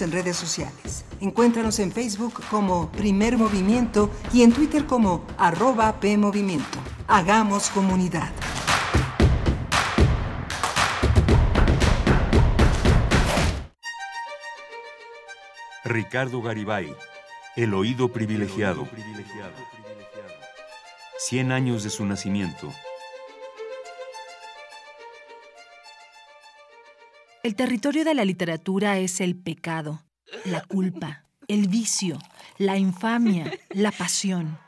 Síguenos 0.00 0.02
en 0.02 0.12
redes 0.12 0.36
sociales. 0.36 1.04
Encuéntranos 1.20 1.78
en 1.78 1.92
Facebook 1.92 2.42
como 2.50 2.90
Primer 2.90 3.36
Movimiento 3.36 4.10
y 4.32 4.42
en 4.42 4.52
Twitter 4.52 4.86
como 4.86 5.26
arroba 5.36 6.00
PMovimiento. 6.00 6.78
Hagamos 7.06 7.70
comunidad. 7.70 8.30
Ricardo 15.84 16.40
Garibay, 16.40 16.94
El 17.56 17.74
oído 17.74 18.08
privilegiado. 18.08 18.88
100 21.18 21.52
años 21.52 21.82
de 21.82 21.90
su 21.90 22.06
nacimiento. 22.06 22.72
El 27.42 27.56
territorio 27.56 28.04
de 28.04 28.12
la 28.12 28.26
literatura 28.26 28.98
es 28.98 29.18
el 29.22 29.34
pecado, 29.34 30.02
la 30.44 30.62
culpa, 30.62 31.24
el 31.48 31.68
vicio, 31.68 32.18
la 32.58 32.76
infamia, 32.76 33.50
la 33.70 33.92
pasión. 33.92 34.58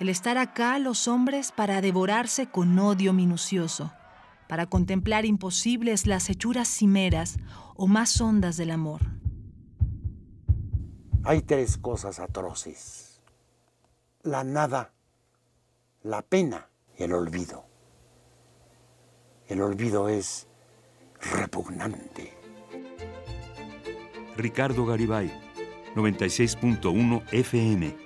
El 0.00 0.08
estar 0.08 0.36
acá 0.36 0.80
los 0.80 1.06
hombres 1.06 1.52
para 1.52 1.80
devorarse 1.80 2.50
con 2.50 2.76
odio 2.76 3.12
minucioso, 3.12 3.92
para 4.48 4.66
contemplar 4.66 5.24
imposibles 5.26 6.08
las 6.08 6.28
hechuras 6.28 6.66
cimeras 6.66 7.36
o 7.76 7.86
más 7.86 8.20
hondas 8.20 8.56
del 8.56 8.72
amor. 8.72 9.02
Hay 11.22 11.42
tres 11.42 11.78
cosas 11.78 12.18
atroces. 12.18 13.22
La 14.24 14.42
nada, 14.42 14.92
la 16.02 16.22
pena 16.22 16.68
y 16.98 17.04
el 17.04 17.12
olvido. 17.12 17.64
El 19.46 19.62
olvido 19.62 20.08
es 20.08 20.48
repugnante. 21.22 22.32
Ricardo 24.36 24.84
Garibay, 24.84 25.30
96.1 25.94 27.22
FM. 27.32 27.96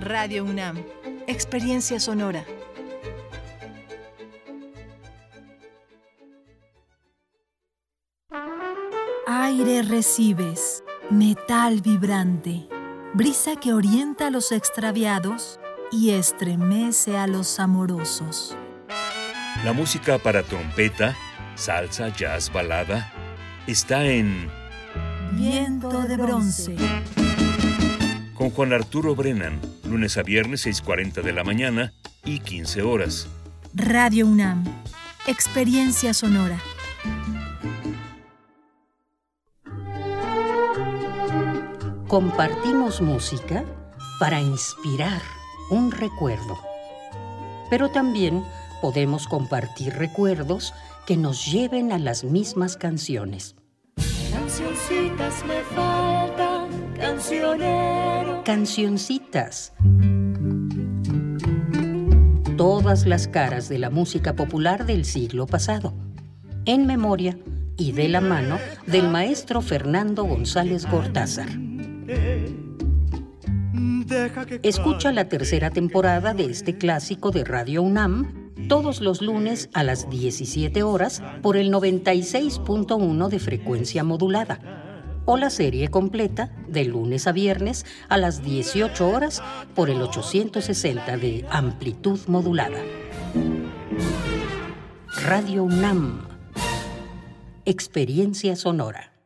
Radio 0.00 0.44
UNAM, 0.44 0.82
Experiencia 1.26 2.00
Sonora. 2.00 2.44
Aire 9.26 9.82
recibes, 9.82 10.82
metal 11.10 11.80
vibrante, 11.80 12.68
brisa 13.14 13.56
que 13.56 13.72
orienta 13.72 14.28
a 14.28 14.30
los 14.30 14.52
extraviados 14.52 15.58
y 15.90 16.10
estremece 16.10 17.16
a 17.16 17.26
los 17.26 17.58
amorosos. 17.58 18.56
La 19.64 19.72
música 19.72 20.18
para 20.18 20.44
trompeta, 20.44 21.16
salsa, 21.56 22.10
jazz, 22.10 22.52
balada, 22.52 23.12
está 23.66 24.06
en 24.06 24.48
Viento 25.32 26.02
de 26.02 26.16
bronce. 26.16 26.76
con 28.34 28.50
Juan 28.50 28.72
Arturo 28.72 29.16
Brennan, 29.16 29.60
lunes 29.84 30.16
a 30.16 30.22
viernes 30.22 30.64
6.40 30.64 31.22
de 31.22 31.32
la 31.32 31.42
mañana 31.42 31.92
y 32.24 32.38
15 32.38 32.82
horas. 32.82 33.26
Radio 33.74 34.26
UNAM, 34.26 34.64
Experiencia 35.26 36.14
Sonora. 36.14 36.58
Compartimos 42.06 43.00
música 43.00 43.64
para 44.20 44.40
inspirar 44.40 45.20
un 45.70 45.90
recuerdo. 45.90 46.58
Pero 47.70 47.90
también 47.90 48.44
podemos 48.80 49.26
compartir 49.26 49.94
recuerdos 49.94 50.74
que 51.06 51.16
nos 51.16 51.50
lleven 51.50 51.92
a 51.92 51.98
las 51.98 52.24
mismas 52.24 52.76
canciones. 52.76 53.56
Cancioncitas 54.30 55.44
me 55.46 55.60
faltan, 55.74 56.68
cancionero. 56.98 58.42
Cancioncitas. 58.44 59.72
Todas 62.56 63.06
las 63.06 63.28
caras 63.28 63.68
de 63.68 63.78
la 63.78 63.90
música 63.90 64.34
popular 64.34 64.86
del 64.86 65.04
siglo 65.04 65.46
pasado. 65.46 65.94
En 66.64 66.86
memoria 66.86 67.38
y 67.76 67.92
de 67.92 68.08
la 68.08 68.20
mano 68.20 68.58
del 68.86 69.08
maestro 69.08 69.62
Fernando 69.62 70.24
González 70.24 70.84
Gortázar. 70.90 71.48
Escucha 74.62 75.12
la 75.12 75.28
tercera 75.28 75.70
temporada 75.70 76.34
de 76.34 76.46
este 76.46 76.76
clásico 76.76 77.30
de 77.30 77.44
Radio 77.44 77.82
UNAM 77.82 78.37
todos 78.66 79.00
los 79.00 79.22
lunes 79.22 79.68
a 79.72 79.84
las 79.84 80.10
17 80.10 80.82
horas 80.82 81.22
por 81.42 81.56
el 81.56 81.72
96.1 81.72 83.28
de 83.28 83.38
frecuencia 83.38 84.02
modulada 84.02 84.60
o 85.24 85.36
la 85.36 85.50
serie 85.50 85.88
completa 85.88 86.50
de 86.66 86.86
lunes 86.86 87.26
a 87.26 87.32
viernes 87.32 87.84
a 88.08 88.16
las 88.16 88.42
18 88.42 89.08
horas 89.08 89.42
por 89.74 89.90
el 89.90 90.00
860 90.00 91.18
de 91.18 91.44
amplitud 91.50 92.18
modulada. 92.26 92.78
Radio 95.22 95.64
UNAM. 95.64 96.26
Experiencia 97.66 98.56
sonora. 98.56 99.17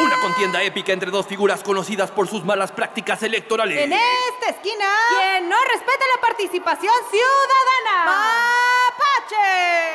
Una 0.00 0.20
contienda 0.20 0.62
épica 0.62 0.92
entre 0.92 1.10
dos 1.10 1.26
figuras 1.26 1.62
conocidas 1.62 2.10
por 2.10 2.28
sus 2.28 2.44
malas 2.44 2.72
prácticas 2.72 3.22
electorales. 3.22 3.78
En 3.78 3.92
esta 3.92 4.48
esquina, 4.48 4.86
quien 5.10 5.48
no 5.48 5.56
respeta 5.64 6.04
la 6.14 6.20
participación 6.22 6.94
ciudadana. 7.10 8.83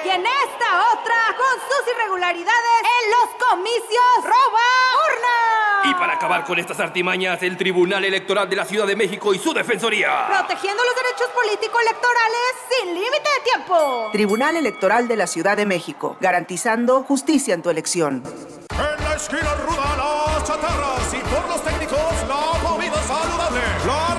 Y 0.06 0.10
en 0.10 0.26
esta 0.26 0.92
otra, 0.94 1.36
con 1.38 1.60
sus 1.60 1.94
irregularidades 1.94 2.82
en 2.82 3.12
los 3.12 3.48
comicios, 3.48 4.24
roba 4.24 4.68
urna. 5.08 5.92
Y 5.92 5.94
para 5.94 6.14
acabar 6.14 6.46
con 6.46 6.58
estas 6.58 6.80
artimañas, 6.80 7.42
el 7.44 7.58
Tribunal 7.58 8.06
Electoral 8.06 8.50
de 8.50 8.56
la 8.56 8.66
Ciudad 8.66 8.88
de 8.88 8.96
México 8.96 9.34
y 9.34 9.40
su 9.40 9.54
Defensoría. 9.54 10.28
Protegiendo 10.28 10.84
los 10.84 10.96
derechos 10.96 11.28
político-electorales 11.36 12.56
sin 12.70 12.94
límite 12.96 13.30
de 13.38 13.52
tiempo. 13.52 14.10
Tribunal 14.12 14.56
Electoral 14.56 15.08
de 15.08 15.16
la 15.16 15.28
Ciudad 15.28 15.58
de 15.58 15.66
México, 15.66 16.18
garantizando 16.20 17.04
justicia 17.04 17.54
en 17.54 17.62
tu 17.62 17.70
elección. 17.70 18.24
En 18.72 19.04
la 19.04 19.16
esquina 19.16 19.54
ruda 19.56 19.96
las 19.98 20.44
chatarras 20.44 21.14
y 21.14 21.18
por 21.18 21.48
los 21.50 21.64
técnicos 21.64 22.28
la 22.28 22.68
comida 22.68 23.04
saludable. 23.04 23.62
La 23.86 24.19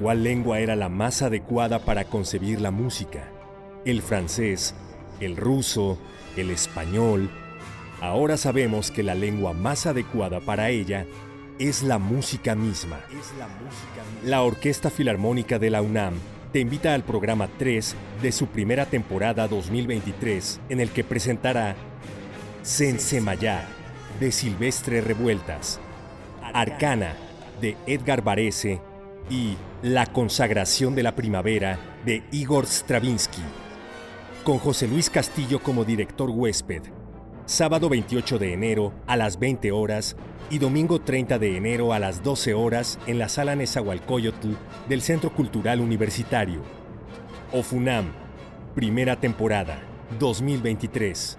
¿Cuál 0.00 0.22
lengua 0.22 0.60
era 0.60 0.76
la 0.76 0.88
más 0.88 1.22
adecuada 1.22 1.80
para 1.80 2.04
concebir 2.04 2.60
la 2.60 2.70
música? 2.70 3.32
¿El 3.84 4.00
francés? 4.00 4.76
¿El 5.18 5.36
ruso? 5.36 5.98
¿El 6.36 6.50
español? 6.50 7.28
Ahora 8.00 8.36
sabemos 8.36 8.92
que 8.92 9.02
la 9.02 9.16
lengua 9.16 9.54
más 9.54 9.86
adecuada 9.86 10.38
para 10.38 10.70
ella 10.70 11.04
es 11.58 11.82
la 11.82 11.98
música 11.98 12.54
misma. 12.54 13.00
La 14.24 14.42
Orquesta 14.42 14.88
Filarmónica 14.88 15.58
de 15.58 15.70
la 15.70 15.82
UNAM 15.82 16.14
te 16.52 16.60
invita 16.60 16.94
al 16.94 17.02
programa 17.02 17.48
3 17.58 17.96
de 18.22 18.30
su 18.30 18.46
primera 18.46 18.86
temporada 18.86 19.48
2023, 19.48 20.60
en 20.68 20.78
el 20.78 20.90
que 20.90 21.02
presentará 21.02 21.74
Sensemayá 22.62 23.66
de 24.20 24.30
Silvestre 24.30 25.00
Revueltas, 25.00 25.80
Arcana 26.54 27.16
de 27.60 27.76
Edgar 27.88 28.22
Varese 28.22 28.80
y 29.28 29.56
La 29.82 30.06
consagración 30.06 30.96
de 30.96 31.04
la 31.04 31.14
primavera 31.14 31.78
de 32.04 32.24
Igor 32.32 32.66
Stravinsky, 32.66 33.42
con 34.42 34.58
José 34.58 34.88
Luis 34.88 35.08
Castillo 35.08 35.62
como 35.62 35.84
director 35.84 36.30
huésped. 36.30 36.82
Sábado 37.46 37.88
28 37.88 38.40
de 38.40 38.54
enero 38.54 38.92
a 39.06 39.16
las 39.16 39.38
20 39.38 39.70
horas 39.70 40.16
y 40.50 40.58
domingo 40.58 41.00
30 41.00 41.38
de 41.38 41.56
enero 41.56 41.92
a 41.92 42.00
las 42.00 42.24
12 42.24 42.54
horas 42.54 42.98
en 43.06 43.20
la 43.20 43.28
sala 43.28 43.54
Nezahualcóyotl 43.54 44.48
del 44.88 45.00
Centro 45.00 45.32
Cultural 45.32 45.80
Universitario. 45.80 46.60
OFUNAM, 47.52 48.10
primera 48.74 49.20
temporada, 49.20 49.80
2023. 50.18 51.38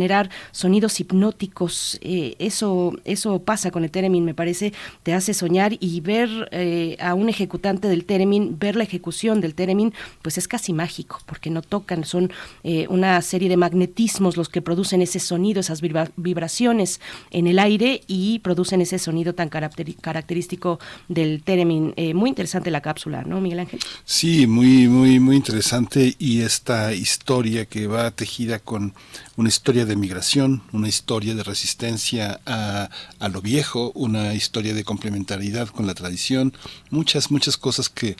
sonidos 0.52 1.00
hipnóticos. 1.00 1.97
Eh, 2.02 2.36
eso, 2.39 2.93
eso 3.06 3.39
pasa 3.39 3.72
con 3.72 3.84
el 3.84 3.91
Teremin, 3.91 4.26
me 4.26 4.34
parece, 4.34 4.74
te 5.04 5.14
hace 5.14 5.34
soñar 5.34 5.74
y 5.80 6.02
ver 6.02 6.50
eh, 6.52 6.97
a 7.00 7.14
un 7.14 7.30
ejecutante 7.30 7.88
del 7.88 8.06
Teremin, 8.06 8.58
ver 8.60 8.76
la 8.76 8.84
ejecución 8.84 9.41
del 9.41 9.56
Teremin, 9.56 9.93
pues 10.22 10.38
es 10.38 10.47
casi 10.47 10.74
mágico, 10.74 11.22
porque 11.26 11.50
no 11.50 11.62
tocan, 11.62 12.04
son 12.06 12.32
eh, 12.64 12.88
una 12.89 13.22
serie 13.22 13.50
de 13.50 13.58
magnetismos 13.58 14.38
los 14.38 14.50
que 14.50 14.62
producen 14.62 15.02
ese 15.02 15.20
sonido, 15.20 15.60
esas 15.60 15.82
vibraciones 15.82 17.00
en 17.32 17.47
el 17.47 17.60
aire 17.60 18.02
y 18.08 18.39
producen 18.39 18.82
ese 18.82 19.00
sonido 19.00 19.34
tan 19.34 19.50
característico 19.50 20.80
del 21.08 21.41
Teremin. 21.43 21.93
muy 22.14 22.30
interesante 22.30 22.72
la 22.72 22.82
cápsula, 22.82 23.24
¿no, 23.24 23.41
Miguel 23.41 23.60
Ángel? 23.60 23.80
Sí, 24.06 24.47
muy, 24.47 24.88
muy, 24.88 25.20
muy 25.20 25.36
interesante 25.36 26.16
y 26.18 26.41
esta 26.41 26.93
historia 26.93 27.66
que 27.66 27.88
va 27.88 28.12
tejida 28.12 28.60
con 28.60 28.93
una 29.40 29.48
historia 29.48 29.86
de 29.86 29.96
migración, 29.96 30.64
una 30.74 30.90
historia 30.90 31.34
de 31.34 31.44
resistencia 31.44 32.42
a, 32.46 32.90
a, 33.20 33.30
lo 33.30 33.42
viejo, 33.42 33.94
una 33.96 34.34
historia 34.34 34.74
de 34.74 34.84
complementariedad 34.84 35.70
con 35.70 35.88
la 35.88 35.94
tradición, 35.94 36.52
muchas, 36.90 37.32
muchas 37.32 37.56
cosas 37.56 37.88
que 37.88 38.18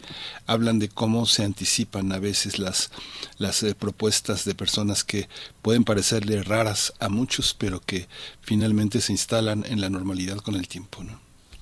hablan 0.48 0.80
de 0.80 0.88
cómo 0.88 1.26
se 1.26 1.44
anticipan 1.44 2.14
a 2.14 2.20
veces 2.20 2.58
las, 2.58 2.90
las 3.38 3.64
eh, 3.64 3.76
propuestas 3.76 4.46
de 4.46 4.56
personas 4.56 5.04
que 5.04 5.28
pueden 5.62 5.84
parecerle 5.84 6.42
raras 6.42 6.94
a 7.02 7.10
muchos, 7.10 7.54
pero 7.54 7.82
que 7.82 8.08
finalmente 8.40 9.02
se 9.02 9.12
instalan 9.12 9.66
en 9.68 9.82
la 9.82 9.90
normalidad 9.90 10.38
con 10.38 10.56
el 10.56 10.70
tiempo. 10.70 11.04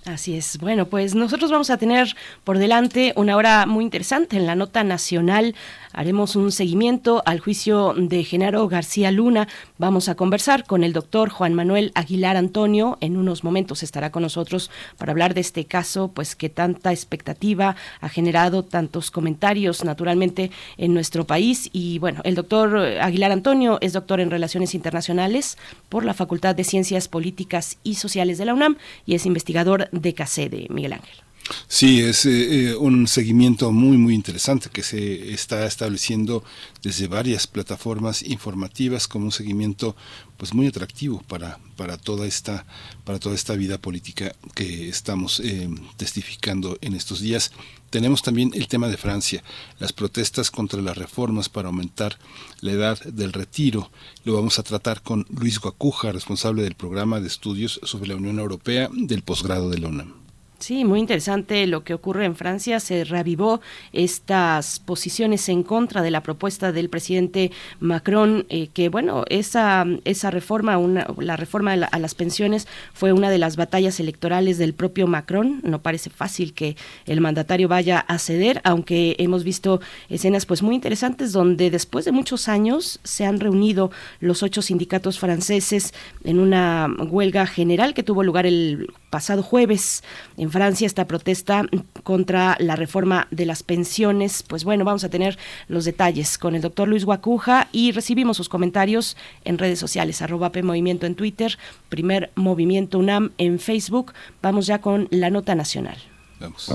Así 0.08 0.36
es. 0.36 0.58
Bueno, 0.60 0.86
pues 0.86 1.16
nosotros 1.16 1.52
vamos 1.52 1.70
a 1.70 1.78
tener 1.78 2.16
por 2.46 2.60
delante 2.60 3.12
una 3.18 3.36
hora 3.36 3.66
muy 3.66 3.84
interesante 3.84 4.38
en 4.38 4.46
la 4.46 4.56
nota 4.56 4.86
nacional. 4.86 5.54
Haremos 5.92 6.38
un 6.38 6.54
seguimiento 6.54 7.24
al 7.26 7.42
juicio 7.42 7.94
de 7.98 8.24
Genaro 8.24 8.68
García 8.70 9.12
Luna. 9.12 9.50
Vamos 9.78 10.08
a 10.08 10.16
conversar 10.16 10.64
con 10.64 10.86
el 10.86 10.94
doctor 10.94 11.30
Juan 11.30 11.54
Manuel 11.56 11.92
Aguilar 11.94 12.38
Antonio. 12.38 12.98
En 13.02 13.18
unos 13.18 13.44
momentos 13.44 13.84
estará 13.84 14.10
con 14.10 14.24
nosotros 14.24 14.72
para 14.98 15.12
hablar 15.12 15.34
de 15.34 15.42
este 15.42 15.66
caso, 15.66 16.10
pues 16.14 16.38
que 16.38 16.48
tanta 16.48 16.94
expectativa 16.94 17.76
ha 18.00 18.10
generado, 18.10 18.64
tantos 18.64 19.12
comentarios 19.12 19.84
naturalmente 19.84 20.52
en 20.78 20.94
nuestro 20.94 21.26
país. 21.26 21.70
Y 21.74 22.00
bueno, 22.00 22.22
el 22.24 22.36
doctor 22.36 22.78
Aguilar 22.78 23.32
Antonio 23.34 23.78
es 23.82 23.92
doctor 23.92 24.22
en 24.22 24.32
Relaciones 24.32 24.74
Internacionales 24.74 25.58
por 25.90 26.06
la 26.06 26.14
Facultad 26.14 26.56
de 26.56 26.64
Ciencias 26.64 27.08
Políticas 27.08 27.78
y 27.84 27.96
Sociales 27.96 28.38
de 28.38 28.46
la 28.46 28.54
UNAM 28.54 28.78
y 29.06 29.16
es 29.16 29.26
investigador 29.26 29.90
de 29.92 30.14
CACE 30.14 30.68
Miguel 30.70 30.94
Ángel. 30.94 31.27
Sí, 31.68 32.02
es 32.02 32.26
eh, 32.26 32.70
eh, 32.70 32.76
un 32.76 33.08
seguimiento 33.08 33.72
muy, 33.72 33.98
muy 33.98 34.14
interesante 34.14 34.70
que 34.70 34.84
se 34.84 35.34
está 35.34 35.66
estableciendo 35.66 36.44
desde 36.82 37.08
varias 37.08 37.48
plataformas 37.48 38.22
informativas 38.24 39.08
como 39.08 39.26
un 39.26 39.32
seguimiento 39.32 39.96
pues 40.38 40.54
muy 40.54 40.68
atractivo 40.68 41.24
para, 41.28 41.60
para 41.76 41.98
toda 41.98 42.28
esta 42.28 42.66
para 43.04 43.20
toda 43.20 43.36
esta 43.36 43.56
vida 43.56 43.78
política 43.78 44.36
que 44.54 44.90
estamos 44.90 45.40
eh, 45.40 45.70
testificando 45.96 46.78
en 46.82 46.94
estos 46.94 47.22
días. 47.22 47.52
Tenemos 47.90 48.22
también 48.22 48.52
el 48.54 48.68
tema 48.68 48.90
de 48.90 48.98
Francia, 48.98 49.44
las 49.80 49.94
protestas 49.94 50.52
contra 50.52 50.82
las 50.82 50.98
reformas 50.98 51.48
para 51.48 51.70
aumentar 51.70 52.20
la 52.60 52.74
edad 52.74 53.02
del 53.04 53.32
retiro. 53.32 53.90
Lo 54.26 54.34
vamos 54.34 54.60
a 54.60 54.64
tratar 54.64 55.02
con 55.02 55.26
Luis 55.30 55.60
Guacuja, 55.60 56.12
responsable 56.12 56.64
del 56.64 56.76
programa 56.76 57.22
de 57.22 57.28
estudios 57.28 57.80
sobre 57.84 58.10
la 58.10 58.18
Unión 58.18 58.40
Europea 58.40 58.90
del 58.92 59.24
posgrado 59.24 59.70
de 59.70 59.78
la 59.78 59.88
UNAM. 59.88 60.27
Sí, 60.60 60.86
muy 60.86 61.00
interesante 61.00 61.68
lo 61.68 61.84
que 61.84 61.94
ocurre 61.94 62.26
en 62.26 62.36
Francia. 62.36 62.80
Se 62.80 63.04
reavivó 63.04 63.62
estas 63.94 64.80
posiciones 64.80 65.48
en 65.50 65.62
contra 65.62 66.02
de 66.02 66.10
la 66.10 66.24
propuesta 66.24 66.72
del 66.72 66.90
presidente 66.90 67.52
Macron, 67.80 68.48
eh, 68.50 68.70
que 68.74 68.90
bueno, 68.90 69.24
esa, 69.30 69.86
esa 70.04 70.32
reforma, 70.32 70.80
una, 70.80 71.06
la 71.20 71.36
reforma 71.38 71.74
a, 71.74 72.00
las 72.00 72.16
pensiones 72.16 72.68
fue 72.94 73.14
una 73.14 73.30
de 73.30 73.38
las 73.38 73.56
batallas 73.56 74.00
electorales 74.00 74.58
del 74.58 74.74
propio 74.74 75.06
Macron. 75.06 75.62
No 75.64 75.84
parece 75.84 76.10
fácil 76.10 76.54
que 76.54 76.76
el 77.06 77.22
mandatario 77.22 77.68
vaya 77.68 78.00
a 78.00 78.18
ceder, 78.18 78.60
aunque 78.64 79.16
hemos 79.20 79.44
visto 79.44 79.80
escenas 80.10 80.48
pues 80.48 80.64
muy 80.64 80.74
interesantes 80.74 81.34
donde 81.34 81.70
después 81.70 82.04
de 82.04 82.12
muchos 82.12 82.48
años 82.48 83.00
se 83.04 83.26
han 83.26 83.40
reunido 83.40 83.92
los 84.20 84.42
ocho 84.42 84.64
sindicatos 84.64 85.20
franceses 85.20 85.94
en 86.24 86.40
una 86.40 86.88
huelga 86.98 87.46
general 87.46 87.94
que 87.94 88.02
tuvo 88.02 88.24
lugar 88.24 88.48
el 88.48 88.92
pasado 89.12 89.44
jueves 89.44 90.04
Francia 90.52 90.86
esta 90.86 91.08
protesta 91.08 91.66
contra 92.04 92.56
la 92.60 92.76
reforma 92.76 93.28
de 93.32 93.46
las 93.46 93.64
pensiones. 93.64 94.44
Pues 94.44 94.64
bueno, 94.64 94.86
vamos 94.86 95.04
a 95.04 95.10
tener 95.10 95.38
los 95.68 95.86
detalles 95.86 96.38
con 96.38 96.56
el 96.56 96.62
doctor 96.62 96.88
Luis 96.88 97.06
Guacuja 97.06 97.68
y 97.72 97.92
recibimos 97.92 98.38
sus 98.38 98.50
comentarios 98.50 99.18
en 99.46 99.58
redes 99.58 99.80
sociales, 99.80 100.22
arroba 100.22 100.52
P 100.52 100.64
Movimiento 100.64 101.06
en 101.06 101.16
Twitter, 101.16 101.58
primer 101.90 102.32
Movimiento 102.36 103.00
UNAM 103.00 103.32
en 103.38 103.60
Facebook. 103.60 104.14
Vamos 104.42 104.68
ya 104.68 104.80
con 104.80 105.08
la 105.12 105.30
nota 105.30 105.56
nacional. 105.56 105.98
Vamos. 106.40 106.72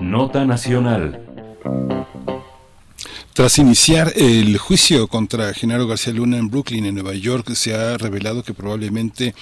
Nota 0.00 0.44
nacional. 0.44 1.20
Tras 3.34 3.58
iniciar 3.58 4.12
el 4.14 4.56
juicio 4.58 5.08
contra 5.08 5.52
Genaro 5.54 5.88
García 5.88 6.12
Luna 6.12 6.38
en 6.38 6.50
Brooklyn, 6.50 6.86
en 6.86 6.94
Nueva 6.94 7.14
York, 7.14 7.52
se 7.54 7.74
ha 7.74 7.98
revelado 7.98 8.44
que 8.44 8.54
probablemente 8.54 9.34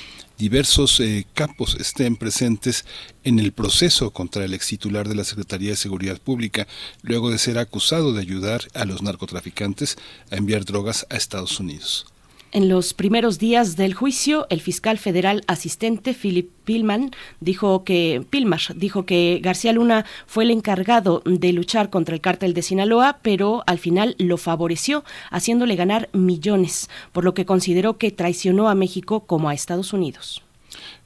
diversos 0.43 0.99
eh, 0.99 1.24
campos 1.34 1.76
estén 1.78 2.16
presentes 2.16 2.84
en 3.22 3.38
el 3.38 3.53
proceso 3.53 4.11
contra 4.11 4.45
el 4.45 4.55
ex 4.55 4.66
titular 4.66 5.09
de 5.09 5.14
la 5.14 5.22
Secretaría 5.22 5.70
de 5.70 5.76
Seguridad 5.76 6.20
Pública, 6.20 6.66
luego 7.03 7.30
de 7.30 7.38
ser 7.38 7.59
acusado 7.59 8.12
de 8.12 8.22
ayudar 8.22 8.62
a 8.74 8.84
los 8.84 9.03
narcotraficantes 9.03 9.97
a 10.32 10.36
enviar 10.36 10.64
drogas 10.64 11.07
a 11.11 11.16
Estados 11.16 11.61
Unidos. 11.61 12.12
En 12.55 12.68
los 12.68 12.92
primeros 12.92 13.38
días 13.38 13.76
del 13.76 13.94
juicio, 13.94 14.46
el 14.50 14.61
fiscal 14.61 14.98
federal 14.98 15.42
asistente 15.46 16.12
Philip 16.12 16.50
Pilman 16.66 17.11
dijo 17.40 17.82
que 17.82 18.26
Pilmar 18.28 18.61
dijo 18.76 19.07
que 19.07 19.40
García 19.42 19.72
Luna 19.72 20.05
fue 20.26 20.44
el 20.44 20.50
encargado 20.50 21.22
de 21.24 21.50
luchar 21.55 21.88
contra 21.88 22.14
el 22.14 22.20
cártel 22.20 22.53
de 22.53 22.61
Sinaloa, 22.61 23.20
pero 23.22 23.62
al 23.66 23.78
final 23.78 24.16
lo 24.18 24.36
favoreció, 24.36 25.03
haciéndole 25.30 25.76
ganar 25.76 26.11
millones, 26.12 26.90
por 27.12 27.24
lo 27.24 27.32
que 27.32 27.46
consideró 27.46 27.96
que 27.96 28.11
traicionó 28.11 28.68
a 28.68 28.74
México 28.74 29.20
como 29.20 29.48
a 29.48 29.55
Estados 29.55 29.94
Unidos. 29.94 30.42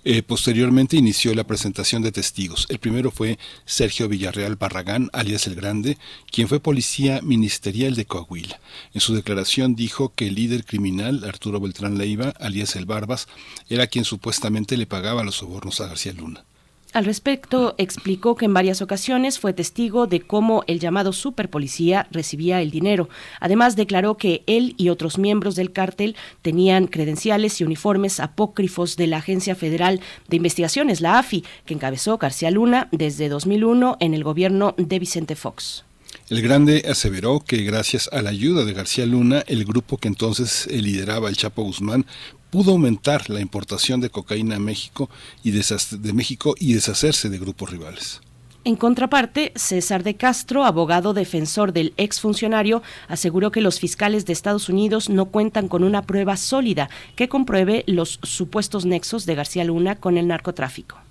Eh, 0.05 0.23
posteriormente 0.23 0.97
inició 0.97 1.35
la 1.35 1.45
presentación 1.45 2.03
de 2.03 2.12
testigos. 2.12 2.67
El 2.71 2.79
primero 2.79 3.11
fue 3.11 3.39
Sergio 3.64 4.09
Villarreal 4.09 4.57
Barragán, 4.57 5.11
alias 5.12 5.47
El 5.47 5.57
Grande, 5.57 5.99
quien 6.31 6.49
fue 6.49 6.61
policía 6.61 7.21
ministerial 7.23 7.95
de 7.95 8.05
Coahuila. 8.05 8.61
En 8.95 9.01
su 9.01 9.14
declaración 9.14 9.75
dijo 9.75 10.12
que 10.14 10.29
el 10.29 10.37
líder 10.37 10.64
criminal, 10.64 11.25
Arturo 11.25 11.61
Beltrán 11.61 11.99
Leiva, 11.99 12.33
alias 12.39 12.77
El 12.77 12.87
Barbas, 12.87 13.27
era 13.69 13.89
quien 13.89 14.05
supuestamente 14.05 14.77
le 14.77 14.87
pagaba 14.87 15.25
los 15.25 15.37
sobornos 15.37 15.81
a 15.81 15.89
García 15.89 16.12
Luna. 16.12 16.45
Al 16.93 17.05
respecto, 17.05 17.74
explicó 17.78 18.37
que 18.37 18.47
en 18.47 18.55
varias 18.55 18.80
ocasiones 18.80 19.39
fue 19.39 19.53
testigo 19.53 20.07
de 20.07 20.20
cómo 20.20 20.64
el 20.66 20.80
llamado 20.80 21.12
superpolicía 21.12 22.07
recibía 22.11 22.62
el 22.62 22.70
dinero. 22.70 23.09
Además, 23.41 23.76
declaró 23.76 24.16
que 24.16 24.43
él 24.47 24.74
y 24.78 24.89
otros 24.89 25.18
miembros 25.18 25.57
del 25.57 25.72
cártel 25.72 26.16
tenían 26.43 26.87
credenciales 26.87 27.61
y 27.61 27.64
uniformes 27.64 28.20
apócrifos 28.20 28.97
de 28.97 29.09
la 29.09 29.18
Agencia 29.18 29.55
Federal 29.55 30.01
de 30.28 30.37
Investigaciones, 30.37 31.01
la 31.01 31.18
AFI, 31.18 31.45
que 31.66 31.74
encabezó 31.74 32.18
García 32.18 32.51
Luna 32.51 32.89
desde 32.93 33.28
2001 33.28 33.99
en 34.01 34.14
el 34.14 34.24
gobierno 34.24 34.74
de 34.78 34.99
Vicente 34.99 35.37
Fox. 35.37 35.84
El 36.28 36.43
Grande 36.43 36.84
aseveró 36.89 37.39
que 37.39 37.59
gracias 37.59 38.09
a 38.12 38.20
la 38.20 38.30
ayuda 38.30 38.64
de 38.64 38.72
García 38.72 39.07
Luna, 39.07 39.45
el 39.47 39.64
grupo 39.64 39.97
que 39.97 40.09
entonces 40.09 40.66
lideraba 40.66 41.28
el 41.28 41.37
Chapo 41.37 41.62
Guzmán 41.62 42.05
pudo 42.51 42.72
aumentar 42.72 43.28
la 43.30 43.40
importación 43.40 44.01
de 44.01 44.11
cocaína 44.11 44.57
a 44.57 44.61
México 44.61 45.09
y 45.42 45.51
de 45.51 46.12
México 46.12 46.55
y 46.59 46.74
deshacerse 46.74 47.28
de 47.28 47.38
grupos 47.38 47.70
rivales. 47.70 48.20
En 48.66 48.74
contraparte, 48.74 49.53
César 49.55 50.03
de 50.03 50.16
Castro, 50.16 50.64
abogado 50.64 51.14
defensor 51.14 51.72
del 51.72 51.94
exfuncionario, 51.99 52.82
aseguró 53.07 53.53
que 53.53 53.61
los 53.61 53.78
fiscales 53.78 54.26
de 54.26 54.32
Estados 54.32 54.68
Unidos 54.68 55.09
no 55.09 55.26
cuentan 55.26 55.68
con 55.68 55.84
una 55.84 56.03
prueba 56.03 56.36
sólida 56.36 56.90
que 57.14 57.28
compruebe 57.28 57.84
los 57.86 58.18
supuestos 58.24 58.84
nexos 58.84 59.24
de 59.24 59.36
García 59.36 59.62
Luna 59.62 59.94
con 59.94 60.18
el 60.18 60.26
narcotráfico. 60.26 61.06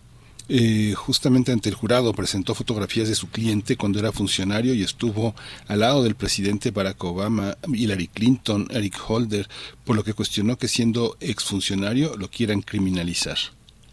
Eh, 0.48 0.94
justamente 0.96 1.52
ante 1.52 1.70
el 1.70 1.76
jurado 1.76 2.14
presentó 2.14 2.54
fotografías 2.54 3.08
de 3.08 3.16
su 3.16 3.30
cliente 3.30 3.78
cuando 3.78 3.98
era 3.98 4.12
funcionario 4.12 4.76
y 4.76 4.84
estuvo 4.84 5.34
al 5.68 5.80
lado 5.80 6.04
del 6.04 6.16
presidente 6.16 6.70
Barack 6.72 7.04
Obama, 7.04 7.58
Hillary 7.68 8.08
Clinton, 8.08 8.68
Eric 8.70 8.96
Holder, 9.08 9.50
por 9.84 9.96
lo 9.96 10.04
que 10.04 10.14
cuestionó 10.14 10.58
que 10.58 10.68
siendo 10.68 11.18
exfuncionario 11.20 12.16
lo 12.16 12.30
quieran 12.30 12.62
criminalizar. 12.62 13.38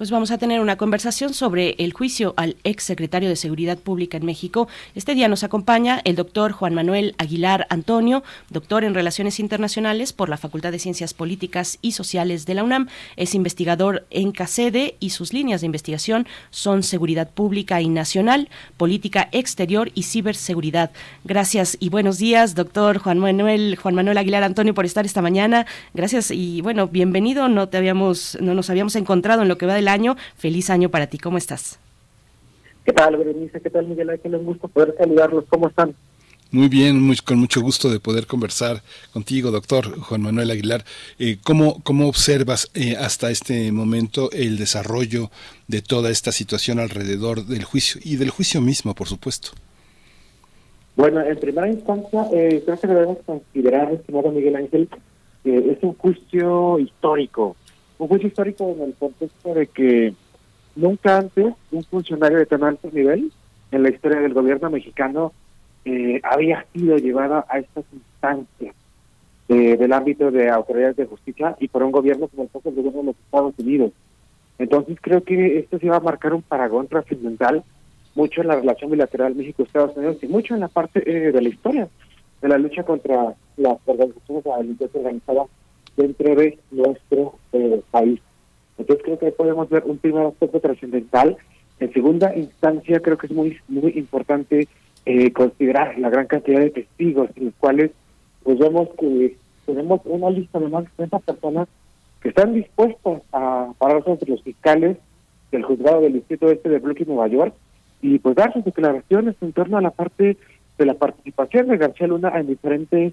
Pues 0.03 0.11
vamos 0.11 0.33
a 0.33 0.39
tener 0.39 0.61
una 0.61 0.75
conversación 0.75 1.33
sobre 1.33 1.77
el 1.79 1.93
juicio 1.93 2.35
al 2.37 2.57
ex 2.65 2.83
secretario 2.83 3.29
de 3.29 3.37
Seguridad 3.37 3.79
Pública 3.79 4.17
en 4.17 4.27
México. 4.27 4.67
Este 4.97 5.15
día 5.15 5.29
nos 5.29 5.45
acompaña 5.45 6.01
el 6.03 6.17
doctor 6.17 6.51
Juan 6.51 6.75
Manuel 6.75 7.15
Aguilar 7.19 7.69
Antonio, 7.71 8.25
doctor 8.51 8.83
en 8.83 8.95
Relaciones 8.95 9.39
Internacionales 9.39 10.13
por 10.13 10.29
la 10.29 10.39
Facultad 10.39 10.73
de 10.73 10.81
Ciencias 10.81 11.15
Políticas 11.15 11.79
y 11.83 11.93
Sociales 11.93 12.47
de 12.47 12.55
la 12.55 12.65
UNAM. 12.65 12.89
Es 13.15 13.37
investigador 13.37 14.05
en 14.11 14.33
CACEDE 14.33 14.97
y 14.99 15.11
sus 15.11 15.33
líneas 15.33 15.61
de 15.61 15.67
investigación 15.67 16.27
son 16.51 16.83
seguridad 16.83 17.31
pública 17.31 17.81
y 17.81 17.89
nacional, 17.89 18.49
política 18.77 19.29
exterior 19.31 19.93
y 19.95 20.03
ciberseguridad. 20.03 20.91
Gracias 21.23 21.77
y 21.79 21.91
buenos 21.91 22.19
días, 22.19 22.57
doctor 22.57 22.99
Juan 22.99 23.21
Manuel, 23.21 23.77
Juan 23.81 23.95
Manuel 23.95 24.19
Aguilar 24.19 24.43
Antonio, 24.43 24.75
por 24.75 24.85
estar 24.85 25.07
esta 25.07 25.23
mañana. 25.23 25.65
Gracias 25.95 26.33
y 26.33 26.61
bueno, 26.61 26.89
bienvenido. 26.89 27.49
No 27.49 27.69
te 27.69 27.77
habíamos, 27.77 28.37
no 28.41 28.55
nos 28.55 28.69
habíamos 28.69 28.97
encontrado 28.97 29.43
en 29.43 29.49
lo 29.49 29.59
que 29.59 29.67
va 29.67 29.75
de 29.75 29.83
la 29.83 29.91
año. 29.93 30.16
Feliz 30.36 30.70
año 30.70 30.88
para 30.88 31.07
ti, 31.07 31.18
¿cómo 31.18 31.38
estás? 31.38 31.78
¿Qué 32.84 32.93
tal, 32.93 33.16
Berenice? 33.16 33.61
¿Qué 33.61 33.70
tal, 33.70 33.86
Miguel 33.86 34.11
Ángel? 34.11 34.34
Un 34.34 34.47
gusto 34.47 34.66
poder 34.66 34.95
saludarlos. 34.99 35.45
¿Cómo 35.49 35.68
están? 35.68 35.95
Muy 36.51 36.68
bien, 36.68 37.01
muy, 37.01 37.16
con 37.16 37.38
mucho 37.38 37.62
gusto 37.62 37.88
de 37.88 37.99
poder 37.99 38.26
conversar 38.26 38.82
contigo, 39.12 39.51
doctor 39.51 39.99
Juan 40.01 40.20
Manuel 40.20 40.51
Aguilar. 40.51 40.84
Eh, 41.18 41.38
¿cómo, 41.43 41.82
¿Cómo 41.82 42.09
observas 42.09 42.70
eh, 42.74 42.95
hasta 42.99 43.30
este 43.30 43.72
momento 43.72 44.30
el 44.32 44.59
desarrollo 44.59 45.30
de 45.66 45.80
toda 45.80 46.11
esta 46.11 46.30
situación 46.30 46.78
alrededor 46.78 47.47
del 47.47 47.64
juicio 47.64 48.03
y 48.05 48.16
del 48.16 48.28
juicio 48.28 48.61
mismo, 48.61 48.95
por 48.95 49.09
supuesto? 49.09 49.53
Bueno, 50.95 51.22
en 51.22 51.40
primera 51.40 51.68
instancia, 51.68 52.26
eh, 52.34 52.61
creo 52.66 52.78
que 52.78 52.86
debemos 52.86 53.18
considerar, 53.24 53.90
estimado 53.90 54.30
Miguel 54.30 54.57
Ángel, 54.57 54.90
que 55.43 55.57
es 55.57 55.78
un 55.80 55.95
juicio 55.95 56.78
histórico 56.78 57.57
un 58.03 58.09
juicio 58.09 58.29
histórico 58.29 58.75
en 58.77 58.83
el 58.83 58.95
contexto 58.95 59.55
de 59.55 59.69
que 59.69 60.15
nunca 60.75 61.19
antes 61.19 61.55
un 61.71 61.85
funcionario 61.85 62.39
de 62.39 62.47
tan 62.47 62.65
alto 62.65 62.89
nivel 62.93 63.31
en 63.71 63.83
la 63.83 63.91
historia 63.91 64.21
del 64.21 64.35
gobierno 64.35 64.71
mexicano 64.71 65.33
eh, 65.85 66.21
había 66.25 66.67
sido 66.73 66.97
llevado 66.97 67.45
a 67.49 67.59
estas 67.59 67.85
instancias 67.93 68.75
del 69.49 69.93
ámbito 69.93 70.31
de 70.31 70.49
autoridades 70.49 70.97
de 70.97 71.05
justicia 71.05 71.57
y 71.61 71.69
por 71.69 71.83
un 71.83 71.93
gobierno 71.93 72.27
como 72.29 72.45
el 72.45 72.49
propio 72.49 72.73
gobierno 72.73 73.01
de 73.01 73.07
los 73.07 73.17
Estados 73.17 73.55
Unidos. 73.59 73.93
Entonces 74.59 74.97
creo 75.01 75.23
que 75.23 75.59
esto 75.59 75.79
se 75.79 75.91
va 75.91 75.97
a 75.97 76.01
marcar 76.01 76.33
un 76.33 76.41
paragón 76.41 76.87
trascendental 76.87 77.63
mucho 78.15 78.41
en 78.41 78.49
la 78.49 78.57
relación 78.57 78.91
bilateral 78.91 79.35
México-Estados 79.35 79.95
Unidos 79.97 80.17
y 80.23 80.27
mucho 80.27 80.55
en 80.55 80.61
la 80.61 80.69
parte 80.69 81.03
eh, 81.07 81.33
de 81.33 81.43
la 81.43 81.49
historia 81.49 81.89
de 82.41 82.49
la 82.49 82.57
lucha 82.57 82.83
contra 82.83 83.35
las 83.57 83.79
organizaciones 83.85 84.45
de 84.45 84.51
la 84.51 84.57
delincuencia 84.59 85.01
organizada 85.01 85.45
dentro 85.97 86.34
de 86.34 86.59
nuestro 86.70 87.34
eh, 87.53 87.80
país. 87.90 88.20
Entonces 88.78 89.05
creo 89.05 89.18
que 89.18 89.32
podemos 89.32 89.68
ver 89.68 89.84
un 89.84 89.99
primer 89.99 90.26
aspecto 90.26 90.61
trascendental. 90.61 91.36
En 91.81 91.93
segunda 91.93 92.35
instancia 92.35 93.01
creo 93.01 93.19
que 93.19 93.27
es 93.27 93.32
muy 93.32 93.59
muy 93.69 93.93
importante 93.93 94.69
eh, 95.05 95.32
considerar 95.32 95.98
la 95.98 96.10
gran 96.10 96.27
cantidad 96.27 96.60
de 96.60 96.70
testigos 96.70 97.31
en 97.36 97.47
los 97.47 97.55
cuales 97.55 97.90
pues 98.43 98.59
vemos 98.59 98.89
que 98.98 99.36
tenemos 99.66 100.01
una 100.05 100.31
lista 100.31 100.59
de 100.59 100.69
más 100.69 100.85
de 100.85 100.90
30 100.97 101.19
personas 101.20 101.69
que 102.20 102.28
están 102.28 102.55
dispuestos 102.55 103.23
a 103.32 103.73
pararse 103.78 104.10
entre 104.10 104.31
los 104.31 104.43
fiscales 104.43 104.97
del 105.51 105.64
juzgado 105.64 106.01
del 106.01 106.14
Distrito 106.14 106.51
Este 106.51 106.69
de 106.69 106.78
Brooklyn, 106.78 107.09
Nueva 107.09 107.28
York, 107.28 107.55
y 108.01 108.19
pues 108.19 108.35
dar 108.36 108.52
sus 108.52 108.64
declaraciones 108.64 109.36
en 109.40 109.52
torno 109.52 109.78
a 109.78 109.82
la 109.82 109.90
parte 109.90 110.36
de 110.78 110.86
la 110.86 110.94
participación 110.94 111.69
de 111.69 111.77
García 111.77 112.06
Luna 112.06 112.32
en 112.39 112.47
diferentes 112.47 113.12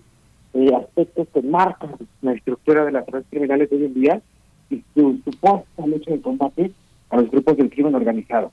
eh, 0.53 0.71
aspectos 0.75 1.27
que 1.33 1.41
marcan 1.41 1.91
la 2.21 2.33
estructura 2.33 2.85
de 2.85 2.91
las 2.91 3.05
redes 3.07 3.25
criminales 3.29 3.69
hoy 3.71 3.85
en 3.85 3.93
día 3.93 4.21
y 4.69 4.83
su 4.93 5.19
supuesta 5.23 5.85
lucha 5.85 6.11
de 6.11 6.21
combate 6.21 6.71
a 7.09 7.17
los 7.17 7.29
grupos 7.29 7.57
del 7.57 7.69
crimen 7.69 7.95
organizado. 7.95 8.51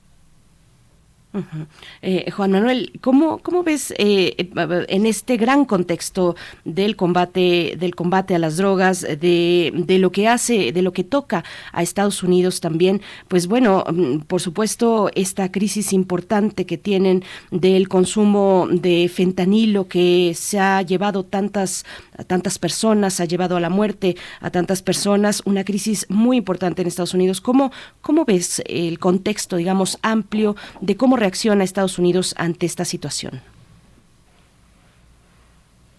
Eh, 2.03 2.31
Juan 2.31 2.53
Manuel, 2.53 2.93
¿cómo, 3.01 3.39
cómo 3.39 3.63
ves 3.63 3.95
eh, 3.99 4.51
en 4.89 5.07
este 5.07 5.37
gran 5.37 5.65
contexto 5.65 6.37
del 6.65 6.97
combate, 6.97 7.77
del 7.79 7.95
combate 7.95 8.35
a 8.35 8.39
las 8.39 8.57
drogas, 8.57 9.03
de, 9.03 9.73
de, 9.75 9.99
lo 9.99 10.13
que 10.13 10.29
hace, 10.29 10.73
de 10.73 10.83
lo 10.83 10.93
que 10.93 11.05
toca 11.05 11.45
a 11.73 11.83
Estados 11.83 12.23
Unidos 12.23 12.61
también? 12.61 13.03
Pues 13.29 13.47
bueno, 13.47 13.85
mm, 13.91 14.21
por 14.21 14.41
supuesto, 14.41 15.11
esta 15.15 15.51
crisis 15.51 15.93
importante 15.93 16.67
que 16.67 16.79
tienen 16.79 17.25
del 17.51 17.89
consumo 17.89 18.69
de 18.71 19.11
fentanilo 19.13 19.89
que 19.89 20.33
se 20.35 20.59
ha 20.59 20.83
llevado 20.83 21.25
tantas, 21.25 21.85
a 22.17 22.25
tantas 22.25 22.59
personas, 22.59 23.21
ha 23.21 23.25
llevado 23.25 23.57
a 23.57 23.61
la 23.61 23.71
muerte 23.71 24.17
a 24.41 24.51
tantas 24.51 24.83
personas, 24.83 25.43
una 25.45 25.65
crisis 25.65 26.07
muy 26.09 26.37
importante 26.39 26.83
en 26.83 26.89
Estados 26.89 27.15
Unidos. 27.15 27.41
¿Cómo, 27.41 27.73
cómo 28.01 28.25
ves 28.25 28.63
el 28.67 28.99
contexto, 28.99 29.57
digamos, 29.57 29.99
amplio 30.03 30.57
de 30.81 30.97
cómo 30.97 31.17
reacciona 31.27 31.65
Estados 31.65 31.99
Unidos 31.99 32.37
ante 32.39 32.67
esta 32.67 32.85
situación? 32.85 33.41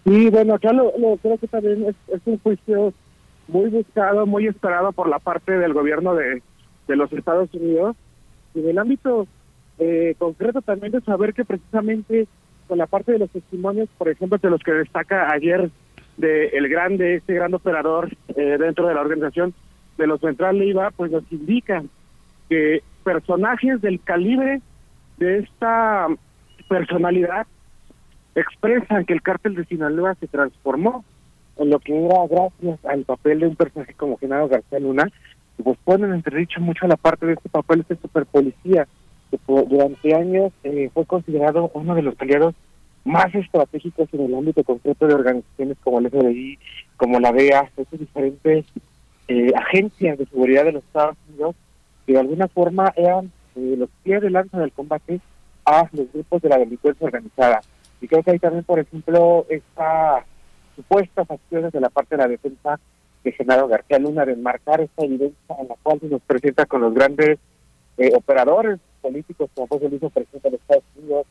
Y 0.05 0.29
bueno, 0.29 0.53
acá 0.53 0.71
lo, 0.71 0.93
creo 1.21 1.37
que 1.37 1.47
también 1.47 1.85
es, 1.85 2.21
un 2.23 2.39
juicio 2.39 2.93
muy 3.49 3.69
buscado, 3.69 4.25
muy 4.25 4.47
esperado 4.47 4.93
por 4.93 5.09
la 5.09 5.19
parte 5.19 5.51
del 5.51 5.73
gobierno 5.73 6.15
de, 6.15 6.41
los 6.87 7.11
Estados 7.11 7.53
Unidos. 7.53 7.97
Y 8.55 8.61
en 8.61 8.69
el 8.69 8.77
ámbito 8.77 9.27
eh, 9.79 10.15
concreto 10.17 10.61
también 10.61 10.93
de 10.93 11.01
saber 11.01 11.33
que 11.33 11.43
precisamente 11.43 12.25
con 12.69 12.77
la 12.77 12.87
parte 12.87 13.11
de 13.11 13.19
los 13.19 13.29
testimonios, 13.29 13.89
por 13.97 14.07
ejemplo, 14.07 14.37
de 14.37 14.49
los 14.49 14.63
que 14.63 14.71
destaca 14.71 15.29
ayer 15.29 15.69
de 16.15 16.47
el 16.47 16.69
grande, 16.69 17.15
este 17.15 17.33
gran 17.33 17.53
operador 17.53 18.15
eh, 18.29 18.57
dentro 18.57 18.87
de 18.87 18.93
la 18.93 19.01
organización 19.01 19.53
de 19.97 20.07
los 20.07 20.21
Central 20.21 20.57
Leiva, 20.57 20.91
pues 20.91 21.11
nos 21.11 21.29
indica 21.31 21.83
que 22.49 22.81
personajes 23.03 23.81
del 23.81 23.99
calibre 24.01 24.61
de 25.17 25.39
esta 25.39 26.07
personalidad 26.69 27.47
expresan 28.35 29.05
que 29.05 29.13
el 29.13 29.21
cártel 29.21 29.55
de 29.55 29.65
Sinaloa 29.65 30.15
se 30.15 30.27
transformó 30.27 31.03
en 31.57 31.69
lo 31.69 31.79
que 31.79 32.05
era 32.05 32.27
gracias 32.29 32.85
al 32.85 33.03
papel 33.03 33.39
de 33.39 33.47
un 33.47 33.55
personaje 33.55 33.93
como 33.95 34.17
Genaro 34.17 34.47
García 34.47 34.79
Luna, 34.79 35.09
y 35.57 35.63
pues 35.63 35.77
ponen 35.83 36.13
entredicho 36.13 36.61
mucho 36.61 36.87
la 36.87 36.97
parte 36.97 37.25
de 37.25 37.33
este 37.33 37.49
papel, 37.49 37.79
este 37.81 37.95
superpolicía, 37.95 38.87
que 39.31 39.39
durante 39.47 40.13
años 40.13 40.53
eh, 40.63 40.89
fue 40.93 41.05
considerado 41.05 41.71
uno 41.73 41.95
de 41.95 42.03
los 42.03 42.15
aliados 42.19 42.53
más 43.03 43.33
estratégicos 43.33 44.07
en 44.13 44.21
el 44.21 44.35
ámbito 44.35 44.63
concreto 44.63 45.07
de 45.07 45.15
organizaciones 45.15 45.77
como 45.83 45.99
el 45.99 46.09
FBI, 46.09 46.59
como 46.97 47.19
la 47.19 47.31
DEA, 47.31 47.71
estas 47.75 47.99
diferentes 47.99 48.65
eh, 49.27 49.51
agencias 49.55 50.17
de 50.17 50.25
seguridad 50.27 50.65
de 50.65 50.73
los 50.73 50.83
Estados 50.83 51.17
Unidos, 51.29 51.55
que 52.05 52.13
de 52.13 52.19
alguna 52.19 52.47
forma 52.47 52.93
eran 52.95 53.31
eh, 53.57 53.75
los 53.77 53.89
pies 54.03 54.21
de 54.21 54.29
lanza 54.29 54.59
del 54.59 54.71
combate 54.71 55.19
a 55.65 55.89
los 55.91 56.11
grupos 56.13 56.41
de 56.41 56.49
la 56.49 56.57
delincuencia 56.57 57.05
organizada. 57.05 57.61
Y 57.99 58.07
creo 58.07 58.23
que 58.23 58.31
hay 58.31 58.39
también, 58.39 58.63
por 58.63 58.79
ejemplo, 58.79 59.45
estas 59.49 60.23
supuestas 60.75 61.29
acciones 61.29 61.73
de 61.73 61.81
la 61.81 61.89
parte 61.89 62.15
de 62.15 62.21
la 62.21 62.27
defensa 62.27 62.79
de 63.23 63.31
Genaro 63.31 63.67
García 63.67 63.99
Luna 63.99 64.25
de 64.25 64.33
enmarcar 64.33 64.81
esta 64.81 65.03
evidencia 65.03 65.55
en 65.59 65.67
la 65.67 65.75
cual 65.81 65.99
se 65.99 66.07
nos 66.07 66.21
presenta 66.21 66.65
con 66.65 66.81
los 66.81 66.93
grandes 66.93 67.39
eh, 67.97 68.11
operadores 68.15 68.79
políticos 69.01 69.49
como 69.55 69.67
el 69.81 69.91
mismo 69.91 70.09
presidente 70.09 70.49
de 70.51 70.55
Estados 70.57 70.83
Unidos, 70.95 71.25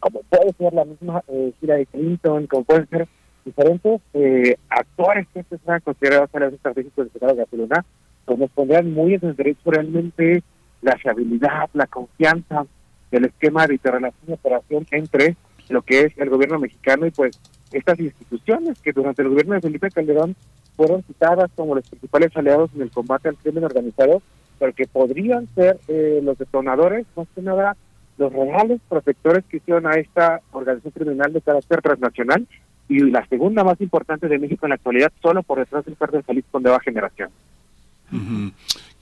como 0.00 0.22
puede 0.22 0.52
ser 0.54 0.72
la 0.72 0.84
misma 0.84 1.22
eh, 1.28 1.52
de 1.60 1.86
Clinton, 1.86 2.46
como 2.46 2.64
pueden 2.64 2.88
ser 2.88 3.08
diferentes 3.44 4.00
eh, 4.14 4.56
actores 4.68 5.26
que 5.32 5.44
se 5.44 5.58
han 5.66 5.80
considerados 5.80 6.30
los 6.32 6.52
estratégicos 6.54 7.12
de 7.12 7.18
Genaro 7.18 7.36
García 7.36 7.58
Luna, 7.58 7.84
pues 8.24 8.38
nos 8.38 8.50
pondrían 8.50 8.92
muy 8.92 9.14
en 9.14 9.24
el 9.24 9.36
derecho 9.36 9.70
realmente 9.70 10.42
la 10.86 10.96
fiabilidad, 10.96 11.68
la 11.74 11.86
confianza 11.86 12.64
del 13.10 13.26
esquema 13.26 13.66
de 13.66 13.74
interrelación 13.74 14.22
y 14.28 14.32
operación 14.32 14.86
entre 14.90 15.36
lo 15.68 15.82
que 15.82 16.02
es 16.02 16.12
el 16.16 16.30
gobierno 16.30 16.58
mexicano 16.58 17.06
y 17.06 17.10
pues 17.10 17.38
estas 17.72 17.98
instituciones 17.98 18.78
que 18.80 18.92
durante 18.92 19.22
el 19.22 19.28
gobierno 19.28 19.54
de 19.54 19.60
Felipe 19.60 19.90
Calderón 19.90 20.36
fueron 20.76 21.02
citadas 21.02 21.50
como 21.56 21.74
los 21.74 21.88
principales 21.88 22.36
aliados 22.36 22.70
en 22.74 22.82
el 22.82 22.90
combate 22.90 23.28
al 23.28 23.36
crimen 23.36 23.64
organizado, 23.64 24.22
pero 24.58 24.72
que 24.72 24.86
podrían 24.86 25.48
ser 25.54 25.78
eh, 25.88 26.20
los 26.22 26.38
detonadores, 26.38 27.06
más 27.16 27.26
que 27.34 27.42
nada 27.42 27.76
los 28.18 28.32
reales 28.32 28.80
protectores 28.88 29.44
que 29.44 29.58
hicieron 29.58 29.86
a 29.86 29.94
esta 29.94 30.40
organización 30.52 30.92
criminal 30.92 31.32
de 31.32 31.42
carácter 31.42 31.82
transnacional 31.82 32.46
y 32.88 33.00
la 33.00 33.26
segunda 33.26 33.64
más 33.64 33.80
importante 33.80 34.28
de 34.28 34.38
México 34.38 34.66
en 34.66 34.70
la 34.70 34.76
actualidad, 34.76 35.12
solo 35.20 35.42
por 35.42 35.58
detrás 35.58 35.84
del 35.84 35.96
cártel 35.96 36.22
Jalisco 36.22 36.58
de 36.58 36.62
Nueva 36.62 36.80
Generación. 36.80 37.30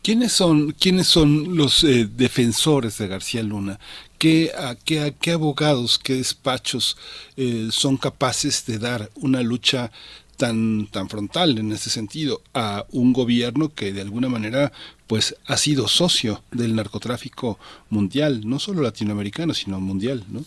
¿Quiénes 0.05 0.32
son, 0.32 0.72
quiénes 0.72 1.06
son 1.06 1.56
los 1.56 1.82
eh, 1.82 2.06
defensores 2.06 2.98
de 2.98 3.09
García 3.09 3.43
Luna? 3.43 3.78
¿Qué, 4.18 4.51
a, 4.55 4.74
qué, 4.74 5.14
qué 5.18 5.31
abogados, 5.31 5.98
qué 5.98 6.16
despachos 6.16 6.98
eh, 7.39 7.68
son 7.70 7.97
capaces 7.97 8.66
de 8.66 8.78
dar 8.78 9.09
una 9.14 9.43
lucha 9.43 9.90
tan, 10.36 10.89
tan 10.89 11.09
frontal 11.09 11.56
en 11.59 11.72
ese 11.72 11.89
sentido 11.89 12.43
a 12.52 12.85
un 12.93 13.14
gobierno 13.14 13.70
que 13.74 13.94
de 13.94 14.02
alguna 14.02 14.28
manera 14.28 14.72
pues 15.06 15.36
ha 15.47 15.56
sido 15.56 15.89
socio 15.89 16.43
del 16.51 16.76
narcotráfico 16.76 17.59
mundial, 17.89 18.43
no 18.44 18.59
solo 18.59 18.82
latinoamericano, 18.82 19.55
sino 19.55 19.81
mundial, 19.81 20.22
¿no? 20.28 20.40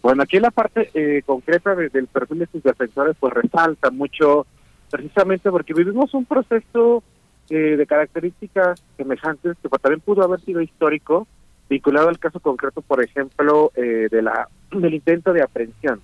Bueno, 0.00 0.22
aquí 0.22 0.40
la 0.40 0.50
parte 0.50 0.90
eh, 0.94 1.20
concreta 1.26 1.74
del 1.74 2.06
perfil 2.06 2.38
de 2.38 2.46
sus 2.46 2.62
defensores 2.62 3.16
pues 3.20 3.34
resalta 3.34 3.90
mucho 3.90 4.46
precisamente 4.90 5.50
porque 5.50 5.74
vivimos 5.74 6.14
un 6.14 6.24
proceso 6.24 7.02
eh, 7.50 7.76
de 7.76 7.86
características 7.86 8.82
semejantes 8.96 9.56
que 9.62 9.68
también 9.68 10.00
pudo 10.00 10.22
haber 10.22 10.40
sido 10.40 10.60
histórico, 10.60 11.26
vinculado 11.68 12.08
al 12.08 12.18
caso 12.18 12.40
concreto, 12.40 12.82
por 12.82 13.02
ejemplo, 13.02 13.72
eh, 13.74 14.08
de 14.10 14.22
la 14.22 14.48
del 14.70 14.94
intento 14.94 15.32
de 15.32 15.42
aprehensión 15.42 16.00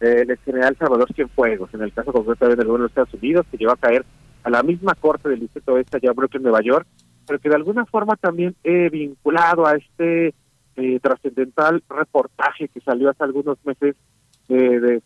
del 0.00 0.36
general 0.44 0.76
Salvador 0.76 1.10
Cienfuegos, 1.14 1.72
en 1.72 1.80
el 1.80 1.90
caso 1.90 2.12
concreto 2.12 2.46
de 2.46 2.86
Estados 2.86 3.14
Unidos, 3.14 3.46
que 3.50 3.56
llevó 3.56 3.72
a 3.72 3.76
caer 3.76 4.04
a 4.42 4.50
la 4.50 4.62
misma 4.62 4.94
corte 4.94 5.30
del 5.30 5.40
distrito 5.40 5.72
oeste 5.72 5.96
allá 5.96 6.12
en 6.34 6.42
Nueva 6.42 6.60
York, 6.60 6.86
pero 7.26 7.38
que 7.38 7.48
de 7.48 7.54
alguna 7.54 7.86
forma 7.86 8.16
también 8.16 8.54
he 8.62 8.90
vinculado 8.90 9.66
a 9.66 9.76
este 9.76 10.34
eh, 10.76 11.00
trascendental 11.00 11.82
reportaje 11.88 12.68
que 12.68 12.80
salió 12.80 13.08
hace 13.08 13.24
algunos 13.24 13.56
meses 13.64 13.96
de, 14.48 14.80
de, 14.80 15.02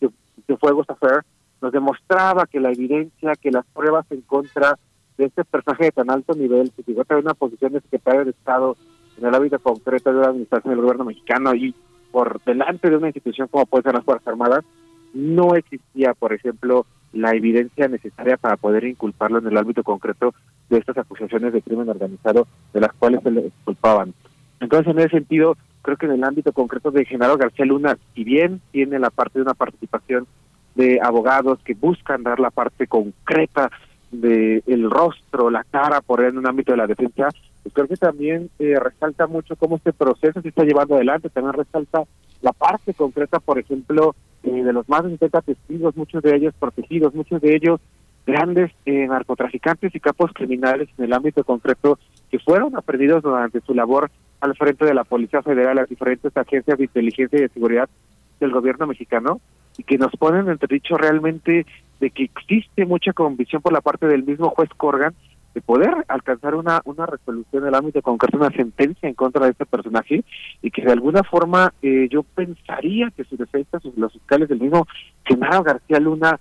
de 0.48 0.56
Fuegos 0.56 0.90
Affair, 0.90 1.22
nos 1.60 1.72
demostraba 1.72 2.46
que 2.46 2.60
la 2.60 2.72
evidencia, 2.72 3.34
que 3.40 3.50
las 3.50 3.66
pruebas 3.66 4.06
en 4.10 4.22
contra 4.22 4.78
de 5.18 5.26
este 5.26 5.44
personaje 5.44 5.86
de 5.86 5.92
tan 5.92 6.10
alto 6.10 6.34
nivel, 6.34 6.70
que 6.74 6.82
llegó 6.86 7.02
a 7.02 7.04
tener 7.04 7.22
una 7.22 7.34
posición 7.34 7.72
de 7.72 7.80
secretario 7.80 8.24
de 8.24 8.30
Estado 8.30 8.76
en 9.18 9.26
el 9.26 9.34
ámbito 9.34 9.58
concreto 9.58 10.12
de 10.12 10.20
la 10.20 10.28
administración 10.28 10.72
del 10.72 10.82
gobierno 10.82 11.04
mexicano 11.04 11.54
y 11.54 11.74
por 12.12 12.40
delante 12.44 12.88
de 12.88 12.96
una 12.96 13.08
institución 13.08 13.48
como 13.48 13.66
puede 13.66 13.82
ser 13.82 13.94
las 13.94 14.04
Fuerzas 14.04 14.28
Armadas, 14.28 14.64
no 15.12 15.56
existía, 15.56 16.14
por 16.14 16.32
ejemplo, 16.32 16.86
la 17.12 17.32
evidencia 17.32 17.88
necesaria 17.88 18.36
para 18.36 18.56
poder 18.56 18.84
inculparlo 18.84 19.38
en 19.38 19.46
el 19.46 19.56
ámbito 19.56 19.82
concreto 19.82 20.34
de 20.70 20.78
estas 20.78 20.98
acusaciones 20.98 21.52
de 21.52 21.62
crimen 21.62 21.88
organizado 21.88 22.46
de 22.72 22.80
las 22.80 22.92
cuales 22.92 23.22
se 23.22 23.30
le 23.30 23.50
culpaban. 23.64 24.14
Entonces, 24.60 24.92
en 24.92 25.00
ese 25.00 25.10
sentido, 25.10 25.56
creo 25.82 25.96
que 25.96 26.06
en 26.06 26.12
el 26.12 26.24
ámbito 26.24 26.52
concreto 26.52 26.90
de 26.90 27.04
Genaro 27.04 27.36
García 27.36 27.64
Luna, 27.64 27.98
si 28.14 28.24
bien 28.24 28.60
tiene 28.70 28.98
la 28.98 29.10
parte 29.10 29.38
de 29.38 29.42
una 29.42 29.54
participación 29.54 30.26
de 30.74 31.00
abogados 31.02 31.58
que 31.64 31.74
buscan 31.74 32.22
dar 32.22 32.38
la 32.38 32.50
parte 32.50 32.86
concreta 32.86 33.70
de 34.10 34.62
el 34.66 34.90
rostro, 34.90 35.50
la 35.50 35.64
cara, 35.64 36.00
por 36.00 36.22
en 36.22 36.38
un 36.38 36.46
ámbito 36.46 36.72
de 36.72 36.78
la 36.78 36.86
defensa, 36.86 37.28
pues 37.62 37.74
creo 37.74 37.88
que 37.88 37.96
también 37.96 38.50
eh, 38.58 38.78
resalta 38.78 39.26
mucho 39.26 39.56
cómo 39.56 39.76
este 39.76 39.92
proceso 39.92 40.40
se 40.40 40.48
está 40.48 40.64
llevando 40.64 40.94
adelante, 40.94 41.28
también 41.28 41.54
resalta 41.54 42.04
la 42.40 42.52
parte 42.52 42.94
concreta, 42.94 43.40
por 43.40 43.58
ejemplo, 43.58 44.14
eh, 44.42 44.62
de 44.62 44.72
los 44.72 44.88
más 44.88 45.04
de 45.04 45.10
70 45.10 45.42
testigos, 45.42 45.96
muchos 45.96 46.22
de 46.22 46.36
ellos 46.36 46.54
protegidos, 46.58 47.14
muchos 47.14 47.40
de 47.40 47.56
ellos 47.56 47.80
grandes 48.26 48.70
eh, 48.84 49.06
narcotraficantes 49.06 49.94
y 49.94 50.00
capos 50.00 50.32
criminales 50.34 50.88
en 50.98 51.06
el 51.06 51.12
ámbito 51.14 51.44
concreto 51.44 51.98
que 52.30 52.38
fueron 52.38 52.76
aprendidos 52.76 53.22
durante 53.22 53.60
su 53.62 53.74
labor 53.74 54.10
al 54.40 54.54
frente 54.54 54.84
de 54.84 54.94
la 54.94 55.04
Policía 55.04 55.42
Federal, 55.42 55.76
las 55.76 55.88
diferentes 55.88 56.36
agencias 56.36 56.76
de 56.76 56.84
inteligencia 56.84 57.38
y 57.38 57.42
de 57.42 57.48
seguridad 57.48 57.88
del 58.38 58.52
gobierno 58.52 58.86
mexicano 58.86 59.40
y 59.78 59.82
que 59.82 59.96
nos 59.96 60.12
ponen 60.12 60.48
entre 60.48 60.74
dicho 60.74 60.96
realmente 60.98 61.64
de 62.00 62.10
que 62.10 62.24
existe 62.24 62.86
mucha 62.86 63.12
convicción 63.12 63.62
por 63.62 63.72
la 63.72 63.80
parte 63.80 64.06
del 64.06 64.24
mismo 64.24 64.50
juez 64.50 64.68
Corgan 64.76 65.14
de 65.54 65.60
poder 65.62 66.04
alcanzar 66.08 66.54
una, 66.54 66.80
una 66.84 67.06
resolución 67.06 67.62
en 67.62 67.68
el 67.68 67.74
ámbito 67.74 68.02
concreto, 68.02 68.36
una 68.36 68.50
sentencia 68.50 69.08
en 69.08 69.14
contra 69.14 69.44
de 69.44 69.52
este 69.52 69.66
personaje 69.66 70.22
y 70.62 70.70
que 70.70 70.82
de 70.82 70.92
alguna 70.92 71.22
forma 71.24 71.72
eh, 71.82 72.08
yo 72.10 72.22
pensaría 72.22 73.10
que 73.16 73.24
su 73.24 73.36
defensa, 73.36 73.80
sus, 73.80 73.96
los 73.96 74.12
fiscales 74.12 74.48
del 74.48 74.60
mismo 74.60 74.86
Genaro 75.24 75.62
García 75.62 75.98
Luna, 75.98 76.38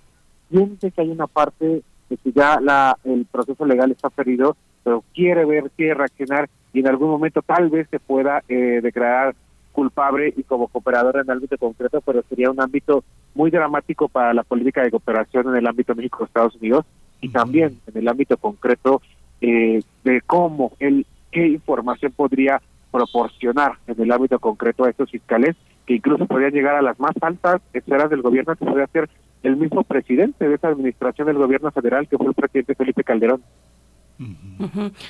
siente 0.50 0.90
que 0.90 1.00
hay 1.00 1.10
una 1.10 1.26
parte 1.26 1.82
de 2.08 2.16
que 2.16 2.32
ya 2.32 2.60
la, 2.60 2.96
el 3.04 3.26
proceso 3.26 3.64
legal 3.64 3.90
está 3.90 4.10
perdido, 4.10 4.56
pero 4.84 5.02
quiere 5.14 5.44
ver, 5.44 5.70
quiere 5.76 5.94
reaccionar 5.94 6.48
y 6.72 6.80
en 6.80 6.88
algún 6.88 7.10
momento 7.10 7.42
tal 7.42 7.70
vez 7.70 7.88
se 7.90 7.98
pueda 7.98 8.42
eh, 8.48 8.80
declarar 8.82 9.34
culpable 9.78 10.34
y 10.36 10.42
como 10.42 10.66
cooperador 10.66 11.18
en 11.18 11.22
el 11.22 11.30
ámbito 11.30 11.56
concreto, 11.56 12.00
pero 12.00 12.24
sería 12.28 12.50
un 12.50 12.60
ámbito 12.60 13.04
muy 13.32 13.48
dramático 13.48 14.08
para 14.08 14.34
la 14.34 14.42
política 14.42 14.82
de 14.82 14.90
cooperación 14.90 15.50
en 15.50 15.54
el 15.54 15.68
ámbito 15.68 15.94
México-Estados 15.94 16.56
Unidos 16.56 16.84
y 17.20 17.28
también 17.28 17.78
en 17.86 17.96
el 17.96 18.08
ámbito 18.08 18.36
concreto 18.38 19.00
eh, 19.40 19.80
de 20.02 20.20
cómo 20.22 20.72
él, 20.80 21.06
qué 21.30 21.46
información 21.46 22.10
podría 22.10 22.60
proporcionar 22.90 23.74
en 23.86 24.02
el 24.02 24.10
ámbito 24.10 24.40
concreto 24.40 24.82
a 24.82 24.90
estos 24.90 25.12
fiscales 25.12 25.54
que 25.86 25.94
incluso 25.94 26.26
podrían 26.26 26.50
llegar 26.50 26.74
a 26.74 26.82
las 26.82 26.98
más 26.98 27.14
altas 27.20 27.60
esferas 27.72 28.10
del 28.10 28.22
gobierno 28.22 28.56
que 28.56 28.64
podría 28.64 28.88
ser 28.88 29.08
el 29.44 29.56
mismo 29.56 29.84
presidente 29.84 30.48
de 30.48 30.56
esa 30.56 30.66
administración 30.66 31.28
del 31.28 31.38
gobierno 31.38 31.70
federal 31.70 32.08
que 32.08 32.18
fue 32.18 32.26
el 32.26 32.34
presidente 32.34 32.74
Felipe 32.74 33.04
Calderón. 33.04 33.44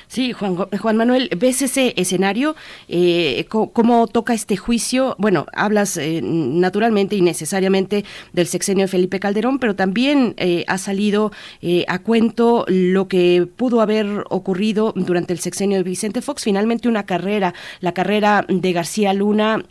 Sí, 0.07 0.33
Juan, 0.33 0.57
Juan 0.57 0.97
Manuel, 0.97 1.31
¿ves 1.39 1.63
ese 1.63 1.95
escenario? 1.97 2.55
Eh, 2.89 3.47
¿cómo, 3.49 4.07
toca 4.07 4.35
este 4.35 4.57
juicio? 4.59 5.17
Bueno, 5.19 5.47
hablas 5.55 5.97
eh, 5.97 6.21
naturalmente 6.23 7.17
y 7.17 7.23
necesariamente 7.23 8.05
del 8.35 8.47
sexenio 8.47 8.85
de 8.85 8.89
Felipe 8.89 9.19
Calderón, 9.19 9.59
pero 9.59 9.75
también 9.75 10.35
eh, 10.37 10.65
ha 10.69 10.77
salido 10.77 11.33
a 11.87 11.99
cuento 12.01 12.65
lo 12.69 13.09
que 13.09 13.49
pudo 13.57 13.81
haber 13.81 14.25
ocurrido 14.29 14.93
durante 14.95 15.33
el 15.33 15.39
sexenio 15.39 15.79
de 15.79 15.85
Vicente 15.85 16.21
Fox. 16.21 16.45
Finalmente 16.45 16.89
una 16.89 17.07
carrera, 17.07 17.55
la 17.81 17.93
carrera 17.93 18.45
de 18.49 18.73
García 18.73 19.15
Luna 19.15 19.65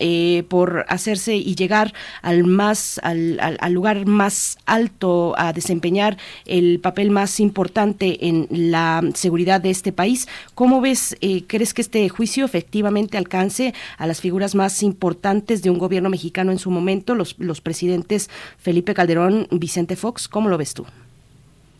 por 0.49 0.85
hacerse 0.89 1.35
y 1.35 1.55
llegar 1.55 1.93
al 2.21 2.43
más, 2.43 2.99
al 3.03 3.73
lugar 3.73 4.05
más 4.05 4.57
alto 4.65 5.35
a 5.37 5.53
desempeñar 5.53 6.17
el 6.45 6.79
papel 6.79 7.11
más 7.11 7.39
importante 7.39 8.27
en 8.27 8.47
la 8.49 9.01
seguridad 9.27 9.59
de 9.61 9.69
este 9.69 9.91
país. 9.91 10.27
¿Cómo 10.55 10.79
ves, 10.81 11.17
eh, 11.21 11.43
crees 11.47 11.73
que 11.73 11.81
este 11.81 12.07
juicio 12.09 12.45
efectivamente 12.45 13.17
alcance 13.17 13.73
a 13.97 14.07
las 14.07 14.21
figuras 14.21 14.55
más 14.55 14.83
importantes 14.83 15.61
de 15.63 15.69
un 15.69 15.77
gobierno 15.77 16.09
mexicano 16.09 16.51
en 16.51 16.59
su 16.59 16.71
momento, 16.71 17.13
los, 17.13 17.37
los 17.39 17.59
presidentes 17.61 18.29
Felipe 18.57 18.93
Calderón, 18.93 19.47
Vicente 19.51 19.95
Fox? 19.95 20.27
¿Cómo 20.27 20.47
lo 20.49 20.57
ves 20.57 20.73
tú? 20.73 20.85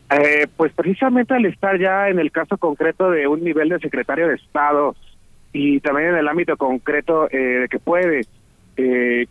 Eh, 0.10 0.48
pues 0.56 0.72
precisamente 0.72 1.34
al 1.34 1.46
estar 1.46 1.78
ya 1.78 2.08
en 2.08 2.20
el 2.20 2.32
caso 2.32 2.58
concreto 2.58 3.12
de 3.12 3.28
un 3.28 3.44
nivel 3.44 3.68
de 3.70 3.80
secretario 3.80 4.30
de 4.30 4.36
Estado 4.36 4.96
y 5.52 5.82
también 5.82 6.10
en 6.10 6.18
el 6.18 6.28
ámbito 6.30 6.56
concreto 6.56 7.30
eh, 7.30 7.38
de 7.38 7.68
que 7.68 7.80
puede 7.80 8.22
eh, 8.78 9.28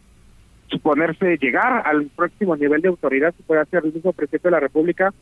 suponerse 0.69 1.39
llegar 1.39 1.83
al 1.87 2.11
próximo 2.15 2.57
nivel 2.57 2.83
de 2.83 2.89
autoridad, 2.89 3.33
si 3.37 3.43
puede 3.43 3.65
ser 3.67 3.87
el 3.87 3.95
mismo 3.95 4.13
presidente 4.13 4.49
de 4.49 4.53
la 4.53 4.61
República, 4.61 5.15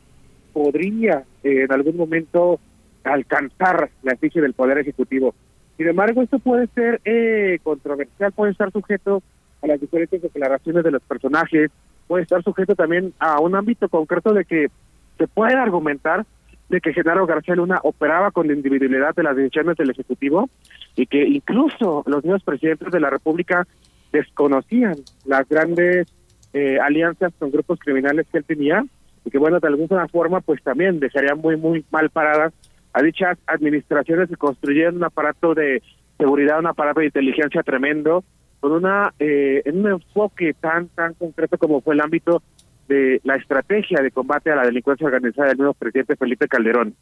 podría 0.51 1.23
en 1.43 1.71
algún 1.71 1.95
momento 1.95 2.59
alcanzar 3.05 3.89
la 4.03 4.13
efigie 4.13 4.41
del 4.41 4.53
Poder 4.53 4.77
Ejecutivo. 4.79 5.33
Sin 5.77 5.87
embargo, 5.87 6.21
esto 6.21 6.39
puede 6.39 6.67
ser 6.67 7.01
eh, 7.05 7.59
controversial, 7.63 8.31
puede 8.31 8.51
estar 8.51 8.71
sujeto 8.71 9.21
a 9.61 9.67
las 9.67 9.79
diferentes 9.79 10.21
declaraciones 10.21 10.83
de 10.83 10.91
los 10.91 11.01
personajes, 11.03 11.71
puede 12.07 12.23
estar 12.23 12.43
sujeto 12.43 12.75
también 12.75 13.13
a 13.19 13.39
un 13.39 13.55
ámbito 13.55 13.89
concreto 13.89 14.33
de 14.33 14.45
que 14.45 14.67
se 15.17 15.27
puede 15.27 15.53
argumentar 15.53 16.25
de 16.69 16.81
que 16.81 16.93
Genaro 16.93 17.27
García 17.27 17.55
Luna 17.55 17.79
operaba 17.83 18.31
con 18.31 18.47
la 18.47 18.53
individualidad 18.53 19.13
de 19.15 19.23
las 19.23 19.35
decisiones 19.35 19.77
del 19.77 19.91
Ejecutivo 19.91 20.49
y 20.95 21.05
que 21.05 21.27
incluso 21.27 22.03
los 22.07 22.23
nuevos 22.23 22.43
presidentes 22.43 22.91
de 22.91 22.99
la 22.99 23.09
República 23.09 23.67
desconocían 24.11 24.95
las 25.25 25.47
grandes 25.47 26.07
eh, 26.53 26.79
alianzas 26.79 27.33
con 27.37 27.51
grupos 27.51 27.79
criminales 27.79 28.25
que 28.31 28.39
él 28.39 28.45
tenía 28.45 28.83
y 29.25 29.29
que 29.29 29.37
bueno, 29.37 29.59
de 29.59 29.67
alguna 29.67 30.07
forma 30.07 30.41
pues 30.41 30.63
también 30.63 30.99
dejarían 30.99 31.39
muy, 31.39 31.57
muy 31.57 31.85
mal 31.91 32.09
paradas 32.09 32.53
a 32.95 33.01
dichas 33.01 33.37
administraciones 33.45 34.29
que 34.29 34.37
construyeron 34.37 34.95
un 34.95 35.03
aparato 35.03 35.53
de 35.53 35.83
seguridad, 36.17 36.59
un 36.59 36.67
aparato 36.67 37.01
de 37.01 37.07
inteligencia 37.07 37.61
tremendo, 37.61 38.23
con 38.61 38.71
una 38.71 39.13
eh, 39.19 39.61
en 39.65 39.79
un 39.79 39.91
enfoque 39.91 40.53
tan, 40.53 40.87
tan 40.87 41.13
concreto 41.13 41.57
como 41.57 41.81
fue 41.81 41.93
el 41.93 41.99
ámbito 41.99 42.41
de 42.87 43.19
la 43.25 43.35
estrategia 43.35 44.01
de 44.01 44.11
combate 44.11 44.49
a 44.49 44.55
la 44.55 44.63
delincuencia 44.63 45.05
organizada 45.07 45.49
del 45.49 45.57
nuevo 45.57 45.73
presidente 45.73 46.15
Felipe 46.15 46.47
Calderón. 46.47 46.95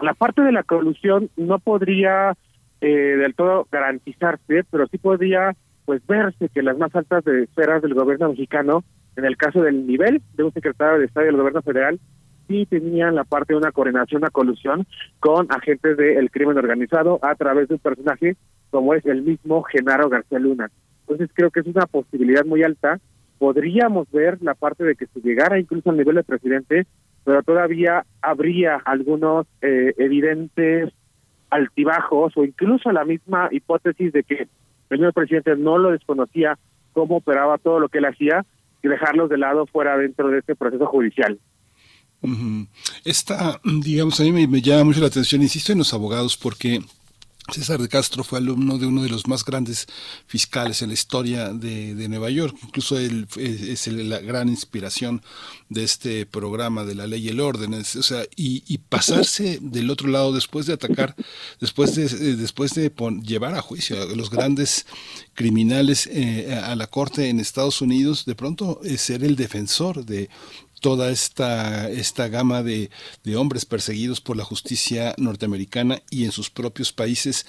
La 0.00 0.14
parte 0.14 0.40
de 0.42 0.52
la 0.52 0.62
colusión 0.62 1.28
no 1.36 1.58
podría 1.58 2.34
eh, 2.80 2.86
del 2.86 3.34
todo 3.34 3.66
garantizarse, 3.72 4.62
pero 4.70 4.86
sí 4.86 4.98
podría 4.98 5.56
pues 5.84 6.00
verse 6.06 6.48
que 6.48 6.62
las 6.62 6.78
más 6.78 6.94
altas 6.94 7.24
de 7.24 7.42
esferas 7.42 7.82
del 7.82 7.94
gobierno 7.94 8.28
mexicano, 8.28 8.84
en 9.16 9.24
el 9.24 9.36
caso 9.36 9.62
del 9.62 9.84
nivel 9.84 10.22
de 10.34 10.44
un 10.44 10.52
secretario 10.52 11.00
de 11.00 11.06
Estado 11.06 11.26
del 11.26 11.36
gobierno 11.36 11.62
federal, 11.62 11.98
sí 12.46 12.66
tenían 12.66 13.14
la 13.14 13.24
parte 13.24 13.52
de 13.52 13.58
una 13.58 13.72
coordinación, 13.72 14.22
una 14.22 14.30
colusión 14.30 14.86
con 15.20 15.46
agentes 15.50 15.96
del 15.96 16.30
crimen 16.30 16.58
organizado 16.58 17.18
a 17.22 17.34
través 17.34 17.68
de 17.68 17.74
un 17.74 17.80
personaje 17.80 18.36
como 18.70 18.94
es 18.94 19.06
el 19.06 19.22
mismo 19.22 19.62
Genaro 19.62 20.08
García 20.08 20.38
Luna. 20.38 20.70
Entonces 21.02 21.30
creo 21.34 21.50
que 21.50 21.60
es 21.60 21.66
una 21.66 21.86
posibilidad 21.86 22.44
muy 22.44 22.62
alta. 22.62 22.98
Podríamos 23.38 24.10
ver 24.10 24.38
la 24.42 24.54
parte 24.54 24.84
de 24.84 24.96
que 24.96 25.06
se 25.06 25.20
llegara 25.20 25.60
incluso 25.60 25.90
al 25.90 25.96
nivel 25.96 26.16
de 26.16 26.24
presidente, 26.24 26.86
pero 27.24 27.42
todavía 27.42 28.04
habría 28.22 28.76
algunos 28.84 29.46
eh, 29.62 29.94
evidentes 29.98 30.92
altibajos 31.50 32.36
o 32.36 32.44
incluso 32.44 32.90
la 32.90 33.04
misma 33.04 33.48
hipótesis 33.52 34.12
de 34.12 34.24
que 34.24 34.48
el 34.90 34.98
nuevo 34.98 35.12
presidente 35.12 35.56
no 35.56 35.78
lo 35.78 35.90
desconocía 35.92 36.58
cómo 36.92 37.18
operaba 37.18 37.58
todo 37.58 37.80
lo 37.80 37.88
que 37.88 37.98
él 37.98 38.06
hacía 38.06 38.44
y 38.82 38.88
dejarlos 38.88 39.30
de 39.30 39.38
lado 39.38 39.66
fuera 39.66 39.96
dentro 39.96 40.28
de 40.28 40.38
este 40.38 40.54
proceso 40.54 40.86
judicial. 40.86 41.38
Esta, 43.04 43.60
digamos, 43.64 44.20
a 44.20 44.24
mí 44.24 44.46
me, 44.46 44.62
llama 44.62 44.84
mucho 44.84 45.00
la 45.00 45.08
atención, 45.08 45.42
insisto 45.42 45.72
en 45.72 45.78
los 45.78 45.92
abogados, 45.92 46.36
porque 46.36 46.82
César 47.52 47.78
de 47.82 47.88
Castro 47.88 48.24
fue 48.24 48.38
alumno 48.38 48.78
de 48.78 48.86
uno 48.86 49.02
de 49.02 49.10
los 49.10 49.26
más 49.26 49.44
grandes 49.44 49.86
fiscales 50.26 50.80
en 50.80 50.88
la 50.88 50.94
historia 50.94 51.50
de, 51.50 51.94
de 51.94 52.08
Nueva 52.08 52.30
York. 52.30 52.56
Incluso 52.62 52.98
él 52.98 53.28
es, 53.36 53.86
la 53.86 54.18
gran 54.20 54.48
inspiración 54.48 55.22
de 55.68 55.84
este 55.84 56.24
programa 56.24 56.84
de 56.84 56.94
la 56.94 57.06
ley 57.06 57.26
y 57.26 57.28
el 57.28 57.40
orden. 57.40 57.74
O 57.74 57.84
sea, 57.84 58.24
y, 58.34 58.78
pasarse 58.88 59.58
del 59.60 59.90
otro 59.90 60.08
lado 60.08 60.32
después 60.32 60.64
de 60.64 60.72
atacar, 60.72 61.14
después 61.60 61.94
de, 61.94 62.36
después 62.36 62.72
de 62.72 62.90
llevar 63.22 63.54
a 63.54 63.60
juicio 63.60 64.00
a 64.00 64.06
los 64.06 64.30
grandes 64.30 64.86
criminales 65.34 66.06
eh, 66.06 66.58
a 66.64 66.74
la 66.76 66.86
corte 66.86 67.28
en 67.28 67.40
Estados 67.40 67.82
Unidos, 67.82 68.24
de 68.24 68.34
pronto 68.34 68.80
eh, 68.84 68.96
ser 68.96 69.22
el 69.22 69.36
defensor 69.36 70.06
de 70.06 70.30
toda 70.84 71.10
esta, 71.10 71.88
esta 71.88 72.28
gama 72.28 72.62
de, 72.62 72.90
de, 73.22 73.36
hombres 73.36 73.64
perseguidos 73.64 74.20
por 74.20 74.36
la 74.36 74.44
justicia 74.44 75.14
norteamericana 75.16 76.02
y 76.10 76.26
en 76.26 76.30
sus 76.30 76.50
propios 76.50 76.92
países. 76.92 77.46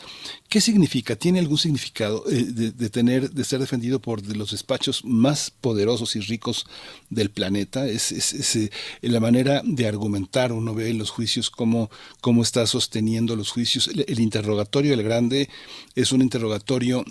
¿Qué 0.48 0.62
significa? 0.62 1.18
¿Tiene 1.18 1.40
algún 1.40 1.57
significado 1.57 2.24
eh, 2.32 2.45
de, 2.45 2.90
tener, 2.90 3.30
de 3.30 3.44
ser 3.44 3.60
defendido 3.60 3.99
por 3.99 4.26
los 4.26 4.52
despachos 4.52 5.03
más 5.03 5.52
poderosos 5.52 6.16
y 6.16 6.22
ricos 6.22 6.66
del 7.10 7.30
planeta? 7.30 7.86
Es, 7.86 8.14
es, 8.14 8.56
eh, 8.56 8.72
la 9.02 9.20
manera 9.20 9.62
de 9.66 9.86
argumentar, 9.86 10.53
uno 10.53 10.74
ve 10.74 10.90
en 10.91 10.98
los 10.98 11.10
juicios 11.10 11.49
cómo, 11.49 11.90
cómo 12.22 12.41
está 12.41 12.66
sosteniendo 12.66 13.36
los 13.36 13.52
juicios. 13.52 13.90
El, 13.90 14.06
el 14.07 14.22
interrogatorio 14.22 14.91
del 14.91 15.03
grande 15.03 15.49
es 15.94 16.14
un 16.14 16.22
interrogatorio 16.22 17.03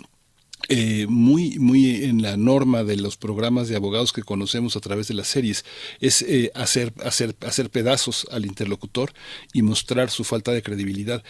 eh, 0.69 1.05
muy, 1.07 1.59
muy 1.59 2.05
en 2.05 2.21
la 2.21 2.37
norma 2.37 2.83
de 2.83 2.97
los 2.97 3.17
programas 3.17 3.67
de 3.67 3.75
abogados 3.75 4.13
que 4.13 4.23
conocemos 4.23 4.75
a 4.75 4.79
través 4.79 5.07
de 5.07 5.13
las 5.13 5.27
series, 5.27 5.65
es 5.99 6.21
eh, 6.23 6.51
hacer, 6.55 6.93
hacer, 7.03 7.35
hacer 7.45 7.69
pedazos 7.69 8.27
al 8.31 8.45
interlocutor 8.45 9.11
y 9.53 9.61
mostrar 9.61 10.09
su 10.09 10.23
falta 10.23 10.51
de 10.51 10.63
credibilidad. 10.63 11.23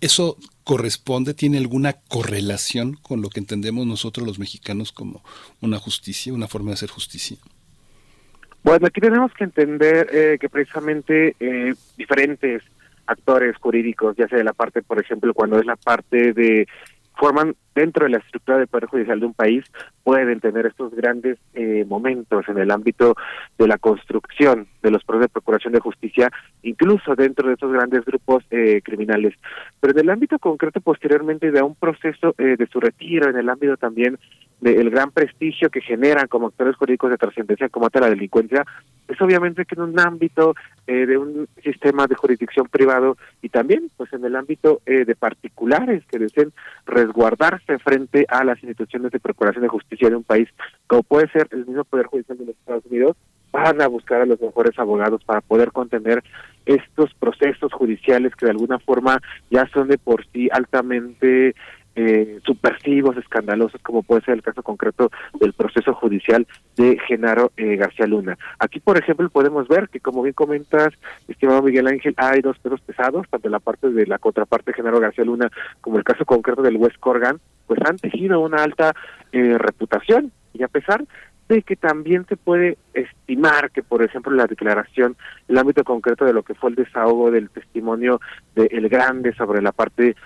¿Eso 0.00 0.36
corresponde, 0.64 1.34
tiene 1.34 1.58
alguna 1.58 1.94
correlación 1.94 2.94
con 2.94 3.22
lo 3.22 3.30
que 3.30 3.40
entendemos 3.40 3.86
nosotros 3.86 4.26
los 4.26 4.38
mexicanos 4.38 4.92
como 4.92 5.22
una 5.60 5.78
justicia, 5.78 6.32
una 6.32 6.48
forma 6.48 6.70
de 6.70 6.74
hacer 6.74 6.90
justicia? 6.90 7.38
Bueno, 8.62 8.86
aquí 8.86 9.00
tenemos 9.00 9.32
que 9.34 9.44
entender 9.44 10.08
eh, 10.12 10.38
que 10.40 10.48
precisamente 10.48 11.34
eh, 11.40 11.74
diferentes 11.96 12.62
actores 13.06 13.56
jurídicos, 13.56 14.16
ya 14.16 14.28
sea 14.28 14.38
de 14.38 14.44
la 14.44 14.52
parte, 14.52 14.82
por 14.82 15.00
ejemplo, 15.00 15.34
cuando 15.34 15.58
es 15.58 15.66
la 15.66 15.76
parte 15.76 16.32
de 16.32 16.68
forman 17.14 17.54
dentro 17.74 18.04
de 18.04 18.10
la 18.10 18.18
estructura 18.18 18.58
del 18.58 18.66
Poder 18.66 18.86
Judicial 18.86 19.20
de 19.20 19.26
un 19.26 19.34
país 19.34 19.64
pueden 20.04 20.40
tener 20.40 20.66
estos 20.66 20.94
grandes 20.94 21.38
eh, 21.54 21.84
momentos 21.86 22.48
en 22.48 22.58
el 22.58 22.70
ámbito 22.70 23.14
de 23.58 23.68
la 23.68 23.78
construcción 23.78 24.66
de 24.82 24.90
los 24.90 25.04
procesos 25.04 25.26
de 25.26 25.32
procuración 25.32 25.72
de 25.72 25.80
justicia, 25.80 26.30
incluso 26.62 27.14
dentro 27.14 27.46
de 27.46 27.54
estos 27.54 27.72
grandes 27.72 28.04
grupos 28.04 28.44
eh, 28.50 28.80
criminales. 28.82 29.34
Pero 29.80 29.92
en 29.92 30.00
el 30.00 30.10
ámbito 30.10 30.38
concreto, 30.38 30.80
posteriormente, 30.80 31.50
de 31.50 31.62
un 31.62 31.74
proceso 31.74 32.34
eh, 32.38 32.56
de 32.58 32.66
su 32.66 32.80
retiro, 32.80 33.30
en 33.30 33.36
el 33.36 33.48
ámbito 33.48 33.76
también 33.76 34.18
del 34.62 34.90
gran 34.90 35.10
prestigio 35.10 35.70
que 35.70 35.80
generan 35.80 36.28
como 36.28 36.46
actores 36.46 36.76
jurídicos 36.76 37.10
de 37.10 37.18
trascendencia 37.18 37.68
como 37.68 37.88
la 37.92 38.08
delincuencia, 38.08 38.64
es 39.08 39.20
obviamente 39.20 39.64
que 39.64 39.74
en 39.74 39.82
un 39.82 39.98
ámbito 39.98 40.54
eh, 40.86 41.04
de 41.04 41.18
un 41.18 41.48
sistema 41.64 42.06
de 42.06 42.14
jurisdicción 42.14 42.68
privado 42.68 43.16
y 43.42 43.48
también 43.48 43.90
pues 43.96 44.12
en 44.12 44.24
el 44.24 44.36
ámbito 44.36 44.80
eh, 44.86 45.04
de 45.04 45.16
particulares 45.16 46.04
que 46.06 46.20
deseen 46.20 46.52
resguardarse 46.86 47.78
frente 47.80 48.24
a 48.28 48.44
las 48.44 48.62
instituciones 48.62 49.10
de 49.10 49.18
procuración 49.18 49.62
de 49.62 49.68
justicia 49.68 50.08
de 50.08 50.16
un 50.16 50.22
país, 50.22 50.48
como 50.86 51.02
puede 51.02 51.28
ser 51.30 51.48
el 51.50 51.66
mismo 51.66 51.82
Poder 51.82 52.06
Judicial 52.06 52.38
de 52.38 52.46
los 52.46 52.56
Estados 52.56 52.86
Unidos, 52.86 53.16
van 53.50 53.82
a 53.82 53.88
buscar 53.88 54.22
a 54.22 54.26
los 54.26 54.40
mejores 54.40 54.78
abogados 54.78 55.22
para 55.24 55.40
poder 55.40 55.72
contener 55.72 56.22
estos 56.64 57.12
procesos 57.14 57.72
judiciales 57.72 58.34
que 58.36 58.46
de 58.46 58.52
alguna 58.52 58.78
forma 58.78 59.20
ya 59.50 59.66
son 59.74 59.88
de 59.88 59.98
por 59.98 60.24
sí 60.32 60.48
altamente 60.52 61.54
eh, 61.94 62.40
subversivos, 62.44 63.16
escandalosos, 63.16 63.80
como 63.82 64.02
puede 64.02 64.22
ser 64.22 64.34
el 64.34 64.42
caso 64.42 64.62
concreto 64.62 65.10
del 65.38 65.52
proceso 65.52 65.94
judicial 65.94 66.46
de 66.76 66.98
Genaro 67.06 67.52
eh, 67.56 67.76
García 67.76 68.06
Luna. 68.06 68.38
Aquí, 68.58 68.80
por 68.80 68.96
ejemplo, 68.98 69.28
podemos 69.28 69.68
ver 69.68 69.88
que, 69.88 70.00
como 70.00 70.22
bien 70.22 70.34
comentas, 70.34 70.94
estimado 71.28 71.62
Miguel 71.62 71.86
Ángel, 71.86 72.14
hay 72.16 72.40
dos 72.40 72.58
pesos 72.58 72.80
pesados, 72.80 73.26
tanto 73.28 73.48
la 73.48 73.60
parte 73.60 73.90
de 73.90 74.06
la 74.06 74.18
contraparte 74.18 74.70
de 74.70 74.76
Genaro 74.76 75.00
García 75.00 75.24
Luna 75.24 75.50
como 75.80 75.98
el 75.98 76.04
caso 76.04 76.24
concreto 76.24 76.62
del 76.62 76.76
West 76.76 76.98
Corgan, 76.98 77.40
pues 77.66 77.80
han 77.84 77.96
tejido 77.96 78.40
una 78.40 78.62
alta 78.62 78.94
eh, 79.32 79.56
reputación 79.58 80.32
y 80.52 80.62
a 80.62 80.68
pesar 80.68 81.04
de 81.48 81.62
que 81.62 81.76
también 81.76 82.24
se 82.28 82.36
puede 82.36 82.78
estimar 82.94 83.70
que, 83.70 83.82
por 83.82 84.02
ejemplo, 84.02 84.32
la 84.32 84.46
declaración, 84.46 85.16
el 85.48 85.58
ámbito 85.58 85.84
concreto 85.84 86.24
de 86.24 86.32
lo 86.32 86.42
que 86.42 86.54
fue 86.54 86.70
el 86.70 86.76
desahogo 86.76 87.30
del 87.30 87.50
testimonio 87.50 88.20
de 88.54 88.68
El 88.70 88.88
Grande 88.88 89.34
sobre 89.34 89.60
la 89.60 89.72
parte 89.72 90.16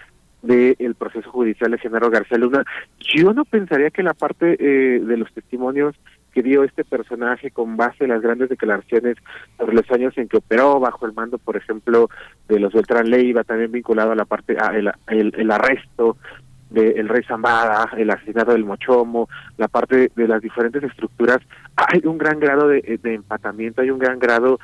del 0.47 0.95
proceso 0.95 1.31
judicial 1.31 1.71
de 1.71 1.79
Genaro 1.79 2.11
García 2.11 2.39
Luna. 2.39 2.65
Yo 3.01 3.33
no 3.33 3.45
pensaría 3.45 3.91
que 3.91 4.03
la 4.03 4.15
parte 4.15 4.57
eh, 4.59 5.01
de 5.01 5.17
los 5.17 5.33
testimonios 5.33 5.95
que 6.37 6.43
dio 6.43 6.65
este 6.65 6.85
personaje 6.85 7.51
con 7.51 7.79
base 7.79 8.05
en 8.05 8.11
las 8.11 8.21
grandes 8.21 8.51
declaraciones 8.51 9.17
sobre 9.57 9.75
los 9.75 9.91
años 9.91 10.13
en 10.19 10.29
que 10.29 10.37
operó 10.37 10.79
bajo 10.79 11.07
el 11.07 11.15
mando, 11.15 11.39
por 11.39 11.57
ejemplo, 11.57 12.11
de 12.47 12.61
los 12.61 12.75
Beltrán 12.75 13.09
Leiva, 13.09 13.43
también 13.43 13.73
vinculado 13.73 14.13
a 14.13 14.15
la 14.15 14.27
parte, 14.27 14.55
a 14.61 14.77
el, 14.77 15.51
arresto 15.51 16.19
del 16.69 17.09
rey 17.09 17.23
Zambada, 17.23 17.89
el 17.97 18.11
asesinato 18.11 18.53
del 18.53 18.67
Mochomo, 18.67 19.31
la 19.57 19.69
parte 19.69 20.11
de 20.15 20.29
las 20.29 20.43
diferentes 20.43 20.83
estructuras, 20.83 21.39
hay 21.75 22.03
un 22.05 22.19
gran 22.19 22.39
grado 22.39 22.69
de, 22.69 22.99
de 23.03 23.15
empatamiento, 23.15 23.81
hay 23.81 23.91
un 23.91 23.99
gran 23.99 24.19
grado 24.19 24.59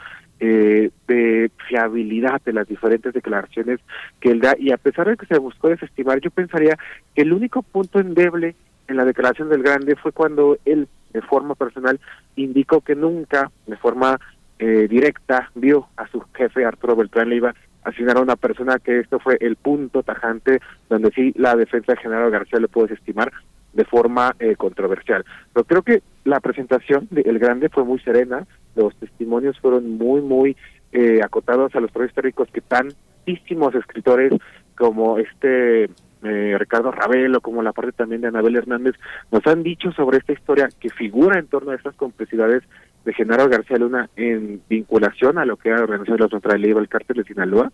eh, 0.44 0.90
de 1.06 1.52
fiabilidad 1.68 2.42
de 2.42 2.52
las 2.52 2.66
diferentes 2.66 3.14
declaraciones 3.14 3.78
que 4.18 4.32
él 4.32 4.40
da. 4.40 4.56
Y 4.58 4.72
a 4.72 4.76
pesar 4.76 5.08
de 5.08 5.16
que 5.16 5.26
se 5.26 5.38
buscó 5.38 5.68
desestimar, 5.68 6.20
yo 6.20 6.32
pensaría 6.32 6.76
que 7.14 7.22
el 7.22 7.32
único 7.32 7.62
punto 7.62 8.00
endeble 8.00 8.56
en 8.88 8.96
la 8.96 9.04
declaración 9.04 9.48
del 9.50 9.62
Grande 9.62 9.94
fue 9.94 10.10
cuando 10.10 10.58
él 10.64 10.88
de 11.12 11.22
forma 11.22 11.54
personal 11.54 12.00
indicó 12.34 12.80
que 12.80 12.96
nunca 12.96 13.52
de 13.68 13.76
forma 13.76 14.18
eh, 14.58 14.88
directa 14.90 15.48
vio 15.54 15.86
a 15.96 16.08
su 16.08 16.20
jefe 16.34 16.64
Arturo 16.64 16.96
Beltrán 16.96 17.28
Leiva 17.28 17.54
asignar 17.84 18.16
a 18.16 18.22
una 18.22 18.34
persona 18.34 18.80
que 18.80 18.98
esto 18.98 19.20
fue 19.20 19.36
el 19.40 19.54
punto 19.54 20.02
tajante 20.02 20.60
donde 20.88 21.12
sí 21.12 21.32
la 21.36 21.54
defensa 21.54 21.92
de 21.92 22.00
General 22.00 22.32
García 22.32 22.58
lo 22.58 22.66
pudo 22.66 22.88
desestimar 22.88 23.30
de 23.72 23.84
forma 23.84 24.34
eh, 24.38 24.56
controversial. 24.56 25.24
Pero 25.52 25.64
creo 25.64 25.82
que 25.82 26.02
la 26.24 26.40
presentación 26.40 27.08
de 27.10 27.22
El 27.22 27.38
Grande 27.38 27.68
fue 27.68 27.84
muy 27.84 27.98
serena, 28.00 28.46
los 28.74 28.94
testimonios 28.96 29.58
fueron 29.58 29.98
muy, 29.98 30.20
muy 30.20 30.56
eh, 30.92 31.20
acotados 31.22 31.74
a 31.74 31.80
los 31.80 31.90
procesos 31.90 32.10
históricos 32.10 32.48
que 32.52 32.60
tantísimos 32.60 33.74
escritores 33.74 34.32
como 34.76 35.18
este 35.18 35.84
eh, 35.84 36.56
Ricardo 36.58 36.92
Ravelo, 36.92 37.40
como 37.40 37.62
la 37.62 37.72
parte 37.72 37.92
también 37.92 38.20
de 38.20 38.28
Anabel 38.28 38.56
Hernández, 38.56 38.94
nos 39.30 39.46
han 39.46 39.62
dicho 39.62 39.90
sobre 39.92 40.18
esta 40.18 40.32
historia 40.32 40.68
que 40.80 40.90
figura 40.90 41.38
en 41.38 41.46
torno 41.46 41.72
a 41.72 41.74
estas 41.74 41.94
complejidades 41.94 42.62
de 43.04 43.12
Genaro 43.12 43.48
García 43.48 43.78
Luna 43.78 44.08
en 44.16 44.62
vinculación 44.68 45.38
a 45.38 45.44
lo 45.44 45.56
que 45.56 45.70
era 45.70 45.78
la 45.78 45.84
organización 45.84 46.16
de 46.18 46.22
los 46.22 46.32
neutrales 46.32 46.76
el 46.76 46.88
cártel 46.88 47.16
de 47.16 47.24
Sinaloa, 47.24 47.72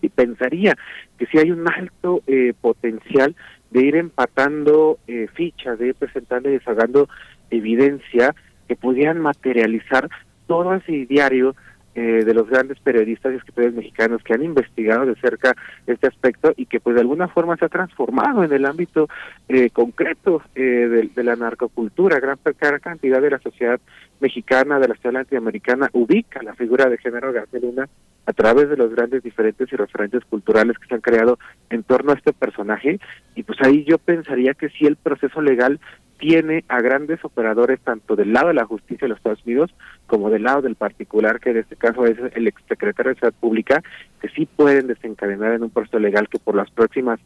y 0.00 0.08
pensaría 0.08 0.76
que 1.18 1.26
si 1.26 1.38
hay 1.38 1.50
un 1.50 1.68
alto 1.68 2.22
eh, 2.26 2.52
potencial 2.60 3.34
de 3.70 3.84
ir 3.84 3.96
empatando 3.96 4.98
eh, 5.06 5.28
fichas, 5.34 5.78
de 5.78 5.88
ir 5.88 5.94
presentando 5.94 6.48
y 6.48 6.52
desagando 6.52 7.08
evidencia 7.50 8.34
que 8.66 8.76
pudieran 8.76 9.20
materializar 9.20 10.08
todo 10.46 10.74
ese 10.74 11.06
diario 11.06 11.54
eh, 12.00 12.22
de 12.24 12.32
los 12.32 12.48
grandes 12.48 12.78
periodistas 12.78 13.32
y 13.32 13.38
escritores 13.38 13.74
mexicanos 13.74 14.22
que 14.22 14.32
han 14.32 14.44
investigado 14.44 15.04
de 15.04 15.16
cerca 15.16 15.56
este 15.84 16.06
aspecto 16.06 16.52
y 16.56 16.66
que 16.66 16.78
pues 16.78 16.94
de 16.94 17.00
alguna 17.00 17.26
forma 17.26 17.56
se 17.56 17.64
ha 17.64 17.68
transformado 17.68 18.44
en 18.44 18.52
el 18.52 18.66
ámbito 18.66 19.08
eh, 19.48 19.70
concreto 19.70 20.40
eh, 20.54 21.10
de, 21.12 21.24
la 21.24 21.34
narcocultura. 21.34 22.20
Gran, 22.20 22.38
gran 22.44 22.78
cantidad 22.78 23.20
de 23.20 23.30
la 23.30 23.40
sociedad 23.40 23.80
mexicana, 24.20 24.78
de 24.78 24.86
la 24.86 24.94
sociedad 24.94 25.14
latinoamericana, 25.14 25.90
ubica 25.92 26.40
la 26.44 26.54
figura 26.54 26.88
de 26.88 26.98
género 26.98 27.32
García 27.32 27.58
Luna 27.60 27.88
a 28.28 28.32
través 28.34 28.68
de 28.68 28.76
los 28.76 28.90
grandes 28.94 29.22
diferentes 29.22 29.72
y 29.72 29.76
referentes 29.76 30.22
culturales 30.26 30.78
que 30.78 30.86
se 30.86 30.94
han 30.94 31.00
creado 31.00 31.38
en 31.70 31.82
torno 31.82 32.12
a 32.12 32.14
este 32.14 32.34
personaje 32.34 33.00
y 33.34 33.42
pues 33.42 33.58
ahí 33.62 33.86
yo 33.88 33.96
pensaría 33.96 34.52
que 34.52 34.68
si 34.68 34.84
el 34.84 34.96
proceso 34.96 35.40
legal 35.40 35.80
tiene 36.18 36.62
a 36.68 36.82
grandes 36.82 37.24
operadores 37.24 37.80
tanto 37.80 38.16
del 38.16 38.34
lado 38.34 38.48
de 38.48 38.54
la 38.54 38.66
justicia 38.66 39.06
de 39.06 39.08
los 39.08 39.16
Estados 39.16 39.46
Unidos 39.46 39.74
como 40.06 40.28
del 40.28 40.42
lado 40.42 40.60
del 40.60 40.74
particular, 40.74 41.40
que 41.40 41.50
en 41.50 41.56
este 41.56 41.76
caso 41.76 42.04
es 42.04 42.18
el 42.34 42.46
exsecretario 42.46 43.14
de 43.14 43.18
Seguridad 43.18 43.40
Pública, 43.40 43.82
que 44.20 44.28
sí 44.28 44.44
pueden 44.44 44.88
desencadenar 44.88 45.54
en 45.54 45.62
un 45.62 45.70
proceso 45.70 45.98
legal 45.98 46.28
que 46.28 46.38
por 46.38 46.54
las 46.54 46.70
próximas 46.70 47.20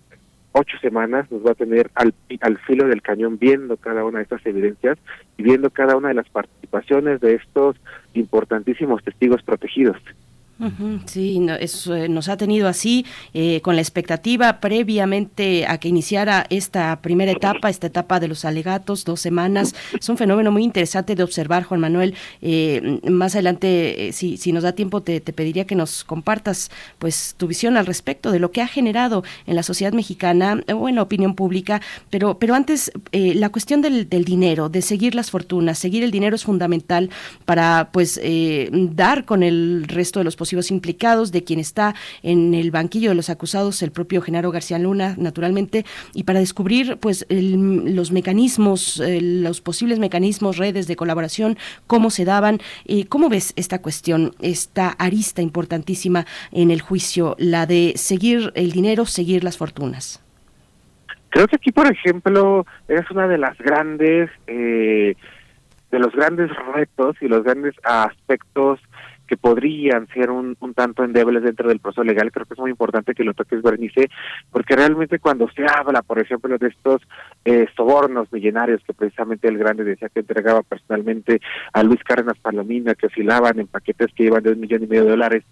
ocho 0.53 0.79
semanas 0.81 1.29
nos 1.33 1.45
va 1.45 1.51
a 1.51 1.57
tener 1.57 1.91
al, 1.97 2.15
al 2.43 2.59
filo 2.59 2.87
del 2.87 3.03
cañón 3.03 3.39
viendo 3.39 3.77
cada 3.77 4.05
una 4.05 4.19
de 4.19 4.25
estas 4.25 4.47
evidencias 4.47 4.99
y 5.37 5.43
viendo 5.43 5.71
cada 5.71 5.97
una 5.97 6.09
de 6.09 6.15
las 6.15 6.29
participaciones 6.29 7.21
de 7.21 7.35
estos 7.35 7.77
importantísimos 8.15 9.03
testigos 9.03 9.43
protegidos. 9.43 9.97
Sí, 11.07 11.45
eso, 11.61 11.97
eh, 11.97 12.09
nos 12.09 12.29
ha 12.29 12.37
tenido 12.37 12.69
así, 12.69 13.05
eh, 13.35 13.61
con 13.63 13.75
la 13.75 13.83
expectativa 13.83 14.61
previamente 14.61 15.67
a 15.67 15.79
que 15.79 15.89
iniciara 15.89 16.47
esta 16.51 17.01
primera 17.01 17.33
etapa, 17.33 17.69
esta 17.69 17.89
etapa 17.89 18.21
de 18.21 18.29
los 18.29 18.45
alegatos, 18.45 19.05
dos 19.05 19.21
semanas. 19.21 19.75
Es 19.99 20.09
un 20.09 20.17
fenómeno 20.17 20.53
muy 20.53 20.63
interesante 20.63 21.17
de 21.17 21.23
observar, 21.25 21.65
Juan 21.65 21.81
Manuel. 21.81 22.15
Eh, 22.43 23.01
más 23.11 23.35
adelante, 23.35 24.11
si, 24.13 24.37
si 24.37 24.53
nos 24.53 24.63
da 24.63 24.73
tiempo, 24.73 25.03
te, 25.03 25.21
pediría 25.21 25.67
que 25.67 25.75
nos 25.75 26.05
compartas 26.05 26.71
pues 26.99 27.35
tu 27.37 27.49
visión 27.49 27.77
al 27.77 27.87
respecto 27.87 28.31
de 28.31 28.39
lo 28.39 28.53
que 28.53 28.63
ha 28.63 28.69
generado 28.69 29.25
en 29.47 29.57
la 29.57 29.63
sociedad 29.65 29.93
mexicana 29.93 30.63
o 30.73 30.89
en 30.89 30.95
la 30.95 31.03
opinión 31.03 31.35
pública. 31.35 31.81
Pero, 32.11 32.39
pero 32.39 32.55
antes, 32.55 32.93
la 33.13 33.49
cuestión 33.49 33.83
del, 33.83 34.09
del, 34.09 34.25
dinero, 34.25 34.69
de 34.69 34.83
seguir 34.83 35.15
las 35.15 35.31
fortunas, 35.31 35.79
seguir 35.79 36.05
el 36.05 36.11
dinero 36.11 36.37
es 36.37 36.45
fundamental 36.45 37.11
para 37.45 37.91
pues 37.93 38.21
dar 38.71 39.25
con 39.25 39.43
el 39.43 39.85
resto 39.89 40.21
de 40.21 40.25
los 40.25 40.37
posibles 40.37 40.52
implicados, 40.71 41.33
de 41.33 41.45
quien 41.45 41.61
está 41.61 41.95
en 42.23 42.55
el 42.55 42.71
banquillo 42.71 43.11
de 43.11 43.15
los 43.15 43.31
acusados, 43.31 43.83
el 43.83 43.93
propio 43.93 44.23
Genaro 44.23 44.51
García 44.51 44.79
Luna, 44.79 45.15
naturalmente, 45.19 45.85
y 46.15 46.25
para 46.25 46.41
descubrir 46.41 46.99
pues 46.99 47.27
los 47.29 48.13
mecanismos, 48.13 49.03
los 49.05 49.61
posibles 49.61 49.99
mecanismos, 49.99 50.59
redes 50.59 50.87
de 50.87 50.97
colaboración, 50.97 51.57
cómo 51.87 52.11
se 52.11 52.25
daban. 52.25 52.59
Eh, 52.87 53.07
¿Cómo 53.07 53.29
ves 53.29 53.53
esta 53.57 53.81
cuestión, 53.81 54.33
esta 54.41 54.89
arista 54.91 55.43
importantísima 55.43 56.27
en 56.51 56.71
el 56.71 56.81
juicio, 56.81 57.37
la 57.39 57.67
de 57.67 57.95
seguir 57.97 58.53
el 58.55 58.73
dinero, 58.73 59.07
seguir 59.07 59.45
las 59.45 59.57
fortunas? 59.57 60.23
Creo 61.31 61.47
que 61.47 61.57
aquí, 61.57 61.73
por 61.73 61.91
ejemplo, 61.91 62.67
es 62.89 63.11
una 63.11 63.27
de 63.27 63.39
las 63.39 63.57
grandes, 63.59 64.31
eh, 64.47 65.15
de 65.91 65.99
los 65.99 66.13
grandes 66.15 66.51
retos 66.75 67.17
y 67.21 67.29
los 67.29 67.43
grandes 67.43 67.75
aspectos 67.83 68.81
que 69.33 69.39
podrían 69.39 70.07
ser 70.09 70.31
un, 70.31 70.59
un 70.61 70.75
tanto 70.75 71.03
endebles 71.03 71.43
dentro 71.43 71.67
del 71.67 71.81
proceso 71.81 72.05
legal. 72.05 72.31
Creo 72.31 72.45
que 72.45 72.53
es 72.53 72.61
muy 72.61 72.71
importante 72.71 73.15
que 73.15 73.25
lo 73.25 73.33
toques, 73.33 73.63
Bernice, 73.63 74.11
porque 74.51 74.77
realmente 74.77 75.21
cuando 75.21 75.49
se 75.53 75.65
habla, 75.65 76.03
por 76.03 76.19
ejemplo, 76.19 76.59
de 76.59 76.69
estos 76.69 77.01
eh, 77.47 77.65
sobornos 77.75 78.31
millonarios 78.31 78.83
que 78.87 78.93
precisamente 78.93 79.49
el 79.49 79.57
grande 79.57 79.85
decía 79.85 80.11
que 80.11 80.21
entregaba 80.21 80.63
personalmente 80.63 81.41
a 81.73 81.83
Luis 81.83 82.05
Cárdenas 82.05 82.39
Palomina, 82.41 82.95
que 82.95 83.07
oscilaban 83.07 83.59
en 83.59 83.69
paquetes 83.69 84.13
que 84.15 84.25
iban 84.25 84.43
de 84.43 84.53
un 84.53 84.61
millón 84.61 84.83
y 84.83 84.87
medio 84.87 85.05
de 85.05 85.11
dólares 85.13 85.45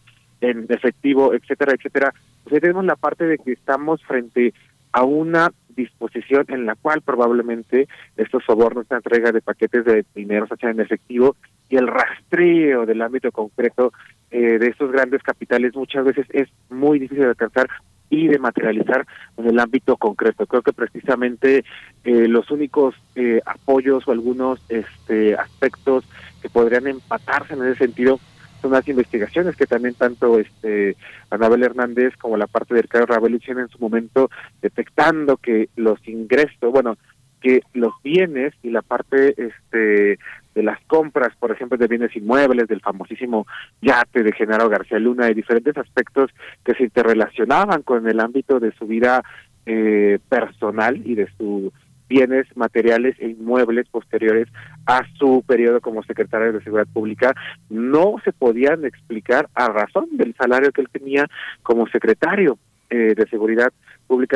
en 0.43 0.67
efectivo, 0.69 1.33
etcétera, 1.33 1.73
etcétera, 1.73 2.13
pues 2.45 2.53
ahí 2.53 2.61
tenemos 2.61 2.85
la 2.85 2.97
parte 2.97 3.25
de 3.25 3.39
que 3.39 3.53
estamos 3.53 4.05
frente 4.05 4.53
a 4.93 5.05
una 5.05 5.53
disposición 5.75 6.45
en 6.49 6.67
la 6.67 6.75
cual 6.75 7.01
probablemente 7.01 7.89
estos 8.19 8.45
sobornos, 8.45 8.83
esta 8.83 8.97
entrega 8.97 9.33
de 9.33 9.41
paquetes 9.41 9.87
de 9.87 10.05
dinero 10.15 10.47
se 10.47 10.53
hacen 10.53 10.69
en 10.69 10.81
efectivo 10.81 11.35
y 11.71 11.77
el 11.77 11.87
rastreo 11.87 12.85
del 12.85 13.01
ámbito 13.01 13.33
concreto 13.33 13.93
eh, 14.31 14.59
de 14.59 14.67
estos 14.67 14.93
grandes 14.93 15.23
capitales 15.23 15.75
muchas 15.75 16.05
veces 16.05 16.27
es 16.31 16.49
muy 16.69 16.99
difícil 16.99 17.25
de 17.25 17.31
alcanzar 17.31 17.69
y 18.11 18.27
de 18.27 18.41
materializar 18.41 19.07
en 19.37 19.47
el 19.47 19.59
ámbito 19.61 19.97
concreto. 19.97 20.47
Creo 20.47 20.63
que 20.63 20.73
precisamente 20.73 21.65
eh, 22.05 22.29
los 22.29 22.51
únicos 22.51 22.97
eh, 23.15 23.41
apoyos 23.47 24.07
o 24.07 24.13
algunos 24.13 24.61
este, 24.69 25.37
aspectos 25.37 26.05
que 26.43 26.51
podrían 26.51 26.89
empatarse 26.89 27.55
en 27.55 27.65
ese 27.65 27.77
sentido 27.77 28.19
son 28.61 28.73
las 28.73 28.87
investigaciones 28.89 29.57
que 29.57 29.67
también 29.67 29.95
tanto 29.95 30.39
este 30.39 30.97
Anabel 31.31 31.63
Hernández 31.63 32.15
como 32.17 32.37
la 32.37 32.47
parte 32.47 32.75
del 32.75 32.83
Ricardo 32.83 33.07
Rabel 33.07 33.37
hicieron 33.37 33.63
en 33.63 33.69
su 33.69 33.79
momento 33.79 34.29
detectando 34.61 35.39
que 35.39 35.71
los 35.77 36.07
ingresos, 36.07 36.71
bueno, 36.71 36.99
que 37.41 37.61
los 37.73 37.93
bienes 38.03 38.55
y 38.63 38.71
la 38.71 38.83
parte 38.83 39.35
este 39.37 40.19
de 40.55 40.63
las 40.63 40.81
compras, 40.87 41.31
por 41.39 41.53
ejemplo, 41.53 41.79
de 41.79 41.87
bienes 41.87 42.15
inmuebles, 42.17 42.67
del 42.67 42.81
famosísimo 42.81 43.47
yate 43.81 44.23
de 44.23 44.33
Genaro 44.33 44.69
García 44.69 44.99
Luna, 44.99 45.27
de 45.27 45.35
diferentes 45.35 45.77
aspectos 45.77 46.31
que 46.65 46.75
se 46.75 46.85
interrelacionaban 46.85 47.83
con 47.83 48.09
el 48.09 48.19
ámbito 48.19 48.59
de 48.59 48.73
su 48.73 48.87
vida 48.87 49.23
eh, 49.67 50.19
personal 50.29 51.01
y 51.05 51.15
de 51.15 51.29
su 51.39 51.73
bienes 52.09 52.45
materiales 52.57 53.15
e 53.21 53.29
inmuebles 53.29 53.89
posteriores 53.89 54.49
a 54.85 55.03
su 55.17 55.45
periodo 55.47 55.81
como 55.81 56.03
secretario 56.03 56.53
de 56.53 56.61
Seguridad 56.61 56.89
Pública 56.93 57.35
no 57.69 58.17
se 58.25 58.33
podían 58.33 58.85
explicar 58.85 59.49
a 59.55 59.69
razón 59.69 60.09
del 60.15 60.35
salario 60.35 60.73
que 60.73 60.81
él 60.81 60.89
tenía 60.91 61.27
como 61.63 61.87
secretario 61.87 62.59
eh, 62.91 63.15
de 63.17 63.29
Seguridad 63.29 63.69
Pública 63.69 63.90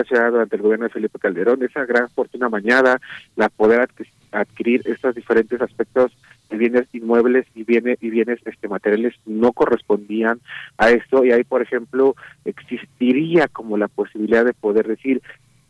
Ciudadana 0.05 0.31
durante 0.31 0.57
el 0.57 0.63
gobierno 0.63 0.85
de 0.85 0.93
Felipe 0.93 1.19
Calderón, 1.19 1.63
esa 1.63 1.85
gran 1.85 2.09
fortuna 2.11 2.49
mañada, 2.49 3.01
la 3.37 3.49
poder 3.49 3.89
adquirir 4.31 4.83
estos 4.85 5.15
diferentes 5.15 5.61
aspectos 5.61 6.13
de 6.51 6.57
bienes 6.57 6.87
inmuebles 6.93 7.47
y 7.55 7.65
bienes 7.65 7.99
y 8.01 8.11
bienes 8.11 8.39
este 8.45 8.69
materiales 8.69 9.15
no 9.27 9.53
correspondían 9.53 10.41
a 10.79 10.91
esto 10.91 11.25
y 11.25 11.33
ahí 11.33 11.45
por 11.45 11.63
ejemplo 11.63 12.15
existiría 12.45 13.49
como 13.49 13.77
la 13.77 13.89
posibilidad 13.89 14.45
de 14.45 14.53
poder 14.53 14.87
decir 14.87 15.23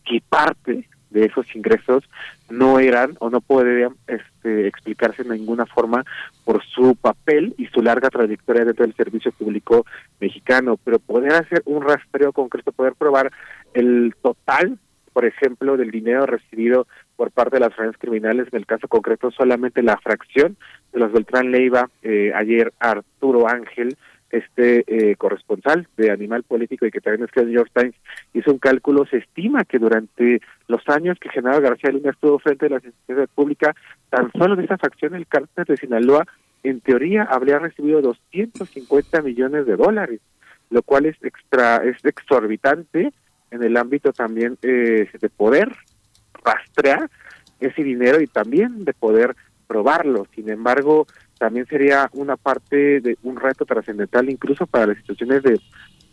que 0.04 0.20
parte 0.28 0.88
de 1.14 1.26
esos 1.26 1.46
ingresos 1.54 2.04
no 2.50 2.80
eran 2.80 3.16
o 3.20 3.30
no 3.30 3.40
podrían 3.40 3.94
este, 4.06 4.66
explicarse 4.66 5.22
de 5.22 5.38
ninguna 5.38 5.64
forma 5.64 6.04
por 6.44 6.62
su 6.64 6.96
papel 6.96 7.54
y 7.56 7.66
su 7.66 7.80
larga 7.80 8.10
trayectoria 8.10 8.64
dentro 8.64 8.84
del 8.84 8.96
servicio 8.96 9.32
público 9.32 9.86
mexicano, 10.20 10.76
pero 10.82 10.98
poder 10.98 11.32
hacer 11.32 11.62
un 11.64 11.82
rastreo 11.82 12.32
concreto, 12.32 12.72
poder 12.72 12.94
probar 12.94 13.30
el 13.72 14.14
total, 14.20 14.78
por 15.12 15.24
ejemplo, 15.24 15.76
del 15.76 15.92
dinero 15.92 16.26
recibido 16.26 16.88
por 17.16 17.30
parte 17.30 17.56
de 17.56 17.60
las 17.60 17.76
redes 17.76 17.96
criminales, 17.96 18.48
en 18.50 18.58
el 18.58 18.66
caso 18.66 18.88
concreto 18.88 19.30
solamente 19.30 19.82
la 19.82 19.96
fracción 19.98 20.56
de 20.92 20.98
los 20.98 21.12
Beltrán 21.12 21.52
Leiva, 21.52 21.88
eh, 22.02 22.32
ayer 22.34 22.72
Arturo 22.80 23.48
Ángel, 23.48 23.96
este 24.34 24.84
eh, 24.86 25.16
corresponsal 25.16 25.86
de 25.96 26.10
Animal 26.10 26.42
Político 26.42 26.86
y 26.86 26.90
que 26.90 27.00
también 27.00 27.24
es 27.24 27.30
que 27.30 27.40
el 27.40 27.46
New 27.46 27.54
York 27.54 27.70
Times 27.72 27.94
hizo 28.32 28.52
un 28.52 28.58
cálculo, 28.58 29.06
se 29.06 29.18
estima 29.18 29.64
que 29.64 29.78
durante 29.78 30.40
los 30.68 30.82
años 30.88 31.18
que 31.20 31.30
General 31.30 31.60
García 31.60 31.92
Luna 31.92 32.10
estuvo 32.10 32.38
frente 32.38 32.66
a 32.66 32.70
la 32.70 32.76
instituciones 32.76 33.28
pública, 33.34 33.74
tan 34.10 34.30
solo 34.32 34.56
de 34.56 34.64
esa 34.64 34.78
facción 34.78 35.14
el 35.14 35.26
cártel 35.26 35.64
de 35.66 35.76
Sinaloa, 35.76 36.26
en 36.62 36.80
teoría, 36.80 37.24
habría 37.24 37.58
recibido 37.58 38.00
250 38.00 39.22
millones 39.22 39.66
de 39.66 39.76
dólares, 39.76 40.20
lo 40.70 40.82
cual 40.82 41.06
es 41.06 41.16
extra, 41.22 41.76
es 41.76 42.02
exorbitante 42.04 43.12
en 43.50 43.62
el 43.62 43.76
ámbito 43.76 44.12
también 44.12 44.58
eh, 44.62 45.08
de 45.20 45.28
poder 45.28 45.70
rastrear 46.42 47.10
ese 47.60 47.82
dinero 47.82 48.20
y 48.20 48.26
también 48.26 48.84
de 48.84 48.94
poder 48.94 49.36
probarlo. 49.66 50.26
Sin 50.34 50.48
embargo, 50.50 51.06
también 51.38 51.66
sería 51.66 52.08
una 52.12 52.36
parte 52.36 53.00
de 53.00 53.18
un 53.22 53.36
reto 53.36 53.64
trascendental 53.64 54.30
incluso 54.30 54.66
para 54.66 54.86
las 54.86 54.96
instituciones 54.96 55.42
de, 55.42 55.60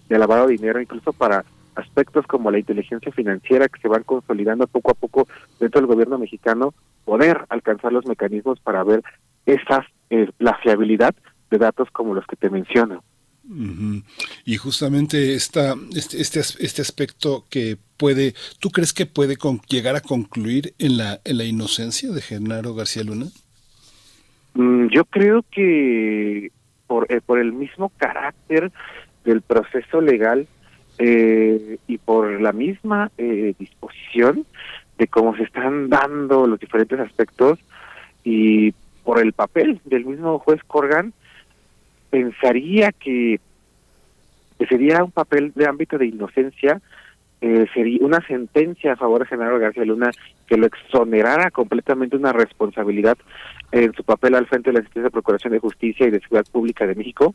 lavado 0.10 0.48
de 0.48 0.53
dinero, 0.53 0.81
incluso 0.81 1.14
para 1.14 1.45
aspectos 1.76 2.27
como 2.27 2.52
la 2.52 2.60
inteligencia 2.60 3.11
financiera 3.11 3.69
que 3.69 3.80
se 3.80 3.88
van 3.88 4.03
consolidando 4.03 4.68
poco 4.68 4.91
a 4.91 4.95
poco 4.95 5.27
dentro 5.60 5.80
del 5.80 5.88
gobierno 5.88 6.18
mexicano, 6.18 6.73
poder 7.06 7.45
alcanzar 7.49 7.93
los 7.93 8.06
mecanismos 8.06 8.60
para 8.60 8.84
ver 8.84 9.03
esas 9.45 9.85
eh, 10.10 10.30
la 10.39 10.57
fiabilidad 10.57 11.15
de 11.49 11.57
datos 11.57 11.89
como 11.91 12.14
los 12.14 12.26
que 12.27 12.35
te 12.35 12.49
menciono. 12.49 13.03
Y 14.45 14.57
justamente 14.57 15.34
esta, 15.34 15.76
este, 15.95 16.22
este, 16.22 16.39
este 16.39 16.81
aspecto 16.81 17.45
que 17.49 17.77
puede, 17.98 18.34
¿tú 18.60 18.69
crees 18.69 18.93
que 18.93 19.06
puede 19.06 19.35
llegar 19.68 19.95
a 19.95 20.02
concluir 20.02 20.73
en 20.77 20.98
la, 20.98 21.22
en 21.26 21.38
la 21.38 21.43
inocencia 21.43 22.11
de 22.11 22.22
Genaro 22.22 22.76
García 22.76 23.03
Luna? 23.03 23.27
Mm, 24.53 24.88
yo 24.88 25.06
creo 25.06 25.44
que 25.49 26.52
por, 26.88 27.11
eh, 27.11 27.22
por 27.26 27.40
el 27.40 27.53
mismo 27.53 27.91
carácter 27.98 28.72
del 29.23 29.41
proceso 29.41 30.02
legal 30.02 30.48
eh, 30.98 31.78
y 31.88 31.98
por 31.98 32.41
la 32.41 32.52
misma 32.52 33.11
eh, 33.18 33.53
disposición 33.57 34.45
de 34.98 35.07
cómo 35.07 35.36
se 35.36 35.44
están 35.44 35.90
dando 35.90 36.45
los 36.45 36.60
diferentes 36.60 36.99
aspectos 36.99 37.60
y 38.23 38.73
por 39.03 39.19
el 39.19 39.34
papel 39.34 39.80
del 39.86 40.06
mismo 40.06 40.38
juez 40.40 40.61
Corgan, 40.68 41.14
pensaría 42.10 42.91
que, 42.91 43.40
sería 44.69 45.03
un 45.03 45.11
papel 45.11 45.52
de 45.56 45.65
ámbito 45.65 45.98
de 45.98 46.06
inocencia, 46.06 46.80
eh, 47.41 47.65
sería 47.73 48.05
una 48.05 48.26
sentencia 48.27 48.93
a 48.93 48.95
favor 48.95 49.22
de 49.22 49.27
Genaro 49.27 49.59
García 49.59 49.84
Luna 49.84 50.11
que 50.47 50.57
lo 50.57 50.68
exonerara 50.68 51.49
completamente 51.49 52.15
una 52.15 52.31
responsabilidad 52.31 53.18
en 53.72 53.93
su 53.93 54.03
papel 54.03 54.35
al 54.35 54.45
frente 54.45 54.69
de 54.69 54.73
la 54.73 54.80
Institución 54.80 55.05
de 55.05 55.11
Procuración 55.11 55.53
de 55.53 55.59
Justicia 55.59 56.07
y 56.07 56.11
de 56.11 56.19
Seguridad 56.19 56.51
Pública 56.51 56.85
de 56.85 56.93
México, 56.93 57.34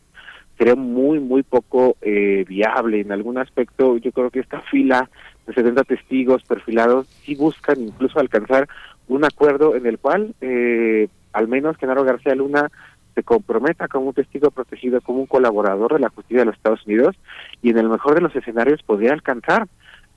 sería 0.56 0.76
muy, 0.76 1.18
muy 1.18 1.42
poco 1.42 1.96
eh, 2.02 2.44
viable. 2.46 3.00
En 3.00 3.10
algún 3.12 3.38
aspecto, 3.38 3.96
yo 3.98 4.12
creo 4.12 4.30
que 4.30 4.40
esta 4.40 4.60
fila 4.62 5.10
de 5.46 5.54
70 5.54 5.84
testigos 5.84 6.42
perfilados 6.44 7.08
sí 7.24 7.34
buscan 7.34 7.80
incluso 7.80 8.20
alcanzar 8.20 8.68
un 9.08 9.24
acuerdo 9.24 9.76
en 9.76 9.86
el 9.86 9.98
cual 9.98 10.34
eh, 10.40 11.08
al 11.32 11.48
menos 11.48 11.76
Genaro 11.76 12.04
García 12.04 12.34
Luna 12.34 12.70
se 13.14 13.22
comprometa 13.22 13.88
como 13.88 14.08
un 14.08 14.14
testigo 14.14 14.50
protegido, 14.50 15.00
como 15.00 15.20
un 15.20 15.26
colaborador 15.26 15.94
de 15.94 16.00
la 16.00 16.10
justicia 16.10 16.40
de 16.40 16.46
los 16.46 16.56
Estados 16.56 16.86
Unidos 16.86 17.16
y 17.62 17.70
en 17.70 17.78
el 17.78 17.88
mejor 17.88 18.14
de 18.14 18.20
los 18.20 18.36
escenarios 18.36 18.82
podría 18.82 19.12
alcanzar 19.12 19.66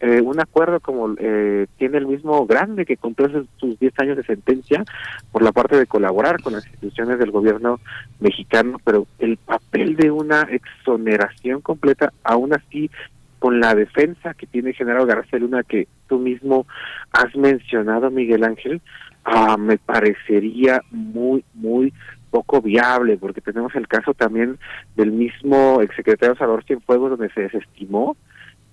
eh, 0.02 0.22
un 0.22 0.40
acuerdo 0.40 0.80
como 0.80 1.14
eh, 1.18 1.68
tiene 1.78 1.98
el 1.98 2.08
mismo 2.08 2.46
grande 2.46 2.86
que 2.86 2.96
cumplió 2.96 3.46
sus 3.58 3.80
10 3.80 3.94
años 4.00 4.18
de 4.18 4.24
sentencia 4.24 4.84
por 5.32 5.42
la 5.42 5.52
parte 5.52 5.78
de 5.78 5.88
colaborar 5.88 6.42
con 6.42 6.54
las 6.54 6.66
instituciones 6.66 7.20
del 7.20 7.32
gobierno 7.32 7.80
mexicano, 8.20 8.78
pero 8.84 9.08
el 9.20 9.38
papel 9.38 9.98
de 9.98 10.10
una 10.10 10.44
exoneración 10.44 11.60
completa, 11.62 12.14
aún 12.24 12.54
así 12.54 12.90
con 13.40 13.60
la 13.60 13.76
defensa 13.76 14.34
que 14.34 14.48
tiene 14.48 14.74
General 14.74 15.06
García 15.06 15.40
Luna 15.40 15.64
que 15.64 15.88
tú 16.08 16.20
mismo 16.20 16.66
has 17.12 17.36
mencionado, 17.36 18.10
Miguel 18.10 18.44
Ángel, 18.44 18.82
ah, 19.26 19.58
me 19.58 19.78
parecería 19.78 20.82
muy, 20.92 21.44
muy 21.54 21.94
poco 22.30 22.62
viable, 22.62 23.18
porque 23.18 23.42
tenemos 23.42 23.76
el 23.76 23.88
caso 23.88 24.14
también 24.14 24.60
del 24.96 25.12
mismo 25.12 25.82
exsecretario 25.82 26.36
Salvador 26.36 26.64
Cienfuegos, 26.64 27.12
donde 27.12 27.34
se 27.34 27.42
desestimó, 27.42 28.16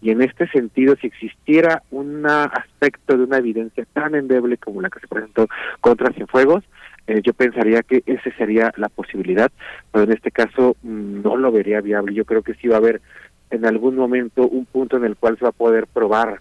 y 0.03 0.11
en 0.11 0.23
este 0.23 0.47
sentido, 0.49 0.95
si 1.01 1.07
existiera 1.07 1.83
un 1.91 2.27
aspecto 2.27 3.17
de 3.17 3.25
una 3.25 3.39
evidencia 3.39 3.87
tan 3.93 4.15
endeble 4.15 4.59
como 4.59 4.83
la 4.83 4.91
que 4.91 5.01
se 5.01 5.09
presentó 5.09 5.49
contra 5.81 6.13
Cienfuegos, 6.13 6.65
eh, 7.07 7.23
yo 7.23 7.33
pensaría 7.33 7.83
que 7.83 8.03
esa 8.07 8.31
sería 8.37 8.73
la 8.77 8.89
posibilidad, 8.89 9.51
pero 9.93 10.05
en 10.05 10.13
este 10.13 10.31
caso 10.31 10.77
mm, 10.83 11.23
no 11.23 11.37
lo 11.37 11.53
vería 11.53 11.81
viable. 11.81 12.15
Yo 12.15 12.25
creo 12.25 12.43
que 12.43 12.55
sí 12.55 12.69
va 12.69 12.77
a 12.77 12.79
haber 12.79 13.01
en 13.51 13.65
algún 13.65 13.97
momento 13.97 14.47
un 14.47 14.67
punto 14.67 14.97
en 14.97 15.05
el 15.05 15.17
cual 15.17 15.39
se 15.39 15.45
va 15.45 15.51
a 15.51 15.53
poder 15.53 15.87
probar 15.87 16.41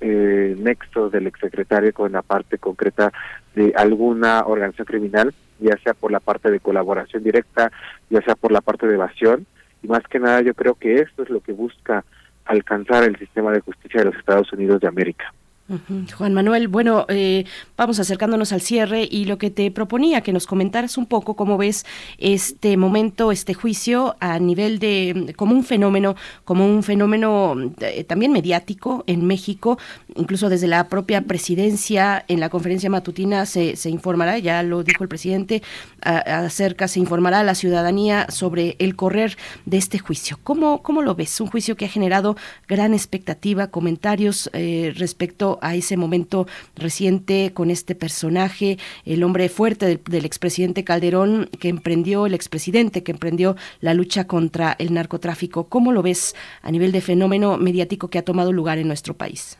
eh, 0.00 0.56
nexo 0.58 1.10
del 1.10 1.26
exsecretario 1.26 1.92
con 1.92 2.12
la 2.12 2.22
parte 2.22 2.58
concreta 2.58 3.12
de 3.54 3.72
alguna 3.76 4.44
organización 4.46 4.86
criminal, 4.86 5.34
ya 5.58 5.76
sea 5.78 5.94
por 5.94 6.10
la 6.10 6.20
parte 6.20 6.50
de 6.50 6.60
colaboración 6.60 7.22
directa, 7.22 7.70
ya 8.08 8.20
sea 8.22 8.34
por 8.34 8.50
la 8.50 8.60
parte 8.60 8.86
de 8.86 8.94
evasión, 8.94 9.46
y 9.82 9.88
más 9.88 10.02
que 10.08 10.18
nada 10.18 10.40
yo 10.40 10.54
creo 10.54 10.74
que 10.74 10.96
esto 10.96 11.22
es 11.22 11.30
lo 11.30 11.40
que 11.40 11.52
busca 11.52 12.04
alcanzar 12.44 13.04
el 13.04 13.18
sistema 13.18 13.52
de 13.52 13.60
justicia 13.60 14.00
de 14.00 14.06
los 14.06 14.16
Estados 14.16 14.52
Unidos 14.52 14.80
de 14.80 14.88
América. 14.88 15.32
Juan 16.16 16.34
Manuel, 16.34 16.68
bueno, 16.68 17.06
eh, 17.08 17.44
vamos 17.76 18.00
acercándonos 18.00 18.52
al 18.52 18.60
cierre 18.60 19.06
y 19.08 19.24
lo 19.26 19.38
que 19.38 19.50
te 19.50 19.70
proponía 19.70 20.20
que 20.20 20.32
nos 20.32 20.46
comentaras 20.46 20.98
un 20.98 21.06
poco 21.06 21.34
cómo 21.34 21.56
ves 21.58 21.86
este 22.18 22.76
momento, 22.76 23.30
este 23.30 23.54
juicio 23.54 24.16
a 24.20 24.38
nivel 24.38 24.78
de 24.80 25.32
como 25.36 25.54
un 25.54 25.62
fenómeno, 25.62 26.16
como 26.44 26.66
un 26.66 26.82
fenómeno 26.82 27.54
eh, 27.80 28.04
también 28.04 28.32
mediático 28.32 29.04
en 29.06 29.26
México, 29.26 29.78
incluso 30.16 30.48
desde 30.48 30.66
la 30.66 30.88
propia 30.88 31.22
presidencia 31.22 32.24
en 32.26 32.40
la 32.40 32.48
conferencia 32.48 32.90
matutina 32.90 33.46
se, 33.46 33.76
se 33.76 33.90
informará, 33.90 34.38
ya 34.38 34.62
lo 34.62 34.82
dijo 34.82 35.04
el 35.04 35.08
presidente, 35.08 35.62
acerca 36.02 36.88
se 36.88 36.98
informará 36.98 37.40
a 37.40 37.44
la 37.44 37.54
ciudadanía 37.54 38.26
sobre 38.30 38.76
el 38.78 38.96
correr 38.96 39.36
de 39.66 39.76
este 39.76 39.98
juicio. 39.98 40.38
¿Cómo, 40.42 40.82
cómo 40.82 41.02
lo 41.02 41.14
ves? 41.14 41.40
Un 41.40 41.46
juicio 41.46 41.76
que 41.76 41.84
ha 41.84 41.88
generado 41.88 42.36
gran 42.66 42.94
expectativa, 42.94 43.68
comentarios 43.68 44.50
eh, 44.52 44.92
respecto 44.96 45.58
a 45.62 45.74
ese 45.74 45.96
momento 45.96 46.46
reciente 46.76 47.52
con 47.54 47.70
este 47.70 47.94
personaje, 47.94 48.78
el 49.04 49.22
hombre 49.22 49.48
fuerte 49.48 50.00
del, 50.08 50.24
expresidente 50.24 50.84
Calderón 50.84 51.48
que 51.60 51.68
emprendió, 51.68 52.26
el 52.26 52.34
expresidente 52.34 53.02
que 53.02 53.12
emprendió 53.12 53.56
la 53.80 53.94
lucha 53.94 54.26
contra 54.26 54.76
el 54.78 54.92
narcotráfico. 54.94 55.68
¿Cómo 55.68 55.92
lo 55.92 56.02
ves 56.02 56.34
a 56.62 56.70
nivel 56.70 56.92
de 56.92 57.00
fenómeno 57.00 57.58
mediático 57.58 58.08
que 58.08 58.18
ha 58.18 58.24
tomado 58.24 58.52
lugar 58.52 58.78
en 58.78 58.88
nuestro 58.88 59.14
país? 59.14 59.58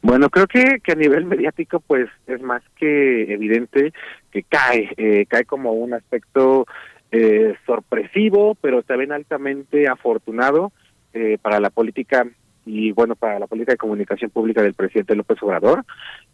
Bueno, 0.00 0.30
creo 0.30 0.46
que, 0.46 0.80
que 0.82 0.92
a 0.92 0.94
nivel 0.94 1.24
mediático 1.24 1.80
pues 1.80 2.08
es 2.26 2.40
más 2.40 2.62
que 2.76 3.32
evidente 3.32 3.92
que 4.30 4.42
cae, 4.44 4.90
eh, 4.96 5.26
cae 5.26 5.44
como 5.44 5.72
un 5.72 5.92
aspecto 5.92 6.66
eh, 7.10 7.54
sorpresivo, 7.66 8.54
pero 8.60 8.82
también 8.82 9.12
altamente 9.12 9.88
afortunado 9.88 10.72
eh, 11.14 11.38
para 11.40 11.58
la 11.58 11.70
política 11.70 12.26
y 12.68 12.92
bueno, 12.92 13.16
para 13.16 13.38
la 13.38 13.46
política 13.46 13.72
de 13.72 13.78
comunicación 13.78 14.30
pública 14.30 14.60
del 14.60 14.74
presidente 14.74 15.16
López 15.16 15.42
Obrador, 15.42 15.84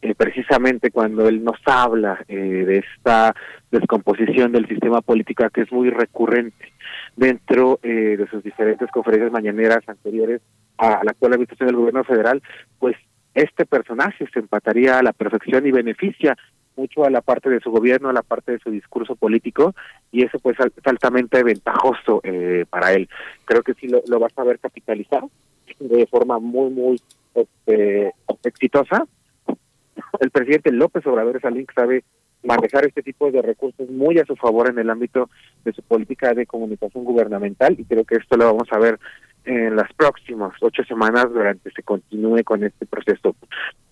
eh, 0.02 0.14
precisamente 0.16 0.90
cuando 0.90 1.28
él 1.28 1.44
nos 1.44 1.58
habla 1.64 2.24
eh, 2.26 2.36
de 2.36 2.78
esta 2.78 3.34
descomposición 3.70 4.50
del 4.50 4.66
sistema 4.66 5.00
político 5.00 5.48
que 5.50 5.60
es 5.62 5.72
muy 5.72 5.90
recurrente 5.90 6.72
dentro 7.16 7.78
eh, 7.84 8.16
de 8.18 8.26
sus 8.28 8.42
diferentes 8.42 8.90
conferencias 8.90 9.30
mañaneras 9.30 9.80
anteriores 9.86 10.40
a 10.76 11.04
la 11.04 11.12
actual 11.12 11.34
administración 11.34 11.68
del 11.68 11.76
gobierno 11.76 12.02
federal, 12.02 12.42
pues 12.80 12.96
este 13.34 13.64
personaje 13.64 14.26
se 14.32 14.40
empataría 14.40 14.98
a 14.98 15.02
la 15.04 15.12
perfección 15.12 15.64
y 15.66 15.70
beneficia 15.70 16.36
mucho 16.76 17.04
a 17.04 17.10
la 17.10 17.20
parte 17.20 17.48
de 17.48 17.60
su 17.60 17.70
gobierno, 17.70 18.08
a 18.08 18.12
la 18.12 18.22
parte 18.22 18.50
de 18.50 18.58
su 18.58 18.72
discurso 18.72 19.14
político, 19.14 19.76
y 20.10 20.24
eso 20.24 20.40
pues 20.40 20.58
es 20.58 20.72
altamente 20.84 21.44
ventajoso 21.44 22.20
para 22.68 22.92
él. 22.92 23.08
Creo 23.44 23.62
que 23.62 23.74
sí 23.74 23.86
lo, 23.86 24.02
lo 24.08 24.18
va 24.18 24.26
a 24.26 24.34
saber 24.34 24.58
capitalizar 24.58 25.22
de 25.78 26.06
forma 26.06 26.38
muy, 26.38 26.70
muy 26.70 27.00
este, 27.34 28.12
exitosa. 28.44 29.06
El 30.20 30.30
presidente 30.30 30.72
López 30.72 31.06
Obrador 31.06 31.36
es 31.36 31.44
alguien 31.44 31.66
que 31.66 31.74
sabe 31.74 32.04
manejar 32.44 32.84
este 32.84 33.02
tipo 33.02 33.30
de 33.30 33.42
recursos 33.42 33.88
muy 33.88 34.18
a 34.18 34.26
su 34.26 34.36
favor 34.36 34.68
en 34.68 34.78
el 34.78 34.90
ámbito 34.90 35.30
de 35.64 35.72
su 35.72 35.82
política 35.82 36.34
de 36.34 36.46
comunicación 36.46 37.04
gubernamental 37.04 37.74
y 37.78 37.84
creo 37.84 38.04
que 38.04 38.16
esto 38.16 38.36
lo 38.36 38.46
vamos 38.46 38.68
a 38.70 38.78
ver 38.78 38.98
en 39.44 39.76
las 39.76 39.92
próximas 39.94 40.52
ocho 40.60 40.84
semanas 40.84 41.26
durante 41.32 41.70
se 41.70 41.82
continúe 41.82 42.42
con 42.44 42.64
este 42.64 42.86
proceso. 42.86 43.34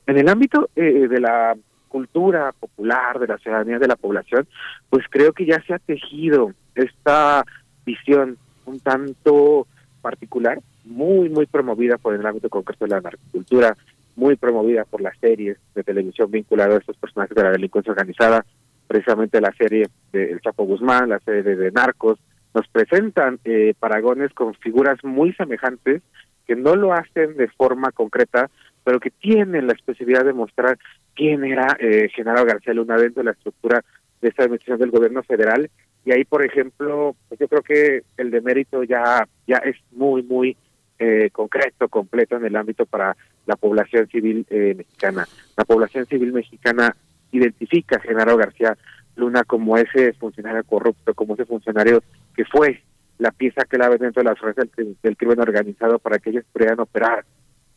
En 0.07 0.19
el 0.19 0.29
ámbito 0.29 0.69
eh, 0.77 1.09
de 1.09 1.21
la 1.21 1.57
cultura 1.89 2.53
popular, 2.53 3.19
de 3.19 3.27
la 3.27 3.39
ciudadanía, 3.39 3.79
de 3.79 3.89
la 3.89 3.97
población, 3.97 4.47
pues 4.89 5.05
creo 5.11 5.33
que 5.33 5.45
ya 5.45 5.63
se 5.67 5.75
ha 5.75 5.79
tejido 5.79 6.53
esta 6.75 7.45
visión 7.85 8.39
un 8.65 8.81
tanto 8.81 9.67
particular 10.01 10.59
muy, 10.85 11.29
muy 11.29 11.47
promovida 11.47 11.99
por 11.99 12.15
el 12.15 12.25
ámbito 12.25 12.49
concreto 12.49 12.85
de 12.85 12.91
la 12.91 13.01
narcocultura, 13.01 13.77
muy 14.17 14.37
promovida 14.37 14.85
por 14.85 15.01
las 15.01 15.17
series 15.19 15.59
de 15.75 15.83
televisión 15.83 16.31
vinculadas 16.31 16.75
a 16.75 16.79
estos 16.79 16.97
personajes 16.97 17.35
de 17.35 17.43
la 17.43 17.51
delincuencia 17.51 17.93
organizada, 17.93 18.45
precisamente 18.87 19.41
la 19.41 19.53
serie 19.53 19.89
de 20.13 20.33
El 20.33 20.41
Chapo 20.41 20.65
Guzmán, 20.65 21.09
la 21.09 21.21
serie 21.21 21.43
de, 21.43 21.71
Narcos, 21.73 22.19
nos 22.55 22.69
presentan 22.69 23.39
eh, 23.45 23.75
paragones 23.79 24.33
con 24.35 24.55
figuras 24.55 25.03
muy 25.03 25.33
semejantes 25.33 26.03
que 26.47 26.57
no 26.57 26.77
lo 26.77 26.93
hacen 26.93 27.37
de 27.37 27.49
forma 27.49 27.93
concreta, 27.93 28.51
pero 28.85 29.01
que 29.01 29.11
tienen 29.11 29.67
la 29.67 29.73
especialidad 29.73 30.25
de 30.25 30.33
mostrar 30.33 30.79
quién 31.15 31.45
era 31.45 31.77
eh, 31.79 32.11
Genaro 32.15 32.45
García 32.45 32.75
Luna 32.75 32.97
dentro 32.97 33.23
de 33.23 33.27
la 33.27 33.33
estructura 33.33 33.83
de 34.21 34.29
esta 34.29 34.43
administración 34.45 34.79
del 34.79 34.91
gobierno 34.91 35.23
federal. 35.23 35.71
Y 36.05 36.13
ahí, 36.13 36.25
por 36.25 36.45
ejemplo, 36.45 37.15
pues 37.29 37.41
yo 37.41 37.49
creo 37.49 37.63
que 37.63 38.03
el 38.17 38.31
de 38.31 38.41
mérito 38.41 38.83
ya, 38.83 39.27
ya 39.47 39.59
es 39.59 39.77
muy, 39.93 40.23
muy 40.23 40.57
eh, 41.05 41.31
concreto, 41.33 41.89
completo 41.89 42.37
en 42.37 42.45
el 42.45 42.55
ámbito 42.55 42.87
para 42.87 43.17
la 43.47 43.57
población 43.57 44.07
civil 44.07 44.47
eh, 44.51 44.73
mexicana. 44.77 45.27
La 45.57 45.65
población 45.65 46.07
civil 46.07 46.33
mexicana 46.33 46.95
identifica 47.33 47.97
a 47.97 48.01
Genaro 48.01 48.37
García 48.37 48.79
Luna 49.17 49.43
como 49.43 49.77
ese 49.77 50.13
funcionario 50.13 50.63
corrupto, 50.63 51.13
como 51.13 51.35
ese 51.35 51.45
funcionario 51.45 52.05
que 52.37 52.45
fue 52.45 52.83
la 53.19 53.33
pieza 53.33 53.65
clave 53.65 53.99
dentro 53.99 54.23
de 54.23 54.29
las 54.29 54.41
redes 54.41 54.71
del, 55.03 55.17
crimen 55.17 55.41
organizado 55.41 55.99
para 55.99 56.21
que 56.21 56.31
ellos 56.31 56.45
pudieran 56.53 56.79
operar 56.79 57.25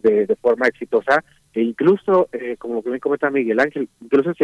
de, 0.04 0.28
forma 0.40 0.68
exitosa 0.68 1.24
e 1.52 1.64
incluso, 1.64 2.30
eh, 2.32 2.58
como 2.60 2.84
bien 2.84 3.00
comenta 3.00 3.32
Miguel 3.32 3.60
Ángel, 3.60 3.90
incluso 4.02 4.36
si, 4.36 4.44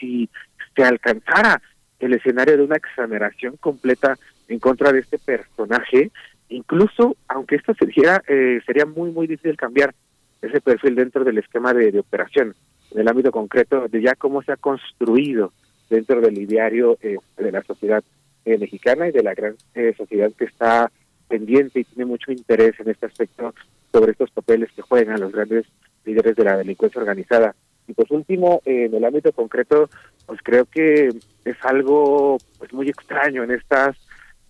si 0.00 0.30
se 0.74 0.82
alcanzara 0.82 1.60
el 2.00 2.14
escenario 2.14 2.56
de 2.56 2.62
una 2.62 2.76
exoneración 2.76 3.58
completa 3.58 4.16
en 4.48 4.60
contra 4.60 4.92
de 4.92 5.00
este 5.00 5.18
personaje, 5.18 6.10
Incluso, 6.54 7.16
aunque 7.26 7.56
esto 7.56 7.74
se 7.74 7.86
eh, 8.28 8.60
sería 8.64 8.86
muy, 8.86 9.10
muy 9.10 9.26
difícil 9.26 9.56
cambiar 9.56 9.92
ese 10.40 10.60
perfil 10.60 10.94
dentro 10.94 11.24
del 11.24 11.38
esquema 11.38 11.74
de, 11.74 11.98
operación, 11.98 12.54
en 12.92 13.00
el 13.00 13.08
ámbito 13.08 13.32
concreto 13.32 13.88
de 13.88 14.00
ya 14.00 14.14
cómo 14.14 14.40
se 14.42 14.52
ha 14.52 14.56
construido 14.56 15.52
dentro 15.90 16.20
del 16.20 16.38
ideario 16.38 16.96
eh, 17.02 17.16
de 17.36 17.50
la 17.50 17.62
sociedad 17.64 18.04
eh, 18.44 18.56
mexicana 18.56 19.08
y 19.08 19.12
de 19.12 19.22
la 19.24 19.34
gran 19.34 19.56
sociedad 19.96 20.30
que 20.38 20.44
está 20.44 20.92
pendiente 21.26 21.80
y 21.80 21.84
tiene 21.84 22.04
mucho 22.04 22.30
interés 22.30 22.78
en 22.78 22.90
este 22.90 23.06
aspecto 23.06 23.52
sobre 23.90 24.12
estos 24.12 24.30
papeles 24.30 24.70
que 24.76 24.82
juegan 24.82 25.20
los 25.20 25.32
grandes 25.32 25.66
líderes 26.04 26.36
de 26.36 26.44
la 26.44 26.56
delincuencia 26.56 27.00
organizada. 27.00 27.56
Y 27.88 27.94
pues 27.94 28.10
último, 28.12 28.62
en 28.64 28.94
el 28.94 29.04
ámbito 29.04 29.32
concreto, 29.32 29.90
pues 30.26 30.40
creo 30.42 30.66
que 30.66 31.08
es 31.44 31.56
algo 31.62 32.38
pues 32.58 32.72
muy 32.72 32.88
extraño 32.88 33.42
en 33.42 33.50
estas 33.50 33.96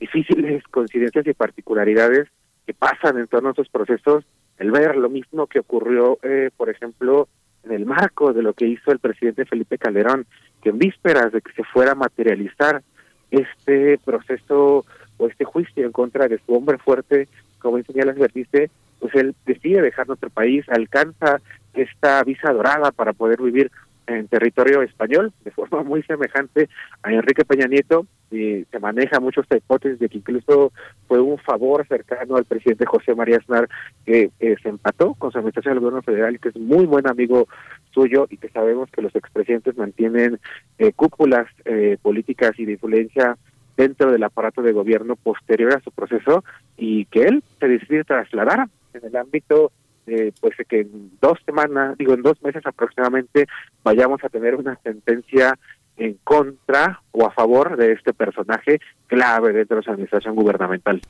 difíciles 0.05 0.63
coincidencias 0.65 1.27
y 1.27 1.33
particularidades 1.33 2.29
que 2.67 2.75
pasan 2.75 3.19
en 3.19 3.27
torno 3.27 3.49
a 3.49 3.53
estos 3.53 3.71
procesos, 3.71 4.25
el 4.59 4.71
ver 4.71 4.97
lo 4.97 5.09
mismo 5.09 5.47
que 5.47 5.61
ocurrió, 5.61 6.19
eh, 6.23 6.51
por 6.57 6.69
ejemplo, 6.69 7.29
en 7.65 7.73
el 7.73 7.87
marco 7.87 8.35
de 8.35 8.43
lo 8.43 8.53
que 8.53 8.67
hizo 8.67 8.93
el 8.93 8.99
presidente 8.99 9.47
Felipe 9.47 9.79
Calderón, 9.79 10.27
que 10.63 10.69
en 10.69 10.79
vísperas 10.79 11.33
de 11.33 11.41
que 11.41 11.53
se 11.53 11.65
fuera 11.65 11.93
a 11.93 11.95
materializar 11.95 12.83
este 13.31 13.99
proceso 14.05 14.85
o 15.17 15.27
este 15.27 15.45
juicio 15.45 15.87
en 15.87 15.93
contra 15.93 16.29
de 16.29 16.39
su 16.45 16.53
hombre 16.55 16.77
fuerte, 16.77 17.29
como 17.59 17.79
enseña 17.79 18.05
las 18.05 18.17
advertiste, 18.17 18.71
pues 19.01 19.15
él 19.15 19.35
decide 19.47 19.81
dejar 19.81 20.07
nuestro 20.07 20.29
país, 20.29 20.67
alcanza 20.69 21.41
esta 21.73 22.23
visa 22.25 22.53
dorada 22.53 22.93
para 22.93 23.15
poder 23.15 23.41
vivir 23.41 23.71
en 24.07 24.29
territorio 24.29 24.83
español, 24.83 25.33
de 25.45 25.51
forma 25.51 25.83
muy 25.83 26.03
semejante 26.03 26.69
a 27.03 27.13
Enrique 27.13 27.45
Peña 27.45 27.67
Nieto, 27.67 28.07
y 28.31 28.65
se 28.71 28.79
maneja 28.81 29.21
mucho 29.21 29.41
esta 29.41 29.57
hipótesis 29.57 29.99
de 29.99 30.09
que 30.09 30.19
incluso 30.19 30.73
fue 31.07 31.21
un 31.21 31.39
favor 31.39 31.87
cercano 31.87 32.37
al 32.37 32.45
presidente 32.45 32.87
José 32.87 33.15
María 33.15 33.37
Aznar 33.37 33.69
que 34.05 34.31
se 34.41 34.69
empató 34.69 35.15
con 35.15 35.31
su 35.31 35.39
administración 35.39 35.75
del 35.75 35.81
gobierno 35.81 36.03
federal, 36.03 36.41
que 36.41 36.49
es 36.49 36.57
muy 36.57 36.87
buen 36.87 37.07
amigo 37.09 37.47
suyo 37.93 38.27
y 38.31 38.37
que 38.37 38.49
sabemos 38.49 38.91
que 38.91 39.03
los 39.03 39.15
expresidentes 39.15 39.77
mantienen 39.77 40.41
eh, 40.79 40.93
cúpulas 40.93 41.47
eh, 41.65 41.97
políticas 42.03 42.59
y 42.59 42.65
de 42.65 42.73
influencia 42.73 43.37
dentro 43.77 44.11
del 44.11 44.23
aparato 44.23 44.63
de 44.63 44.73
gobierno 44.73 45.17
posterior 45.17 45.75
a 45.75 45.81
su 45.81 45.91
proceso 45.91 46.45
y 46.77 47.07
que 47.07 47.25
él 47.25 47.43
se 47.61 47.69
decide 47.69 48.05
trasladar 48.05 48.69
en 48.95 49.05
el 49.05 49.17
ámbito 49.17 49.73
eh, 50.07 50.33
pues 50.41 50.55
que 50.69 50.81
en 50.81 51.13
dos 51.21 51.39
semanas, 51.45 51.97
digo 51.99 52.15
en 52.15 52.23
dos 52.23 52.43
meses 52.43 52.65
aproximadamente, 52.65 53.47
vayamos 53.83 54.23
a 54.25 54.29
tener 54.29 54.55
una 54.55 54.79
sentencia 54.83 55.59
en 55.97 56.19
contra 56.25 57.03
o 57.13 57.27
a 57.27 57.31
favor 57.31 57.77
de 57.77 57.93
este 57.93 58.13
personaje 58.13 58.81
clave 59.07 59.53
dentro 59.53 59.77
de 59.77 59.83
su 59.83 59.91
administración 59.91 60.35
gubernamental. 60.35 61.01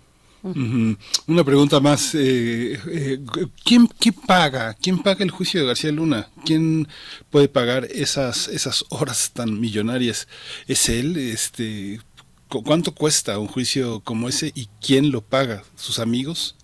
Una 1.26 1.42
pregunta 1.42 1.80
más. 1.80 2.14
Eh, 2.14 2.78
eh, 2.88 3.18
¿quién, 3.64 3.86
¿Quién 3.86 4.14
paga? 4.26 4.74
¿Quién 4.74 4.98
paga 5.02 5.24
el 5.24 5.30
juicio 5.30 5.60
de 5.60 5.66
García 5.68 5.90
Luna? 5.90 6.28
¿Quién 6.44 6.86
puede 7.30 7.48
pagar 7.48 7.86
esas, 7.86 8.48
esas 8.48 8.84
horas 8.90 9.32
tan 9.32 9.58
millonarias? 9.58 10.28
¿Es 10.66 10.90
él? 10.90 11.16
Este, 11.16 11.98
¿Cuánto 12.48 12.94
cuesta 12.94 13.38
un 13.38 13.48
juicio 13.48 14.00
como 14.00 14.28
ese 14.28 14.52
y 14.54 14.68
quién 14.82 15.10
lo 15.10 15.22
paga? 15.22 15.62
¿Sus 15.76 15.98
amigos? 15.98 16.56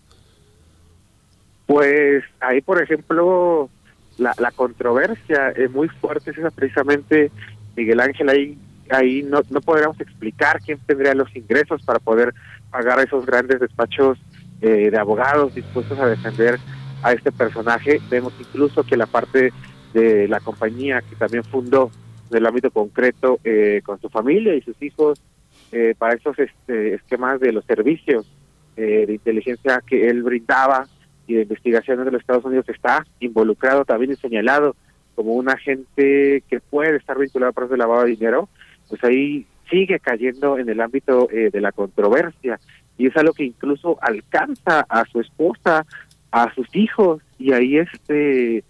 Pues 1.71 2.25
ahí, 2.41 2.61
por 2.63 2.83
ejemplo, 2.83 3.71
la, 4.19 4.35
la 4.41 4.51
controversia 4.51 5.51
es 5.51 5.71
muy 5.71 5.87
fuerte, 5.87 6.33
es 6.33 6.39
esa 6.39 6.51
precisamente, 6.51 7.31
Miguel 7.77 8.01
Ángel, 8.01 8.29
ahí, 8.29 8.59
ahí 8.91 9.23
no, 9.23 9.43
no 9.51 9.61
podríamos 9.61 10.01
explicar 10.01 10.59
quién 10.61 10.81
tendría 10.85 11.15
los 11.15 11.29
ingresos 11.37 11.81
para 11.85 12.01
poder 12.01 12.35
pagar 12.73 12.99
a 12.99 13.05
esos 13.05 13.25
grandes 13.25 13.61
despachos 13.61 14.19
eh, 14.61 14.91
de 14.91 14.99
abogados 14.99 15.55
dispuestos 15.55 15.97
a 16.01 16.09
defender 16.09 16.59
a 17.05 17.13
este 17.13 17.31
personaje. 17.31 18.01
Vemos 18.11 18.33
incluso 18.41 18.83
que 18.83 18.97
la 18.97 19.07
parte 19.07 19.53
de 19.95 20.27
la 20.27 20.41
compañía 20.41 21.03
que 21.03 21.15
también 21.15 21.45
fundó 21.45 21.93
del 22.31 22.47
ámbito 22.47 22.73
concreto 22.73 23.39
eh, 23.45 23.81
con 23.85 24.01
su 24.01 24.09
familia 24.09 24.57
y 24.57 24.63
sus 24.63 24.83
hijos 24.83 25.23
eh, 25.71 25.95
para 25.97 26.15
esos 26.15 26.37
este, 26.37 26.95
esquemas 26.95 27.39
de 27.39 27.53
los 27.53 27.65
servicios 27.65 28.27
de 28.75 29.13
inteligencia 29.13 29.83
que 29.87 30.09
él 30.09 30.23
brindaba 30.23 30.87
y 31.31 31.35
de 31.35 31.43
investigaciones 31.43 32.05
de 32.05 32.11
los 32.11 32.21
Estados 32.21 32.45
Unidos 32.45 32.69
está 32.69 33.07
involucrado 33.21 33.85
también 33.85 34.11
y 34.11 34.17
señalado 34.17 34.75
como 35.15 35.35
un 35.35 35.49
agente 35.49 36.43
que 36.49 36.59
puede 36.59 36.97
estar 36.97 37.17
vinculado 37.17 37.51
a 37.51 37.53
procesos 37.53 37.73
de 37.73 37.79
lavado 37.79 38.03
de 38.03 38.11
dinero, 38.11 38.49
pues 38.89 39.03
ahí 39.05 39.47
sigue 39.71 40.01
cayendo 40.01 40.59
en 40.59 40.69
el 40.69 40.81
ámbito 40.81 41.29
eh, 41.31 41.51
de 41.53 41.61
la 41.61 41.71
controversia. 41.71 42.59
Y 42.99 43.07
es 43.07 43.17
algo 43.17 43.33
que 43.33 43.45
incluso 43.45 43.97
alcanza 44.03 44.85
a 44.89 45.05
su 45.05 45.21
esposa, 45.21 45.87
a 46.33 46.53
sus 46.55 46.67
hijos 46.75 47.23
y 47.39 47.53
ahí 47.53 47.79
este 47.79 48.65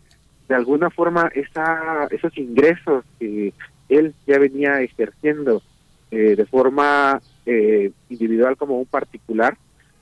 de 0.49 0.55
alguna 0.55 0.91
forma 0.91 1.31
esa 1.35 2.09
esos 2.11 2.37
ingresos 2.37 3.05
que 3.19 3.55
él 3.89 4.15
ya 4.27 4.39
venía 4.39 4.82
ejerciendo 4.82 5.62
eh, 6.11 6.35
de 6.37 6.45
forma 6.45 7.20
eh, 7.47 7.91
individual 8.11 8.57
como 8.57 8.78
un 8.78 8.87
particular 8.87 9.57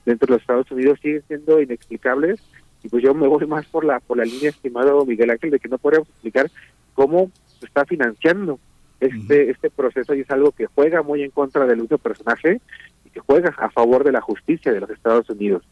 dentro 0.09 0.25
de 0.25 0.33
los 0.33 0.41
Estados 0.41 0.71
Unidos 0.71 0.99
siguen 1.01 1.23
siendo 1.27 1.61
inexplicables 1.61 2.41
y 2.83 2.89
pues 2.89 3.03
yo 3.03 3.13
me 3.13 3.27
voy 3.27 3.45
más 3.45 3.65
por 3.67 3.85
la 3.85 3.99
por 3.99 4.17
la 4.17 4.25
línea 4.25 4.49
estimado 4.49 5.05
Miguel 5.05 5.29
Ángel 5.29 5.51
de 5.51 5.59
que 5.59 5.69
no 5.69 5.77
podemos 5.77 6.09
explicar 6.09 6.49
cómo 6.95 7.31
se 7.59 7.67
está 7.67 7.85
financiando 7.85 8.59
este 8.99 9.51
este 9.51 9.69
proceso 9.69 10.15
y 10.15 10.21
es 10.21 10.31
algo 10.31 10.51
que 10.51 10.65
juega 10.65 11.03
muy 11.03 11.21
en 11.21 11.29
contra 11.29 11.67
del 11.67 11.81
uso 11.81 11.99
personaje 11.99 12.59
y 13.05 13.09
que 13.11 13.19
juega 13.19 13.53
a 13.57 13.69
favor 13.69 14.03
de 14.03 14.11
la 14.11 14.21
justicia 14.21 14.73
de 14.73 14.79
los 14.79 14.89
Estados 14.89 15.29
Unidos. 15.29 15.63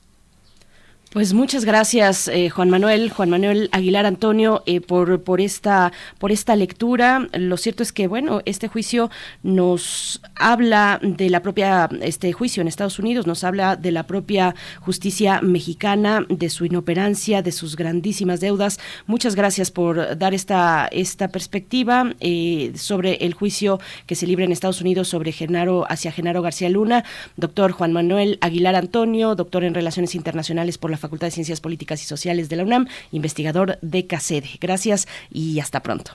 Pues 1.13 1.33
muchas 1.33 1.63
gracias, 1.63 2.27
eh, 2.27 2.49
Juan 2.49 2.69
Manuel, 2.69 3.09
Juan 3.09 3.29
Manuel 3.29 3.69
Aguilar 3.71 4.05
Antonio, 4.05 4.61
eh, 4.65 4.81
por, 4.81 5.23
por, 5.23 5.39
esta, 5.39 5.93
por 6.19 6.33
esta 6.33 6.53
lectura. 6.57 7.29
Lo 7.31 7.55
cierto 7.55 7.81
es 7.81 7.93
que, 7.93 8.07
bueno, 8.07 8.41
este 8.43 8.67
juicio 8.67 9.09
nos 9.41 10.21
habla 10.35 10.99
de 11.01 11.29
la 11.29 11.41
propia, 11.41 11.89
este 12.01 12.33
juicio 12.33 12.59
en 12.59 12.67
Estados 12.67 12.99
Unidos 12.99 13.25
nos 13.25 13.45
habla 13.45 13.77
de 13.77 13.93
la 13.93 14.03
propia 14.03 14.53
justicia 14.81 15.39
mexicana, 15.41 16.25
de 16.27 16.49
su 16.49 16.65
inoperancia, 16.65 17.41
de 17.41 17.53
sus 17.53 17.77
grandísimas 17.77 18.41
deudas. 18.41 18.77
Muchas 19.05 19.33
gracias 19.33 19.71
por 19.71 20.17
dar 20.17 20.33
esta, 20.33 20.89
esta 20.91 21.29
perspectiva 21.29 22.13
eh, 22.19 22.73
sobre 22.75 23.13
el 23.25 23.33
juicio 23.33 23.79
que 24.07 24.15
se 24.15 24.27
libra 24.27 24.43
en 24.43 24.51
Estados 24.51 24.81
Unidos 24.81 25.07
sobre 25.07 25.31
Genaro, 25.31 25.85
hacia 25.89 26.11
Genaro 26.11 26.41
García 26.41 26.69
Luna. 26.69 27.05
Doctor 27.37 27.71
Juan 27.71 27.93
Manuel 27.93 28.39
Aguilar 28.41 28.75
Antonio, 28.75 29.35
doctor 29.35 29.63
en 29.63 29.73
Relaciones 29.73 30.13
Internacionales 30.13 30.77
por 30.77 30.91
la 30.91 30.96
Facultad 30.97 31.27
de 31.27 31.31
Ciencias 31.31 31.61
Políticas 31.61 32.01
y 32.01 32.05
Sociales 32.05 32.49
de 32.49 32.55
la 32.55 32.63
UNAM, 32.63 32.87
investigador 33.11 33.77
de 33.81 34.07
CACEDE. 34.07 34.49
Gracias 34.59 35.07
y 35.29 35.59
hasta 35.59 35.81
pronto. 35.81 36.11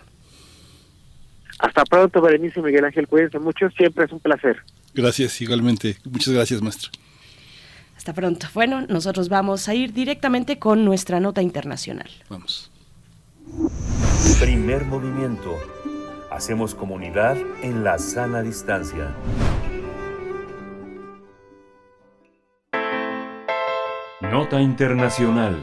Hasta 1.58 1.84
pronto, 1.84 2.20
Berenice 2.20 2.60
y 2.60 2.62
Miguel 2.62 2.84
Ángel. 2.84 3.06
Cuídense 3.06 3.38
mucho, 3.38 3.70
siempre 3.70 4.04
es 4.04 4.12
un 4.12 4.20
placer. 4.20 4.56
Gracias, 4.94 5.40
igualmente. 5.40 5.96
Muchas 6.04 6.34
gracias, 6.34 6.60
maestro. 6.60 6.90
Hasta 7.96 8.12
pronto. 8.14 8.48
Bueno, 8.52 8.84
nosotros 8.88 9.28
vamos 9.28 9.68
a 9.68 9.74
ir 9.74 9.92
directamente 9.92 10.58
con 10.58 10.84
nuestra 10.84 11.20
nota 11.20 11.40
internacional. 11.40 12.10
Vamos. 12.28 12.70
Primer 14.40 14.84
movimiento. 14.86 15.56
Hacemos 16.30 16.74
comunidad 16.74 17.36
en 17.62 17.84
la 17.84 17.98
sana 17.98 18.42
distancia. 18.42 19.14
Nota 24.32 24.62
Internacional. 24.62 25.62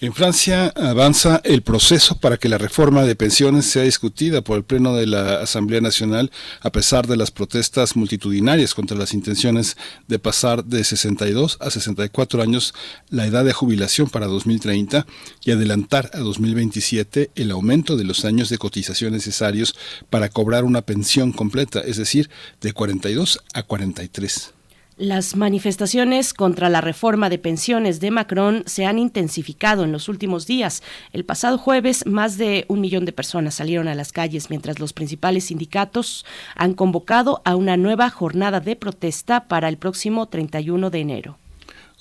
En 0.00 0.12
Francia 0.12 0.72
avanza 0.74 1.40
el 1.44 1.62
proceso 1.62 2.18
para 2.18 2.36
que 2.36 2.48
la 2.48 2.58
reforma 2.58 3.04
de 3.04 3.14
pensiones 3.14 3.66
sea 3.66 3.84
discutida 3.84 4.42
por 4.42 4.56
el 4.56 4.64
Pleno 4.64 4.96
de 4.96 5.06
la 5.06 5.40
Asamblea 5.40 5.80
Nacional 5.80 6.32
a 6.62 6.72
pesar 6.72 7.06
de 7.06 7.16
las 7.16 7.30
protestas 7.30 7.94
multitudinarias 7.94 8.74
contra 8.74 8.98
las 8.98 9.14
intenciones 9.14 9.76
de 10.08 10.18
pasar 10.18 10.64
de 10.64 10.82
62 10.82 11.58
a 11.60 11.70
64 11.70 12.42
años 12.42 12.74
la 13.08 13.26
edad 13.26 13.44
de 13.44 13.52
jubilación 13.52 14.10
para 14.10 14.26
2030 14.26 15.06
y 15.44 15.52
adelantar 15.52 16.10
a 16.12 16.18
2027 16.18 17.30
el 17.36 17.52
aumento 17.52 17.96
de 17.96 18.02
los 18.02 18.24
años 18.24 18.48
de 18.48 18.58
cotización 18.58 19.12
necesarios 19.12 19.76
para 20.10 20.28
cobrar 20.28 20.64
una 20.64 20.82
pensión 20.82 21.30
completa, 21.30 21.78
es 21.78 21.98
decir, 21.98 22.30
de 22.60 22.72
42 22.72 23.44
a 23.54 23.62
43. 23.62 24.54
Las 25.00 25.34
manifestaciones 25.34 26.34
contra 26.34 26.68
la 26.68 26.82
reforma 26.82 27.30
de 27.30 27.38
pensiones 27.38 28.00
de 28.00 28.10
Macron 28.10 28.64
se 28.66 28.84
han 28.84 28.98
intensificado 28.98 29.82
en 29.82 29.92
los 29.92 30.10
últimos 30.10 30.46
días. 30.46 30.82
El 31.14 31.24
pasado 31.24 31.56
jueves, 31.56 32.04
más 32.04 32.36
de 32.36 32.66
un 32.68 32.82
millón 32.82 33.06
de 33.06 33.12
personas 33.12 33.54
salieron 33.54 33.88
a 33.88 33.94
las 33.94 34.12
calles 34.12 34.50
mientras 34.50 34.78
los 34.78 34.92
principales 34.92 35.44
sindicatos 35.44 36.26
han 36.54 36.74
convocado 36.74 37.40
a 37.46 37.56
una 37.56 37.78
nueva 37.78 38.10
jornada 38.10 38.60
de 38.60 38.76
protesta 38.76 39.48
para 39.48 39.70
el 39.70 39.78
próximo 39.78 40.26
31 40.26 40.90
de 40.90 40.98
enero. 40.98 41.38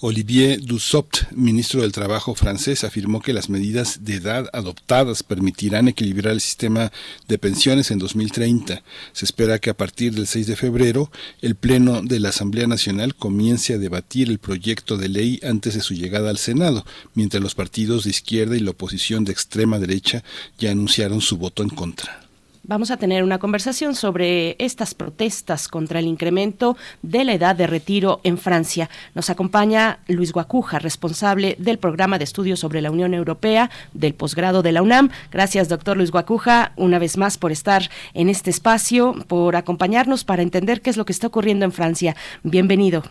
Olivier 0.01 0.61
Dussopt, 0.61 1.29
ministro 1.33 1.81
del 1.81 1.91
Trabajo 1.91 2.33
francés, 2.33 2.85
afirmó 2.85 3.21
que 3.21 3.33
las 3.33 3.49
medidas 3.49 4.05
de 4.05 4.15
edad 4.15 4.49
adoptadas 4.53 5.23
permitirán 5.23 5.89
equilibrar 5.89 6.31
el 6.31 6.39
sistema 6.39 6.93
de 7.27 7.37
pensiones 7.37 7.91
en 7.91 7.99
2030. 7.99 8.81
Se 9.11 9.25
espera 9.25 9.59
que 9.59 9.69
a 9.69 9.73
partir 9.73 10.13
del 10.13 10.25
6 10.25 10.47
de 10.47 10.55
febrero 10.55 11.11
el 11.41 11.55
Pleno 11.55 12.01
de 12.01 12.21
la 12.21 12.29
Asamblea 12.29 12.65
Nacional 12.65 13.13
comience 13.13 13.73
a 13.73 13.77
debatir 13.77 14.29
el 14.29 14.39
proyecto 14.39 14.95
de 14.95 15.09
ley 15.09 15.41
antes 15.43 15.73
de 15.73 15.81
su 15.81 15.93
llegada 15.93 16.29
al 16.29 16.37
Senado, 16.37 16.85
mientras 17.13 17.43
los 17.43 17.53
partidos 17.53 18.05
de 18.05 18.11
izquierda 18.11 18.55
y 18.55 18.61
la 18.61 18.71
oposición 18.71 19.25
de 19.25 19.33
extrema 19.33 19.79
derecha 19.79 20.23
ya 20.57 20.71
anunciaron 20.71 21.19
su 21.19 21.35
voto 21.35 21.61
en 21.61 21.69
contra. 21.71 22.28
Vamos 22.69 22.91
a 22.91 22.97
tener 22.97 23.23
una 23.23 23.39
conversación 23.39 23.95
sobre 23.95 24.55
estas 24.59 24.93
protestas 24.93 25.67
contra 25.67 25.97
el 25.97 26.05
incremento 26.05 26.77
de 27.01 27.23
la 27.23 27.33
edad 27.33 27.55
de 27.55 27.65
retiro 27.65 28.21
en 28.23 28.37
Francia. 28.37 28.91
Nos 29.15 29.31
acompaña 29.31 29.97
Luis 30.07 30.31
Guacuja, 30.31 30.77
responsable 30.77 31.55
del 31.57 31.79
programa 31.79 32.19
de 32.19 32.25
estudios 32.25 32.59
sobre 32.59 32.83
la 32.83 32.91
Unión 32.91 33.15
Europea 33.15 33.71
del 33.93 34.13
posgrado 34.13 34.61
de 34.61 34.71
la 34.71 34.83
UNAM. 34.83 35.09
Gracias, 35.31 35.67
doctor 35.67 35.97
Luis 35.97 36.11
Guacuja, 36.11 36.73
una 36.75 36.99
vez 36.99 37.17
más 37.17 37.39
por 37.39 37.51
estar 37.51 37.89
en 38.13 38.29
este 38.29 38.51
espacio, 38.51 39.15
por 39.27 39.55
acompañarnos 39.55 40.23
para 40.23 40.43
entender 40.43 40.81
qué 40.81 40.91
es 40.91 40.97
lo 40.97 41.05
que 41.05 41.13
está 41.13 41.25
ocurriendo 41.25 41.65
en 41.65 41.71
Francia. 41.71 42.15
Bienvenido. 42.43 43.01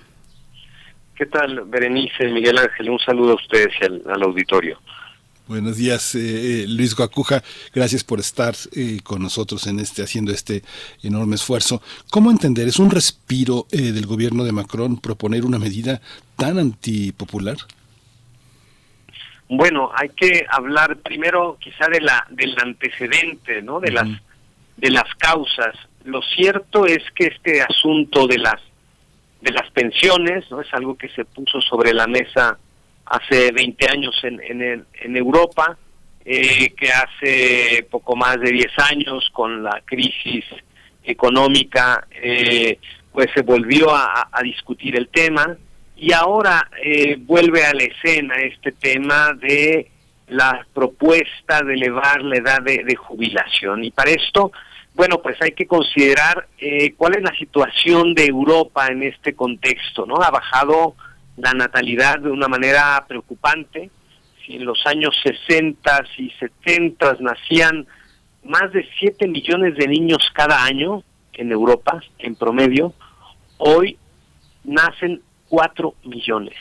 ¿Qué 1.16 1.26
tal, 1.26 1.62
Berenice, 1.66 2.28
Miguel 2.28 2.58
Ángel? 2.58 2.90
Un 2.90 3.00
saludo 3.00 3.32
a 3.32 3.34
ustedes 3.34 3.74
y 3.80 3.84
al 3.86 4.22
auditorio. 4.22 4.78
Buenos 5.48 5.78
días, 5.78 6.14
eh, 6.14 6.18
eh, 6.20 6.66
Luis 6.68 6.94
Guacuja. 6.94 7.42
Gracias 7.74 8.04
por 8.04 8.20
estar 8.20 8.54
eh, 8.76 8.98
con 9.02 9.22
nosotros 9.22 9.66
en 9.66 9.80
este, 9.80 10.02
haciendo 10.02 10.30
este 10.30 10.62
enorme 11.02 11.36
esfuerzo. 11.36 11.80
¿Cómo 12.10 12.30
entender? 12.30 12.68
¿Es 12.68 12.78
un 12.78 12.90
respiro 12.90 13.66
del 13.70 14.04
gobierno 14.04 14.44
de 14.44 14.52
Macron 14.52 15.00
proponer 15.00 15.46
una 15.46 15.58
medida 15.58 16.02
tan 16.36 16.58
antipopular? 16.58 17.56
Bueno, 19.48 19.90
hay 19.94 20.10
que 20.10 20.44
hablar 20.50 20.98
primero 20.98 21.56
quizá 21.58 21.88
de 21.88 22.02
la 22.02 22.26
del 22.28 22.54
antecedente, 22.58 23.62
¿no? 23.62 23.80
De 23.80 23.90
las 23.90 24.08
de 24.76 24.90
las 24.90 25.14
causas. 25.16 25.74
Lo 26.04 26.20
cierto 26.20 26.84
es 26.84 27.02
que 27.14 27.28
este 27.28 27.62
asunto 27.62 28.26
de 28.26 28.36
las 28.36 28.60
de 29.40 29.52
las 29.52 29.70
pensiones, 29.70 30.44
¿no? 30.50 30.60
Es 30.60 30.68
algo 30.74 30.98
que 30.98 31.08
se 31.08 31.24
puso 31.24 31.62
sobre 31.62 31.94
la 31.94 32.06
mesa 32.06 32.58
hace 33.10 33.52
20 33.52 33.90
años 33.90 34.18
en, 34.22 34.40
en, 34.42 34.86
en 35.00 35.16
Europa, 35.16 35.76
eh, 36.30 36.74
que 36.76 36.90
hace 36.90 37.86
poco 37.90 38.14
más 38.14 38.38
de 38.38 38.50
10 38.50 38.66
años 38.90 39.30
con 39.32 39.62
la 39.62 39.80
crisis 39.86 40.44
económica, 41.02 42.06
eh, 42.22 42.78
pues 43.10 43.28
se 43.34 43.40
volvió 43.40 43.94
a, 43.94 44.28
discutir 44.42 44.94
el 44.96 45.08
tema 45.08 45.56
y 45.96 46.12
ahora 46.12 46.68
eh, 46.84 47.16
vuelve 47.18 47.64
a 47.64 47.72
la 47.72 47.82
escena 47.84 48.34
este 48.36 48.72
tema 48.72 49.32
de 49.32 49.90
la 50.28 50.66
propuesta 50.74 51.62
de 51.62 51.72
elevar 51.72 52.20
la 52.20 52.36
edad 52.36 52.60
de, 52.60 52.84
de 52.84 52.94
jubilación. 52.94 53.82
Y 53.84 53.90
para 53.90 54.10
esto, 54.10 54.52
bueno, 54.92 55.22
pues 55.22 55.40
hay 55.40 55.52
que 55.52 55.66
considerar 55.66 56.46
cuál 56.98 57.16
es 57.16 57.22
la 57.22 57.34
situación 57.38 58.12
de 58.12 58.26
Europa 58.26 58.88
en 58.88 59.02
este 59.02 59.32
contexto, 59.32 60.04
¿no? 60.04 60.16
Ha 60.16 60.30
bajado 60.30 60.94
la 61.38 61.52
natalidad 61.52 62.18
de 62.18 62.30
una 62.30 62.48
manera 62.48 63.04
preocupante. 63.06 63.90
Si 64.44 64.56
en 64.56 64.64
los 64.64 64.84
años 64.86 65.14
60 65.22 66.04
y 66.18 66.30
70 66.30 67.18
nacían 67.20 67.86
más 68.44 68.72
de 68.72 68.86
7 68.98 69.28
millones 69.28 69.76
de 69.76 69.86
niños 69.86 70.18
cada 70.34 70.64
año 70.64 71.02
en 71.32 71.52
Europa, 71.52 72.00
en 72.18 72.34
promedio, 72.34 72.94
hoy 73.58 73.96
nacen 74.64 75.22
4 75.48 75.94
millones. 76.04 76.56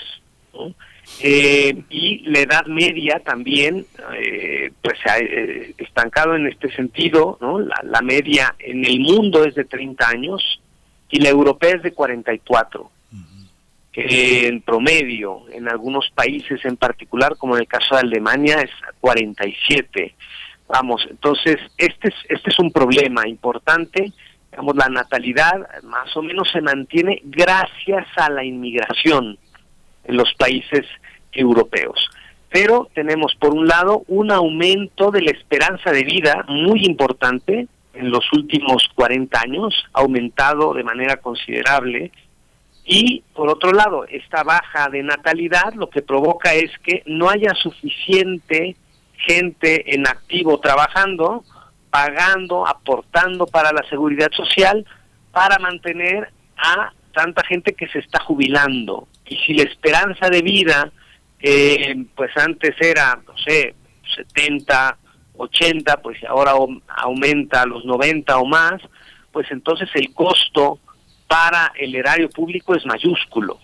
Eh, 1.21 1.83
y 1.89 2.19
la 2.29 2.39
edad 2.39 2.65
media 2.65 3.21
también 3.23 3.85
eh, 4.15 4.71
pues 4.81 4.97
se 5.01 5.09
ha 5.09 5.17
eh, 5.19 5.73
estancado 5.77 6.35
en 6.35 6.47
este 6.47 6.69
sentido. 6.71 7.37
La, 7.41 7.81
la, 7.83 8.01
media 8.01 8.55
en 8.59 8.83
el 8.85 8.99
mundo 8.99 9.45
es 9.45 9.55
de 9.55 9.63
30 9.63 10.09
años 10.09 10.61
y 11.09 11.19
la 11.19 11.29
europea 11.29 11.75
es 11.75 11.83
de 11.83 11.93
44 11.93 12.91
en 13.99 14.61
promedio, 14.61 15.45
en 15.51 15.67
algunos 15.67 16.07
países 16.13 16.63
en 16.65 16.77
particular, 16.77 17.35
como 17.35 17.55
en 17.55 17.61
el 17.61 17.67
caso 17.67 17.95
de 17.95 18.01
Alemania, 18.01 18.61
es 18.61 18.69
47. 19.01 20.13
Vamos, 20.67 21.07
entonces, 21.09 21.57
este 21.77 22.09
es, 22.09 22.13
este 22.29 22.51
es 22.51 22.59
un 22.59 22.71
problema 22.71 23.27
importante. 23.27 24.11
Digamos, 24.51 24.75
la 24.75 24.89
natalidad 24.89 25.67
más 25.83 26.15
o 26.15 26.21
menos 26.21 26.47
se 26.51 26.61
mantiene 26.61 27.21
gracias 27.23 28.05
a 28.17 28.29
la 28.29 28.43
inmigración 28.43 29.39
en 30.03 30.15
los 30.15 30.31
países 30.35 30.85
europeos. 31.31 32.07
Pero 32.49 32.89
tenemos, 32.93 33.33
por 33.39 33.55
un 33.55 33.67
lado, 33.67 34.03
un 34.07 34.31
aumento 34.31 35.09
de 35.09 35.23
la 35.23 35.31
esperanza 35.31 35.91
de 35.91 36.03
vida 36.03 36.45
muy 36.47 36.85
importante 36.85 37.67
en 37.95 38.11
los 38.11 38.31
últimos 38.31 38.87
40 38.93 39.41
años, 39.41 39.73
aumentado 39.91 40.75
de 40.75 40.83
manera 40.83 41.17
considerable 41.17 42.11
y 42.89 43.21
por 43.35 43.49
otro 43.49 43.73
lado, 43.73 44.05
esta 44.05 44.43
baja 44.43 44.87
de 44.87 45.03
natalidad 45.03 45.73
lo 45.73 45.89
que 45.89 46.01
provoca 46.01 46.53
es 46.53 46.71
que 46.81 47.03
no 47.05 47.29
haya 47.29 47.53
suficiente 47.53 48.77
gente 49.17 49.93
en 49.93 50.07
activo 50.07 50.61
trabajando, 50.61 51.43
pagando, 51.89 52.65
aportando 52.65 53.45
para 53.45 53.73
la 53.73 53.83
seguridad 53.89 54.31
social 54.31 54.85
para 55.33 55.59
mantener 55.59 56.29
a 56.55 56.93
tanta 57.13 57.43
gente 57.43 57.73
que 57.73 57.89
se 57.89 57.99
está 57.99 58.21
jubilando. 58.21 59.09
Y 59.25 59.35
si 59.35 59.53
la 59.53 59.63
esperanza 59.63 60.29
de 60.29 60.41
vida, 60.41 60.89
eh, 61.41 62.05
pues 62.15 62.31
antes 62.37 62.73
era, 62.79 63.19
no 63.27 63.37
sé, 63.37 63.75
70, 64.15 64.97
80, 65.35 65.97
pues 65.97 66.23
ahora 66.23 66.53
aumenta 66.87 67.63
a 67.63 67.65
los 67.65 67.83
90 67.83 68.37
o 68.37 68.45
más, 68.45 68.81
pues 69.33 69.51
entonces 69.51 69.89
el 69.95 70.13
costo 70.13 70.79
para 71.27 71.73
el 71.77 71.95
erario 71.95 72.29
público 72.29 72.75
es 72.75 72.85
mayúsculo. 72.85 73.59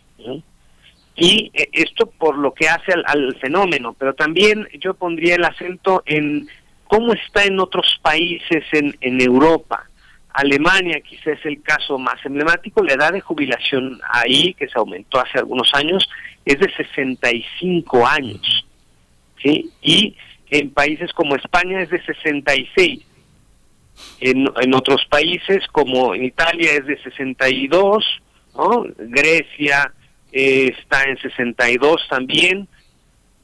Y 1.15 1.51
eh, 1.53 1.69
esto 1.73 2.07
por 2.07 2.37
lo 2.37 2.53
que 2.53 2.67
hace 2.67 2.93
al, 3.05 3.35
fenómeno, 3.39 3.95
pero 3.97 4.13
también 4.13 4.67
yo 4.79 4.93
pondría 4.93 5.35
el 5.35 5.43
acento 5.43 6.03
en 6.05 6.47
cómo 6.85 7.13
está 7.13 7.43
en 7.43 7.59
otros 7.59 7.99
países 8.01 8.63
en, 8.71 9.21
Europa. 9.21 9.89
Alemania 10.33 10.99
quizás 11.01 11.39
es 11.39 11.45
el 11.45 11.61
caso 11.61 11.99
más 11.99 12.23
emblemático, 12.25 12.83
la 12.83 12.93
edad 12.93 13.13
de 13.13 13.21
jubilación 13.21 13.99
ahí, 14.11 14.55
que 14.55 14.67
se 14.67 14.79
aumentó 14.79 15.19
hace 15.19 15.37
algunos 15.37 15.71
años, 15.73 16.09
es 16.45 16.59
de 16.59 16.71
65 16.73 18.07
años. 18.07 18.65
Y 19.43 20.15
en 20.49 20.71
países 20.71 21.11
como 21.13 21.35
España 21.35 21.81
es 21.81 21.89
de 21.89 22.03
66. 22.03 23.01
En, 24.19 24.49
en 24.61 24.73
otros 24.73 25.05
países, 25.09 25.67
como 25.71 26.15
en 26.15 26.25
Italia 26.25 26.71
es 26.73 26.85
de 26.85 27.01
62, 27.03 28.05
¿no? 28.55 28.85
Grecia 28.97 29.93
eh, 30.31 30.73
está 30.77 31.03
en 31.03 31.17
62 31.17 32.07
también, 32.09 32.67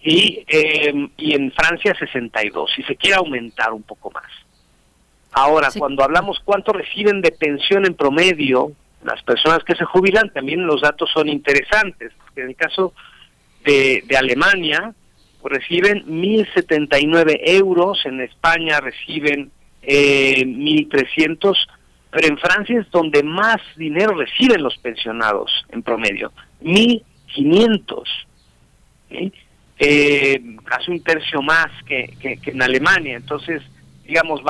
y, 0.02 0.44
eh, 0.48 1.10
y 1.18 1.36
en 1.36 1.52
Francia 1.52 1.96
62, 1.98 2.72
y 2.78 2.84
se 2.84 2.96
quiere 2.96 3.18
aumentar 3.18 3.74
un 3.74 3.84
poco 3.84 4.12
más. 4.12 4.32
Ahora, 5.32 5.70
cuando 5.78 6.04
hablamos 6.04 6.40
cuánto 6.44 6.72
reciben 6.72 7.22
de 7.22 7.32
pensión 7.32 7.86
en 7.86 7.94
promedio 7.94 8.72
las 9.04 9.22
personas 9.24 9.64
que 9.64 9.76
se 9.76 9.86
jubilan, 9.86 10.32
también 10.34 10.66
los 10.66 10.82
datos 10.82 11.10
son 11.14 11.30
interesantes, 11.30 12.12
porque 12.18 12.42
en 12.42 12.50
el 12.50 12.56
caso 12.56 12.94
de, 13.64 14.04
de 14.06 14.18
Alemania, 14.18 14.94
reciben 15.44 16.06
1.079 16.06 17.40
euros, 17.44 18.06
en 18.06 18.22
España 18.22 18.80
reciben 18.82 19.52
eh, 19.82 20.44
1.300, 20.46 21.56
pero 22.12 22.28
en 22.28 22.38
Francia 22.38 22.80
es 22.80 22.90
donde 22.92 23.24
más 23.24 23.58
dinero 23.76 24.16
reciben 24.16 24.64
los 24.64 24.78
pensionados 24.78 25.52
en 25.70 25.84
promedio, 25.84 26.32
1.500. 26.62 28.04
Eh, 29.82 30.42
casi 30.66 30.92
un 30.92 31.02
tercio 31.02 31.42
más 31.42 31.68
que, 31.86 32.14
en 32.22 32.62
Alemania. 32.62 33.16
Entonces, 33.16 33.62
digamos, 34.06 34.42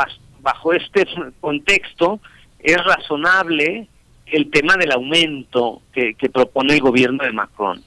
bajo 0.42 0.74
este 0.74 1.06
contexto, 1.40 2.20
es 2.60 2.78
razonable 2.84 3.88
el 4.26 4.50
tema 4.50 4.76
del 4.76 4.92
aumento 4.92 5.82
que, 5.94 6.16
propone 6.34 6.74
el 6.74 6.82
gobierno 6.82 7.24
de 7.24 7.32
Macron. 7.32 7.82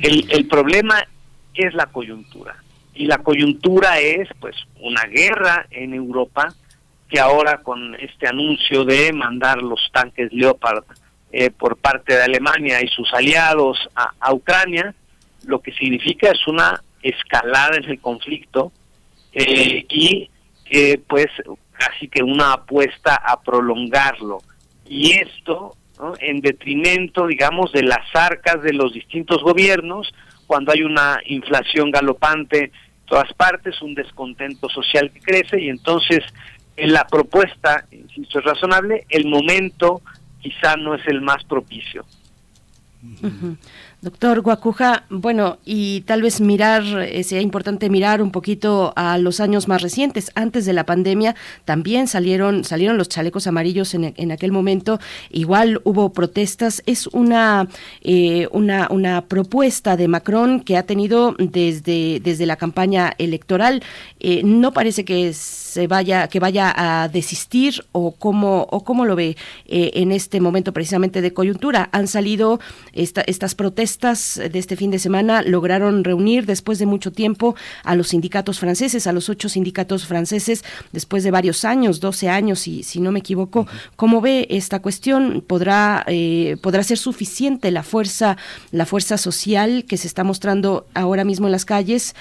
El, 0.00 0.30
el 0.30 0.46
problema 0.46 1.06
es 1.54 1.74
la 1.74 1.86
coyuntura 1.86 2.56
y 2.98 3.06
la 3.06 3.18
coyuntura 3.18 4.00
es 4.00 4.28
pues 4.40 4.56
una 4.80 5.04
guerra 5.04 5.66
en 5.70 5.94
Europa 5.94 6.52
que 7.08 7.20
ahora 7.20 7.58
con 7.62 7.94
este 7.94 8.26
anuncio 8.26 8.84
de 8.84 9.12
mandar 9.12 9.62
los 9.62 9.80
tanques 9.92 10.32
Leopard 10.32 10.82
eh, 11.30 11.50
por 11.50 11.76
parte 11.76 12.16
de 12.16 12.24
Alemania 12.24 12.82
y 12.82 12.88
sus 12.88 13.08
aliados 13.14 13.78
a, 13.94 14.34
Ucrania, 14.34 14.94
lo 15.46 15.60
que 15.60 15.72
significa 15.72 16.30
es 16.30 16.44
una 16.48 16.82
escalada 17.00 17.76
en 17.76 17.84
el 17.84 18.00
conflicto 18.00 18.72
eh, 19.32 19.86
y 19.88 20.28
eh, 20.68 21.00
pues 21.06 21.28
casi 21.70 22.08
que 22.08 22.24
una 22.24 22.54
apuesta 22.54 23.14
a 23.14 23.40
prolongarlo. 23.40 24.42
Y 24.88 25.12
esto 25.12 25.76
en 26.20 26.40
detrimento, 26.40 27.28
digamos, 27.28 27.70
de 27.72 27.84
las 27.84 28.06
arcas 28.14 28.60
de 28.62 28.72
los 28.72 28.92
distintos 28.92 29.42
gobiernos, 29.42 30.12
cuando 30.48 30.72
hay 30.72 30.82
una 30.82 31.20
inflación 31.26 31.90
galopante 31.90 32.72
todas 33.08 33.32
partes, 33.32 33.80
un 33.82 33.94
descontento 33.94 34.68
social 34.68 35.10
que 35.10 35.20
crece 35.20 35.60
y 35.60 35.68
entonces 35.68 36.20
en 36.76 36.92
la 36.92 37.06
propuesta, 37.06 37.86
insisto, 37.90 38.38
es 38.38 38.44
razonable, 38.44 39.06
el 39.08 39.26
momento 39.26 40.00
quizá 40.40 40.76
no 40.76 40.94
es 40.94 41.06
el 41.08 41.20
más 41.20 41.42
propicio. 41.44 42.04
Doctor 44.00 44.42
Guacuja, 44.42 45.06
bueno, 45.10 45.58
y 45.64 46.02
tal 46.02 46.22
vez 46.22 46.40
mirar, 46.40 46.84
eh, 47.02 47.24
sea 47.24 47.40
importante 47.40 47.90
mirar 47.90 48.22
un 48.22 48.30
poquito 48.30 48.92
a 48.94 49.18
los 49.18 49.40
años 49.40 49.66
más 49.66 49.82
recientes. 49.82 50.30
Antes 50.36 50.64
de 50.66 50.72
la 50.72 50.86
pandemia 50.86 51.34
también 51.64 52.06
salieron, 52.06 52.62
salieron 52.62 52.96
los 52.96 53.08
chalecos 53.08 53.48
amarillos 53.48 53.94
en, 53.94 54.14
en 54.16 54.30
aquel 54.30 54.52
momento. 54.52 55.00
Igual 55.30 55.80
hubo 55.82 56.12
protestas. 56.12 56.80
Es 56.86 57.08
una, 57.08 57.66
eh, 58.00 58.46
una, 58.52 58.86
una 58.88 59.22
propuesta 59.22 59.96
de 59.96 60.06
Macron 60.06 60.60
que 60.60 60.76
ha 60.76 60.84
tenido 60.84 61.34
desde, 61.36 62.20
desde 62.20 62.46
la 62.46 62.54
campaña 62.54 63.12
electoral. 63.18 63.82
Eh, 64.20 64.42
no 64.44 64.72
parece 64.72 65.04
que 65.04 65.32
se 65.32 65.88
vaya, 65.88 66.28
que 66.28 66.38
vaya 66.38 66.72
a 66.76 67.08
desistir 67.08 67.84
o 67.90 68.12
cómo, 68.12 68.68
o 68.70 68.84
cómo 68.84 69.04
lo 69.04 69.16
ve 69.16 69.36
en 69.66 70.12
este 70.12 70.40
momento 70.40 70.72
precisamente 70.72 71.20
de 71.20 71.32
coyuntura. 71.32 71.88
Han 71.90 72.06
salido 72.06 72.60
esta, 72.92 73.22
estas 73.22 73.56
protestas 73.56 73.87
de 73.96 74.58
este 74.58 74.76
fin 74.76 74.90
de 74.90 74.98
semana 74.98 75.42
lograron 75.42 76.04
reunir 76.04 76.46
después 76.46 76.78
de 76.78 76.86
mucho 76.86 77.12
tiempo 77.12 77.54
a 77.84 77.94
los 77.94 78.08
sindicatos 78.08 78.58
franceses, 78.58 79.06
a 79.06 79.12
los 79.12 79.28
ocho 79.28 79.48
sindicatos 79.48 80.06
franceses, 80.06 80.64
después 80.92 81.24
de 81.24 81.30
varios 81.30 81.64
años, 81.64 82.00
12 82.00 82.28
años, 82.28 82.68
y 82.68 82.82
si 82.82 83.00
no 83.00 83.12
me 83.12 83.20
equivoco. 83.20 83.66
¿Cómo 83.96 84.20
ve 84.20 84.46
esta 84.50 84.80
cuestión? 84.80 85.42
¿Podrá, 85.46 86.04
eh, 86.06 86.56
¿Podrá 86.62 86.82
ser 86.82 86.98
suficiente 86.98 87.70
la 87.70 87.82
fuerza, 87.82 88.36
la 88.70 88.86
fuerza 88.86 89.16
social 89.16 89.84
que 89.88 89.96
se 89.96 90.06
está 90.06 90.24
mostrando 90.24 90.86
ahora 90.94 91.24
mismo 91.24 91.46
en 91.46 91.52
las 91.52 91.64
calles 91.64 92.14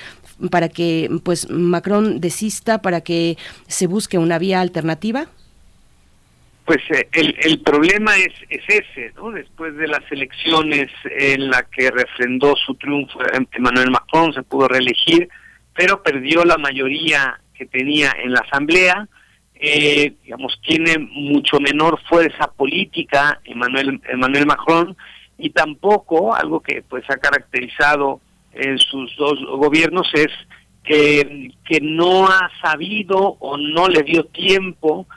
para 0.49 0.69
que 0.69 1.09
pues 1.23 1.49
Macron 1.49 2.21
desista, 2.21 2.81
para 2.81 3.01
que 3.01 3.37
se 3.67 3.87
busque 3.87 4.17
una 4.17 4.37
vía 4.37 4.61
alternativa? 4.61 5.29
Pues 6.67 6.79
eh, 6.89 7.07
el, 7.13 7.61
problema 7.61 8.17
es, 8.17 8.33
es 8.49 8.61
ese, 8.67 9.13
¿no? 9.15 9.31
Después 9.31 9.73
de 9.77 9.87
las 9.87 10.03
elecciones 10.11 10.91
en 11.17 11.49
la 11.49 11.63
que 11.63 11.89
refrendó 11.89 12.57
su 12.57 12.75
triunfo 12.75 13.19
Emmanuel 13.53 13.89
Macron, 13.89 14.33
se 14.33 14.43
pudo 14.43 14.67
reelegir, 14.67 15.29
pero 15.73 16.03
perdió 16.03 16.43
la 16.43 16.57
mayoría 16.57 17.39
que 17.53 17.67
tenía 17.67 18.11
en 18.21 18.33
la 18.33 18.41
Asamblea, 18.41 19.07
eh, 19.55 20.15
digamos, 20.21 20.59
tiene 20.61 20.99
mucho 20.99 21.61
menor 21.61 22.01
fuerza 22.01 22.51
política 22.51 23.39
Emmanuel, 23.45 24.01
Emmanuel 24.09 24.45
Macron 24.45 24.97
y 25.37 25.51
tampoco, 25.51 26.35
algo 26.35 26.59
que 26.59 26.81
pues 26.81 27.05
ha 27.09 27.15
caracterizado 27.15 28.19
en 28.51 28.77
sus 28.77 29.15
dos 29.15 29.39
gobiernos 29.57 30.11
es 30.13 30.33
que, 30.83 31.49
que 31.63 31.79
no 31.79 32.27
ha 32.27 32.51
sabido 32.61 33.37
o 33.39 33.55
no 33.55 33.87
le 33.87 34.03
dio 34.03 34.25
tiempo 34.25 35.07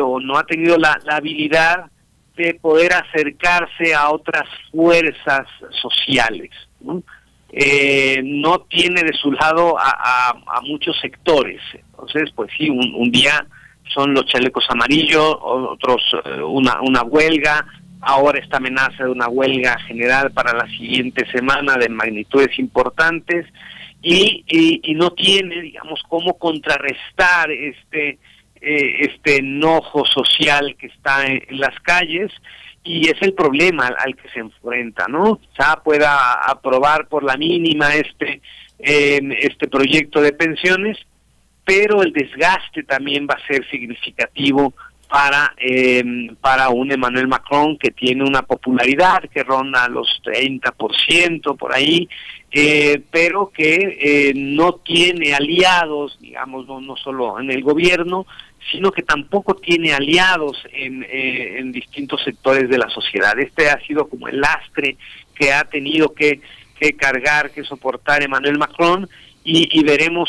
o 0.00 0.20
no 0.20 0.38
ha 0.38 0.44
tenido 0.44 0.76
la, 0.76 0.98
habilidad 1.10 1.90
de 2.36 2.54
poder 2.54 2.92
acercarse 2.92 3.94
a 3.94 4.10
otras 4.10 4.44
fuerzas 4.70 5.46
sociales. 5.70 6.50
¿no? 6.80 7.02
Eh, 7.50 8.20
no 8.24 8.60
tiene 8.68 9.02
de 9.02 9.12
su 9.14 9.32
lado 9.32 9.78
a, 9.78 10.34
a, 10.46 10.60
muchos 10.62 10.98
sectores. 11.00 11.60
Entonces, 11.72 12.30
pues 12.34 12.50
sí, 12.56 12.68
un, 12.68 13.10
día 13.10 13.46
son 13.94 14.14
los 14.14 14.26
chalecos 14.26 14.64
amarillos, 14.68 15.36
otros 15.40 16.02
eh, 16.24 16.42
una, 16.42 16.80
una 16.82 17.02
huelga, 17.02 17.64
ahora 18.00 18.40
esta 18.40 18.58
amenaza 18.58 19.04
de 19.04 19.10
una 19.10 19.28
huelga 19.28 19.78
general 19.80 20.32
para 20.32 20.52
la 20.52 20.66
siguiente 20.66 21.24
semana 21.30 21.76
de 21.76 21.88
magnitudes 21.88 22.58
importantes 22.58 23.46
y, 24.02 24.44
y, 24.46 24.80
y 24.82 24.94
no 24.94 25.12
tiene, 25.12 25.60
digamos, 25.62 26.02
cómo 26.08 26.36
contrarrestar 26.38 27.50
este 27.50 28.18
eh, 28.68 29.06
este 29.06 29.36
enojo 29.36 30.04
social 30.04 30.76
que 30.76 30.88
está 30.88 31.24
en, 31.24 31.40
las 31.50 31.78
calles 31.80 32.32
y 32.82 33.08
es 33.08 33.14
el 33.20 33.32
problema 33.32 33.86
al, 33.86 34.16
que 34.16 34.28
se 34.30 34.40
enfrenta, 34.40 35.06
¿no? 35.08 35.38
Ya 35.56 35.76
pueda 35.84 36.32
aprobar 36.32 37.06
por 37.06 37.22
la 37.22 37.36
mínima 37.36 37.94
este 37.94 38.42
este 38.78 39.68
proyecto 39.68 40.20
de 40.20 40.32
pensiones, 40.32 40.98
pero 41.64 42.02
el 42.02 42.12
desgaste 42.12 42.82
también 42.82 43.26
va 43.26 43.34
a 43.34 43.46
ser 43.46 43.66
significativo 43.70 44.74
para 45.08 45.54
em, 45.58 46.34
para 46.36 46.68
un 46.70 46.90
Emmanuel 46.90 47.28
Macron 47.28 47.78
que 47.78 47.90
tiene 47.90 48.24
una 48.24 48.42
popularidad 48.42 49.22
que 49.32 49.44
ronda 49.44 49.88
los 49.88 50.20
30% 50.24 51.56
por 51.56 51.72
ahí, 51.72 52.08
eh, 52.50 53.00
pero 53.10 53.50
que 53.50 53.98
eh, 54.00 54.32
no 54.34 54.74
tiene 54.74 55.34
aliados, 55.34 56.18
digamos, 56.20 56.66
no, 56.66 56.80
no 56.80 56.96
solo 56.96 57.38
en 57.38 57.50
el 57.50 57.62
gobierno, 57.62 58.26
sino 58.70 58.90
que 58.90 59.02
tampoco 59.02 59.54
tiene 59.54 59.92
aliados 59.92 60.62
en, 60.72 61.04
eh, 61.04 61.58
en 61.58 61.72
distintos 61.72 62.22
sectores 62.24 62.68
de 62.68 62.78
la 62.78 62.88
sociedad. 62.88 63.38
Este 63.38 63.70
ha 63.70 63.80
sido 63.86 64.08
como 64.08 64.28
el 64.28 64.40
lastre 64.40 64.96
que 65.34 65.52
ha 65.52 65.64
tenido 65.64 66.12
que, 66.12 66.40
que 66.78 66.94
cargar, 66.94 67.50
que 67.50 67.62
soportar 67.62 68.22
Emmanuel 68.22 68.58
Macron 68.58 69.08
y, 69.44 69.84
veremos 69.84 70.28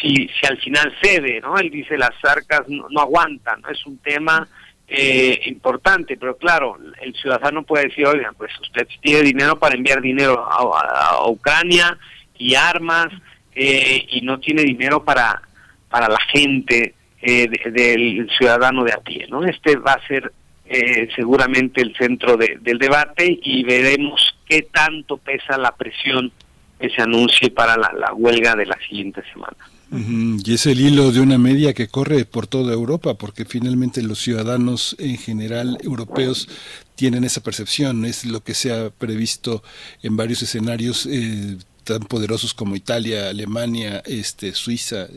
si, 0.00 0.28
si 0.28 0.46
al 0.46 0.58
final 0.58 0.94
cede, 1.00 1.40
¿no? 1.40 1.56
Él 1.56 1.70
dice 1.70 1.96
las 1.96 2.12
arcas 2.22 2.68
no, 2.68 3.00
aguantan, 3.00 3.62
es 3.70 3.86
un 3.86 3.96
tema 3.98 4.46
eh, 4.86 5.40
importante, 5.46 6.18
pero 6.18 6.36
claro, 6.36 6.76
el 7.00 7.14
ciudadano 7.14 7.62
puede 7.62 7.84
decir, 7.84 8.06
oigan, 8.06 8.34
pues 8.34 8.52
usted 8.60 8.86
tiene 9.00 9.22
dinero 9.22 9.58
para 9.58 9.76
enviar 9.76 10.02
dinero 10.02 10.46
a, 10.46 11.26
Ucrania 11.26 11.96
y 12.36 12.54
armas 12.54 13.08
eh, 13.54 14.04
y 14.10 14.20
no 14.20 14.38
tiene 14.40 14.62
dinero 14.62 15.02
para, 15.02 15.40
para 15.88 16.08
la 16.08 16.20
gente 16.30 16.94
eh, 17.22 17.48
del 17.70 18.28
ciudadano 18.36 18.84
de 18.84 18.92
a 18.92 18.98
pie. 18.98 19.26
¿no? 19.28 19.44
Este 19.44 19.76
va 19.76 19.92
a 19.92 20.06
ser 20.06 20.32
eh, 20.72 21.08
seguramente 21.16 21.82
el 21.82 21.94
centro 21.96 22.36
del 22.36 22.78
debate 22.78 23.40
y 23.42 23.64
veremos 23.64 24.36
qué 24.46 24.62
tanto 24.72 25.16
pesa 25.16 25.58
la 25.58 25.74
presión 25.74 26.32
que 26.78 26.88
se 26.90 27.02
anuncie 27.02 27.50
para 27.50 27.76
la, 27.76 28.14
huelga 28.14 28.54
de 28.54 28.66
la 28.66 28.78
siguiente 28.88 29.22
semana. 29.32 29.56
Y 29.92 30.54
es 30.54 30.66
el 30.66 30.80
hilo 30.80 31.10
de 31.10 31.20
una 31.20 31.36
media 31.36 31.74
que 31.74 31.88
corre 31.88 32.24
por 32.24 32.46
toda 32.46 32.72
Europa, 32.72 33.14
porque 33.14 33.44
finalmente 33.44 34.00
los 34.02 34.20
ciudadanos 34.20 34.94
en 35.00 35.18
general 35.18 35.76
europeos 35.82 36.48
tienen 36.94 37.24
esa 37.24 37.42
percepción, 37.42 38.04
es 38.04 38.24
lo 38.24 38.44
que 38.44 38.54
se 38.54 38.72
ha 38.72 38.90
previsto 38.90 39.64
en 40.04 40.16
varios 40.16 40.42
escenarios 40.42 41.06
eh, 41.06 41.56
tan 41.82 42.00
poderosos 42.04 42.54
como 42.54 42.76
Italia, 42.76 43.28
Alemania, 43.28 44.00
este, 44.06 44.54
Suiza, 44.54 45.08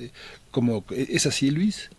como 0.54 0.86
¿Es 0.92 1.26
así, 1.26 1.50
Luis? 1.50 1.90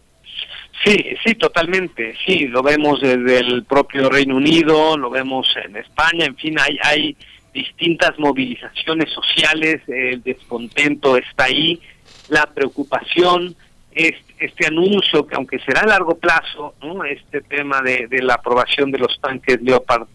Sí, 0.85 0.97
sí, 1.25 1.35
totalmente. 1.35 2.15
Sí, 2.25 2.47
lo 2.47 2.63
vemos 2.63 3.01
desde 3.01 3.41
el 3.41 3.65
propio 3.65 4.09
Reino 4.09 4.37
Unido, 4.37 4.97
lo 4.97 5.11
vemos 5.11 5.47
en 5.63 5.77
España, 5.77 6.25
en 6.25 6.37
fin, 6.37 6.57
hay, 6.59 6.79
hay 6.83 7.17
distintas 7.53 8.19
movilizaciones 8.19 9.11
sociales, 9.13 9.83
el 9.89 10.23
descontento 10.23 11.17
está 11.17 11.45
ahí, 11.45 11.81
la 12.29 12.47
preocupación, 12.47 13.57
este, 13.93 14.35
este 14.39 14.67
anuncio 14.67 15.27
que 15.27 15.35
aunque 15.35 15.59
será 15.61 15.81
a 15.81 15.87
largo 15.87 16.17
plazo, 16.17 16.75
¿no? 16.83 17.05
este 17.05 17.41
tema 17.41 17.81
de, 17.81 18.09
la 18.23 18.35
aprobación 18.35 18.91
de 18.91 18.99
los 18.99 19.21
tanques 19.21 19.61
Leopard 19.63 20.07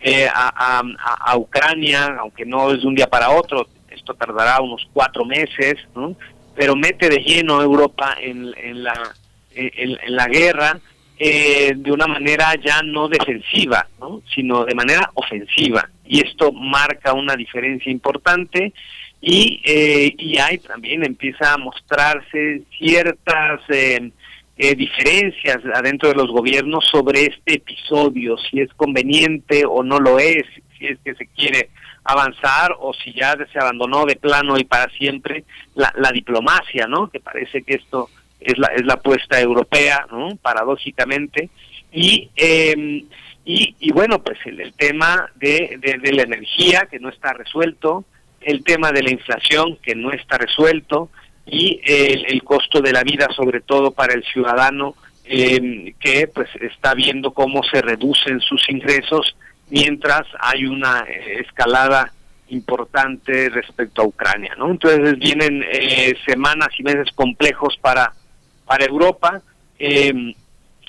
eh, 0.00 0.28
a, 0.32 0.82
a, 1.24 1.36
Ucrania, 1.36 2.16
aunque 2.20 2.44
no 2.44 2.72
es 2.72 2.82
de 2.82 2.86
un 2.86 2.94
día 2.94 3.08
para 3.08 3.30
otro, 3.30 3.66
esto 3.90 4.14
tardará 4.14 4.60
unos 4.60 4.86
cuatro 4.92 5.24
meses, 5.24 5.76
¿no? 5.94 6.14
Pero 6.58 6.74
mete 6.74 7.08
de 7.08 7.18
lleno 7.18 7.60
a 7.60 7.62
Europa 7.62 8.16
en, 8.20 8.82
la, 8.82 9.14
en, 9.54 9.96
la 10.08 10.26
guerra 10.26 10.80
eh, 11.16 11.72
de 11.76 11.92
una 11.92 12.08
manera 12.08 12.52
ya 12.56 12.82
no 12.82 13.06
defensiva, 13.08 13.86
¿no? 14.00 14.22
sino 14.34 14.64
de 14.64 14.74
manera 14.74 15.08
ofensiva. 15.14 15.88
Y 16.04 16.26
esto 16.26 16.50
marca 16.50 17.12
una 17.12 17.36
diferencia 17.36 17.92
importante 17.92 18.72
y, 19.20 19.62
eh, 19.64 20.12
y 20.18 20.38
ahí 20.38 20.58
también 20.58 21.04
empieza 21.04 21.54
a 21.54 21.58
mostrarse 21.58 22.62
ciertas 22.76 23.60
eh, 23.68 24.10
eh, 24.56 24.74
diferencias 24.74 25.58
adentro 25.72 26.08
de 26.08 26.16
los 26.16 26.28
gobiernos 26.28 26.84
sobre 26.90 27.26
este 27.26 27.54
episodio, 27.54 28.36
si 28.36 28.62
es 28.62 28.74
conveniente 28.74 29.62
o 29.64 29.84
no 29.84 30.00
lo 30.00 30.18
es, 30.18 30.42
si 30.76 30.86
es 30.86 30.98
que 31.04 31.14
se 31.14 31.26
quiere 31.28 31.70
avanzar 32.08 32.74
o 32.80 32.94
si 32.94 33.12
ya 33.12 33.36
se 33.52 33.58
abandonó 33.58 34.06
de 34.06 34.16
plano 34.16 34.58
y 34.58 34.64
para 34.64 34.90
siempre 34.92 35.44
la, 35.74 35.92
la 35.96 36.10
diplomacia, 36.10 36.86
¿no? 36.86 37.10
Que 37.10 37.20
parece 37.20 37.62
que 37.62 37.74
esto 37.74 38.08
es 38.40 38.56
la, 38.56 38.68
es 38.68 38.84
la 38.86 38.94
apuesta 38.94 39.38
europea, 39.38 40.06
¿no? 40.10 40.34
Paradójicamente. 40.36 41.50
Y, 41.92 42.30
eh, 42.34 43.04
y, 43.44 43.74
y, 43.78 43.92
bueno, 43.92 44.22
pues 44.22 44.38
el, 44.46 44.58
el 44.60 44.72
tema 44.72 45.30
de, 45.34 45.78
de, 45.80 46.12
la 46.12 46.22
energía 46.22 46.88
que 46.90 46.98
no 46.98 47.10
está 47.10 47.34
resuelto, 47.34 48.06
el 48.40 48.64
tema 48.64 48.90
de 48.90 49.02
la 49.02 49.10
inflación 49.10 49.76
que 49.82 49.94
no 49.94 50.10
está 50.10 50.38
resuelto 50.38 51.10
y 51.44 51.80
el, 51.84 52.24
el 52.26 52.42
costo 52.42 52.80
de 52.80 52.92
la 52.92 53.02
vida, 53.02 53.28
sobre 53.36 53.60
todo 53.60 53.90
para 53.90 54.14
el 54.14 54.24
ciudadano, 54.24 54.94
eh, 55.26 55.92
que 56.00 56.26
pues 56.28 56.48
está 56.62 56.94
viendo 56.94 57.32
cómo 57.32 57.62
se 57.64 57.82
reducen 57.82 58.40
sus 58.40 58.66
ingresos 58.70 59.36
mientras 59.70 60.26
hay 60.40 60.66
una 60.66 61.04
eh, 61.08 61.40
escalada 61.40 62.12
importante 62.48 63.50
respecto 63.50 64.02
a 64.02 64.06
Ucrania, 64.06 64.54
¿no? 64.56 64.70
Entonces 64.70 65.18
vienen 65.18 65.62
eh, 65.70 66.14
semanas 66.26 66.68
y 66.78 66.82
meses 66.82 67.08
complejos 67.14 67.76
para 67.80 68.12
para 68.68 68.84
Europa 68.84 69.40
eh, 69.78 70.34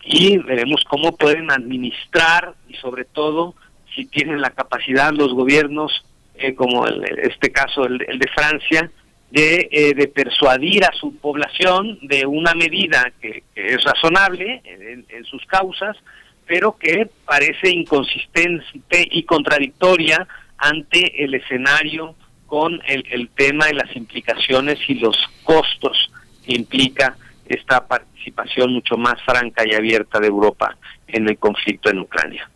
y 0.04 0.38
veremos 0.38 0.84
cómo 0.88 1.16
pueden 1.16 1.50
administrar 1.50 2.54
y 2.68 2.76
sobre 2.76 3.06
todo 3.06 3.56
si 3.96 4.06
tienen 4.06 4.42
la 4.42 4.52
capacidad 4.52 5.14
los 5.14 5.34
gobiernos 5.34 6.06
eh, 6.36 6.54
como 6.54 6.86
el, 6.86 7.04
este 7.20 7.52
caso, 7.52 7.86
el, 7.86 7.98
de 7.98 8.28
Francia, 8.34 8.92
de, 9.32 9.70
eh, 9.72 9.94
de, 9.94 10.08
persuadir 10.08 10.84
a 10.84 10.92
su 10.94 11.16
población 11.18 12.00
de 12.02 12.26
una 12.26 12.54
medida 12.54 13.12
que, 13.22 13.44
es 13.56 13.84
razonable 13.84 14.62
en, 14.66 15.26
sus 15.26 15.46
causas, 15.46 15.96
pero 16.50 16.76
que 16.76 17.08
parece 17.26 17.70
inconsistente 17.70 19.08
y 19.12 19.22
contradictoria 19.22 20.28
ante 20.58 21.24
el 21.24 21.36
escenario 21.36 22.16
con 22.48 22.82
el, 22.88 23.06
el 23.12 23.30
tema 23.30 23.68
de 23.68 23.76
las 23.76 23.96
implicaciones 23.96 24.80
y 24.88 24.96
los 24.96 25.16
costos 25.44 26.12
que 26.44 26.56
implica 26.56 27.16
esta 27.46 27.88
participación 27.88 28.74
mucho 28.74 28.98
más 28.98 29.22
franca 29.24 29.64
y 29.64 29.76
abierta 29.76 30.20
de 30.20 30.26
Europa 30.26 30.76
en 31.08 31.30
el 31.30 31.38
conflicto 31.38 31.92
en 31.92 32.00
Ucrania. 32.00 32.50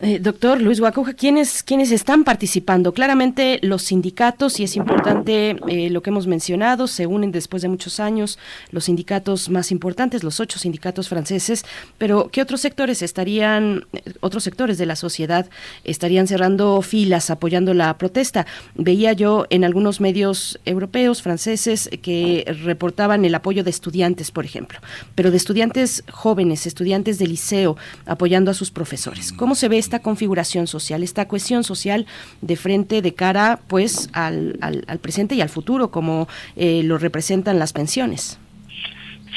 Eh, 0.00 0.18
doctor 0.18 0.60
Luis 0.60 0.80
Guacuja, 0.80 1.12
¿quiénes, 1.12 1.62
¿quiénes 1.62 1.92
están 1.92 2.24
participando? 2.24 2.92
Claramente 2.92 3.60
los 3.62 3.82
sindicatos, 3.82 4.58
y 4.58 4.64
es 4.64 4.74
importante 4.74 5.56
eh, 5.68 5.88
lo 5.88 6.02
que 6.02 6.10
hemos 6.10 6.26
mencionado, 6.26 6.88
se 6.88 7.06
unen 7.06 7.30
después 7.30 7.62
de 7.62 7.68
muchos 7.68 8.00
años 8.00 8.36
los 8.72 8.86
sindicatos 8.86 9.50
más 9.50 9.70
importantes, 9.70 10.24
los 10.24 10.40
ocho 10.40 10.58
sindicatos 10.58 11.08
franceses, 11.08 11.64
pero 11.96 12.28
¿qué 12.32 12.42
otros 12.42 12.60
sectores 12.60 13.02
estarían, 13.02 13.86
otros 14.18 14.42
sectores 14.42 14.78
de 14.78 14.86
la 14.86 14.96
sociedad 14.96 15.46
estarían 15.84 16.26
cerrando 16.26 16.82
filas 16.82 17.30
apoyando 17.30 17.72
la 17.72 17.96
protesta? 17.96 18.46
Veía 18.74 19.12
yo 19.12 19.46
en 19.50 19.62
algunos 19.62 20.00
medios 20.00 20.58
europeos, 20.64 21.22
franceses, 21.22 21.88
que 22.02 22.44
reportaban 22.64 23.24
el 23.24 23.34
apoyo 23.36 23.62
de 23.62 23.70
estudiantes, 23.70 24.32
por 24.32 24.44
ejemplo, 24.44 24.80
pero 25.14 25.30
de 25.30 25.36
estudiantes 25.36 26.02
jóvenes, 26.10 26.66
estudiantes 26.66 27.20
de 27.20 27.28
liceo, 27.28 27.76
apoyando 28.06 28.50
a 28.50 28.54
sus 28.54 28.72
profesores. 28.72 29.32
¿Cómo 29.32 29.54
se 29.54 29.68
ve 29.68 29.83
esta 29.84 30.00
configuración 30.00 30.66
social, 30.66 31.02
esta 31.02 31.28
cuestión 31.28 31.62
social 31.62 32.06
de 32.40 32.56
frente, 32.56 33.02
de 33.02 33.14
cara 33.14 33.60
pues 33.68 34.08
al, 34.12 34.58
al, 34.60 34.98
presente 34.98 35.34
y 35.34 35.40
al 35.40 35.48
futuro, 35.48 35.90
como 35.90 36.28
eh, 36.56 36.82
lo 36.84 36.98
representan 36.98 37.58
las 37.58 37.72
pensiones. 37.72 38.38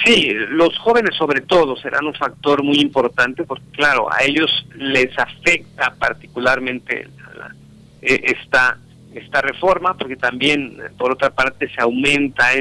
Sí, 0.05 0.31
los 0.49 0.77
jóvenes 0.77 1.15
sobre 1.17 1.41
todo 1.41 1.75
serán 1.75 2.05
un 2.05 2.13
factor 2.13 2.63
muy 2.63 2.79
importante 2.79 3.43
porque 3.43 3.65
claro, 3.71 4.07
a 4.11 4.23
ellos 4.23 4.49
les 4.75 5.17
afecta 5.17 5.95
particularmente 5.99 7.09
eh, 8.01 8.21
esta 8.23 8.77
esta 9.13 9.41
reforma 9.41 9.95
porque 9.97 10.15
también 10.15 10.77
por 10.97 11.11
otra 11.11 11.31
parte 11.31 11.67
se 11.73 11.81
aumenta 11.81 12.51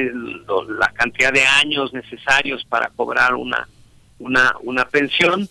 la 0.79 0.89
cantidad 0.95 1.31
de 1.31 1.45
años 1.45 1.93
necesarios 1.93 2.65
para 2.65 2.89
cobrar 2.89 3.35
una 3.35 3.69
una 4.19 4.55
una 4.63 4.87
pensión 4.87 5.47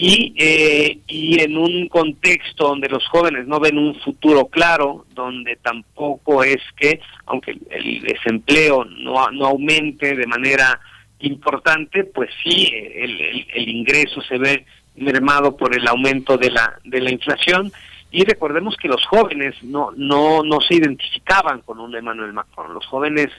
y, 0.00 0.32
eh, 0.36 1.00
y 1.08 1.40
en 1.40 1.56
un 1.56 1.88
contexto 1.88 2.68
donde 2.68 2.88
los 2.88 3.04
jóvenes 3.08 3.48
no 3.48 3.58
ven 3.58 3.76
un 3.76 3.96
futuro 3.96 4.46
claro, 4.46 5.06
donde 5.12 5.56
tampoco 5.56 6.44
es 6.44 6.62
que, 6.76 7.00
aunque 7.26 7.58
el 7.70 8.02
desempleo 8.02 8.84
no, 8.84 9.28
no 9.32 9.46
aumente 9.46 10.14
de 10.14 10.26
manera 10.28 10.78
importante, 11.18 12.04
pues 12.04 12.30
sí, 12.44 12.70
el, 12.72 13.44
el, 13.52 13.68
ingreso 13.68 14.20
se 14.22 14.38
ve 14.38 14.64
mermado 14.94 15.56
por 15.56 15.74
el 15.74 15.88
aumento 15.88 16.38
de 16.38 16.52
la, 16.52 16.78
de 16.84 17.00
la 17.00 17.10
inflación. 17.10 17.72
Y 18.12 18.24
recordemos 18.24 18.76
que 18.76 18.86
los 18.86 19.04
jóvenes 19.04 19.56
no, 19.64 19.90
no, 19.96 20.44
no 20.44 20.60
se 20.60 20.76
identificaban 20.76 21.62
con 21.62 21.80
un 21.80 21.96
Emmanuel 21.96 22.32
Macron, 22.32 22.72
los 22.72 22.86
jóvenes 22.86 23.30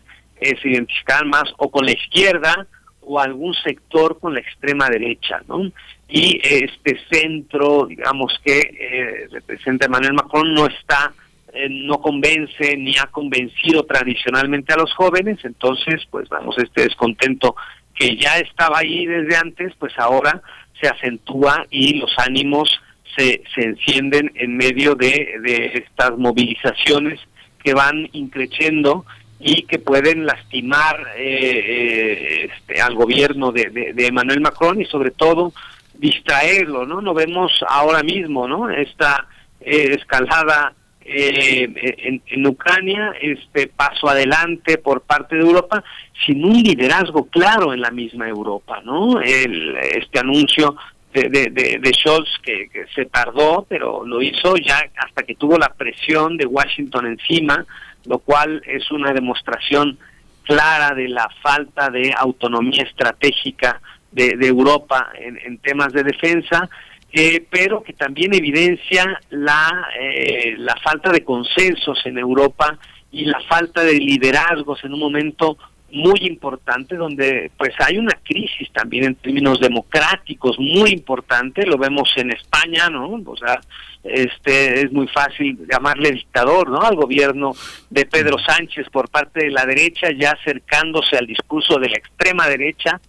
eh, 0.41 0.57
se 0.61 0.69
identificaban 0.71 1.29
más 1.29 1.53
o 1.57 1.71
con 1.71 1.85
la 1.85 1.93
izquierda 1.93 2.67
o 2.99 3.17
algún 3.17 3.53
sector 3.53 4.19
con 4.19 4.33
la 4.33 4.41
extrema 4.41 4.89
derecha, 4.89 5.41
¿no? 5.47 5.71
Y 6.09 6.41
este 6.43 6.99
centro, 7.11 7.85
digamos 7.85 8.33
que 8.43 8.59
eh, 8.59 9.27
representa 9.31 9.85
Emmanuel 9.85 10.13
Macron, 10.13 10.53
no 10.53 10.65
está, 10.65 11.13
eh, 11.53 11.67
no 11.69 12.01
convence 12.01 12.75
ni 12.77 12.97
ha 12.97 13.05
convencido 13.05 13.83
tradicionalmente 13.83 14.73
a 14.73 14.77
los 14.77 14.91
jóvenes, 14.95 15.37
entonces, 15.43 16.01
pues 16.09 16.27
vamos, 16.27 16.57
este 16.57 16.81
descontento 16.81 17.55
que 17.93 18.15
ya 18.15 18.39
estaba 18.39 18.79
ahí 18.79 19.05
desde 19.05 19.37
antes, 19.37 19.73
pues 19.77 19.93
ahora 19.99 20.41
se 20.81 20.87
acentúa 20.87 21.67
y 21.69 21.99
los 21.99 22.11
ánimos 22.17 22.81
se, 23.15 23.43
se 23.53 23.61
encienden 23.61 24.31
en 24.35 24.57
medio 24.57 24.95
de, 24.95 25.35
de 25.43 25.83
estas 25.85 26.17
movilizaciones 26.17 27.19
que 27.63 27.73
van 27.75 28.09
increciendo 28.13 29.05
y 29.39 29.63
que 29.63 29.79
pueden 29.79 30.25
lastimar 30.25 31.01
eh, 31.17 31.63
eh 31.65 32.49
este, 32.51 32.81
al 32.81 32.95
gobierno 32.95 33.51
de, 33.51 33.69
de, 33.69 33.93
de 33.93 34.07
Emmanuel 34.07 34.41
Macron 34.41 34.81
y 34.81 34.85
sobre 34.85 35.11
todo 35.11 35.53
distraerlo, 35.99 36.85
¿no? 36.85 37.01
No 37.01 37.13
vemos 37.13 37.51
ahora 37.67 38.01
mismo, 38.03 38.47
¿no? 38.47 38.69
Esta 38.69 39.27
eh, 39.59 39.95
escalada 39.99 40.73
eh, 41.01 42.21
en, 42.27 42.47
Ucrania, 42.47 43.13
este 43.21 43.67
paso 43.67 44.07
adelante 44.07 44.77
por 44.77 45.01
parte 45.01 45.35
de 45.35 45.41
Europa, 45.41 45.83
sin 46.25 46.45
un 46.45 46.61
liderazgo 46.63 47.25
claro 47.25 47.73
en 47.73 47.81
la 47.81 47.91
misma 47.91 48.29
Europa, 48.29 48.81
¿no? 48.83 49.19
El, 49.19 49.75
este 49.77 50.19
anuncio 50.19 50.75
de, 51.13 51.29
de, 51.29 51.79
de, 51.79 51.93
Scholz 51.93 52.29
que, 52.43 52.69
se 52.93 53.05
tardó, 53.05 53.65
pero 53.67 54.05
lo 54.05 54.21
hizo 54.21 54.55
ya 54.55 54.79
hasta 54.97 55.23
que 55.23 55.35
tuvo 55.35 55.57
la 55.57 55.73
presión 55.73 56.37
de 56.37 56.45
Washington 56.45 57.07
encima, 57.07 57.65
lo 58.05 58.19
cual 58.19 58.61
es 58.65 58.89
una 58.91 59.11
demostración 59.11 59.97
clara 60.43 60.95
de 60.95 61.09
la 61.09 61.27
falta 61.41 61.89
de 61.89 62.13
autonomía 62.15 62.83
estratégica 62.83 63.81
de, 64.11 64.35
Europa 64.41 65.11
en, 65.17 65.57
temas 65.59 65.93
de 65.93 66.03
defensa, 66.03 66.69
eh, 67.11 67.45
pero 67.49 67.83
que 67.83 67.93
también 67.93 68.33
evidencia 68.33 69.19
la, 69.29 69.87
eh, 69.99 70.55
la 70.57 70.75
falta 70.77 71.11
de 71.11 71.23
consensos 71.23 71.99
en 72.05 72.17
Europa 72.17 72.77
y 73.11 73.25
la 73.25 73.39
falta 73.41 73.83
de 73.83 73.93
liderazgos 73.93 74.83
en 74.83 74.93
un 74.93 74.99
momento 74.99 75.57
muy 75.91 76.19
importante 76.21 76.95
donde 76.95 77.51
pues 77.57 77.71
hay 77.79 77.97
una 77.97 78.17
crisis 78.23 78.71
también 78.71 79.05
en 79.05 79.15
términos 79.15 79.59
democráticos 79.59 80.57
muy 80.59 80.91
importante 80.91 81.65
lo 81.65 81.77
vemos 81.77 82.11
en 82.15 82.31
España 82.31 82.89
no 82.89 83.19
o 83.25 83.37
sea 83.37 83.59
este 84.03 84.81
es 84.81 84.91
muy 84.91 85.07
fácil 85.07 85.57
llamarle 85.69 86.11
dictador 86.11 86.69
no 86.69 86.81
al 86.81 86.95
gobierno 86.95 87.53
de 87.89 88.05
Pedro 88.05 88.37
Sánchez 88.39 88.87
por 88.91 89.09
parte 89.09 89.45
de 89.45 89.51
la 89.51 89.65
derecha 89.65 90.09
ya 90.11 90.31
acercándose 90.31 91.17
al 91.17 91.25
discurso 91.25 91.79
de 91.79 91.89
la 91.89 91.97
extrema 91.97 92.47
derecha 92.47 92.99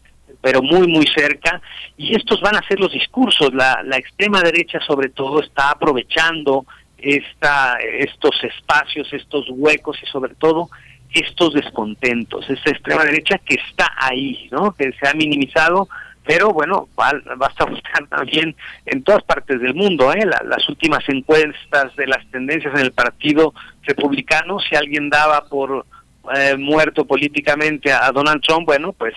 pero 0.41 0.63
muy, 0.63 0.87
muy 0.89 1.07
cerca, 1.07 1.61
y 1.97 2.17
estos 2.17 2.41
van 2.41 2.57
a 2.57 2.67
ser 2.67 2.81
los 2.81 2.93
discursos. 2.93 3.53
La, 3.53 3.83
la 3.85 3.99
extrema 3.99 4.41
derecha, 4.43 4.81
sobre 4.81 5.11
todo, 5.11 5.41
está 5.43 5.71
aprovechando 5.71 6.65
esta, 6.99 7.79
estos 7.81 8.43
espacios, 8.43 9.13
estos 9.13 9.47
huecos 9.51 9.99
y, 10.03 10.07
sobre 10.07 10.35
todo, 10.35 10.69
estos 11.13 11.55
descontentos. 11.55 12.49
Esta 12.49 12.71
extrema 12.71 13.05
derecha 13.05 13.39
que 13.39 13.55
está 13.55 13.91
ahí, 13.99 14.49
¿no? 14.51 14.73
que 14.73 14.93
se 14.93 15.09
ha 15.09 15.15
minimizado, 15.15 15.89
pero 16.25 16.51
bueno, 16.51 16.89
basta 16.97 17.65
buscar 17.65 18.07
también 18.09 18.55
en 18.87 19.03
todas 19.03 19.23
partes 19.25 19.61
del 19.61 19.75
mundo. 19.75 20.13
¿eh? 20.13 20.25
las 20.25 20.69
últimas 20.69 21.07
encuestas 21.09 21.95
de 21.97 22.07
las 22.07 22.25
tendencias 22.31 22.75
en 22.75 22.81
el 22.81 22.93
Partido 22.93 23.53
Republicano, 23.83 24.59
si 24.61 24.77
alguien 24.77 25.11
daba 25.11 25.45
por 25.47 25.85
eh, 26.35 26.57
muerto 26.57 27.07
políticamente 27.07 27.93
a 27.93 28.11
Donald 28.13 28.43
Trump, 28.43 28.67
bueno, 28.67 28.93
pues 28.93 29.15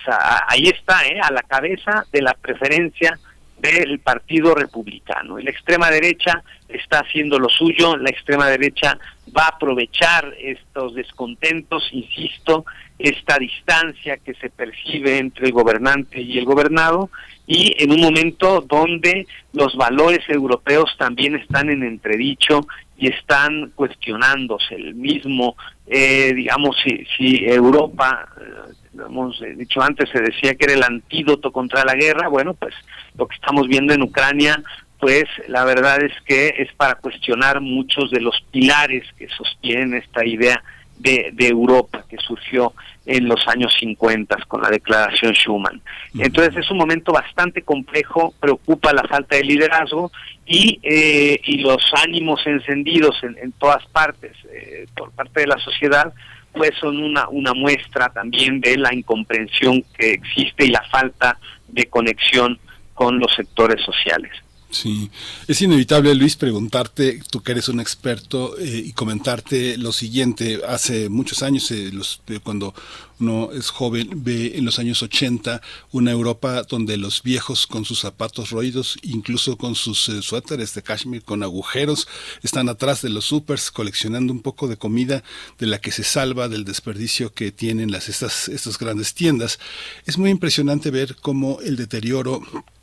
ahí 0.48 0.68
está, 0.68 1.06
¿eh? 1.06 1.20
a 1.22 1.30
la 1.30 1.42
cabeza 1.42 2.06
de 2.12 2.22
la 2.22 2.34
preferencia 2.34 3.18
del 3.58 3.98
Partido 4.00 4.54
Republicano. 4.54 5.38
Y 5.38 5.44
la 5.44 5.50
extrema 5.50 5.90
derecha 5.90 6.42
está 6.68 7.00
haciendo 7.00 7.38
lo 7.38 7.48
suyo, 7.48 7.96
la 7.96 8.10
extrema 8.10 8.48
derecha 8.48 8.98
va 9.36 9.44
a 9.44 9.48
aprovechar 9.48 10.34
estos 10.38 10.94
descontentos, 10.94 11.88
insisto, 11.92 12.64
esta 12.98 13.38
distancia 13.38 14.18
que 14.18 14.34
se 14.34 14.50
percibe 14.50 15.18
entre 15.18 15.46
el 15.46 15.52
gobernante 15.52 16.20
y 16.20 16.38
el 16.38 16.44
gobernado, 16.44 17.10
y 17.46 17.74
en 17.82 17.92
un 17.92 18.00
momento 18.00 18.64
donde 18.66 19.26
los 19.52 19.74
valores 19.76 20.20
europeos 20.28 20.94
también 20.98 21.34
están 21.34 21.70
en 21.70 21.82
entredicho 21.82 22.66
y 22.96 23.08
están 23.08 23.72
cuestionándose. 23.74 24.76
El 24.76 24.94
mismo, 24.94 25.56
eh, 25.86 26.32
digamos, 26.34 26.76
si, 26.82 27.04
si 27.16 27.44
Europa, 27.44 28.28
eh, 28.40 29.00
hemos 29.06 29.42
dicho 29.56 29.82
antes, 29.82 30.08
se 30.10 30.20
decía 30.20 30.54
que 30.54 30.66
era 30.66 30.74
el 30.74 30.84
antídoto 30.84 31.52
contra 31.52 31.84
la 31.84 31.94
guerra, 31.94 32.28
bueno, 32.28 32.54
pues 32.54 32.74
lo 33.18 33.26
que 33.26 33.34
estamos 33.34 33.66
viendo 33.66 33.92
en 33.92 34.02
Ucrania, 34.02 34.62
pues 35.00 35.24
la 35.48 35.64
verdad 35.64 36.02
es 36.02 36.12
que 36.24 36.54
es 36.58 36.72
para 36.74 36.94
cuestionar 36.94 37.60
muchos 37.60 38.10
de 38.10 38.20
los 38.20 38.40
pilares 38.50 39.04
que 39.18 39.28
sostienen 39.28 39.94
esta 39.94 40.24
idea 40.24 40.62
de, 40.98 41.30
de 41.32 41.48
Europa 41.48 42.04
que 42.08 42.16
surgió 42.18 42.72
en 43.06 43.28
los 43.28 43.46
años 43.48 43.74
50 43.78 44.36
con 44.48 44.62
la 44.62 44.70
declaración 44.70 45.34
Schuman. 45.34 45.80
Entonces 46.18 46.56
es 46.56 46.70
un 46.70 46.78
momento 46.78 47.12
bastante 47.12 47.62
complejo, 47.62 48.32
preocupa 48.40 48.92
la 48.92 49.04
falta 49.04 49.36
de 49.36 49.44
liderazgo 49.44 50.10
y, 50.46 50.80
eh, 50.82 51.40
y 51.44 51.58
los 51.58 51.82
ánimos 52.02 52.46
encendidos 52.46 53.22
en, 53.22 53.36
en 53.38 53.52
todas 53.52 53.84
partes 53.88 54.32
eh, 54.52 54.86
por 54.96 55.10
parte 55.12 55.40
de 55.40 55.46
la 55.48 55.58
sociedad 55.58 56.12
pues 56.54 56.70
son 56.80 57.02
una, 57.02 57.28
una 57.28 57.52
muestra 57.52 58.08
también 58.10 58.60
de 58.60 58.76
la 58.76 58.94
incomprensión 58.94 59.82
que 59.98 60.12
existe 60.12 60.66
y 60.66 60.70
la 60.70 60.82
falta 60.82 61.38
de 61.68 61.86
conexión 61.86 62.58
con 62.94 63.18
los 63.18 63.34
sectores 63.34 63.84
sociales. 63.84 64.30
Sí, 64.74 65.08
es 65.46 65.62
inevitable, 65.62 66.12
Luis, 66.16 66.34
preguntarte, 66.34 67.20
tú 67.30 67.42
que 67.42 67.52
eres 67.52 67.68
un 67.68 67.78
experto, 67.78 68.58
eh, 68.58 68.82
y 68.86 68.92
comentarte 68.92 69.78
lo 69.78 69.92
siguiente. 69.92 70.62
Hace 70.66 71.08
muchos 71.08 71.44
años, 71.44 71.70
eh, 71.70 71.90
los, 71.92 72.20
eh, 72.26 72.40
cuando 72.42 72.74
uno 73.20 73.52
es 73.52 73.70
joven, 73.70 74.24
ve 74.24 74.54
en 74.56 74.64
los 74.64 74.80
años 74.80 75.00
80 75.00 75.62
una 75.92 76.10
Europa 76.10 76.64
donde 76.64 76.96
los 76.96 77.22
viejos 77.22 77.68
con 77.68 77.84
sus 77.84 78.00
zapatos 78.00 78.50
roídos, 78.50 78.98
incluso 79.02 79.56
con 79.56 79.76
sus 79.76 80.10
suéteres 80.22 80.74
de 80.74 80.82
cashmere 80.82 81.22
con 81.22 81.44
agujeros, 81.44 82.08
están 82.42 82.68
atrás 82.68 83.00
de 83.00 83.10
los 83.10 83.26
supers 83.26 83.70
coleccionando 83.70 84.32
un 84.32 84.40
poco 84.40 84.66
de 84.66 84.76
comida 84.76 85.22
de 85.60 85.68
la 85.68 85.80
que 85.80 85.92
se 85.92 86.02
salva 86.02 86.48
del 86.48 86.64
desperdicio 86.64 87.32
que 87.32 87.52
tienen 87.52 87.92
las, 87.92 88.08
estas, 88.08 88.48
estas 88.48 88.76
grandes 88.76 89.14
tiendas. 89.14 89.60
Es 90.04 90.18
muy 90.18 90.30
impresionante 90.30 90.90
ver 90.90 91.14
cómo 91.22 91.60
el 91.60 91.76
deterioro 91.76 92.42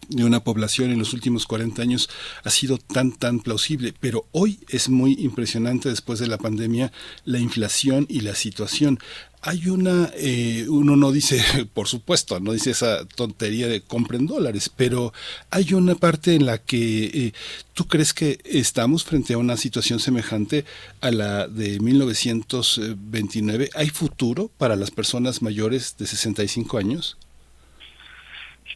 de 0.09 0.25
una 0.25 0.43
población 0.43 0.91
en 0.91 0.99
los 0.99 1.13
últimos 1.13 1.45
40 1.45 1.81
años 1.81 2.09
ha 2.43 2.49
sido 2.49 2.77
tan, 2.77 3.13
tan 3.13 3.39
plausible. 3.39 3.93
Pero 3.99 4.25
hoy 4.31 4.59
es 4.69 4.89
muy 4.89 5.13
impresionante 5.19 5.89
después 5.89 6.19
de 6.19 6.27
la 6.27 6.37
pandemia 6.37 6.91
la 7.25 7.39
inflación 7.39 8.05
y 8.09 8.21
la 8.21 8.35
situación. 8.35 8.99
Hay 9.43 9.69
una, 9.69 10.11
eh, 10.15 10.67
uno 10.69 10.95
no 10.95 11.11
dice, 11.11 11.41
por 11.73 11.87
supuesto, 11.87 12.39
no 12.39 12.53
dice 12.53 12.71
esa 12.71 13.05
tontería 13.05 13.67
de 13.67 13.81
compren 13.81 14.27
dólares, 14.27 14.69
pero 14.75 15.13
hay 15.49 15.73
una 15.73 15.95
parte 15.95 16.35
en 16.35 16.45
la 16.45 16.59
que 16.59 17.05
eh, 17.05 17.33
tú 17.73 17.87
crees 17.87 18.13
que 18.13 18.39
estamos 18.45 19.03
frente 19.03 19.33
a 19.33 19.39
una 19.39 19.57
situación 19.57 19.99
semejante 19.99 20.65
a 20.99 21.09
la 21.11 21.47
de 21.47 21.79
1929. 21.79 23.71
¿Hay 23.73 23.89
futuro 23.89 24.51
para 24.57 24.75
las 24.75 24.91
personas 24.91 25.41
mayores 25.41 25.95
de 25.97 26.05
65 26.05 26.77
años? 26.77 27.17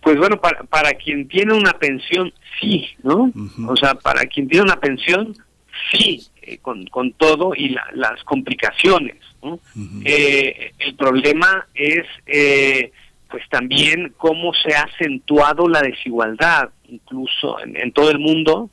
Pues 0.05 0.19
bueno, 0.19 0.39
para, 0.39 0.61
para 0.65 0.93
quien 0.93 1.27
tiene 1.27 1.55
una 1.55 1.73
pensión, 1.79 2.31
sí, 2.61 2.89
¿no? 3.01 3.31
O 3.67 3.75
sea, 3.75 3.95
para 3.95 4.27
quien 4.27 4.47
tiene 4.47 4.65
una 4.65 4.79
pensión, 4.79 5.35
sí, 5.91 6.21
eh, 6.43 6.59
con, 6.59 6.85
con 6.85 7.13
todo 7.13 7.55
y 7.55 7.75
las 7.93 8.23
complicaciones. 8.23 9.15
¿no? 9.41 9.59
eh, 10.05 10.73
el 10.77 10.93
problema 10.93 11.67
es, 11.73 12.05
eh, 12.27 12.91
pues 13.31 13.49
también 13.49 14.13
cómo 14.15 14.53
se 14.53 14.75
ha 14.75 14.83
acentuado 14.83 15.67
la 15.67 15.81
desigualdad, 15.81 16.69
incluso 16.87 17.59
en, 17.61 17.75
en 17.75 17.91
todo 17.91 18.11
el 18.11 18.19
mundo, 18.19 18.69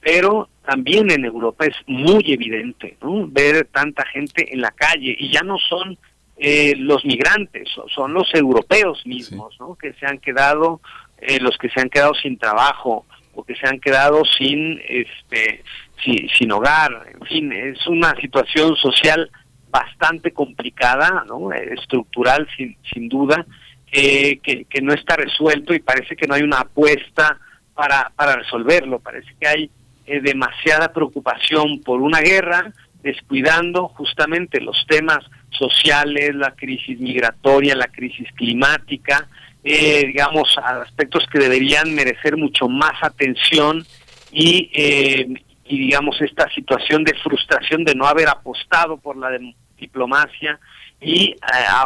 pero 0.00 0.48
también 0.66 1.12
en 1.12 1.24
Europa 1.24 1.64
es 1.64 1.76
muy 1.86 2.24
evidente, 2.26 2.96
¿no? 3.00 3.28
Ver 3.28 3.68
tanta 3.70 4.04
gente 4.06 4.52
en 4.52 4.60
la 4.60 4.72
calle 4.72 5.14
y 5.16 5.30
ya 5.30 5.42
no 5.42 5.58
son 5.58 5.96
eh, 6.36 6.74
los 6.76 7.04
migrantes, 7.04 7.68
son 7.94 8.14
los 8.14 8.32
europeos 8.34 9.06
mismos, 9.06 9.56
¿no? 9.60 9.76
Que 9.76 9.92
se 9.94 10.06
han 10.06 10.18
quedado, 10.18 10.80
eh, 11.18 11.38
los 11.40 11.56
que 11.58 11.68
se 11.68 11.80
han 11.80 11.88
quedado 11.88 12.14
sin 12.14 12.38
trabajo 12.38 13.06
o 13.34 13.44
que 13.44 13.54
se 13.54 13.66
han 13.66 13.80
quedado 13.80 14.22
sin, 14.24 14.80
este, 14.88 15.62
sin, 16.04 16.52
hogar, 16.52 17.06
en 17.14 17.26
fin, 17.26 17.52
es 17.52 17.86
una 17.86 18.14
situación 18.16 18.76
social 18.76 19.30
bastante 19.70 20.32
complicada, 20.32 21.24
¿no? 21.26 21.52
Estructural, 21.52 22.46
sin, 22.56 22.76
sin 22.92 23.08
duda, 23.08 23.46
que, 23.90 24.40
que 24.42 24.80
no 24.82 24.92
está 24.92 25.16
resuelto 25.16 25.74
y 25.74 25.80
parece 25.80 26.16
que 26.16 26.26
no 26.26 26.34
hay 26.34 26.42
una 26.42 26.60
apuesta 26.60 27.38
para, 27.74 28.10
para 28.16 28.36
resolverlo. 28.36 28.98
Parece 29.00 29.34
que 29.38 29.48
hay 29.48 29.70
eh, 30.06 30.20
demasiada 30.20 30.92
preocupación 30.92 31.80
por 31.82 32.00
una 32.00 32.20
guerra, 32.20 32.72
descuidando 33.02 33.88
justamente 33.88 34.60
los 34.60 34.84
temas 34.88 35.18
sociales, 35.52 36.34
la 36.34 36.52
crisis 36.52 36.98
migratoria, 36.98 37.74
la 37.74 37.88
crisis 37.88 38.28
climática, 38.34 39.28
eh, 39.64 40.06
digamos, 40.06 40.56
aspectos 40.58 41.24
que 41.32 41.38
deberían 41.38 41.94
merecer 41.94 42.36
mucho 42.36 42.68
más 42.68 42.94
atención 43.02 43.86
y, 44.32 44.70
eh, 44.74 45.28
y, 45.64 45.78
digamos, 45.78 46.20
esta 46.20 46.48
situación 46.50 47.04
de 47.04 47.14
frustración 47.22 47.84
de 47.84 47.94
no 47.94 48.06
haber 48.06 48.28
apostado 48.28 48.96
por 48.96 49.16
la 49.16 49.30
diplomacia 49.78 50.58
y 51.00 51.30
eh, 51.30 51.36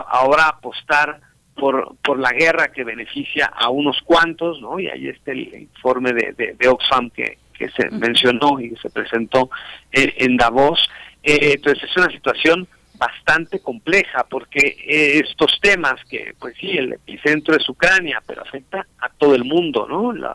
ahora 0.08 0.48
apostar 0.48 1.20
por, 1.54 1.96
por 2.02 2.18
la 2.18 2.32
guerra 2.32 2.68
que 2.68 2.84
beneficia 2.84 3.46
a 3.46 3.68
unos 3.68 4.00
cuantos, 4.02 4.60
¿no? 4.60 4.78
Y 4.78 4.88
ahí 4.88 5.08
está 5.08 5.32
el 5.32 5.54
informe 5.54 6.12
de, 6.12 6.56
de, 6.58 6.68
Oxfam 6.68 7.10
que, 7.10 7.38
que 7.52 7.68
se 7.70 7.90
mencionó 7.90 8.58
y 8.60 8.74
se 8.76 8.90
presentó 8.90 9.50
en 9.92 10.36
Davos. 10.36 10.86
entonces 11.22 11.82
es 11.90 11.96
una 11.96 12.10
situación 12.10 12.68
bastante 12.96 13.60
compleja 13.60 14.24
porque 14.28 14.76
eh, 14.86 15.22
estos 15.24 15.58
temas 15.60 15.94
que 16.08 16.34
pues 16.38 16.54
sí 16.58 16.70
el 16.76 16.94
epicentro 16.94 17.56
es 17.56 17.68
Ucrania 17.68 18.22
pero 18.26 18.42
afecta 18.42 18.86
a 19.00 19.08
todo 19.10 19.34
el 19.34 19.44
mundo 19.44 19.86
no 19.88 20.12
la, 20.12 20.34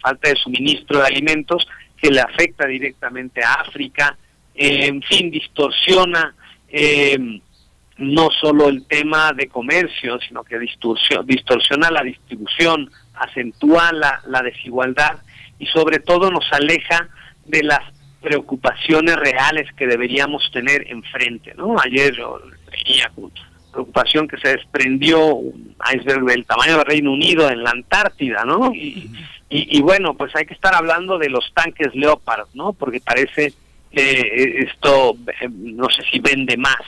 falta 0.00 0.30
de 0.30 0.36
suministro 0.36 0.98
de 0.98 1.06
alimentos 1.06 1.66
que 1.96 2.10
le 2.10 2.20
afecta 2.20 2.66
directamente 2.66 3.42
a 3.42 3.54
África 3.54 4.16
eh, 4.54 4.86
en 4.86 5.02
fin 5.02 5.30
distorsiona 5.30 6.34
eh, 6.68 7.18
no 7.98 8.30
solo 8.30 8.68
el 8.68 8.86
tema 8.86 9.32
de 9.32 9.48
comercio 9.48 10.18
sino 10.26 10.44
que 10.44 10.58
distorsiona, 10.58 11.22
distorsiona 11.24 11.90
la 11.90 12.02
distribución 12.02 12.90
acentúa 13.14 13.92
la, 13.92 14.20
la 14.26 14.42
desigualdad 14.42 15.22
y 15.58 15.66
sobre 15.66 16.00
todo 16.00 16.30
nos 16.30 16.50
aleja 16.52 17.08
de 17.46 17.62
las 17.62 18.01
preocupaciones 18.22 19.16
reales 19.16 19.68
que 19.76 19.86
deberíamos 19.86 20.50
tener 20.52 20.90
enfrente, 20.90 21.54
¿no? 21.54 21.76
Ayer 21.78 22.16
veía 22.70 23.10
preocupación 23.72 24.28
que 24.28 24.36
se 24.38 24.48
desprendió 24.48 25.34
un 25.34 25.74
iceberg 25.92 26.24
del 26.26 26.44
tamaño 26.44 26.76
del 26.76 26.86
Reino 26.86 27.12
Unido 27.12 27.48
en 27.48 27.62
la 27.62 27.70
Antártida, 27.70 28.44
¿no? 28.44 28.72
Y, 28.74 29.82
bueno, 29.82 30.14
pues 30.14 30.34
hay 30.34 30.46
que 30.46 30.54
estar 30.54 30.74
hablando 30.74 31.18
de 31.18 31.28
los 31.28 31.52
tanques 31.52 31.94
Leopard, 31.94 32.46
¿no? 32.54 32.72
Porque 32.72 33.00
parece 33.00 33.52
que 33.90 34.64
esto, 34.66 35.14
eh, 35.40 35.48
no 35.50 35.90
sé 35.90 36.02
si 36.10 36.18
vende 36.20 36.56
más, 36.56 36.80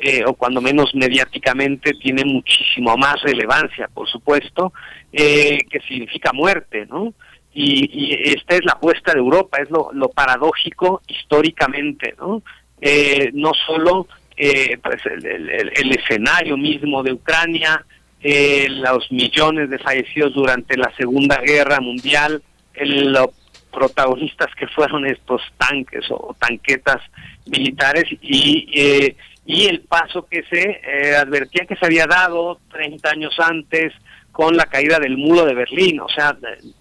eh, 0.00 0.24
o 0.26 0.34
cuando 0.34 0.60
menos 0.60 0.92
mediáticamente 0.96 1.92
tiene 1.94 2.24
muchísimo 2.24 2.96
más 2.96 3.22
relevancia, 3.22 3.86
por 3.94 4.08
supuesto, 4.08 4.72
eh, 5.12 5.58
que 5.70 5.78
significa 5.80 6.32
muerte, 6.32 6.86
¿no? 6.86 7.14
Y, 7.60 8.14
esta 8.36 8.56
es 8.56 8.64
la 8.64 8.72
apuesta 8.72 9.12
de 9.12 9.18
Europa, 9.18 9.58
es 9.58 9.68
lo, 9.70 10.08
paradójico 10.10 11.02
históricamente, 11.08 12.14
¿no? 12.18 12.42
Eh, 12.80 13.30
no 13.34 13.52
solo 13.66 14.06
eh, 14.36 14.78
pues 14.80 15.04
el, 15.06 15.92
escenario 15.92 16.56
mismo 16.56 17.02
de 17.02 17.12
Ucrania, 17.12 17.84
eh, 18.22 18.68
los 18.70 19.10
millones 19.10 19.70
de 19.70 19.78
fallecidos 19.78 20.34
durante 20.34 20.76
la 20.76 20.92
Segunda 20.96 21.40
Guerra 21.40 21.80
Mundial, 21.80 22.42
los 22.80 23.30
protagonistas 23.72 24.54
que 24.54 24.68
fueron 24.68 25.04
estos 25.06 25.42
tanques 25.56 26.04
o 26.10 26.36
tanquetas 26.38 27.02
militares 27.46 28.04
y, 28.22 29.12
y 29.44 29.66
el 29.66 29.80
paso 29.80 30.26
que 30.26 30.44
se 30.44 31.16
advertía 31.16 31.66
que 31.66 31.76
se 31.76 31.86
había 31.86 32.06
dado 32.06 32.60
30 32.70 33.10
años 33.10 33.34
antes 33.40 33.92
con 34.30 34.56
la 34.56 34.66
caída 34.66 35.00
del 35.00 35.16
muro 35.16 35.44
de 35.44 35.54
Berlín. 35.54 35.98
O 36.00 36.08
sea, 36.08 36.36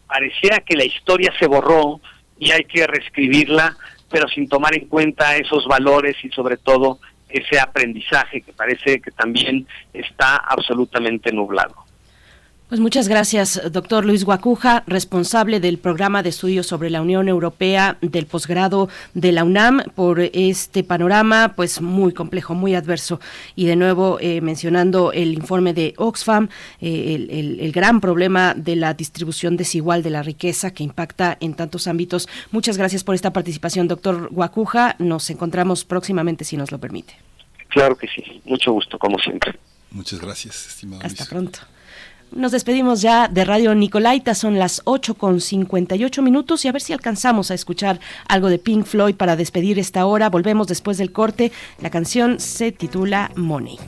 pareciera 0.08 0.60
que 0.60 0.76
la 0.76 0.86
historia 0.86 1.34
se 1.38 1.48
borró 1.48 2.00
y 2.40 2.52
hay 2.52 2.64
que 2.66 2.86
reescribirla, 2.88 3.76
pero 4.10 4.28
sin 4.28 4.48
tomar 4.48 4.76
en 4.76 4.88
cuenta 4.88 5.36
esos 5.36 5.66
valores 5.66 6.16
y 6.24 6.30
sobre 6.30 6.58
todo 6.58 7.00
ese 7.30 7.60
aprendizaje 7.60 8.42
que 8.42 8.54
parece 8.54 9.02
que 9.02 9.12
también 9.12 9.68
está 9.94 10.38
absolutamente 10.38 11.32
nublado. 11.32 11.87
Pues 12.70 12.82
muchas 12.82 13.08
gracias, 13.08 13.62
doctor 13.72 14.04
Luis 14.04 14.26
Guacuja, 14.26 14.84
responsable 14.88 15.62
del 15.62 15.78
programa 15.78 16.22
de 16.22 16.28
estudios 16.28 16.68
sobre 16.68 16.90
la 16.90 17.02
Unión 17.02 17.30
Europea 17.30 17.98
del 18.02 18.26
posgrado 18.26 18.90
de 19.14 19.32
la 19.32 19.46
UNAM, 19.46 19.84
por 19.96 20.20
este 20.20 20.84
panorama, 20.84 21.54
pues 21.56 21.80
muy 21.80 22.12
complejo, 22.12 22.56
muy 22.56 22.76
adverso. 22.76 23.22
Y 23.56 23.68
de 23.68 23.78
nuevo, 23.78 24.18
eh, 24.20 24.42
mencionando 24.42 25.14
el 25.14 25.34
informe 25.34 25.74
de 25.74 25.94
Oxfam, 25.96 26.50
eh, 26.82 27.28
el, 27.30 27.62
el, 27.62 27.72
gran 27.72 28.02
problema 28.02 28.54
de 28.54 28.76
la 28.76 28.94
distribución 28.94 29.56
desigual 29.56 30.04
de 30.04 30.10
la 30.10 30.22
riqueza 30.22 30.74
que 30.74 30.84
impacta 30.84 31.38
en 31.40 31.54
tantos 31.54 31.88
ámbitos. 31.88 32.28
Muchas 32.52 32.78
gracias 32.78 33.02
por 33.02 33.16
esta 33.16 33.32
participación, 33.32 33.88
doctor 33.88 34.28
Guacuja. 34.30 34.98
Nos 35.00 35.30
encontramos 35.30 35.86
próximamente, 35.86 36.44
si 36.44 36.58
nos 36.58 36.74
lo 36.74 36.80
permite. 36.80 37.14
Claro 37.70 37.96
que 37.96 38.10
sí, 38.10 38.42
mucho 38.44 38.74
gusto, 38.74 39.00
como 39.00 39.18
siempre. 39.20 39.58
Muchas 39.90 40.20
gracias, 40.20 40.68
estimado. 40.68 41.06
Hasta 41.06 41.24
pronto. 41.24 41.60
Nos 42.32 42.52
despedimos 42.52 43.02
ya 43.02 43.28
de 43.28 43.46
Radio 43.46 43.74
Nicolaita, 43.74 44.36
son 44.36 44.60
las 44.60 44.82
8 44.84 45.16
con 45.16 45.40
58 45.40 46.22
minutos 46.22 46.66
y 46.66 46.68
a 46.68 46.72
ver 46.72 46.82
si 46.82 46.94
alcanzamos 46.94 47.52
a 47.52 47.54
escuchar 47.54 48.00
algo 48.28 48.50
de 48.50 48.60
Pink 48.60 48.86
Floyd 48.86 49.16
para 49.16 49.36
despedir 49.36 49.80
esta 49.80 50.06
hora. 50.06 50.30
Volvemos 50.30 50.68
después 50.68 50.98
del 50.98 51.12
corte. 51.12 51.52
La 51.80 51.90
canción 51.90 52.40
se 52.40 52.72
titula 52.72 53.32
Money. 53.36 53.80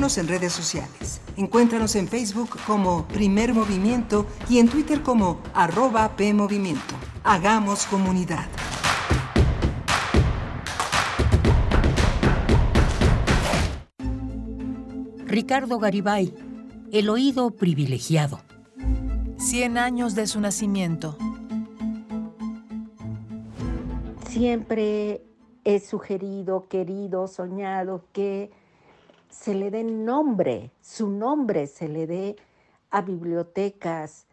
Síguenos 0.00 0.16
en 0.16 0.28
redes 0.28 0.52
sociales. 0.54 1.20
Encuéntranos 1.36 1.94
en 1.94 2.08
Facebook 2.08 2.48
como 2.66 3.06
Primer 3.08 3.52
Movimiento 3.52 4.24
y 4.48 4.58
en 4.58 4.66
Twitter 4.66 5.02
como 5.02 5.42
arroba 5.52 6.16
PMovimiento. 6.16 6.94
Hagamos 7.22 7.84
comunidad. 7.84 8.46
Ricardo 15.26 15.78
Garibay, 15.78 16.34
El 16.92 17.10
oído 17.10 17.50
privilegiado. 17.50 18.40
Cien 19.36 19.76
años 19.76 20.14
de 20.14 20.26
su 20.26 20.40
nacimiento. 20.40 21.18
Siempre 24.30 25.26
he 25.64 25.78
sugerido, 25.78 26.68
querido, 26.70 27.28
soñado 27.28 28.06
que 28.14 28.50
se 29.30 29.54
le 29.54 29.70
dé 29.70 29.84
nombre, 29.84 30.70
su 30.80 31.08
nombre 31.08 31.66
se 31.66 31.88
le 31.88 32.06
dé 32.06 32.36
a 32.90 33.00
bibliotecas, 33.00 34.26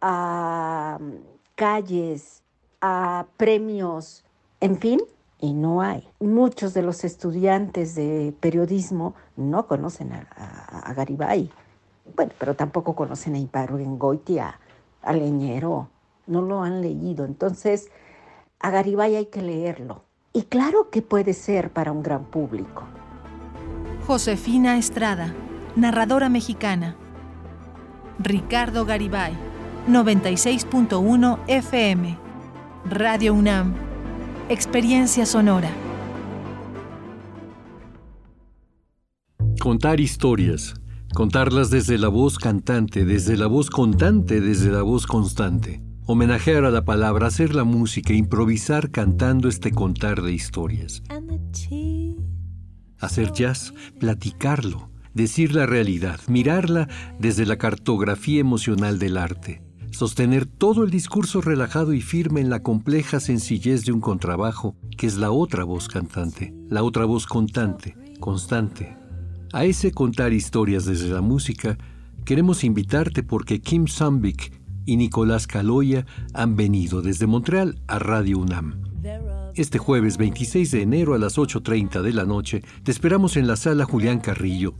a 0.00 0.98
mm, 1.00 1.12
calles, 1.54 2.42
a 2.80 3.26
premios, 3.36 4.24
en 4.60 4.78
fin, 4.78 5.00
y 5.40 5.54
no 5.54 5.80
hay. 5.80 6.06
Muchos 6.20 6.74
de 6.74 6.82
los 6.82 7.04
estudiantes 7.04 7.94
de 7.94 8.34
periodismo 8.40 9.14
no 9.36 9.66
conocen 9.66 10.12
a, 10.12 10.92
Garibay, 10.94 11.50
bueno, 12.16 12.32
pero 12.38 12.54
tampoco 12.54 12.94
conocen 12.94 13.34
a 13.36 13.38
Ibargüengoitia, 13.38 14.58
a 15.02 15.12
Leñero, 15.12 15.88
no 16.26 16.42
lo 16.42 16.62
han 16.62 16.82
leído. 16.82 17.24
Entonces, 17.24 17.90
a 18.58 18.70
Garibay 18.70 19.16
hay 19.16 19.26
que 19.26 19.40
leerlo. 19.40 20.02
Y 20.32 20.42
claro 20.42 20.90
que 20.90 21.02
puede 21.02 21.32
ser 21.32 21.70
para 21.70 21.92
un 21.92 22.02
gran 22.02 22.24
público. 22.24 22.84
Josefina 24.10 24.76
Estrada, 24.76 25.32
narradora 25.76 26.28
mexicana. 26.28 26.96
Ricardo 28.18 28.84
Garibay, 28.84 29.34
96.1 29.88 31.38
FM. 31.46 32.18
Radio 32.90 33.34
UNAM. 33.34 33.72
Experiencia 34.48 35.24
sonora. 35.26 35.70
Contar 39.60 40.00
historias. 40.00 40.74
Contarlas 41.14 41.70
desde 41.70 41.96
la 41.96 42.08
voz 42.08 42.36
cantante, 42.36 43.04
desde 43.04 43.36
la 43.36 43.46
voz 43.46 43.70
contante, 43.70 44.40
desde 44.40 44.72
la 44.72 44.82
voz 44.82 45.06
constante. 45.06 45.84
Homenajear 46.06 46.64
a 46.64 46.72
la 46.72 46.84
palabra, 46.84 47.28
hacer 47.28 47.54
la 47.54 47.62
música, 47.62 48.12
improvisar 48.12 48.90
cantando 48.90 49.48
este 49.48 49.70
contar 49.70 50.20
de 50.20 50.32
historias 50.32 51.00
hacer 53.00 53.32
jazz, 53.32 53.74
platicarlo, 53.98 54.90
decir 55.14 55.54
la 55.54 55.66
realidad, 55.66 56.20
mirarla 56.28 56.88
desde 57.18 57.46
la 57.46 57.56
cartografía 57.56 58.40
emocional 58.40 58.98
del 58.98 59.16
arte, 59.16 59.62
sostener 59.90 60.46
todo 60.46 60.84
el 60.84 60.90
discurso 60.90 61.40
relajado 61.40 61.92
y 61.92 62.00
firme 62.00 62.40
en 62.40 62.50
la 62.50 62.62
compleja 62.62 63.20
sencillez 63.20 63.84
de 63.84 63.92
un 63.92 64.00
contrabajo, 64.00 64.76
que 64.96 65.06
es 65.06 65.16
la 65.16 65.30
otra 65.30 65.64
voz 65.64 65.88
cantante, 65.88 66.54
la 66.68 66.82
otra 66.82 67.04
voz 67.04 67.26
contante, 67.26 67.96
constante. 68.20 68.96
A 69.52 69.64
ese 69.64 69.90
contar 69.92 70.32
historias 70.32 70.84
desde 70.84 71.08
la 71.08 71.20
música, 71.20 71.76
queremos 72.24 72.62
invitarte 72.62 73.22
porque 73.22 73.60
Kim 73.60 73.88
Sambik 73.88 74.52
y 74.86 74.96
Nicolás 74.96 75.46
Caloya 75.46 76.06
han 76.34 76.56
venido 76.56 77.02
desde 77.02 77.26
Montreal 77.26 77.80
a 77.88 77.98
Radio 77.98 78.38
UNAM. 78.38 78.80
Este 79.54 79.78
jueves 79.78 80.16
26 80.16 80.70
de 80.70 80.82
enero 80.82 81.14
a 81.14 81.18
las 81.18 81.38
8.30 81.38 82.02
de 82.02 82.12
la 82.12 82.24
noche 82.24 82.62
te 82.82 82.90
esperamos 82.90 83.36
en 83.36 83.46
la 83.46 83.56
sala 83.56 83.84
Julián 83.84 84.20
Carrillo, 84.20 84.74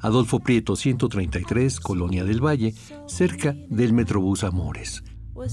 Adolfo 0.00 0.40
Prieto 0.40 0.76
133, 0.76 1.80
Colonia 1.80 2.24
del 2.24 2.44
Valle, 2.44 2.74
cerca 3.06 3.54
del 3.68 3.92
Metrobús 3.92 4.44
Amores. 4.44 5.02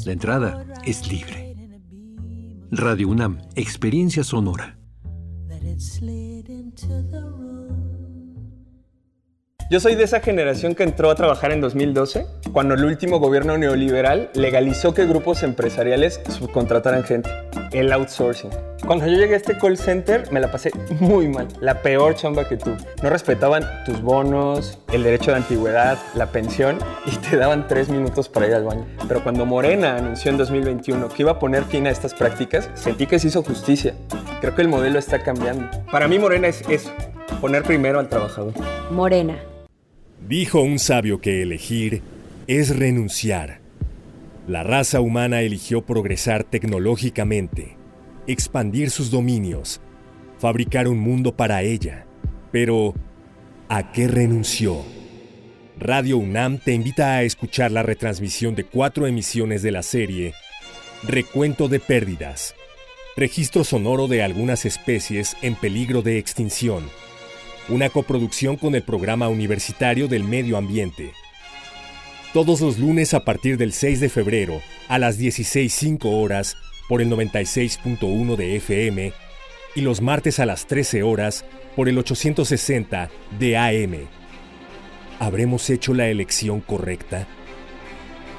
La 0.06 0.11
entrada 0.11 0.65
es 0.85 1.10
libre. 1.10 1.56
Radio 2.72 3.07
UNAM, 3.07 3.39
Experiencia 3.56 4.23
Sonora. 4.23 4.77
Yo 9.69 9.81
soy 9.81 9.95
de 9.95 10.06
esa 10.06 10.22
generación 10.22 10.76
que 10.76 10.84
entró 10.84 11.10
a 11.10 11.15
trabajar 11.15 11.52
en 11.52 11.60
2012, 11.60 12.26
cuando 12.53 12.76
el 12.76 12.85
último 12.85 13.19
gobierno 13.19 13.57
neoliberal 13.57 14.30
legalizó 14.34 14.94
que 14.94 15.06
grupos 15.06 15.44
empresariales 15.44 16.22
subcontrataran 16.30 17.03
gente, 17.03 17.30
el 17.73 17.91
outsourcing. 17.91 18.49
Cuando 18.85 19.07
yo 19.07 19.18
llegué 19.18 19.34
a 19.34 19.38
este 19.38 19.57
call 19.57 19.77
center 19.77 20.31
me 20.31 20.39
la 20.39 20.49
pasé 20.49 20.72
muy 21.02 21.27
mal, 21.27 21.49
la 21.60 21.81
peor 21.81 22.15
chamba 22.15 22.48
que 22.48 22.56
tuve. 22.56 22.77
No 23.03 23.10
respetaban 23.10 23.65
tus 23.84 24.02
bonos, 24.02 24.80
el 24.94 25.03
derecho 25.03 25.31
de 25.31 25.38
antigüedad, 25.38 25.98
la 26.15 26.27
pensión 26.27 26.80
y 27.06 27.18
te 27.18 27.35
daban 27.35 27.68
tres 27.68 27.89
minutos 27.89 28.30
para 28.30 28.48
ir 28.48 28.53
al 28.53 28.64
baño. 28.64 28.85
Pero 29.10 29.22
cuando 29.22 29.45
Morena 29.45 29.98
anunció 29.98 30.31
en 30.31 30.38
2021 30.38 31.10
que 31.10 31.23
iba 31.23 31.31
a 31.31 31.39
poner 31.39 31.65
fin 31.65 31.88
a 31.88 31.89
estas 31.89 32.14
prácticas, 32.14 32.69
sentí 32.73 33.06
que 33.06 33.19
se 33.19 33.27
hizo 33.27 33.44
justicia. 33.44 33.95
Creo 34.39 34.56
que 34.56 34.61
el 34.61 34.69
modelo 34.69 34.98
está 34.98 35.19
cambiando. 35.19 35.69
Para 35.91 36.07
mí 36.07 36.19
Morena 36.19 36.48
es 36.48 36.64
eso, 36.69 36.94
poner 37.41 37.64
primero 37.64 37.99
al 37.99 38.07
trabajador. 38.07 38.53
Morena 38.91 39.38
Dijo 40.26 40.61
un 40.61 40.77
sabio 40.80 41.22
que 41.22 41.41
elegir 41.41 42.02
es 42.48 42.76
renunciar. 42.76 43.61
La 44.48 44.64
raza 44.64 44.99
humana 44.99 45.41
eligió 45.41 45.85
progresar 45.85 46.44
tecnológicamente, 46.44 47.77
expandir 48.26 48.89
sus 48.89 49.10
dominios, 49.11 49.80
fabricar 50.39 50.88
un 50.88 50.99
mundo 50.99 51.35
para 51.38 51.61
ella. 51.61 52.06
Pero, 52.52 52.94
¿a 53.69 53.91
qué 53.91 54.07
renunció? 54.07 54.84
Radio 55.80 56.18
UNAM 56.18 56.57
te 56.57 56.73
invita 56.73 57.14
a 57.14 57.23
escuchar 57.23 57.72
la 57.72 57.84
retransmisión 57.84 58.56
de 58.56 58.64
cuatro 58.65 59.07
emisiones 59.07 59.61
de 59.61 59.72
la 59.72 59.84
serie 59.84 60.34
Recuento 61.03 61.68
de 61.69 61.80
Pérdidas, 61.80 62.56
registro 63.15 63.64
sonoro 63.64 64.07
de 64.07 64.23
algunas 64.23 64.65
especies 64.65 65.38
en 65.41 65.56
peligro 65.56 66.02
de 66.02 66.18
extinción 66.18 66.84
una 67.69 67.89
coproducción 67.89 68.56
con 68.56 68.76
el 68.76 68.84
Programa 68.84 69.27
Universitario 69.27 70.07
del 70.07 70.23
Medio 70.23 70.57
Ambiente. 70.57 71.11
Todos 72.34 72.61
los 72.61 72.77
lunes 72.77 73.14
a 73.14 73.26
partir 73.26 73.57
del 73.57 73.73
6 73.73 73.99
de 73.99 74.10
febrero 74.10 74.61
a 74.88 74.99
las 74.99 75.19
16.05 75.19 76.06
horas 76.06 76.56
por 76.88 77.02
el 77.02 77.10
96.1 77.10 78.35
de 78.35 78.56
FM 78.57 79.14
y 79.76 79.81
los 79.81 80.02
martes 80.02 80.39
a 80.39 80.45
las 80.45 80.65
13 80.68 81.03
horas 81.03 81.45
por 81.76 81.89
el 81.89 81.98
860 81.98 83.10
de 83.38 83.57
AM. 83.57 84.07
¿Habremos 85.19 85.69
hecho 85.69 85.94
la 85.94 86.07
elección 86.07 86.61
correcta? 86.61 87.27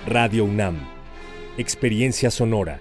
Radio 0.06 0.44
UNAM. 0.44 0.78
Experiencia 1.58 2.30
sonora. 2.30 2.80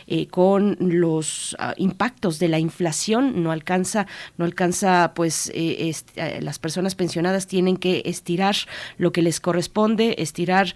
eh, 0.08 0.28
con 0.28 0.78
los 0.80 1.56
ah, 1.60 1.74
impactos 1.78 2.40
de 2.40 2.48
la 2.48 2.60
inflación, 2.60 3.44
no 3.44 3.52
alcanza, 3.52 4.08
no 4.38 4.46
alcanza, 4.46 5.14
pues 5.16 5.52
eh, 5.54 5.92
eh, 6.16 6.40
las 6.42 6.60
personas 6.60 6.96
pensionadas 6.96 7.48
tienen 7.48 7.78
que 7.78 8.04
estirar 8.06 8.56
lo 8.98 9.12
que 9.12 9.22
les 9.22 9.40
corresponde, 9.40 10.16
estirar 10.18 10.74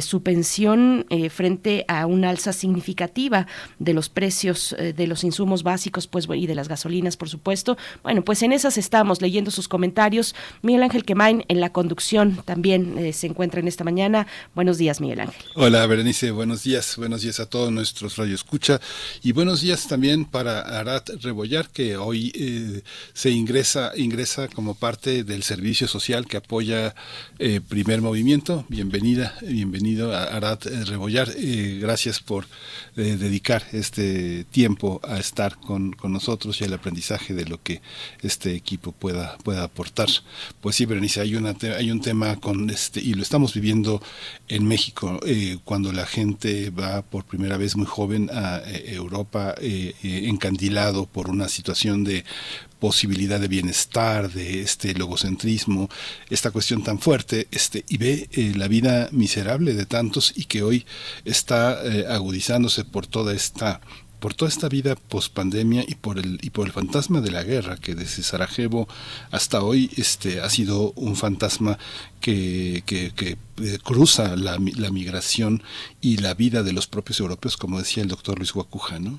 su 0.00 0.22
pensión 0.22 1.06
frente 1.30 1.84
a 1.88 2.06
una 2.06 2.30
alza 2.30 2.52
significativa 2.52 3.46
de 3.78 3.94
los 3.94 4.08
precios 4.08 4.74
de 4.78 5.06
los 5.06 5.24
insumos 5.24 5.62
básicos, 5.62 6.06
pues 6.06 6.26
y 6.34 6.46
de 6.46 6.54
las 6.54 6.68
gasolinas, 6.68 7.16
por 7.16 7.28
supuesto. 7.28 7.76
Bueno, 8.02 8.22
pues 8.22 8.42
en 8.42 8.52
esas 8.52 8.78
estamos 8.78 9.20
leyendo 9.20 9.50
sus 9.50 9.68
comentarios. 9.68 10.34
Miguel 10.62 10.82
Ángel 10.82 11.04
Quemain 11.04 11.44
en 11.48 11.60
la 11.60 11.72
conducción 11.72 12.42
también 12.44 13.12
se 13.12 13.26
encuentra 13.26 13.60
en 13.60 13.68
esta 13.68 13.84
mañana. 13.84 14.26
Buenos 14.54 14.78
días, 14.78 15.00
Miguel 15.00 15.20
Ángel. 15.20 15.42
Hola, 15.54 15.86
Berenice, 15.86 16.30
buenos 16.30 16.62
días, 16.62 16.96
buenos 16.96 17.22
días 17.22 17.40
a 17.40 17.46
todos 17.46 17.72
Radio 17.98 18.34
Escucha. 18.34 18.80
Y 19.22 19.32
buenos 19.32 19.60
días 19.60 19.88
también 19.88 20.24
para 20.24 20.60
Arat 20.60 21.10
Rebollar, 21.22 21.68
que 21.68 21.96
hoy 21.96 22.32
eh, 22.34 22.82
se 23.12 23.30
ingresa, 23.30 23.92
ingresa 23.96 24.48
como 24.48 24.74
parte 24.74 25.24
del 25.24 25.42
servicio 25.42 25.88
social 25.88 26.26
que 26.26 26.36
apoya 26.36 26.94
eh, 27.38 27.60
Primer 27.60 28.00
Movimiento. 28.00 28.64
Bienvenida, 28.68 29.34
bienvenido 29.42 30.14
a 30.14 30.24
Arat 30.24 30.66
Rebollar. 30.66 31.30
Eh, 31.36 31.78
gracias 31.80 32.20
por 32.20 32.46
dedicar 32.94 33.64
este 33.72 34.44
tiempo 34.44 35.00
a 35.04 35.18
estar 35.18 35.58
con, 35.58 35.92
con, 35.92 36.12
nosotros 36.12 36.60
y 36.60 36.64
al 36.64 36.74
aprendizaje 36.74 37.34
de 37.34 37.46
lo 37.46 37.62
que 37.62 37.80
este 38.20 38.54
equipo 38.54 38.92
pueda, 38.92 39.36
pueda 39.38 39.64
aportar. 39.64 40.08
Pues 40.60 40.76
sí, 40.76 40.86
Berenice, 40.86 41.20
hay, 41.20 41.34
una, 41.34 41.54
hay 41.76 41.90
un 41.90 42.00
tema 42.00 42.36
con 42.36 42.68
este, 42.70 43.00
y 43.00 43.14
lo 43.14 43.22
estamos 43.22 43.54
viviendo 43.54 44.02
en 44.48 44.66
México, 44.66 45.20
cuando 45.64 45.92
la 45.92 46.06
gente 46.06 46.70
va 46.70 47.02
por 47.02 47.24
primera 47.24 47.56
vez 47.56 47.69
muy 47.76 47.86
joven 47.86 48.30
a 48.32 48.58
eh, 48.58 48.94
Europa 48.94 49.54
eh, 49.60 49.94
eh, 50.02 50.28
encandilado 50.28 51.06
por 51.06 51.28
una 51.28 51.48
situación 51.48 52.04
de 52.04 52.24
posibilidad 52.78 53.38
de 53.38 53.48
bienestar, 53.48 54.32
de 54.32 54.62
este 54.62 54.94
logocentrismo, 54.94 55.88
esta 56.30 56.50
cuestión 56.50 56.82
tan 56.82 56.98
fuerte, 56.98 57.46
este, 57.50 57.84
y 57.88 57.98
ve 57.98 58.28
la 58.56 58.68
vida 58.68 59.08
miserable 59.12 59.74
de 59.74 59.84
tantos 59.84 60.32
y 60.34 60.44
que 60.44 60.62
hoy 60.62 60.86
está 61.26 61.78
agudizándose 62.08 62.84
por 62.86 63.06
toda 63.06 63.34
esta 63.34 63.82
por 64.20 64.34
toda 64.34 64.48
esta 64.48 64.68
vida 64.68 64.94
post 64.94 65.32
pandemia 65.32 65.84
y 65.86 65.94
por 65.96 66.18
el 66.18 66.38
y 66.42 66.50
por 66.50 66.66
el 66.66 66.72
fantasma 66.72 67.20
de 67.20 67.30
la 67.30 67.42
guerra 67.42 67.76
que 67.76 67.94
desde 67.94 68.22
Sarajevo 68.22 68.86
hasta 69.30 69.62
hoy 69.62 69.90
este 69.96 70.40
ha 70.40 70.50
sido 70.50 70.92
un 70.92 71.16
fantasma 71.16 71.78
que, 72.20 72.82
que, 72.86 73.12
eh, 73.16 73.78
cruza 73.82 74.36
la, 74.36 74.58
la, 74.76 74.90
migración 74.90 75.62
y 76.00 76.18
la 76.18 76.34
vida 76.34 76.62
de 76.62 76.72
los 76.72 76.86
propios 76.86 77.18
europeos 77.20 77.56
como 77.56 77.78
decía 77.78 78.02
el 78.02 78.08
doctor 78.08 78.38
Luis 78.38 78.52
Guacuja 78.52 78.98
¿no? 78.98 79.18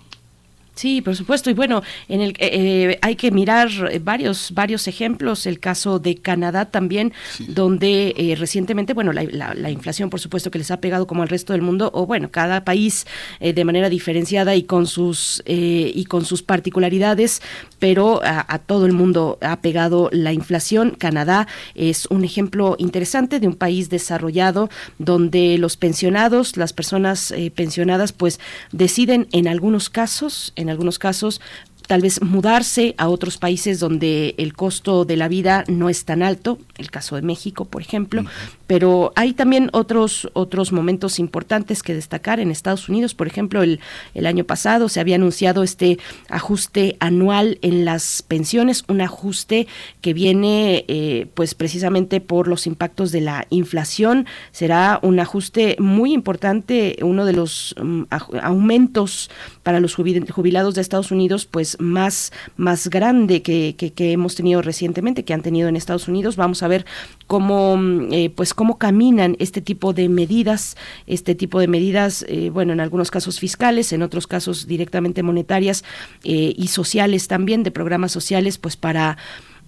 Sí, 0.82 1.00
por 1.04 1.16
supuesto. 1.16 1.52
Y 1.52 1.54
bueno, 1.54 1.84
en 2.10 2.22
el 2.22 2.32
eh, 2.40 2.50
eh, 2.94 3.00
hay 3.04 3.16
que 3.16 3.30
mirar 3.30 3.70
varios 4.02 4.52
varios 4.52 4.88
ejemplos. 4.88 5.46
El 5.46 5.60
caso 5.60 6.00
de 6.00 6.16
Canadá 6.16 6.72
también, 6.72 7.14
donde 7.50 8.16
eh, 8.18 8.36
recientemente, 8.36 8.96
bueno, 8.96 9.14
la, 9.14 9.70
inflación, 9.70 10.10
por 10.10 10.20
supuesto, 10.20 10.50
que 10.50 10.58
les 10.58 10.72
ha 10.72 10.82
pegado 10.82 11.06
como 11.06 11.22
al 11.22 11.30
resto 11.30 11.54
del 11.54 11.62
mundo, 11.62 11.92
o 11.94 12.08
bueno, 12.08 12.32
cada 12.32 12.66
país 12.66 13.06
de 13.40 13.64
manera 13.64 13.90
diferenciada 13.90 14.56
y 14.56 14.64
con 14.64 14.88
sus 14.88 15.44
y 15.46 16.04
con 16.06 16.26
sus 16.26 16.42
particularidades, 16.42 17.44
pero 17.78 18.20
a, 18.24 18.58
todo 18.58 18.88
el 18.88 18.94
mundo 18.94 19.38
ha 19.42 19.62
pegado 19.62 20.10
la 20.12 20.34
inflación. 20.34 20.96
Canadá 20.98 21.48
es 21.76 22.08
un 22.08 22.24
ejemplo 22.24 22.76
interesante 22.80 23.40
de 23.40 23.48
un 23.48 23.56
país 23.56 23.92
desarrollado 23.92 24.70
donde 24.98 25.60
los 25.60 25.78
pensionados, 25.78 26.58
las 26.58 26.74
personas 26.74 27.32
pensionadas, 27.54 28.14
pues 28.14 28.40
deciden 28.72 29.28
en 29.32 29.48
algunos 29.48 29.92
casos 29.92 30.54
en 30.56 30.71
algunos 30.72 30.98
casos 30.98 31.42
tal 31.88 32.02
vez 32.02 32.22
mudarse 32.22 32.96
a 32.98 33.10
otros 33.10 33.38
países 33.38 33.80
donde 33.80 34.34
el 34.38 34.54
costo 34.54 35.04
de 35.04 35.18
la 35.18 35.28
vida 35.28 35.66
no 35.68 35.90
es 35.90 36.06
tan 36.06 36.24
alto, 36.24 36.58
el 36.78 36.90
caso 36.90 37.18
de 37.18 37.22
México, 37.22 37.66
por 37.66 37.82
ejemplo, 37.82 38.24
pero 38.72 39.12
hay 39.18 39.34
también 39.34 39.70
otros 39.74 40.30
otros 40.32 40.72
momentos 40.72 41.20
importantes 41.20 41.84
que 41.84 41.94
destacar 41.94 42.40
en 42.40 42.52
Estados 42.52 42.88
Unidos, 42.88 43.14
por 43.14 43.28
ejemplo, 43.28 43.64
el, 43.64 43.82
el 44.14 44.26
año 44.26 44.46
pasado 44.46 44.88
se 44.88 45.02
había 45.02 45.16
anunciado 45.16 45.62
este 45.62 46.00
ajuste 46.30 46.96
anual 47.02 47.60
en 47.64 47.84
las 47.84 48.22
pensiones, 48.22 48.86
un 48.88 49.02
ajuste 49.02 49.68
que 50.00 50.14
viene 50.14 50.86
eh, 50.88 51.28
pues 51.34 51.54
precisamente 51.54 52.22
por 52.22 52.48
los 52.48 52.66
impactos 52.66 53.12
de 53.12 53.20
la 53.20 53.46
inflación, 53.50 54.26
será 54.54 55.00
un 55.02 55.20
ajuste 55.20 55.76
muy 55.78 56.14
importante, 56.14 56.96
uno 57.02 57.26
de 57.26 57.34
los 57.34 57.76
um, 57.78 58.06
aumentos 58.42 59.30
para 59.64 59.82
los 59.82 59.96
jubilados 59.96 60.76
de 60.76 60.82
Estados 60.82 61.12
Unidos, 61.12 61.46
pues 61.46 61.78
más, 61.82 62.32
más 62.56 62.90
grande 62.90 63.42
que, 63.42 63.76
que, 63.76 64.12
hemos 64.14 64.36
tenido 64.36 64.62
recientemente, 64.62 65.26
que 65.26 65.34
han 65.34 65.42
tenido 65.42 65.68
en 65.68 65.76
Estados 65.76 66.08
Unidos. 66.08 66.38
Vamos 66.38 66.64
a 66.64 66.70
ver 66.70 66.86
cómo, 67.28 67.76
mm, 67.78 68.14
eh, 68.14 68.30
pues 68.34 68.54
cómo 68.62 68.78
caminan 68.78 69.36
este 69.40 69.60
tipo 69.60 69.92
de 69.92 70.08
medidas, 70.08 70.78
este 71.08 71.34
tipo 71.34 71.60
de 71.60 71.68
medidas, 71.68 72.24
eh, 72.28 72.52
bueno, 72.52 72.74
en 72.74 72.80
algunos 72.80 73.10
casos 73.10 73.40
fiscales, 73.40 73.92
en 73.92 74.04
otros 74.04 74.28
casos 74.28 74.68
directamente 74.68 75.24
monetarias 75.24 75.84
eh, 76.24 76.54
y 76.56 76.68
sociales 76.68 77.28
también, 77.28 77.64
de 77.64 77.72
programas 77.72 78.12
sociales, 78.12 78.60
pues 78.60 78.78
para 78.78 79.18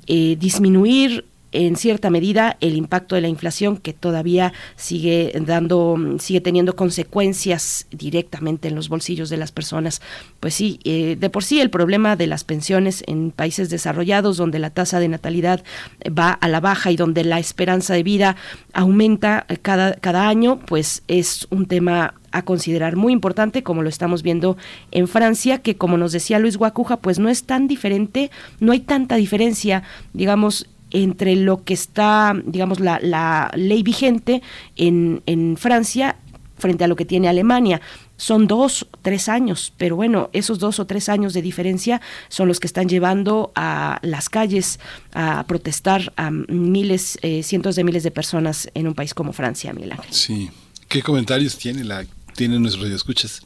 disminuir 0.05 1.25
en 1.53 1.75
cierta 1.75 2.09
medida 2.09 2.57
el 2.59 2.75
impacto 2.75 3.15
de 3.15 3.21
la 3.21 3.27
inflación 3.27 3.77
que 3.77 3.93
todavía 3.93 4.53
sigue 4.75 5.31
dando, 5.45 5.97
sigue 6.19 6.41
teniendo 6.41 6.75
consecuencias 6.75 7.87
directamente 7.91 8.67
en 8.67 8.75
los 8.75 8.89
bolsillos 8.89 9.29
de 9.29 9.37
las 9.37 9.51
personas. 9.51 10.01
Pues 10.39 10.55
sí, 10.55 10.79
eh, 10.83 11.15
de 11.19 11.29
por 11.29 11.43
sí 11.43 11.61
el 11.61 11.69
problema 11.69 12.15
de 12.15 12.27
las 12.27 12.43
pensiones 12.43 13.03
en 13.07 13.31
países 13.31 13.69
desarrollados 13.69 14.37
donde 14.37 14.59
la 14.59 14.71
tasa 14.71 14.99
de 14.99 15.07
natalidad 15.07 15.63
va 16.07 16.31
a 16.31 16.47
la 16.47 16.59
baja 16.59 16.91
y 16.91 16.95
donde 16.95 17.23
la 17.23 17.39
esperanza 17.39 17.93
de 17.93 18.03
vida 18.03 18.35
aumenta 18.73 19.45
cada, 19.61 19.93
cada 19.93 20.27
año, 20.27 20.59
pues 20.65 21.03
es 21.07 21.47
un 21.49 21.67
tema 21.67 22.15
a 22.33 22.43
considerar 22.43 22.95
muy 22.95 23.13
importante, 23.13 23.63
como 23.63 23.83
lo 23.83 23.89
estamos 23.89 24.23
viendo 24.23 24.57
en 24.91 25.07
Francia, 25.07 25.59
que 25.59 25.77
como 25.77 25.97
nos 25.97 26.11
decía 26.11 26.39
Luis 26.39 26.57
Guacuja, 26.57 26.97
pues 26.97 27.19
no 27.19 27.29
es 27.29 27.43
tan 27.43 27.67
diferente, 27.67 28.31
no 28.59 28.71
hay 28.71 28.79
tanta 28.79 29.15
diferencia, 29.15 29.83
digamos, 30.13 30.67
entre 30.93 31.35
lo 31.35 31.63
que 31.63 31.73
está, 31.73 32.33
digamos, 32.45 32.79
la, 32.79 32.99
la 33.01 33.51
ley 33.55 33.83
vigente 33.83 34.41
en, 34.77 35.21
en 35.25 35.57
Francia 35.57 36.15
frente 36.57 36.85
a 36.85 36.87
lo 36.87 36.95
que 36.95 37.03
tiene 37.03 37.27
Alemania 37.27 37.81
son 38.15 38.47
dos, 38.47 38.87
tres 39.01 39.27
años, 39.27 39.73
pero 39.77 39.97
bueno, 39.97 40.29
esos 40.31 40.59
dos 40.59 40.79
o 40.79 40.85
tres 40.85 41.09
años 41.09 41.33
de 41.33 41.41
diferencia 41.41 41.99
son 42.29 42.47
los 42.47 42.59
que 42.61 42.67
están 42.67 42.87
llevando 42.87 43.51
a 43.55 43.99
las 44.01 44.29
calles 44.29 44.79
a 45.13 45.43
protestar 45.45 46.13
a 46.15 46.31
miles, 46.31 47.19
eh, 47.21 47.43
cientos 47.43 47.75
de 47.75 47.83
miles 47.83 48.03
de 48.03 48.11
personas 48.11 48.69
en 48.75 48.87
un 48.87 48.93
país 48.93 49.13
como 49.13 49.33
Francia, 49.33 49.71
Ángel. 49.71 49.93
Sí. 50.09 50.49
¿Qué 50.87 51.01
comentarios 51.01 51.57
tiene 51.57 51.83
la, 51.83 52.05
tienen 52.35 52.61
nuestros 52.61 52.83
radioescuchas? 52.83 53.41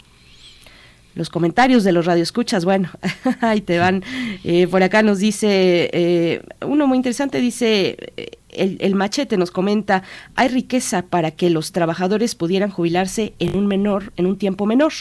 Los 1.17 1.29
comentarios 1.29 1.83
de 1.83 1.91
los 1.91 2.05
radioescuchas, 2.05 2.63
bueno, 2.63 2.89
ahí 3.41 3.61
te 3.61 3.79
van. 3.79 4.03
Eh, 4.43 4.67
por 4.67 4.83
acá 4.83 5.01
nos 5.01 5.19
dice, 5.19 5.89
eh, 5.91 6.41
uno 6.65 6.87
muy 6.87 6.97
interesante 6.97 7.39
dice, 7.41 7.97
el, 8.57 8.95
machete 8.95 9.37
nos 9.37 9.51
comenta, 9.51 10.03
hay 10.35 10.47
riqueza 10.49 11.03
para 11.03 11.31
que 11.31 11.49
los 11.49 11.71
trabajadores 11.71 12.35
pudieran 12.35 12.69
jubilarse 12.69 13.33
en 13.39 13.55
un 13.55 13.67
menor, 13.67 14.13
en 14.15 14.25
un 14.25 14.37
tiempo 14.37 14.65
menor. 14.65 14.93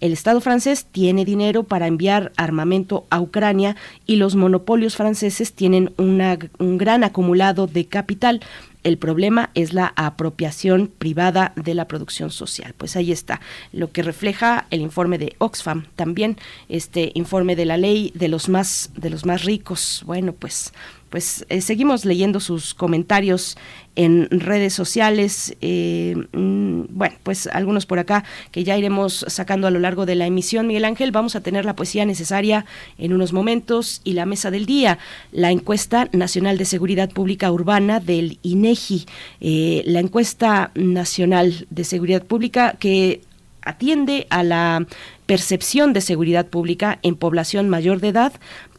El 0.00 0.12
Estado 0.12 0.40
francés 0.40 0.86
tiene 0.90 1.24
dinero 1.24 1.64
para 1.64 1.86
enviar 1.86 2.32
armamento 2.36 3.06
a 3.10 3.20
Ucrania 3.20 3.76
y 4.06 4.16
los 4.16 4.36
monopolios 4.36 4.96
franceses 4.96 5.52
tienen 5.52 5.92
un 5.96 6.78
gran 6.78 7.04
acumulado 7.04 7.66
de 7.66 7.86
capital. 7.86 8.40
El 8.84 8.98
problema 8.98 9.50
es 9.54 9.72
la 9.72 9.92
apropiación 9.96 10.92
privada 10.98 11.52
de 11.56 11.74
la 11.74 11.88
producción 11.88 12.30
social. 12.30 12.74
Pues 12.76 12.96
ahí 12.96 13.12
está 13.12 13.40
lo 13.72 13.90
que 13.90 14.02
refleja 14.02 14.66
el 14.70 14.80
informe 14.82 15.18
de 15.18 15.34
Oxfam, 15.38 15.86
también 15.96 16.36
este 16.68 17.10
informe 17.14 17.56
de 17.56 17.64
la 17.64 17.78
ley 17.78 18.12
de 18.14 18.28
los 18.28 18.48
más 18.48 18.90
de 18.94 19.10
los 19.10 19.24
más 19.24 19.44
ricos. 19.44 20.02
Bueno, 20.04 20.32
pues 20.32 20.72
pues 21.10 21.46
eh, 21.48 21.60
seguimos 21.60 22.04
leyendo 22.04 22.40
sus 22.40 22.74
comentarios 22.74 23.56
en 23.96 24.28
redes 24.30 24.72
sociales. 24.72 25.56
Eh, 25.60 26.16
mm, 26.32 26.82
bueno, 26.90 27.14
pues 27.22 27.46
algunos 27.48 27.86
por 27.86 27.98
acá 27.98 28.24
que 28.50 28.64
ya 28.64 28.76
iremos 28.76 29.24
sacando 29.28 29.66
a 29.66 29.70
lo 29.70 29.78
largo 29.78 30.06
de 30.06 30.14
la 30.14 30.26
emisión. 30.26 30.66
Miguel 30.66 30.84
Ángel, 30.84 31.12
vamos 31.12 31.36
a 31.36 31.40
tener 31.40 31.64
la 31.64 31.76
poesía 31.76 32.04
necesaria 32.04 32.66
en 32.98 33.12
unos 33.12 33.32
momentos 33.32 34.00
y 34.04 34.14
la 34.14 34.26
mesa 34.26 34.50
del 34.50 34.66
día, 34.66 34.98
la 35.32 35.50
encuesta 35.50 36.08
nacional 36.12 36.58
de 36.58 36.64
seguridad 36.64 37.10
pública 37.10 37.50
urbana 37.52 38.00
del 38.00 38.38
INEGI, 38.42 39.06
eh, 39.40 39.82
la 39.86 40.00
encuesta 40.00 40.70
nacional 40.74 41.66
de 41.70 41.84
seguridad 41.84 42.24
pública 42.24 42.76
que 42.78 43.22
atiende 43.62 44.26
a 44.30 44.42
la 44.42 44.86
percepción 45.26 45.92
de 45.92 46.00
seguridad 46.00 46.46
pública 46.46 46.98
en 47.02 47.16
población 47.16 47.68
mayor 47.68 48.00
de 48.00 48.08
edad 48.08 48.32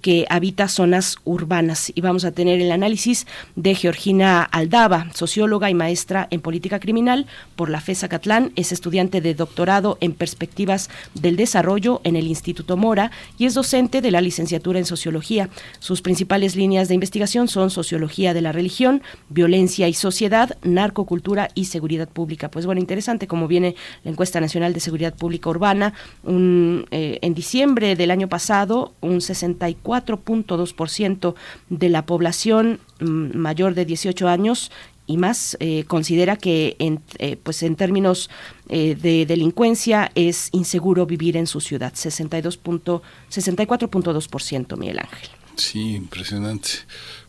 que 0.06 0.28
habita 0.30 0.68
zonas 0.68 1.18
urbanas. 1.24 1.92
Y 1.96 2.02
vamos 2.02 2.26
a 2.26 2.32
tener 2.32 2.62
el 2.62 2.72
análisis 2.72 3.26
de 3.56 3.74
Georgina 3.74 4.44
Aldaba, 4.44 5.08
socióloga 5.16 5.72
y 5.72 5.74
maestra 5.74 6.28
en 6.30 6.42
política 6.42 6.80
criminal 6.80 7.26
por 7.56 7.72
la 7.72 7.82
FESA 7.82 8.08
Catlán. 8.08 8.52
Es 8.56 8.72
estudiante 8.72 9.20
de 9.20 9.34
doctorado 9.34 9.98
en 10.02 10.14
perspectivas 10.14 10.92
del 11.16 11.38
desarrollo 11.38 12.02
en 12.04 12.18
el 12.18 12.28
Instituto 12.28 12.78
Mora 12.78 13.10
y 13.40 13.48
es 13.48 13.56
docente 13.56 14.00
de 14.00 14.12
la 14.12 14.22
licenciatura 14.22 14.78
en 14.78 14.86
sociología. 14.86 15.50
Sus 15.80 16.04
principales 16.04 16.56
líneas 16.56 16.88
de 16.88 16.94
investigación 16.94 17.48
son 17.48 17.72
sociología 17.72 18.36
de 18.36 18.44
la 18.44 18.52
religión, 18.52 19.02
violencia 19.30 19.88
y 19.88 19.96
sociedad, 19.96 20.56
narcocultura 20.62 21.50
y 21.56 21.66
seguridad 21.66 22.10
pública. 22.10 22.52
Pues 22.52 22.68
bueno, 22.68 22.80
interesante 22.80 23.26
como 23.26 23.48
viene 23.48 23.76
la 24.04 24.12
encuesta 24.12 24.40
nacional 24.40 24.72
de 24.72 24.82
seguridad 24.82 25.16
pública 25.16 25.50
urbana. 25.50 25.96
Eh, 26.28 27.18
en 27.24 27.34
diciembre 27.34 27.96
del 27.96 28.12
año 28.12 28.30
pasado, 28.30 28.94
un 29.02 29.20
64 29.20 29.95
4.2% 30.04 31.36
de 31.70 31.90
la 31.90 32.06
población 32.06 32.80
mm, 33.00 33.38
mayor 33.38 33.76
de 33.76 33.86
18 33.86 34.28
años 34.28 34.72
y 35.08 35.18
más 35.18 35.58
eh, 35.60 35.84
considera 35.86 36.36
que 36.36 36.76
en, 36.80 37.02
eh, 37.20 37.38
pues 37.42 37.64
en 37.64 37.76
términos 37.76 38.30
eh, 38.70 38.96
de 38.96 39.26
delincuencia 39.26 40.12
es 40.16 40.50
inseguro 40.52 41.06
vivir 41.06 41.38
en 41.38 41.48
su 41.48 41.62
ciudad. 41.62 41.94
62 41.94 42.62
64.2% 42.64 44.78
Miguel 44.78 45.00
Ángel. 45.00 45.30
Sí 45.56 45.96
impresionante. 45.96 46.70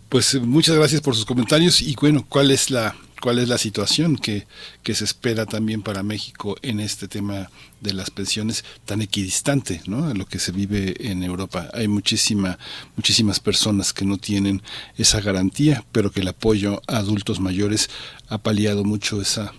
Pues 0.09 0.41
muchas 0.41 0.77
gracias 0.77 1.01
por 1.01 1.15
sus 1.15 1.27
comentarios. 1.27 1.81
Y 1.83 1.95
bueno 2.01 2.25
cuál 2.29 2.51
es 2.51 2.71
la 2.71 2.97
cuál 3.27 3.40
es 3.40 3.48
la 3.48 3.59
situación 3.59 4.19
que, 4.19 4.47
que 4.85 4.94
se 4.94 5.03
espera 5.03 5.47
también 5.47 5.82
para 5.82 6.05
México 6.05 6.55
en 6.62 6.78
este 6.78 7.09
tema 7.09 7.51
de 7.81 7.93
las 7.93 8.09
pensiones 8.09 8.65
tan 8.85 9.03
equidistante 9.03 9.81
¿no? 9.89 10.07
a 10.07 10.15
lo 10.15 10.27
que 10.27 10.39
se 10.39 10.53
vive 10.53 10.94
en 11.11 11.24
Europa. 11.24 11.69
Hay 11.74 11.89
muchísima, 11.89 12.57
muchísimas 12.94 13.40
personas 13.40 13.93
que 13.93 14.05
no 14.05 14.16
tienen 14.16 14.62
esa 14.97 15.20
garantía, 15.20 15.85
pero 15.90 16.12
que 16.12 16.20
el 16.20 16.28
apoyo 16.28 16.81
a 16.86 16.98
adultos 16.98 17.40
mayores 17.40 17.90
ha 18.28 18.39
paliado 18.39 18.85
mucho 18.85 19.20
esa, 19.20 19.53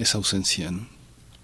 esa 0.00 0.18
ausencia. 0.18 0.72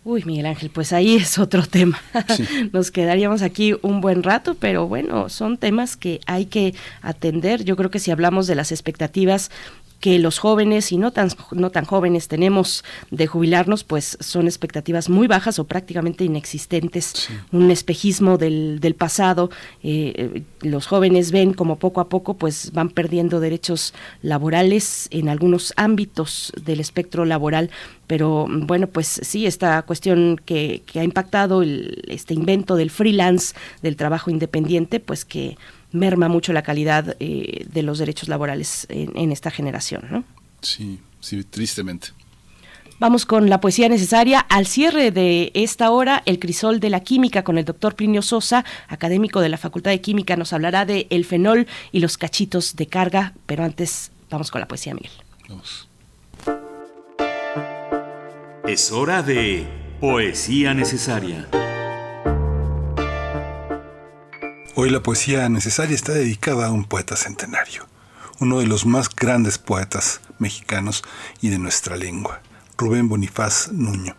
Uy, 0.02 0.24
Miguel 0.24 0.46
Ángel, 0.46 0.70
pues 0.70 0.92
ahí 0.92 1.14
es 1.14 1.38
otro 1.38 1.64
tema. 1.64 2.00
Nos 2.72 2.90
quedaríamos 2.90 3.42
aquí 3.42 3.76
un 3.82 4.00
buen 4.00 4.24
rato, 4.24 4.56
pero 4.56 4.88
bueno, 4.88 5.28
son 5.28 5.58
temas 5.58 5.96
que 5.96 6.20
hay 6.26 6.46
que 6.46 6.74
atender. 7.02 7.62
Yo 7.62 7.76
creo 7.76 7.92
que 7.92 8.00
si 8.00 8.10
hablamos 8.10 8.48
de 8.48 8.56
las 8.56 8.72
expectativas 8.72 9.52
que 10.00 10.18
los 10.18 10.38
jóvenes 10.38 10.92
y 10.92 10.98
no 10.98 11.10
tan, 11.10 11.28
no 11.52 11.70
tan 11.70 11.84
jóvenes 11.84 12.28
tenemos 12.28 12.84
de 13.10 13.26
jubilarnos, 13.26 13.84
pues 13.84 14.16
son 14.20 14.46
expectativas 14.46 15.08
muy 15.08 15.26
bajas 15.26 15.58
o 15.58 15.64
prácticamente 15.64 16.24
inexistentes, 16.24 17.28
un 17.52 17.70
espejismo 17.70 18.38
del, 18.38 18.78
del 18.80 18.94
pasado. 18.94 19.50
Eh, 19.82 20.12
eh, 20.16 20.42
los 20.62 20.86
jóvenes 20.86 21.32
ven 21.32 21.52
como 21.52 21.76
poco 21.76 22.00
a 22.00 22.08
poco 22.08 22.34
pues 22.34 22.72
van 22.72 22.90
perdiendo 22.90 23.40
derechos 23.40 23.92
laborales 24.22 25.08
en 25.10 25.28
algunos 25.28 25.72
ámbitos 25.76 26.52
del 26.64 26.80
espectro 26.80 27.24
laboral, 27.24 27.70
pero 28.06 28.46
bueno, 28.48 28.86
pues 28.86 29.20
sí, 29.22 29.46
esta 29.46 29.82
cuestión 29.82 30.40
que, 30.44 30.82
que 30.86 31.00
ha 31.00 31.04
impactado 31.04 31.62
el, 31.62 32.04
este 32.08 32.34
invento 32.34 32.76
del 32.76 32.90
freelance, 32.90 33.54
del 33.82 33.96
trabajo 33.96 34.30
independiente, 34.30 35.00
pues 35.00 35.24
que 35.24 35.56
merma 35.92 36.28
mucho 36.28 36.52
la 36.52 36.62
calidad 36.62 37.16
eh, 37.20 37.66
de 37.70 37.82
los 37.82 37.98
derechos 37.98 38.28
laborales 38.28 38.86
en, 38.90 39.32
esta 39.32 39.50
generación. 39.50 40.06
¿no? 40.10 40.24
Sí, 40.60 40.98
sí, 41.20 41.44
tristemente. 41.44 42.08
Vamos 43.00 43.26
con 43.26 43.48
la 43.48 43.60
poesía 43.60 43.88
necesaria. 43.88 44.40
Al 44.40 44.66
cierre 44.66 45.12
de 45.12 45.52
esta 45.54 45.90
hora, 45.90 46.22
el 46.26 46.40
crisol 46.40 46.80
de 46.80 46.90
la 46.90 47.00
química 47.00 47.44
con 47.44 47.56
el 47.56 47.64
doctor 47.64 47.94
Plinio 47.94 48.22
Sosa, 48.22 48.64
académico 48.88 49.40
de 49.40 49.48
la 49.48 49.56
Facultad 49.56 49.92
de 49.92 50.00
Química, 50.00 50.36
nos 50.36 50.52
hablará 50.52 50.84
de 50.84 51.06
el 51.10 51.24
fenol 51.24 51.68
y 51.92 52.00
los 52.00 52.18
cachitos 52.18 52.74
de 52.74 52.86
carga. 52.86 53.34
Pero 53.46 53.62
antes, 53.62 54.10
vamos 54.30 54.50
con 54.50 54.60
la 54.60 54.66
poesía, 54.66 54.94
Miguel. 54.94 55.12
Vamos. 55.48 55.88
Es 58.66 58.90
hora 58.90 59.22
de 59.22 59.66
poesía 60.00 60.74
necesaria. 60.74 61.48
Hoy 64.80 64.90
la 64.90 65.02
poesía 65.02 65.48
necesaria 65.48 65.96
está 65.96 66.12
dedicada 66.12 66.68
a 66.68 66.70
un 66.70 66.84
poeta 66.84 67.16
centenario, 67.16 67.88
uno 68.38 68.60
de 68.60 68.66
los 68.68 68.86
más 68.86 69.08
grandes 69.12 69.58
poetas 69.58 70.20
mexicanos 70.38 71.02
y 71.40 71.48
de 71.48 71.58
nuestra 71.58 71.96
lengua, 71.96 72.42
Rubén 72.76 73.08
Bonifaz 73.08 73.72
Nuño. 73.72 74.14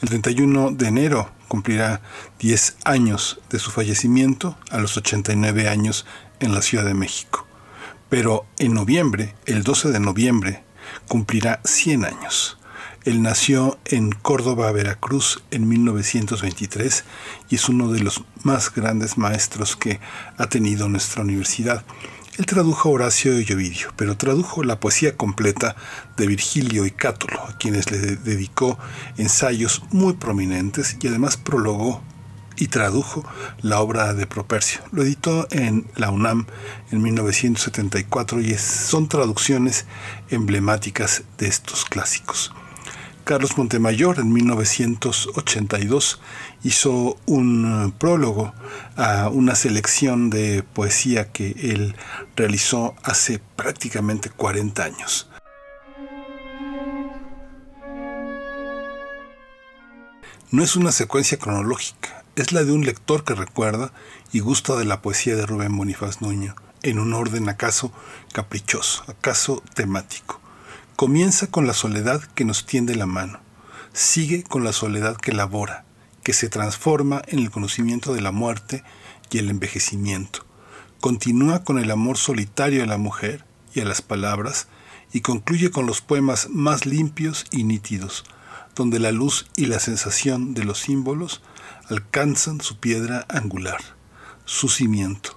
El 0.00 0.08
31 0.08 0.70
de 0.70 0.88
enero 0.88 1.30
cumplirá 1.46 2.00
10 2.38 2.76
años 2.86 3.42
de 3.50 3.58
su 3.58 3.70
fallecimiento 3.70 4.56
a 4.70 4.78
los 4.78 4.96
89 4.96 5.68
años 5.68 6.06
en 6.40 6.54
la 6.54 6.62
Ciudad 6.62 6.86
de 6.86 6.94
México. 6.94 7.46
Pero 8.08 8.46
en 8.58 8.72
noviembre, 8.72 9.34
el 9.44 9.62
12 9.62 9.90
de 9.90 10.00
noviembre, 10.00 10.64
cumplirá 11.06 11.60
100 11.64 12.06
años. 12.06 12.56
Él 13.04 13.20
nació 13.20 13.78
en 13.84 14.12
Córdoba, 14.12 14.70
Veracruz, 14.70 15.42
en 15.50 15.68
1923 15.68 17.04
y 17.48 17.56
es 17.56 17.68
uno 17.68 17.90
de 17.90 18.00
los 18.00 18.22
más 18.44 18.72
grandes 18.72 19.18
maestros 19.18 19.74
que 19.74 19.98
ha 20.36 20.46
tenido 20.46 20.88
nuestra 20.88 21.22
universidad. 21.22 21.84
Él 22.38 22.46
tradujo 22.46 22.88
a 22.88 22.92
Horacio 22.92 23.40
y 23.40 23.52
Ovidio, 23.52 23.88
pero 23.96 24.16
tradujo 24.16 24.62
la 24.62 24.78
poesía 24.78 25.16
completa 25.16 25.74
de 26.16 26.28
Virgilio 26.28 26.86
y 26.86 26.92
Cátulo, 26.92 27.42
a 27.42 27.58
quienes 27.58 27.90
le 27.90 27.98
dedicó 27.98 28.78
ensayos 29.18 29.82
muy 29.90 30.14
prominentes 30.14 30.96
y 31.00 31.08
además 31.08 31.36
prologó 31.36 32.02
y 32.56 32.68
tradujo 32.68 33.24
la 33.62 33.80
obra 33.80 34.14
de 34.14 34.26
Propercio. 34.28 34.80
Lo 34.92 35.02
editó 35.02 35.48
en 35.50 35.90
la 35.96 36.10
UNAM 36.10 36.46
en 36.92 37.02
1974 37.02 38.40
y 38.40 38.54
son 38.56 39.08
traducciones 39.08 39.86
emblemáticas 40.30 41.24
de 41.38 41.48
estos 41.48 41.84
clásicos. 41.84 42.52
Carlos 43.24 43.56
Montemayor 43.56 44.18
en 44.18 44.32
1982 44.32 46.20
hizo 46.64 47.16
un 47.26 47.86
eh, 47.86 47.92
prólogo 47.96 48.52
a 48.96 49.28
una 49.28 49.54
selección 49.54 50.28
de 50.28 50.64
poesía 50.64 51.30
que 51.30 51.54
él 51.60 51.94
realizó 52.34 52.96
hace 53.04 53.40
prácticamente 53.54 54.28
40 54.28 54.82
años. 54.82 55.28
No 60.50 60.64
es 60.64 60.74
una 60.74 60.90
secuencia 60.90 61.38
cronológica, 61.38 62.24
es 62.34 62.52
la 62.52 62.64
de 62.64 62.72
un 62.72 62.84
lector 62.84 63.24
que 63.24 63.34
recuerda 63.34 63.92
y 64.32 64.40
gusta 64.40 64.76
de 64.76 64.84
la 64.84 65.00
poesía 65.00 65.36
de 65.36 65.46
Rubén 65.46 65.76
Bonifaz 65.76 66.20
Nuño, 66.20 66.56
en 66.82 66.98
un 66.98 67.14
orden 67.14 67.48
acaso 67.48 67.92
caprichoso, 68.32 69.04
acaso 69.06 69.62
temático. 69.74 70.41
Comienza 71.02 71.48
con 71.48 71.66
la 71.66 71.74
soledad 71.74 72.22
que 72.22 72.44
nos 72.44 72.64
tiende 72.64 72.94
la 72.94 73.06
mano, 73.06 73.40
sigue 73.92 74.44
con 74.44 74.62
la 74.62 74.72
soledad 74.72 75.16
que 75.16 75.32
labora, 75.32 75.84
que 76.22 76.32
se 76.32 76.48
transforma 76.48 77.22
en 77.26 77.40
el 77.40 77.50
conocimiento 77.50 78.14
de 78.14 78.20
la 78.20 78.30
muerte 78.30 78.84
y 79.28 79.38
el 79.38 79.50
envejecimiento. 79.50 80.46
Continúa 81.00 81.64
con 81.64 81.80
el 81.80 81.90
amor 81.90 82.18
solitario 82.18 82.84
a 82.84 82.86
la 82.86 82.98
mujer 82.98 83.44
y 83.74 83.80
a 83.80 83.84
las 83.84 84.00
palabras 84.00 84.68
y 85.12 85.22
concluye 85.22 85.72
con 85.72 85.86
los 85.86 86.00
poemas 86.00 86.48
más 86.50 86.86
limpios 86.86 87.46
y 87.50 87.64
nítidos, 87.64 88.24
donde 88.76 89.00
la 89.00 89.10
luz 89.10 89.46
y 89.56 89.66
la 89.66 89.80
sensación 89.80 90.54
de 90.54 90.62
los 90.62 90.78
símbolos 90.78 91.42
alcanzan 91.88 92.60
su 92.60 92.78
piedra 92.78 93.26
angular, 93.28 93.80
su 94.44 94.68
cimiento, 94.68 95.36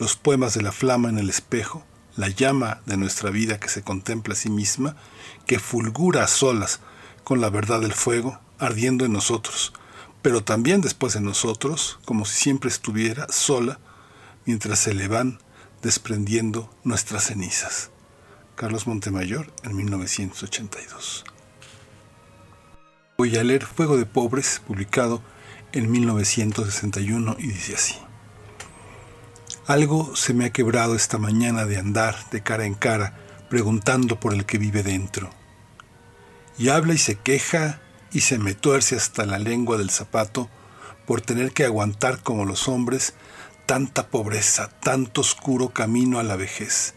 los 0.00 0.16
poemas 0.16 0.54
de 0.54 0.62
la 0.62 0.72
flama 0.72 1.08
en 1.08 1.18
el 1.18 1.30
espejo, 1.30 1.86
la 2.16 2.28
llama 2.28 2.80
de 2.86 2.96
nuestra 2.96 3.30
vida 3.30 3.58
que 3.58 3.68
se 3.68 3.82
contempla 3.82 4.34
a 4.34 4.36
sí 4.36 4.50
misma, 4.50 4.96
que 5.46 5.58
fulgura 5.58 6.24
a 6.24 6.28
solas 6.28 6.80
con 7.24 7.40
la 7.40 7.50
verdad 7.50 7.80
del 7.80 7.92
fuego, 7.92 8.38
ardiendo 8.58 9.04
en 9.04 9.12
nosotros, 9.12 9.72
pero 10.22 10.44
también 10.44 10.80
después 10.80 11.14
de 11.14 11.20
nosotros, 11.20 11.98
como 12.04 12.24
si 12.24 12.36
siempre 12.36 12.70
estuviera 12.70 13.26
sola, 13.30 13.78
mientras 14.46 14.78
se 14.78 14.94
le 14.94 15.08
van 15.08 15.38
desprendiendo 15.82 16.70
nuestras 16.82 17.24
cenizas. 17.24 17.90
Carlos 18.56 18.86
Montemayor 18.86 19.52
en 19.64 19.76
1982. 19.76 21.24
Voy 23.18 23.36
a 23.36 23.44
leer 23.44 23.64
Fuego 23.64 23.96
de 23.96 24.06
Pobres, 24.06 24.60
publicado 24.66 25.22
en 25.72 25.90
1961, 25.90 27.36
y 27.38 27.48
dice 27.48 27.74
así. 27.74 28.03
Algo 29.66 30.14
se 30.14 30.34
me 30.34 30.44
ha 30.44 30.52
quebrado 30.52 30.94
esta 30.94 31.16
mañana 31.16 31.64
de 31.64 31.78
andar 31.78 32.28
de 32.30 32.42
cara 32.42 32.66
en 32.66 32.74
cara, 32.74 33.16
preguntando 33.48 34.20
por 34.20 34.34
el 34.34 34.44
que 34.44 34.58
vive 34.58 34.82
dentro. 34.82 35.30
Y 36.58 36.68
habla 36.68 36.92
y 36.92 36.98
se 36.98 37.14
queja 37.14 37.80
y 38.12 38.20
se 38.20 38.38
me 38.38 38.52
tuerce 38.52 38.94
hasta 38.94 39.24
la 39.24 39.38
lengua 39.38 39.78
del 39.78 39.88
zapato 39.88 40.50
por 41.06 41.22
tener 41.22 41.52
que 41.52 41.64
aguantar 41.64 42.22
como 42.22 42.44
los 42.44 42.68
hombres 42.68 43.14
tanta 43.64 44.08
pobreza, 44.08 44.68
tanto 44.80 45.22
oscuro 45.22 45.70
camino 45.70 46.18
a 46.18 46.24
la 46.24 46.36
vejez, 46.36 46.92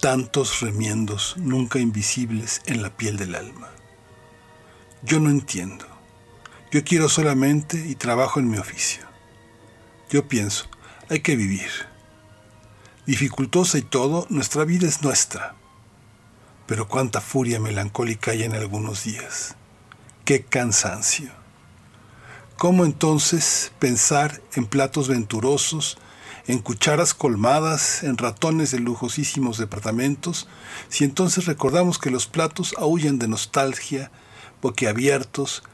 tantos 0.00 0.60
remiendos 0.60 1.36
nunca 1.38 1.78
invisibles 1.78 2.62
en 2.66 2.82
la 2.82 2.90
piel 2.96 3.16
del 3.16 3.36
alma. 3.36 3.70
Yo 5.02 5.20
no 5.20 5.30
entiendo. 5.30 5.86
Yo 6.72 6.82
quiero 6.82 7.08
solamente 7.08 7.76
y 7.86 7.94
trabajo 7.94 8.40
en 8.40 8.50
mi 8.50 8.58
oficio. 8.58 9.04
Yo 10.10 10.26
pienso, 10.26 10.66
hay 11.08 11.20
que 11.20 11.36
vivir. 11.36 11.91
Dificultosa 13.06 13.78
y 13.78 13.82
todo, 13.82 14.26
nuestra 14.30 14.64
vida 14.64 14.86
es 14.86 15.02
nuestra. 15.02 15.54
Pero 16.66 16.86
cuánta 16.86 17.20
furia 17.20 17.58
melancólica 17.58 18.30
hay 18.30 18.44
en 18.44 18.54
algunos 18.54 19.04
días. 19.04 19.56
Qué 20.24 20.44
cansancio. 20.44 21.30
¿Cómo 22.56 22.84
entonces 22.84 23.72
pensar 23.80 24.40
en 24.54 24.66
platos 24.66 25.08
venturosos, 25.08 25.98
en 26.46 26.60
cucharas 26.60 27.12
colmadas, 27.12 28.04
en 28.04 28.16
ratones 28.16 28.70
de 28.70 28.78
lujosísimos 28.78 29.58
departamentos, 29.58 30.48
si 30.88 31.02
entonces 31.02 31.46
recordamos 31.46 31.98
que 31.98 32.10
los 32.10 32.28
platos 32.28 32.72
aullan 32.78 33.18
de 33.18 33.26
nostalgia, 33.26 34.12
boquiabiertos, 34.60 35.64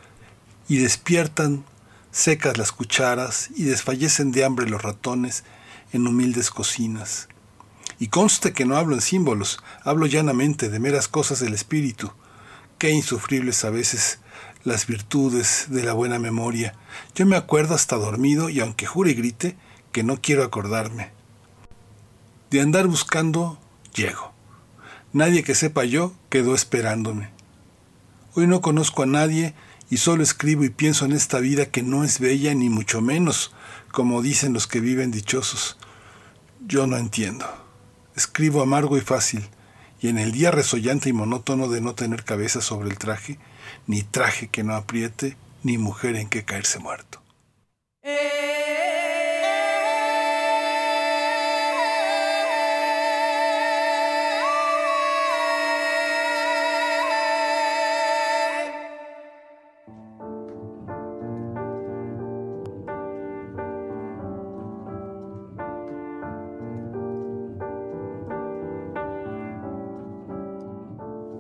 y 0.66 0.78
despiertan 0.78 1.64
secas 2.10 2.56
las 2.58 2.72
cucharas 2.72 3.50
y 3.54 3.64
desfallecen 3.64 4.32
de 4.32 4.44
hambre 4.44 4.68
los 4.68 4.82
ratones 4.82 5.44
en 5.92 6.06
humildes 6.06 6.50
cocinas? 6.50 7.28
Y 7.98 8.08
conste 8.08 8.52
que 8.52 8.64
no 8.64 8.76
hablo 8.76 8.94
en 8.94 9.00
símbolos, 9.00 9.58
hablo 9.82 10.06
llanamente 10.06 10.68
de 10.68 10.78
meras 10.78 11.08
cosas 11.08 11.40
del 11.40 11.54
espíritu. 11.54 12.12
Qué 12.78 12.90
insufribles 12.90 13.64
a 13.64 13.70
veces 13.70 14.20
las 14.64 14.86
virtudes 14.86 15.66
de 15.68 15.82
la 15.82 15.94
buena 15.94 16.18
memoria. 16.18 16.74
Yo 17.14 17.26
me 17.26 17.36
acuerdo 17.36 17.74
hasta 17.74 17.96
dormido 17.96 18.50
y 18.50 18.60
aunque 18.60 18.86
jure 18.86 19.10
y 19.10 19.14
grite 19.14 19.56
que 19.92 20.02
no 20.02 20.20
quiero 20.20 20.44
acordarme. 20.44 21.10
De 22.50 22.60
andar 22.60 22.86
buscando, 22.86 23.58
llego. 23.94 24.32
Nadie 25.12 25.42
que 25.42 25.54
sepa 25.54 25.84
yo 25.84 26.12
quedó 26.28 26.54
esperándome. 26.54 27.30
Hoy 28.34 28.46
no 28.46 28.60
conozco 28.60 29.02
a 29.02 29.06
nadie 29.06 29.54
y 29.90 29.96
solo 29.96 30.22
escribo 30.22 30.64
y 30.64 30.70
pienso 30.70 31.06
en 31.06 31.12
esta 31.12 31.38
vida 31.40 31.66
que 31.66 31.82
no 31.82 32.04
es 32.04 32.20
bella 32.20 32.54
ni 32.54 32.68
mucho 32.68 33.00
menos, 33.00 33.52
como 33.90 34.22
dicen 34.22 34.52
los 34.52 34.66
que 34.66 34.80
viven 34.80 35.10
dichosos. 35.10 35.77
Yo 36.66 36.86
no 36.86 36.96
entiendo. 36.96 37.46
Escribo 38.16 38.62
amargo 38.62 38.98
y 38.98 39.00
fácil, 39.00 39.48
y 40.00 40.08
en 40.08 40.18
el 40.18 40.32
día 40.32 40.50
resollante 40.50 41.08
y 41.08 41.12
monótono 41.12 41.68
de 41.68 41.80
no 41.80 41.94
tener 41.94 42.24
cabeza 42.24 42.60
sobre 42.60 42.88
el 42.88 42.98
traje, 42.98 43.38
ni 43.86 44.02
traje 44.02 44.48
que 44.48 44.64
no 44.64 44.74
apriete, 44.74 45.36
ni 45.62 45.78
mujer 45.78 46.16
en 46.16 46.28
que 46.28 46.44
caerse 46.44 46.78
muerto. 46.78 47.22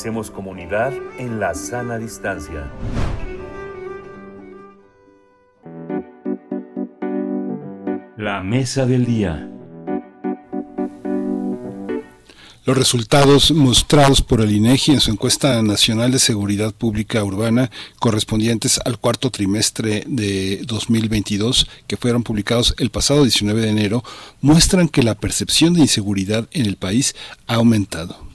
Hacemos 0.00 0.30
comunidad 0.30 0.94
en 1.18 1.40
la 1.40 1.54
sana 1.54 1.98
distancia. 1.98 2.70
La 8.16 8.42
mesa 8.42 8.86
del 8.86 9.04
día. 9.04 9.46
Los 12.64 12.78
resultados 12.78 13.50
mostrados 13.50 14.22
por 14.22 14.40
el 14.40 14.52
INEGI 14.52 14.92
en 14.92 15.00
su 15.00 15.10
encuesta 15.10 15.60
nacional 15.60 16.10
de 16.12 16.18
seguridad 16.18 16.72
pública 16.72 17.22
urbana 17.22 17.70
correspondientes 17.98 18.80
al 18.82 18.98
cuarto 18.98 19.30
trimestre 19.30 20.04
de 20.06 20.62
2022 20.64 21.68
que 21.86 21.98
fueron 21.98 22.22
publicados 22.22 22.74
el 22.78 22.88
pasado 22.88 23.24
19 23.24 23.60
de 23.60 23.68
enero 23.68 24.02
muestran 24.40 24.88
que 24.88 25.02
la 25.02 25.16
percepción 25.16 25.74
de 25.74 25.82
inseguridad 25.82 26.48
en 26.52 26.64
el 26.64 26.76
país 26.76 27.14
ha 27.46 27.56
aumentado. 27.56 28.29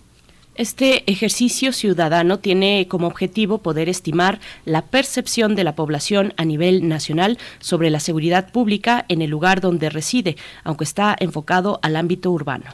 Este 0.55 1.03
ejercicio 1.11 1.73
ciudadano 1.73 2.39
tiene 2.39 2.87
como 2.87 3.07
objetivo 3.07 3.57
poder 3.57 3.89
estimar 3.89 4.39
la 4.63 4.83
percepción 4.83 5.53
de 5.53 5.65
la 5.65 5.75
población 5.75 6.33
a 6.37 6.45
nivel 6.45 6.87
nacional 6.87 7.37
sobre 7.59 7.89
la 7.89 7.99
seguridad 7.99 8.53
pública 8.53 9.03
en 9.09 9.21
el 9.21 9.29
lugar 9.29 9.59
donde 9.59 9.89
reside, 9.89 10.37
aunque 10.63 10.85
está 10.85 11.13
enfocado 11.19 11.79
al 11.81 11.97
ámbito 11.97 12.31
urbano. 12.31 12.67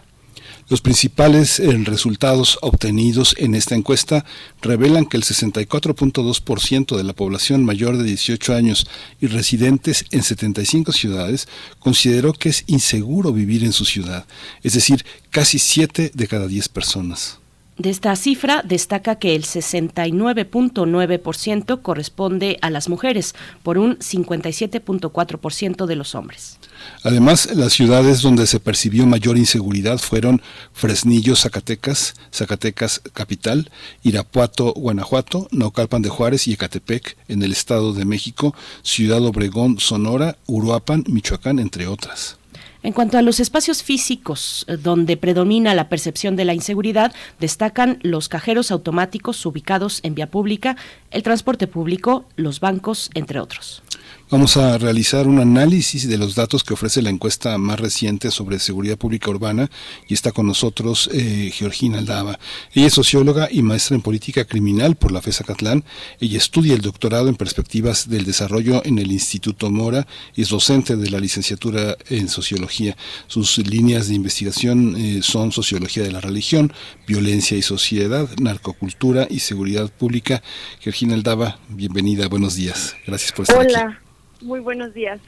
Los 0.70 0.82
principales 0.82 1.60
eh, 1.60 1.76
resultados 1.84 2.60
obtenidos 2.62 3.34
en 3.40 3.56
esta 3.56 3.74
encuesta 3.74 4.26
revelan 4.62 5.08
que 5.08 5.18
el 5.18 5.24
64.2% 5.24 6.96
de 6.96 7.04
la 7.04 7.14
población 7.14 7.66
mayor 7.66 7.98
de 7.98 8.04
18 8.04 8.54
años 8.54 8.86
y 9.20 9.26
residentes 9.26 10.06
en 10.12 10.22
75 10.22 10.92
ciudades 10.92 11.48
consideró 11.80 12.34
que 12.34 12.50
es 12.50 12.64
inseguro 12.68 13.34
vivir 13.34 13.64
en 13.64 13.74
su 13.74 13.86
ciudad, 13.86 14.28
es 14.62 14.74
decir, 14.74 15.04
casi 15.32 15.58
7 15.58 16.12
de 16.14 16.28
cada 16.28 16.46
10 16.46 16.70
personas. 16.70 17.41
De 17.78 17.90
esta 17.90 18.14
cifra 18.16 18.64
destaca 18.64 19.16
que 19.16 19.36
el 19.36 19.44
69.9% 19.44 21.82
corresponde 21.82 22.60
a 22.62 22.70
las 22.70 22.90
mujeres, 22.90 23.34
por 23.64 23.78
un 23.78 23.98
57.4% 23.98 25.86
de 25.86 25.96
los 25.96 26.14
hombres. 26.14 26.60
Además, 27.04 27.50
las 27.56 27.74
ciudades 27.74 28.22
donde 28.22 28.46
se 28.46 28.60
percibió 28.60 29.08
mayor 29.08 29.38
inseguridad 29.38 30.00
fueron 30.00 30.42
Fresnillo, 30.74 31.36
Zacatecas, 31.36 32.16
Zacatecas 32.34 33.02
Capital, 33.14 33.72
Irapuato, 34.04 34.74
Guanajuato, 34.74 35.48
Naucalpan 35.52 36.02
de 36.02 36.10
Juárez 36.10 36.48
y 36.48 36.54
Ecatepec 36.54 37.18
en 37.30 37.42
el 37.42 37.52
Estado 37.52 37.94
de 37.94 38.06
México, 38.06 38.54
Ciudad 38.84 39.26
Obregón, 39.26 39.80
Sonora, 39.80 40.38
Uruapan, 40.46 41.04
Michoacán, 41.08 41.60
entre 41.60 41.88
otras. 41.88 42.41
En 42.84 42.94
cuanto 42.94 43.18
a 43.18 43.22
los 43.22 43.40
espacios 43.40 43.84
físicos 43.84 44.66
eh, 44.68 44.76
donde 44.76 45.16
predomina 45.16 45.76
la 45.76 45.88
percepción 45.88 46.36
de 46.36 46.46
la 46.46 46.56
inseguridad, 46.56 47.14
destacan 47.40 48.00
los 48.02 48.28
cajeros 48.28 48.72
automáticos 48.72 49.46
ubicados 49.46 50.00
en 50.04 50.16
vía 50.16 50.28
pública, 50.28 50.76
el 51.12 51.22
transporte 51.22 51.68
público, 51.68 52.26
los 52.38 52.60
bancos, 52.60 53.12
entre 53.14 53.40
otros. 53.40 53.84
Vamos 54.32 54.56
a 54.56 54.78
realizar 54.78 55.28
un 55.28 55.40
análisis 55.40 56.08
de 56.08 56.18
los 56.18 56.36
datos 56.36 56.64
que 56.64 56.74
ofrece 56.74 57.02
la 57.02 57.10
encuesta 57.10 57.58
más 57.58 57.78
reciente 57.78 58.32
sobre 58.32 58.60
seguridad 58.60 58.98
pública 58.98 59.30
urbana 59.30 59.70
y 60.08 60.14
está 60.14 60.32
con 60.32 60.48
nosotros 60.48 61.10
eh, 61.12 61.52
Georgina 61.54 61.98
Aldaba. 61.98 62.40
Ella 62.74 62.88
es 62.88 62.94
socióloga 62.94 63.50
y 63.52 63.62
maestra 63.62 63.94
en 63.94 64.02
política 64.02 64.46
criminal 64.46 64.96
por 64.96 65.12
la 65.12 65.22
FESA 65.22 65.44
Catlán. 65.44 65.84
Ella 66.22 66.38
estudia 66.38 66.76
el 66.76 66.80
doctorado 66.80 67.28
en 67.28 67.36
perspectivas 67.36 68.08
del 68.08 68.24
desarrollo 68.24 68.82
en 68.86 69.00
el 69.00 69.12
Instituto 69.12 69.70
Mora 69.70 70.08
y 70.34 70.44
es 70.44 70.50
docente 70.50 70.96
de 70.96 71.10
la 71.10 71.20
licenciatura 71.20 71.98
en 72.10 72.30
sociología. 72.30 72.96
Sus 73.28 73.58
líneas 73.58 74.08
de 74.08 74.16
investigación 74.16 74.96
eh, 74.96 75.20
son 75.24 75.52
sociología 75.52 76.04
de 76.04 76.12
la 76.14 76.22
religión, 76.22 76.72
violencia 77.06 77.58
y 77.58 77.62
sociedad, 77.64 78.30
narcocultura 78.40 79.28
y 79.30 79.40
seguridad 79.40 79.92
pública. 79.92 80.42
Georgina 80.80 81.16
Aldaba, 81.16 81.60
bienvenida, 81.68 82.30
buenos 82.30 82.56
días. 82.56 82.96
Gracias 83.06 83.34
por 83.34 83.44
estar 83.44 83.58
Hola. 83.58 83.80
aquí. 83.80 84.11
Muy 84.42 84.60
buenos 84.60 84.94
días. 84.94 85.20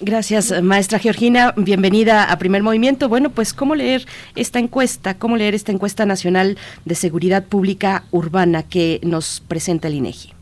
Gracias, 0.00 0.62
maestra 0.62 1.00
Georgina. 1.00 1.52
Bienvenida 1.56 2.30
a 2.30 2.38
Primer 2.38 2.62
Movimiento. 2.62 3.08
Bueno, 3.08 3.30
pues 3.30 3.52
cómo 3.52 3.74
leer 3.74 4.02
esta 4.36 4.60
encuesta, 4.60 5.18
cómo 5.18 5.36
leer 5.36 5.54
esta 5.54 5.72
encuesta 5.72 6.06
nacional 6.06 6.56
de 6.84 6.94
seguridad 6.94 7.44
pública 7.46 8.04
urbana 8.12 8.62
que 8.62 9.00
nos 9.02 9.40
presenta 9.40 9.88
el 9.88 9.94
INEGI. 9.94 10.32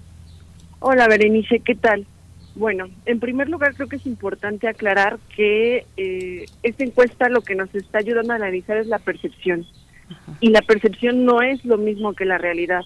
Hola, 0.81 1.09
Berenice, 1.09 1.61
¿qué 1.61 1.75
tal? 1.75 2.07
Bueno, 2.55 2.89
en 3.07 3.19
primer 3.19 3.49
lugar 3.49 3.75
creo 3.75 3.89
que 3.89 3.97
es 3.97 4.07
importante 4.07 4.69
aclarar 4.69 5.19
que 5.35 5.87
eh, 5.97 6.47
esta 6.63 6.85
encuesta 6.85 7.31
lo 7.31 7.41
que 7.41 7.55
nos 7.55 7.75
está 7.75 7.99
ayudando 7.99 8.35
a 8.35 8.37
analizar 8.37 8.77
es 8.77 8.87
la 8.87 8.99
percepción. 8.99 9.65
Y 10.41 10.51
la 10.51 10.61
percepción 10.61 11.25
no 11.25 11.41
es 11.41 11.65
lo 11.65 11.79
mismo 11.79 12.13
que 12.13 12.27
la 12.27 12.39
realidad. 12.39 12.83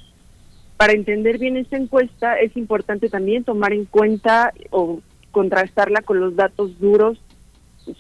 Para 0.77 0.93
entender 0.93 1.39
bien 1.39 1.57
esta 1.57 1.77
encuesta 1.77 2.39
es 2.39 2.57
importante 2.57 3.09
también 3.09 3.45
tomar 3.45 3.73
en 3.73 3.85
cuenta 3.85 4.53
o 4.71 5.01
contrastarla 5.31 6.03
con 6.03 6.21
los 6.21 6.37
datos 6.37 6.79
duros 6.81 7.21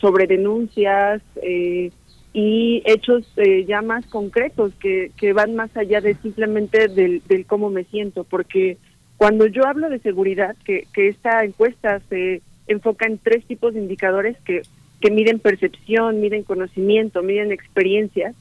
sobre 0.00 0.26
denuncias 0.26 1.22
eh, 1.42 1.90
y 2.32 2.82
hechos 2.84 3.26
eh, 3.36 3.64
ya 3.66 3.82
más 3.82 4.06
concretos 4.06 4.72
que, 4.80 5.10
que 5.16 5.32
van 5.32 5.56
más 5.56 5.76
allá 5.76 6.00
de 6.00 6.14
simplemente 6.16 6.88
del, 6.88 7.22
cómo 7.46 7.70
me 7.70 7.84
siento, 7.84 8.24
porque 8.24 8.78
cuando 9.16 9.46
yo 9.46 9.66
hablo 9.66 9.90
de 9.90 9.98
seguridad, 9.98 10.56
que, 10.64 10.86
que 10.92 11.08
esta 11.08 11.44
encuesta 11.44 12.00
se 12.08 12.42
enfoca 12.68 13.06
en 13.06 13.18
tres 13.18 13.44
tipos 13.46 13.74
de 13.74 13.80
indicadores 13.80 14.36
que, 14.44 14.62
que 15.00 15.10
miden 15.10 15.40
percepción, 15.40 16.20
miden 16.20 16.44
conocimiento, 16.44 17.22
miden 17.22 17.52
experiencias, 17.52 18.34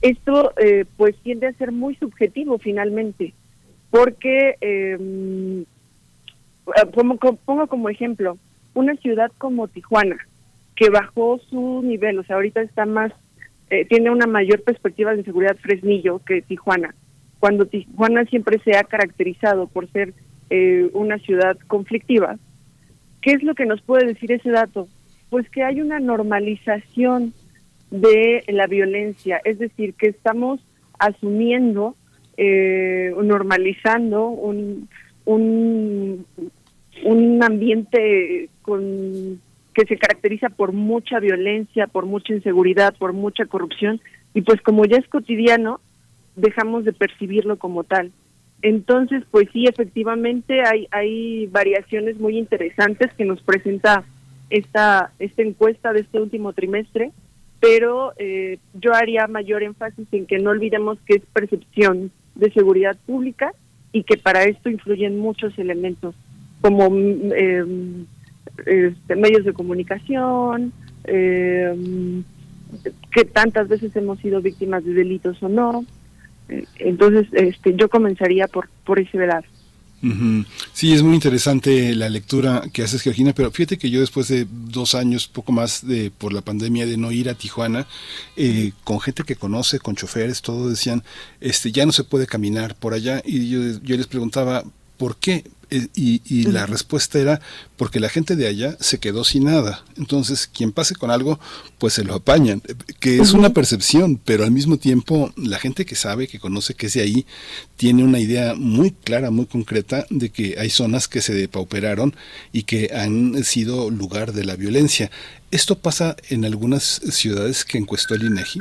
esto 0.00 0.52
eh, 0.58 0.84
pues 0.96 1.16
tiende 1.22 1.46
a 1.46 1.52
ser 1.52 1.72
muy 1.72 1.94
subjetivo 1.96 2.58
finalmente, 2.58 3.34
porque 3.90 4.56
eh, 4.60 5.64
como, 6.94 7.18
como- 7.18 7.36
pongo 7.36 7.66
como 7.66 7.88
ejemplo, 7.88 8.38
una 8.74 8.94
ciudad 8.96 9.30
como 9.38 9.68
Tijuana, 9.68 10.16
que 10.76 10.90
bajó 10.90 11.38
su 11.50 11.82
nivel, 11.82 12.18
o 12.18 12.24
sea, 12.24 12.36
ahorita 12.36 12.60
está 12.62 12.86
más, 12.86 13.12
eh, 13.70 13.84
tiene 13.86 14.10
una 14.10 14.26
mayor 14.26 14.62
perspectiva 14.62 15.14
de 15.14 15.22
seguridad 15.24 15.56
Fresnillo 15.56 16.20
que 16.24 16.42
Tijuana. 16.42 16.94
Cuando 17.38 17.66
Tijuana 17.66 18.24
siempre 18.24 18.58
se 18.64 18.76
ha 18.76 18.84
caracterizado 18.84 19.66
por 19.68 19.88
ser 19.90 20.14
eh, 20.50 20.90
una 20.92 21.18
ciudad 21.18 21.56
conflictiva, 21.66 22.36
¿qué 23.22 23.32
es 23.32 23.42
lo 23.42 23.54
que 23.54 23.66
nos 23.66 23.80
puede 23.82 24.06
decir 24.06 24.32
ese 24.32 24.50
dato? 24.50 24.88
Pues 25.30 25.48
que 25.50 25.62
hay 25.62 25.80
una 25.80 26.00
normalización 26.00 27.32
de 27.90 28.42
la 28.48 28.66
violencia, 28.66 29.40
es 29.44 29.58
decir, 29.58 29.94
que 29.94 30.08
estamos 30.08 30.60
asumiendo, 30.98 31.96
eh, 32.36 33.12
normalizando 33.22 34.28
un, 34.28 34.88
un, 35.24 36.26
un 37.04 37.42
ambiente 37.42 38.48
con 38.62 39.40
que 39.74 39.86
se 39.86 39.98
caracteriza 39.98 40.50
por 40.50 40.72
mucha 40.72 41.18
violencia, 41.18 41.88
por 41.88 42.06
mucha 42.06 42.32
inseguridad, 42.32 42.94
por 42.96 43.12
mucha 43.12 43.44
corrupción, 43.46 44.00
y 44.32 44.42
pues 44.42 44.60
como 44.62 44.84
ya 44.84 44.98
es 44.98 45.08
cotidiano, 45.08 45.80
dejamos 46.36 46.84
de 46.84 46.92
percibirlo 46.92 47.58
como 47.58 47.84
tal. 47.84 48.12
Entonces, 48.62 49.24
pues 49.30 49.48
sí, 49.52 49.66
efectivamente 49.66 50.62
hay, 50.62 50.86
hay 50.90 51.46
variaciones 51.48 52.18
muy 52.18 52.38
interesantes 52.38 53.12
que 53.14 53.24
nos 53.24 53.42
presenta 53.42 54.04
esta, 54.48 55.12
esta 55.18 55.42
encuesta 55.42 55.92
de 55.92 56.00
este 56.00 56.20
último 56.20 56.52
trimestre, 56.52 57.12
pero 57.60 58.12
eh, 58.16 58.58
yo 58.74 58.94
haría 58.94 59.26
mayor 59.26 59.62
énfasis 59.62 60.06
en 60.12 60.26
que 60.26 60.38
no 60.38 60.50
olvidemos 60.50 60.98
que 61.06 61.16
es 61.16 61.22
percepción 61.32 62.10
de 62.36 62.52
seguridad 62.52 62.96
pública 63.06 63.52
y 63.94 64.02
que 64.02 64.16
para 64.16 64.42
esto 64.42 64.68
influyen 64.68 65.20
muchos 65.20 65.56
elementos 65.56 66.16
como 66.60 66.90
eh, 66.92 67.64
medios 69.16 69.44
de 69.44 69.52
comunicación, 69.52 70.72
eh, 71.04 71.72
que 73.12 73.24
tantas 73.24 73.68
veces 73.68 73.94
hemos 73.94 74.18
sido 74.18 74.42
víctimas 74.42 74.84
de 74.84 74.94
delitos 74.94 75.40
o 75.44 75.48
no. 75.48 75.86
Entonces, 76.80 77.28
este, 77.32 77.76
yo 77.76 77.88
comenzaría 77.88 78.48
por, 78.48 78.68
por 78.84 78.98
ese 78.98 79.16
Sí, 80.72 80.92
es 80.92 81.02
muy 81.02 81.14
interesante 81.14 81.94
la 81.94 82.10
lectura 82.10 82.62
que 82.72 82.82
haces, 82.82 83.02
Georgina, 83.02 83.32
pero 83.32 83.50
fíjate 83.50 83.78
que 83.78 83.90
yo 83.90 84.00
después 84.00 84.28
de 84.28 84.46
dos 84.50 84.94
años, 84.94 85.28
poco 85.28 85.52
más 85.52 85.86
de 85.86 86.10
por 86.10 86.32
la 86.32 86.42
pandemia, 86.42 86.86
de 86.86 86.96
no 86.96 87.10
ir 87.10 87.28
a 87.28 87.34
Tijuana, 87.34 87.86
eh, 88.36 88.72
con 88.84 89.00
gente 89.00 89.22
que 89.24 89.36
conoce, 89.36 89.78
con 89.78 89.96
choferes, 89.96 90.42
todo 90.42 90.68
decían, 90.68 91.02
este, 91.40 91.72
ya 91.72 91.86
no 91.86 91.92
se 91.92 92.04
puede 92.04 92.26
caminar 92.26 92.74
por 92.74 92.92
allá, 92.92 93.22
y 93.24 93.48
yo, 93.48 93.60
yo 93.82 93.96
les 93.96 94.06
preguntaba, 94.06 94.64
¿por 94.96 95.16
qué? 95.16 95.44
Eh, 95.70 95.88
Y, 95.94 96.20
y 96.26 96.44
la 96.44 96.66
respuesta 96.66 97.18
era 97.18 97.40
porque 97.76 97.98
la 97.98 98.08
gente 98.08 98.36
de 98.36 98.46
allá 98.46 98.76
se 98.80 98.98
quedó 98.98 99.24
sin 99.24 99.44
nada. 99.44 99.82
Entonces, 99.96 100.46
quien 100.46 100.72
pase 100.72 100.94
con 100.94 101.10
algo, 101.10 101.40
pues 101.78 101.94
se 101.94 102.04
lo 102.04 102.14
apañan. 102.14 102.62
Eh, 102.68 102.74
Que 103.00 103.18
es 103.18 103.32
una 103.32 103.50
percepción, 103.50 104.20
pero 104.24 104.44
al 104.44 104.50
mismo 104.50 104.76
tiempo 104.76 105.32
la 105.36 105.58
gente 105.58 105.84
que 105.84 105.96
sabe, 105.96 106.28
que 106.28 106.38
conoce 106.38 106.74
que 106.74 106.86
es 106.86 106.94
de 106.94 107.00
ahí, 107.02 107.26
tiene 107.76 108.04
una 108.04 108.20
idea 108.20 108.54
muy 108.54 108.90
clara, 108.92 109.30
muy 109.30 109.46
concreta 109.46 110.06
de 110.10 110.28
que 110.30 110.56
hay 110.58 110.70
zonas 110.70 111.08
que 111.08 111.22
se 111.22 111.34
depauperaron 111.34 112.14
y 112.52 112.64
que 112.64 112.90
han 112.94 113.42
sido 113.42 113.90
lugar 113.90 114.32
de 114.32 114.44
la 114.44 114.56
violencia. 114.56 115.10
¿Esto 115.50 115.78
pasa 115.78 116.14
en 116.28 116.44
algunas 116.44 117.00
ciudades 117.10 117.64
que 117.64 117.78
encuestó 117.78 118.14
el 118.14 118.24
INEGI? 118.24 118.60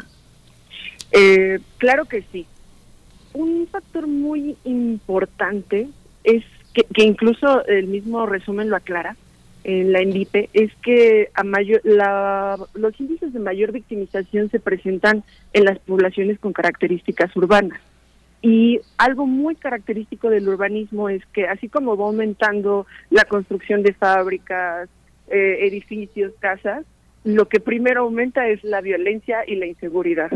Eh, 1.11 1.59
claro 1.77 2.05
que 2.05 2.25
sí. 2.31 2.47
Un 3.33 3.67
factor 3.71 4.07
muy 4.07 4.57
importante 4.63 5.89
es 6.23 6.43
que, 6.73 7.03
incluso 7.03 7.65
el 7.65 7.87
mismo 7.87 8.25
resumen 8.25 8.69
lo 8.69 8.75
aclara 8.75 9.15
en 9.63 9.91
la 9.91 9.99
ENVIPE, 10.01 10.49
es 10.53 10.71
que 10.81 11.29
a 11.33 11.43
mayor, 11.43 11.81
la, 11.83 12.57
los 12.73 12.99
índices 12.99 13.31
de 13.31 13.39
mayor 13.39 13.71
victimización 13.71 14.49
se 14.49 14.59
presentan 14.59 15.23
en 15.53 15.65
las 15.65 15.79
poblaciones 15.79 16.39
con 16.39 16.51
características 16.51 17.35
urbanas. 17.35 17.79
Y 18.41 18.81
algo 18.97 19.25
muy 19.25 19.55
característico 19.55 20.29
del 20.29 20.49
urbanismo 20.49 21.07
es 21.07 21.25
que 21.27 21.47
así 21.47 21.69
como 21.69 21.95
va 21.95 22.05
aumentando 22.05 22.85
la 23.09 23.23
construcción 23.23 23.83
de 23.83 23.93
fábricas, 23.93 24.89
eh, 25.29 25.59
edificios, 25.61 26.33
casas, 26.39 26.85
lo 27.23 27.47
que 27.47 27.61
primero 27.61 28.01
aumenta 28.01 28.47
es 28.49 28.61
la 28.65 28.81
violencia 28.81 29.43
y 29.47 29.55
la 29.55 29.65
inseguridad. 29.65 30.29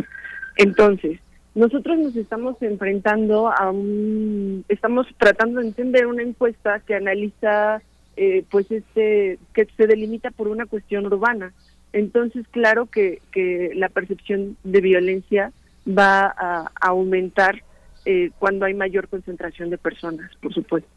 Entonces, 0.56 1.20
nosotros 1.58 1.98
nos 1.98 2.16
estamos 2.16 2.56
enfrentando 2.62 3.50
a 3.50 3.72
un, 3.72 4.64
estamos 4.70 5.08
tratando 5.18 5.60
de 5.60 5.68
entender 5.68 6.06
una 6.06 6.22
encuesta 6.22 6.82
que 6.82 6.94
analiza, 6.94 7.82
eh, 8.16 8.46
pues 8.52 8.70
este, 8.70 9.40
que 9.56 9.66
se 9.76 9.88
delimita 9.88 10.30
por 10.30 10.50
una 10.50 10.68
cuestión 10.68 11.08
urbana. 11.08 11.54
Entonces, 11.94 12.46
claro 12.52 12.86
que, 12.86 13.24
que 13.32 13.72
la 13.74 13.90
percepción 13.90 14.56
de 14.64 14.82
violencia 14.82 15.52
va 15.88 16.28
a 16.28 16.70
aumentar 16.80 17.64
eh, 18.06 18.30
cuando 18.38 18.66
hay 18.66 18.76
mayor 18.76 19.08
concentración 19.08 19.72
de 19.72 19.80
personas, 19.80 20.30
por 20.40 20.54
supuesto. 20.54 20.97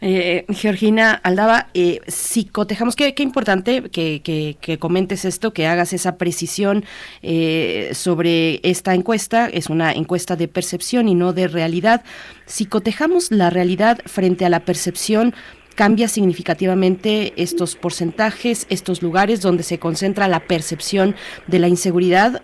Eh, 0.00 0.44
Georgina 0.50 1.12
Aldaba, 1.12 1.68
eh, 1.74 2.00
si 2.06 2.44
cotejamos, 2.44 2.94
qué, 2.94 3.14
importante 3.18 3.82
que, 3.90 4.20
que, 4.60 4.78
comentes 4.78 5.24
esto, 5.24 5.52
que 5.52 5.66
hagas 5.66 5.92
esa 5.92 6.16
precisión 6.16 6.84
eh, 7.22 7.90
sobre 7.92 8.60
esta 8.62 8.94
encuesta, 8.94 9.48
es 9.48 9.68
una 9.68 9.92
encuesta 9.92 10.36
de 10.36 10.48
percepción 10.48 11.08
y 11.08 11.14
no 11.14 11.32
de 11.32 11.48
realidad. 11.48 12.04
Si 12.46 12.66
cotejamos 12.66 13.32
la 13.32 13.50
realidad 13.50 13.98
frente 14.06 14.44
a 14.44 14.48
la 14.48 14.60
percepción, 14.60 15.34
cambia 15.74 16.08
significativamente 16.08 17.34
estos 17.36 17.74
porcentajes, 17.74 18.66
estos 18.70 19.02
lugares 19.02 19.42
donde 19.42 19.62
se 19.62 19.78
concentra 19.78 20.28
la 20.28 20.40
percepción 20.40 21.16
de 21.48 21.58
la 21.58 21.68
inseguridad. 21.68 22.42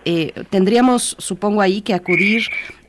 tendríamos, 0.51 1.15
supongo, 1.17 1.61
ahí 1.61 1.81
que 1.81 1.95
acudir 1.95 2.43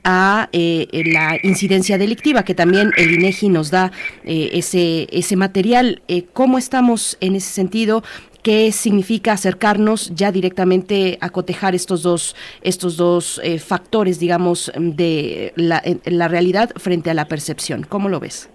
a 0.04 0.50
eh, 0.52 0.86
la 1.06 1.38
incidencia 1.42 1.98
delictiva, 1.98 2.44
que 2.44 2.54
también 2.54 2.90
el 2.96 3.14
INEGI 3.14 3.48
nos 3.48 3.70
da 3.70 3.90
eh, 4.24 4.50
ese, 4.52 5.08
ese 5.10 5.34
material. 5.36 6.02
Eh, 6.08 6.26
¿Cómo 6.32 6.58
estamos 6.58 7.16
en 7.20 7.34
ese 7.34 7.50
sentido? 7.50 8.02
¿Qué 8.42 8.70
significa 8.72 9.32
acercarnos 9.32 10.14
ya 10.14 10.30
directamente 10.30 11.16
a 11.22 11.30
cotejar 11.30 11.74
estos 11.74 12.02
dos, 12.02 12.36
estos 12.60 12.98
dos 12.98 13.40
factores, 13.66 14.20
digamos, 14.20 14.70
de 14.76 15.54
la, 15.56 15.82
la 16.04 16.28
realidad 16.28 16.70
frente 16.76 17.08
a 17.08 17.14
la 17.14 17.24
percepción? 17.24 17.84
¿Cómo 17.88 18.10
lo 18.10 18.20
ves? 18.20 18.50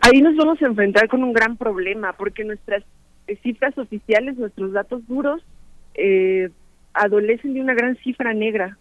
Ahí 0.00 0.22
nos 0.22 0.34
vamos 0.36 0.62
a 0.62 0.66
enfrentar 0.66 1.08
con 1.08 1.22
un 1.22 1.34
gran 1.34 1.58
problema, 1.58 2.14
porque 2.14 2.42
nuestras 2.42 2.84
cifras 3.42 3.76
oficiales, 3.76 4.38
nuestros 4.38 4.72
datos 4.72 5.06
duros, 5.06 5.42
adolecen 6.94 7.52
de 7.52 7.60
una 7.60 7.74
gran 7.74 7.96
cifra 7.96 8.32
negra 8.32 8.78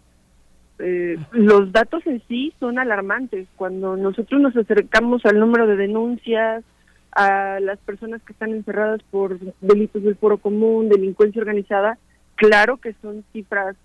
eh, 0.80 1.18
los 1.32 1.72
datos 1.72 2.06
en 2.08 2.22
sí 2.27 2.53
son 2.60 2.80
alarmantes. 2.80 3.48
Cuando 3.56 3.95
nosotros 3.95 4.42
nos 4.42 4.56
acercamos 4.56 5.26
al 5.26 5.40
número 5.40 5.68
de 5.68 5.76
denuncias, 5.76 6.64
a 7.11 7.60
las 7.60 7.77
personas 7.80 8.22
que 8.24 8.34
están 8.34 8.52
encerradas 8.52 9.02
por 9.11 9.38
delitos 9.61 10.03
del 10.03 10.16
foro 10.16 10.38
común, 10.38 10.90
delincuencia 10.90 11.42
organizada, 11.42 11.98
claro 12.35 12.77
que 12.77 12.95
son 13.02 13.24
cifras 13.34 13.76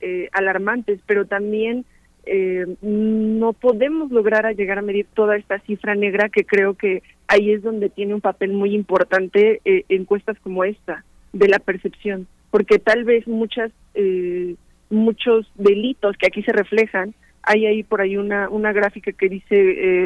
eh, 0.00 0.28
alarmantes, 0.32 1.00
pero 1.06 1.26
también 1.26 1.84
eh, 2.24 2.66
no 2.80 3.52
podemos 3.52 4.10
lograr 4.10 4.46
a 4.46 4.52
llegar 4.52 4.78
a 4.78 4.82
medir 4.82 5.06
toda 5.14 5.36
esta 5.36 5.58
cifra 5.60 5.94
negra 5.94 6.28
que 6.28 6.44
creo 6.44 6.74
que 6.74 7.02
ahí 7.26 7.50
es 7.50 7.62
donde 7.62 7.90
tiene 7.90 8.14
un 8.14 8.20
papel 8.20 8.52
muy 8.52 8.74
importante 8.74 9.60
encuestas 9.88 10.38
como 10.40 10.64
esta 10.64 11.04
de 11.32 11.48
la 11.48 11.58
percepción, 11.58 12.26
porque 12.50 12.78
tal 12.78 13.04
vez 13.04 13.26
muchas 13.26 13.70
eh, 13.94 14.56
muchos 14.90 15.50
delitos 15.54 16.16
que 16.16 16.26
aquí 16.26 16.42
se 16.42 16.52
reflejan. 16.52 17.14
Hay 17.42 17.66
ahí 17.66 17.82
por 17.82 18.00
ahí 18.00 18.16
una, 18.16 18.48
una 18.48 18.72
gráfica 18.72 19.12
que 19.12 19.28
dice 19.28 19.46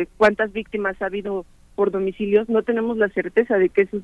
eh, 0.02 0.06
cuántas 0.16 0.52
víctimas 0.52 1.00
ha 1.00 1.06
habido 1.06 1.44
por 1.74 1.90
domicilios. 1.90 2.48
No 2.48 2.62
tenemos 2.62 2.98
la 2.98 3.08
certeza 3.08 3.56
de 3.56 3.68
que 3.68 3.82
esos, 3.82 4.02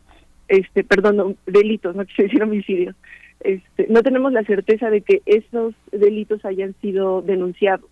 este, 0.48 0.84
perdón, 0.84 1.36
delitos, 1.46 1.94
no 1.94 2.04
quiero 2.04 2.24
decir 2.28 2.42
homicidios. 2.42 2.96
Este, 3.40 3.86
no 3.88 4.02
tenemos 4.02 4.32
la 4.32 4.42
certeza 4.42 4.90
de 4.90 5.02
que 5.02 5.22
esos 5.26 5.74
delitos 5.92 6.44
hayan 6.44 6.74
sido 6.80 7.22
denunciados. 7.22 7.88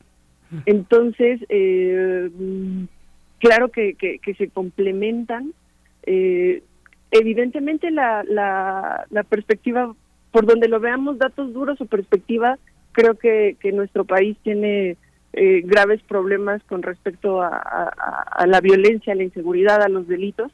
Entonces, 0.64 1.40
eh, 1.48 2.30
claro 3.40 3.68
que, 3.70 3.94
que, 3.94 4.34
se 4.34 4.48
complementan. 4.48 5.52
Eh, 6.04 6.62
evidentemente 7.10 7.90
la, 7.90 8.22
la, 8.24 9.06
la 9.10 9.22
perspectiva, 9.24 9.94
por 10.30 10.46
donde 10.46 10.68
lo 10.68 10.80
veamos, 10.80 11.18
datos 11.18 11.52
duros 11.52 11.80
o 11.80 11.86
perspectiva, 11.86 12.58
creo 12.96 13.14
que, 13.16 13.56
que 13.60 13.72
nuestro 13.72 14.06
país 14.06 14.38
tiene 14.42 14.96
eh, 15.34 15.60
graves 15.62 16.00
problemas 16.08 16.62
con 16.64 16.82
respecto 16.82 17.42
a, 17.42 17.92
la 18.46 18.60
violencia, 18.62 19.12
a 19.12 19.16
la 19.16 19.22
inseguridad, 19.22 19.82
a 19.82 19.90
los 19.90 20.08
delitos 20.08 20.50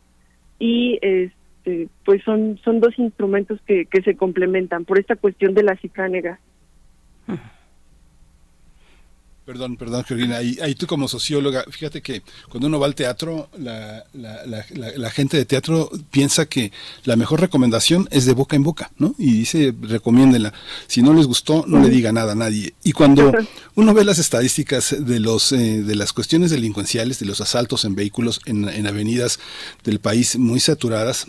y 0.58 0.98
este, 1.02 1.88
pues 2.04 2.20
son 2.24 2.58
son 2.64 2.80
dos 2.80 2.98
instrumentos 2.98 3.60
que, 3.64 3.86
que 3.86 4.02
se 4.02 4.16
complementan 4.16 4.84
por 4.84 4.98
esta 4.98 5.14
cuestión 5.14 5.54
de 5.54 5.62
la 5.62 5.76
cifra 5.76 6.08
negra. 6.08 6.40
Perdón, 9.44 9.76
perdón, 9.76 10.04
Georgina. 10.04 10.36
Ahí, 10.36 10.74
tú 10.76 10.86
como 10.86 11.08
socióloga, 11.08 11.64
fíjate 11.68 12.00
que 12.00 12.22
cuando 12.48 12.68
uno 12.68 12.78
va 12.78 12.86
al 12.86 12.94
teatro, 12.94 13.48
la, 13.58 14.04
la, 14.14 15.10
gente 15.10 15.36
de 15.36 15.44
teatro 15.44 15.90
piensa 16.12 16.46
que 16.46 16.70
la 17.02 17.16
mejor 17.16 17.40
recomendación 17.40 18.06
es 18.12 18.24
de 18.24 18.34
boca 18.34 18.54
en 18.54 18.62
boca, 18.62 18.92
¿no? 18.98 19.16
Y 19.18 19.32
dice, 19.38 19.74
recomiéndenla. 19.82 20.52
Si 20.86 21.02
no 21.02 21.12
les 21.12 21.26
gustó, 21.26 21.64
no 21.66 21.80
le 21.80 21.88
diga 21.88 22.12
nada 22.12 22.32
a 22.32 22.36
nadie. 22.36 22.74
Y 22.84 22.92
cuando 22.92 23.32
uno 23.74 23.94
ve 23.94 24.04
las 24.04 24.20
estadísticas 24.20 24.94
de, 24.96 25.18
los, 25.18 25.50
eh, 25.50 25.82
de 25.82 25.96
las 25.96 26.12
cuestiones 26.12 26.52
delincuenciales, 26.52 27.18
de 27.18 27.26
los 27.26 27.40
asaltos 27.40 27.84
en 27.84 27.96
vehículos 27.96 28.40
en, 28.46 28.68
en 28.68 28.86
avenidas 28.86 29.40
del 29.82 29.98
país 29.98 30.38
muy 30.38 30.60
saturadas, 30.60 31.26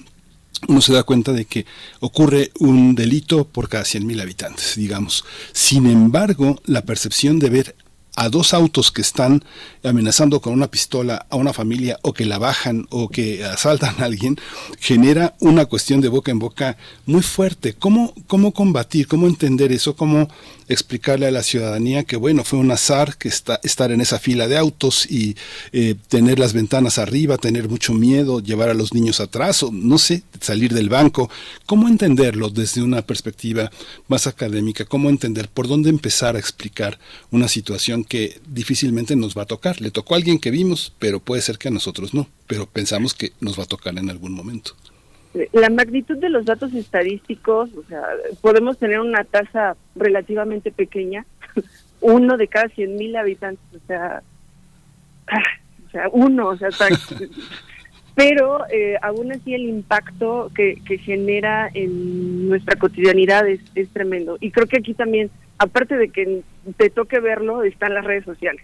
uno 0.67 0.81
se 0.81 0.93
da 0.93 1.01
cuenta 1.01 1.33
de 1.33 1.45
que 1.45 1.65
ocurre 1.99 2.51
un 2.59 2.93
delito 2.93 3.45
por 3.45 3.69
cada 3.69 3.83
100.000 3.83 4.21
habitantes, 4.21 4.75
digamos. 4.75 5.25
Sin 5.51 5.87
embargo, 5.87 6.61
la 6.65 6.83
percepción 6.83 7.39
de 7.39 7.49
ver 7.49 7.75
a 8.15 8.29
dos 8.29 8.53
autos 8.53 8.91
que 8.91 9.01
están 9.01 9.43
amenazando 9.83 10.39
con 10.39 10.53
una 10.53 10.69
pistola 10.69 11.25
a 11.29 11.35
una 11.35 11.51
familia 11.51 11.99
o 12.03 12.13
que 12.13 12.25
la 12.25 12.37
bajan 12.37 12.87
o 12.89 13.09
que 13.09 13.43
asaltan 13.43 13.95
a 13.99 14.05
alguien, 14.05 14.37
genera 14.79 15.35
una 15.39 15.65
cuestión 15.65 15.99
de 15.99 16.09
boca 16.09 16.31
en 16.31 16.39
boca 16.39 16.77
muy 17.05 17.21
fuerte. 17.21 17.73
¿Cómo, 17.73 18.13
cómo 18.27 18.53
combatir, 18.53 19.07
cómo 19.07 19.27
entender 19.27 19.71
eso, 19.71 19.95
cómo 19.95 20.27
explicarle 20.67 21.27
a 21.27 21.31
la 21.31 21.43
ciudadanía 21.43 22.03
que, 22.03 22.15
bueno, 22.15 22.43
fue 22.43 22.59
un 22.59 22.71
azar 22.71 23.17
que 23.17 23.27
está, 23.27 23.59
estar 23.63 23.91
en 23.91 24.01
esa 24.01 24.19
fila 24.19 24.47
de 24.47 24.57
autos 24.57 25.09
y 25.09 25.35
eh, 25.71 25.95
tener 26.07 26.39
las 26.39 26.53
ventanas 26.53 26.97
arriba, 26.97 27.37
tener 27.37 27.67
mucho 27.67 27.93
miedo, 27.93 28.39
llevar 28.39 28.69
a 28.69 28.73
los 28.73 28.93
niños 28.93 29.19
atrás 29.19 29.63
o, 29.63 29.71
no 29.71 29.97
sé, 29.97 30.23
salir 30.39 30.73
del 30.73 30.89
banco? 30.89 31.29
¿Cómo 31.65 31.87
entenderlo 31.87 32.49
desde 32.49 32.81
una 32.81 33.01
perspectiva 33.01 33.71
más 34.07 34.27
académica? 34.27 34.85
¿Cómo 34.85 35.09
entender 35.09 35.49
por 35.49 35.67
dónde 35.67 35.89
empezar 35.89 36.35
a 36.35 36.39
explicar 36.39 36.99
una 37.31 37.47
situación 37.47 38.02
que 38.03 38.39
difícilmente 38.47 39.15
nos 39.15 39.37
va 39.37 39.43
a 39.43 39.47
tocar? 39.47 39.81
Le 39.81 39.91
tocó 39.91 40.13
a 40.13 40.17
alguien 40.17 40.39
que 40.39 40.51
vimos, 40.51 40.93
pero 40.99 41.19
puede 41.19 41.41
ser 41.41 41.57
que 41.57 41.67
a 41.67 41.71
nosotros 41.71 42.13
no, 42.13 42.27
pero 42.47 42.65
pensamos 42.65 43.13
que 43.13 43.31
nos 43.39 43.57
va 43.57 43.63
a 43.63 43.67
tocar 43.67 43.97
en 43.97 44.09
algún 44.09 44.33
momento 44.33 44.73
la 45.51 45.69
magnitud 45.69 46.17
de 46.17 46.29
los 46.29 46.45
datos 46.45 46.73
estadísticos, 46.73 47.69
o 47.75 47.83
sea, 47.87 48.03
podemos 48.41 48.77
tener 48.77 48.99
una 48.99 49.23
tasa 49.23 49.75
relativamente 49.95 50.71
pequeña, 50.71 51.25
uno 52.01 52.37
de 52.37 52.47
cada 52.47 52.69
100 52.69 52.95
mil 52.95 53.15
habitantes, 53.15 53.65
o 53.73 53.87
sea, 53.87 54.21
ah, 55.27 55.43
o 55.87 55.91
sea, 55.91 56.09
uno, 56.11 56.49
o 56.49 56.57
sea, 56.57 56.69
pero 58.15 58.65
eh, 58.69 58.95
aún 59.01 59.31
así 59.31 59.53
el 59.53 59.63
impacto 59.63 60.51
que, 60.55 60.79
que 60.85 60.97
genera 60.97 61.69
en 61.73 62.47
nuestra 62.47 62.77
cotidianidad 62.77 63.47
es, 63.47 63.59
es 63.75 63.89
tremendo. 63.89 64.37
Y 64.39 64.51
creo 64.51 64.67
que 64.67 64.77
aquí 64.77 64.93
también, 64.93 65.31
aparte 65.57 65.97
de 65.97 66.09
que 66.09 66.41
te 66.77 66.89
toque 66.89 67.19
verlo, 67.19 67.63
están 67.63 67.93
las 67.93 68.05
redes 68.05 68.25
sociales. 68.25 68.63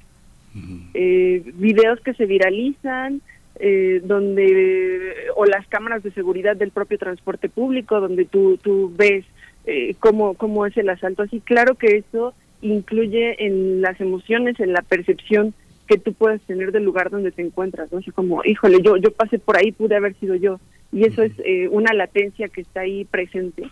eh, 0.94 1.44
videos 1.56 2.00
que 2.02 2.14
se 2.14 2.26
viralizan, 2.26 3.22
eh, 3.61 4.00
donde 4.06 5.14
o 5.36 5.45
las 5.45 5.68
cámaras 5.68 6.02
de 6.02 6.11
seguridad 6.11 6.56
del 6.56 6.72
propio 6.72 6.98
transporte 6.98 7.50
público 7.50 8.00
donde 8.00 8.24
tú 8.24 8.58
tú 8.58 8.94
ves 8.95 9.26
eh, 9.66 9.95
cómo 10.00 10.36
cómo 10.36 10.66
es 10.66 10.78
el 10.78 10.88
asalto 10.88 11.24
así 11.24 11.42
claro 11.42 11.76
que 11.76 11.98
eso 11.98 12.34
incluye 12.61 13.45
en 13.45 13.82
las 13.82 14.00
emociones 14.00 14.58
en 14.61 14.72
la 14.72 14.82
percepción 14.82 15.53
que 15.90 15.98
tú 15.98 16.14
puedes 16.14 16.40
tener 16.43 16.72
del 16.72 16.84
lugar 16.84 17.09
donde 17.09 17.32
te 17.32 17.42
encuentras 17.42 17.92
no 17.92 17.98
así 17.98 18.11
como 18.11 18.45
híjole 18.45 18.77
yo 18.84 18.95
yo 18.98 19.11
pasé 19.11 19.40
por 19.40 19.58
ahí 19.58 19.72
pude 19.72 19.95
haber 19.95 20.14
sido 20.16 20.35
yo. 20.35 20.59
Y 20.92 21.06
eso 21.06 21.22
es 21.22 21.32
eh, 21.40 21.68
una 21.69 21.93
latencia 21.93 22.48
que 22.48 22.61
está 22.61 22.82
ahí 22.82 23.06
presente 23.06 23.64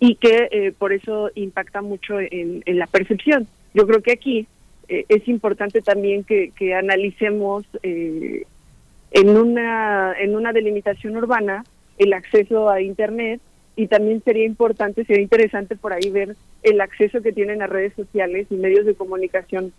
y 0.00 0.16
que 0.16 0.48
eh, 0.50 0.72
por 0.76 0.92
eso 0.92 1.30
impacta 1.34 1.82
mucho 1.82 2.18
en, 2.18 2.62
la 2.66 2.86
percepción. 2.86 3.46
Yo 3.74 3.86
creo 3.86 4.02
que 4.02 4.12
aquí 4.12 4.46
eh, 4.88 5.04
es 5.08 5.28
importante 5.28 5.80
también 5.82 6.24
que, 6.24 6.50
que 6.56 6.74
analicemos 6.74 7.64
en 7.82 9.36
una 9.36 10.14
en 10.18 10.34
una 10.34 10.52
delimitación 10.52 11.16
urbana 11.16 11.64
el 11.98 12.14
acceso 12.14 12.70
a 12.70 12.80
internet 12.80 13.40
y 13.76 13.86
también 13.86 14.22
sería 14.24 14.44
importante, 14.44 15.04
sería 15.04 15.22
interesante 15.22 15.76
por 15.76 15.92
ahí 15.92 16.10
ver 16.10 16.36
el 16.62 16.80
acceso 16.80 17.22
que 17.22 17.32
tienen 17.32 17.62
a 17.62 17.66
redes 17.66 17.92
sociales 17.94 18.46
y 18.50 18.56
medios 18.56 18.86
de 18.86 18.94
comunicación 18.94 19.72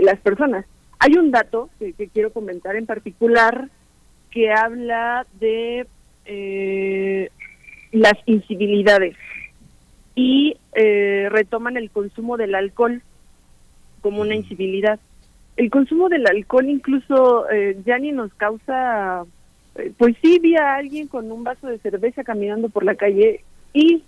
las 0.00 0.18
personas. 0.20 0.64
Hay 0.98 1.12
un 1.14 1.30
dato 1.30 1.70
que, 1.78 1.92
quiero 2.12 2.32
comentar 2.32 2.76
en 2.76 2.86
particular 2.86 3.68
que 4.30 4.52
habla 4.52 5.26
de 5.40 5.86
eh, 6.24 7.30
las 7.92 8.14
incivilidades 8.26 9.16
y 10.14 10.56
eh, 10.74 11.28
retoman 11.30 11.76
el 11.76 11.90
consumo 11.90 12.36
del 12.36 12.54
alcohol 12.54 13.02
como 14.00 14.20
una 14.20 14.34
incivilidad. 14.34 14.98
El 15.56 15.70
consumo 15.70 16.08
del 16.08 16.26
alcohol 16.26 16.68
incluso 16.68 17.46
ya 17.84 17.98
ni 17.98 18.12
nos 18.12 18.32
causa 18.34 19.24
pues 19.96 20.16
sí 20.20 20.38
vi 20.40 20.56
a 20.56 20.74
alguien 20.76 21.06
con 21.06 21.30
un 21.30 21.44
vaso 21.44 21.68
de 21.68 21.78
cerveza 21.78 22.24
caminando 22.24 22.68
por 22.68 22.84
la 22.84 22.94
calle 22.94 23.44
y 23.72 24.02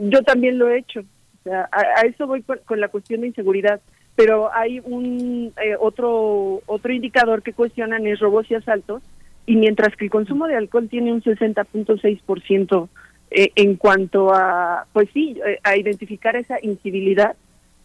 yo 0.00 0.22
también 0.22 0.58
lo 0.58 0.68
he 0.68 0.78
hecho. 0.78 1.00
O 1.00 1.42
sea, 1.44 1.68
a, 1.72 2.02
eso 2.02 2.26
voy 2.26 2.42
con, 2.42 2.80
la 2.80 2.88
cuestión 2.88 3.22
de 3.22 3.28
inseguridad. 3.28 3.80
Pero 4.18 4.52
hay 4.52 4.80
un 4.82 5.52
eh, 5.62 5.76
otro 5.78 6.60
otro 6.66 6.92
indicador 6.92 7.42
que 7.42 7.52
cuestionan 7.52 8.04
es 8.06 8.18
robos 8.18 8.50
y 8.50 8.54
asaltos 8.54 9.00
y 9.46 9.54
mientras 9.54 9.94
que 9.94 10.06
el 10.06 10.10
consumo 10.10 10.48
de 10.48 10.56
alcohol 10.56 10.88
tiene 10.88 11.12
un 11.12 11.22
60.6% 11.22 12.88
eh, 13.30 13.52
en 13.54 13.76
cuanto 13.76 14.34
a 14.34 14.86
pues 14.92 15.08
sí 15.14 15.38
eh, 15.46 15.60
a 15.62 15.76
identificar 15.76 16.34
esa 16.34 16.58
incivilidad, 16.60 17.36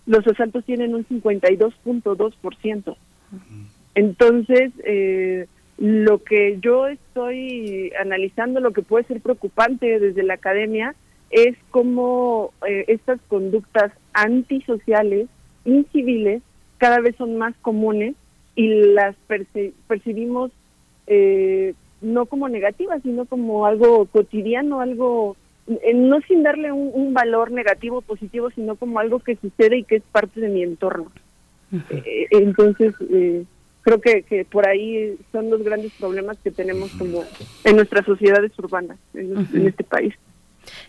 los 0.07 0.25
asaltos 0.25 0.65
tienen 0.65 0.95
un 0.95 1.05
52.2%. 1.05 2.95
Entonces, 3.95 4.71
eh, 4.85 5.45
lo 5.77 6.23
que 6.23 6.57
yo 6.61 6.87
estoy 6.87 7.91
analizando, 7.99 8.59
lo 8.59 8.71
que 8.71 8.81
puede 8.81 9.05
ser 9.05 9.21
preocupante 9.21 9.99
desde 9.99 10.23
la 10.23 10.35
academia, 10.35 10.95
es 11.29 11.55
cómo 11.71 12.53
eh, 12.67 12.85
estas 12.87 13.19
conductas 13.27 13.91
antisociales, 14.13 15.27
inciviles, 15.65 16.41
cada 16.77 16.99
vez 16.99 17.15
son 17.15 17.37
más 17.37 17.55
comunes 17.61 18.15
y 18.55 18.67
las 18.67 19.15
percibimos 19.87 20.51
eh, 21.07 21.73
no 22.01 22.25
como 22.25 22.49
negativas, 22.49 23.01
sino 23.03 23.25
como 23.25 23.65
algo 23.65 24.05
cotidiano, 24.05 24.81
algo, 24.81 25.35
eh, 25.67 25.93
no 25.93 26.19
sin 26.21 26.43
darle 26.43 26.71
un, 26.71 27.13
valor 27.13 27.51
negativo 27.51 27.99
o 27.99 28.01
positivo, 28.01 28.49
sino 28.51 28.75
como 28.75 28.99
algo 28.99 29.19
que 29.19 29.35
sucede 29.37 29.77
y 29.77 29.83
que 29.83 29.97
es 29.97 30.03
parte 30.11 30.41
de 30.41 30.49
mi 30.49 30.63
entorno. 30.63 31.11
entonces, 32.31 32.93
creo 33.81 34.01
que, 34.01 34.23
que 34.23 34.45
por 34.45 34.67
ahí 34.67 35.17
son 35.31 35.49
los 35.49 35.63
grandes 35.63 35.91
problemas 35.93 36.37
que 36.39 36.51
tenemos 36.51 36.91
como 36.91 37.23
en 37.63 37.75
nuestras 37.75 38.05
sociedades 38.05 38.51
urbanas 38.59 38.97
en 39.13 39.67
este 39.67 39.83
país. 39.83 40.13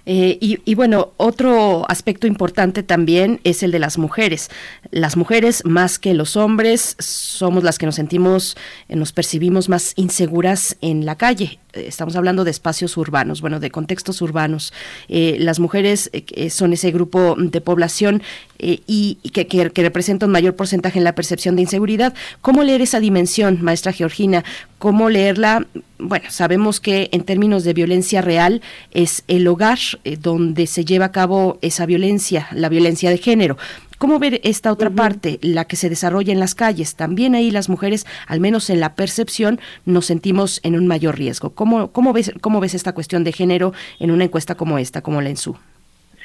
Eh, 0.07 0.39
y, 0.41 0.75
bueno, 0.75 1.12
otro 1.17 1.85
aspecto 1.89 2.27
importante 2.27 2.83
también 2.83 3.41
es 3.44 3.62
el 3.62 3.70
de 3.70 3.78
las 3.78 3.99
mujeres. 3.99 4.51
Las 4.91 5.17
mujeres, 5.17 5.65
más 5.65 5.99
que 5.99 6.15
los 6.15 6.36
hombres, 6.36 6.97
somos 6.99 7.65
las 7.65 7.78
que 7.78 7.86
nos 7.86 7.94
sentimos, 7.94 8.57
eh, 8.89 8.97
nos 8.97 9.12
percibimos 9.12 9.69
más 9.69 9.93
inseguras 9.97 10.77
en 10.81 11.07
la 11.07 11.17
calle. 11.17 11.59
Eh, 11.75 11.85
estamos 11.89 12.17
hablando 12.17 12.44
de 12.44 12.51
espacios 12.51 12.97
urbanos, 12.97 13.41
bueno, 13.41 13.61
de 13.61 13.70
contextos 13.70 14.23
urbanos. 14.23 14.73
las 15.09 15.61
mujeres 15.61 16.11
son 16.51 16.73
ese 16.73 16.91
grupo 16.91 17.36
de 17.39 17.61
población 17.61 18.23
y, 18.59 19.19
que, 19.33 19.47
que, 19.47 19.70
que, 19.70 19.83
representa 19.83 20.27
un 20.27 20.33
mayor 20.33 20.57
porcentaje 20.57 20.99
en 20.99 21.05
la 21.05 21.15
percepción 21.15 21.57
de 21.57 21.62
inseguridad. 21.62 22.15
¿Cómo 22.41 22.62
leer 22.62 22.83
esa 22.83 23.01
dimensión, 23.01 23.59
maestra 23.62 23.93
Georgina? 23.93 24.44
¿Cómo 24.78 25.09
leerla? 25.09 25.67
Bueno, 25.99 26.27
sabemos 26.28 26.81
que 26.81 27.09
en 27.12 27.23
términos 27.23 27.65
de 27.65 27.73
violencia 27.73 28.20
real 28.20 28.61
es 28.91 29.25
el 29.28 29.47
hogar 29.47 29.78
eh, 30.05 30.19
donde 30.20 30.67
se 30.67 30.85
lleva 30.85 31.07
a 31.07 31.12
cabo 31.12 31.59
esa 31.62 31.86
violencia, 31.86 32.49
la 32.53 32.69
violencia 32.69 33.09
de 33.09 33.17
género. 33.17 33.57
¿Cómo 34.05 34.18
ver 34.18 34.39
esta 34.44 34.70
otra 34.70 34.91
parte, 34.91 35.39
la 35.41 35.65
que 35.65 35.76
se 35.76 35.89
desarrolla 35.89 36.31
en 36.31 36.39
las 36.39 36.55
calles? 36.55 36.94
También 36.94 37.34
ahí 37.34 37.50
las 37.50 37.70
mujeres, 37.70 38.05
al 38.26 38.39
menos 38.39 38.68
en 38.68 38.78
la 38.78 38.97
percepción, 38.97 39.60
nos 39.86 40.05
sentimos 40.05 40.60
en 40.62 40.74
un 40.74 40.86
mayor 40.86 41.16
riesgo. 41.16 41.55
¿Cómo, 41.55 41.91
cómo, 41.91 42.12
ves, 42.12 42.31
cómo 42.42 42.60
ves 42.60 42.74
esta 42.74 42.92
cuestión 42.92 43.24
de 43.24 43.33
género 43.33 43.73
en 43.99 44.10
una 44.10 44.24
encuesta 44.24 44.57
como 44.57 44.76
esta, 44.76 45.00
como 45.00 45.23
la 45.23 45.31
ENSU? 45.31 45.57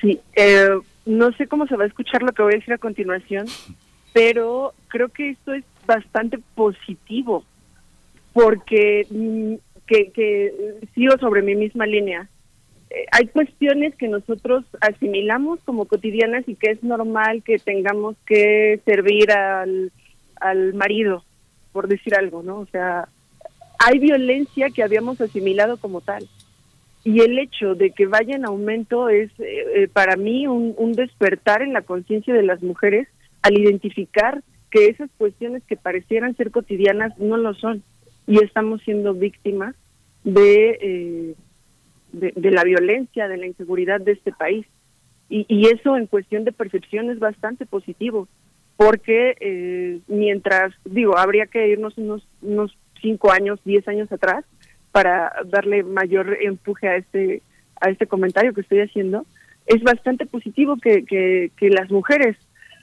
Sí, 0.02 0.20
eh, 0.36 0.68
no 1.06 1.32
sé 1.38 1.48
cómo 1.48 1.68
se 1.68 1.78
va 1.78 1.86
a 1.86 1.88
escuchar 1.88 2.22
lo 2.22 2.34
que 2.34 2.42
voy 2.42 2.52
a 2.52 2.58
decir 2.58 2.74
a 2.74 2.80
continuación, 2.80 3.46
pero 4.12 4.74
creo 4.90 5.08
que 5.08 5.30
esto 5.30 5.54
es 5.54 5.64
bastante 5.88 6.38
positivo, 6.56 7.46
porque 8.34 9.08
mm, 9.10 9.54
que, 9.88 10.12
que 10.12 10.54
sigo 10.94 11.18
sobre 11.18 11.44
mi 11.44 11.56
misma 11.56 11.86
línea 11.86 12.28
hay 13.12 13.28
cuestiones 13.28 13.96
que 13.96 14.08
nosotros 14.08 14.66
asimilamos 14.82 15.60
como 15.64 15.86
cotidianas 15.86 16.48
y 16.48 16.56
que 16.56 16.72
es 16.72 16.84
normal 16.84 17.44
que 17.44 17.60
tengamos 17.60 18.16
que 18.26 18.80
servir 18.86 19.32
al, 19.32 19.92
al 20.40 20.74
marido, 20.74 21.24
por 21.72 21.88
decir 21.88 22.16
algo, 22.16 22.42
¿no? 22.42 22.60
O 22.60 22.66
sea, 22.66 23.08
hay 23.78 24.00
violencia 24.00 24.70
que 24.72 24.84
habíamos 24.84 25.22
asimilado 25.22 25.78
como 25.78 26.02
tal. 26.02 26.28
Y 27.04 27.22
el 27.22 27.38
hecho 27.40 27.76
de 27.76 27.92
que 27.92 28.08
vaya 28.08 28.36
en 28.36 28.46
aumento 28.46 29.08
es 29.08 29.30
eh, 29.40 29.66
eh, 29.76 29.88
para 29.88 30.18
mí 30.18 30.48
un, 30.48 30.74
un 30.78 30.94
despertar 30.94 31.62
en 31.62 31.74
la 31.74 31.84
conciencia 31.84 32.34
de 32.34 32.44
las 32.44 32.62
mujeres 32.62 33.08
al 33.42 33.58
identificar 33.58 34.44
que 34.70 34.88
esas 34.88 35.10
cuestiones 35.18 35.64
que 35.64 35.78
parecieran 35.78 36.36
ser 36.36 36.52
cotidianas 36.52 37.18
no 37.18 37.38
lo 37.38 37.54
son 37.54 37.84
y 38.28 38.44
estamos 38.44 38.82
siendo 38.84 39.14
víctimas 39.14 39.76
de 40.24 41.36
de, 42.12 42.52
la 42.52 42.64
violencia, 42.64 43.28
de 43.28 43.38
la 43.38 43.48
inseguridad 43.48 44.02
de 44.02 44.14
este 44.14 44.32
país. 44.32 44.66
Y, 45.30 45.68
eso 45.68 45.96
en 45.96 46.08
cuestión 46.08 46.44
de 46.44 46.52
percepción 46.52 47.12
es 47.12 47.20
bastante 47.20 47.68
positivo, 47.68 48.28
porque 48.78 49.36
eh, 49.40 50.00
mientras, 50.08 50.74
digo, 50.86 51.18
habría 51.18 51.46
que 51.46 51.68
irnos 51.68 51.98
unos, 52.00 52.28
unos 52.42 52.76
cinco 53.00 53.32
años, 53.32 53.60
diez 53.64 53.88
años 53.88 54.12
atrás 54.12 54.44
para 54.92 55.32
darle 55.46 55.84
mayor 55.84 56.36
empuje 56.42 56.88
a 56.88 56.96
este, 56.96 57.44
a 57.80 57.90
este 57.92 58.08
comentario 58.08 58.54
que 58.54 58.62
estoy 58.62 58.80
haciendo, 58.80 59.26
es 59.68 59.84
bastante 59.84 60.26
positivo 60.26 60.78
que, 60.78 61.06
que, 61.06 61.52
que 61.56 61.70
las 61.70 61.92
mujeres 61.92 62.36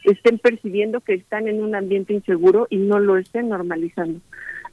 estén 0.05 0.39
percibiendo 0.39 1.01
que 1.01 1.15
están 1.15 1.49
en 1.49 1.63
un 1.63 1.75
ambiente 1.75 2.13
inseguro 2.13 2.67
y 2.71 2.77
no 2.77 3.01
lo 3.01 3.17
estén 3.17 3.49
normalizando. 3.49 4.21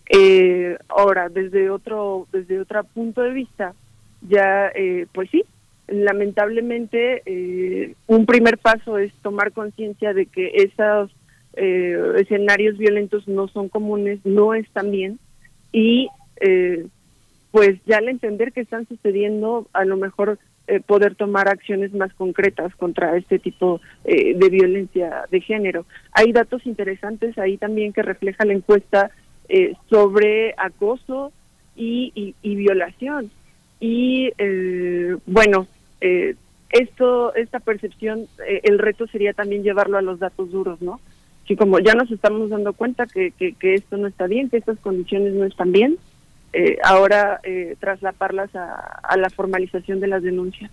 Eh, 0.09 0.77
ahora, 0.89 1.29
desde 1.29 1.69
otro, 1.69 2.27
desde 2.31 2.59
otro 2.59 2.83
punto 2.83 3.21
de 3.21 3.31
vista, 3.31 3.73
ya, 4.27 4.71
eh, 4.73 5.07
pues 5.13 5.29
sí, 5.29 5.43
lamentablemente 5.87 7.21
eh, 7.25 7.95
un 8.07 8.25
primer 8.25 8.57
paso 8.57 8.97
es 8.97 9.13
tomar 9.21 9.51
conciencia 9.51 10.13
de 10.13 10.25
que 10.27 10.51
esos 10.55 11.11
eh, 11.55 11.97
escenarios 12.17 12.77
violentos 12.77 13.27
no 13.27 13.47
son 13.47 13.69
comunes, 13.69 14.19
no 14.23 14.53
están 14.53 14.91
bien 14.91 15.19
y 15.71 16.07
pues 17.51 17.79
ya 17.85 17.99
al 17.99 18.09
entender 18.09 18.51
que 18.51 18.59
están 18.59 18.85
sucediendo, 18.87 19.67
a 19.71 19.85
lo 19.85 19.95
mejor 19.95 20.39
poder 20.87 21.15
tomar 21.15 21.47
acciones 21.47 21.93
más 21.93 22.13
concretas 22.15 22.75
contra 22.75 23.15
este 23.15 23.39
tipo 23.39 23.79
de 24.03 24.49
violencia 24.51 25.23
de 25.31 25.39
género. 25.39 25.85
Hay 26.11 26.33
datos 26.33 26.65
interesantes 26.65 27.37
ahí 27.37 27.57
también 27.57 27.93
que 27.93 28.01
refleja 28.01 28.43
la 28.43 28.51
encuesta 28.51 29.11
sobre 29.89 30.53
acoso 30.57 31.31
y 31.77 32.33
violación 32.43 33.31
y 33.83 34.31
eh, 34.37 35.17
bueno, 35.25 35.67
eh, 35.99 36.35
esto, 36.69 37.35
esta 37.35 37.59
percepción, 37.59 38.27
eh, 38.47 38.61
el 38.63 38.79
reto 38.79 39.07
sería 39.07 39.33
también 39.33 39.61
llevarlo 39.61 39.97
a 39.97 40.01
los 40.01 40.19
datos 40.19 40.51
duros, 40.51 40.81
¿no? 40.81 41.01
Que 41.45 41.57
como 41.57 41.79
ya 41.79 41.93
nos 41.93 42.09
estamos 42.09 42.49
dando 42.49 42.71
cuenta 42.71 43.07
que, 43.07 43.31
que, 43.31 43.73
esto 43.73 43.97
no 43.97 44.07
está 44.07 44.25
bien, 44.25 44.49
que 44.49 44.55
estas 44.55 44.79
condiciones 44.79 45.33
no 45.33 45.43
están 45.43 45.73
bien, 45.73 45.97
ahora 46.85 47.41
traslaparlas 47.79 48.55
a, 48.55 48.75
a 49.03 49.17
la 49.17 49.29
formalización 49.29 49.99
de 49.99 50.07
las 50.07 50.23
denuncias. 50.23 50.71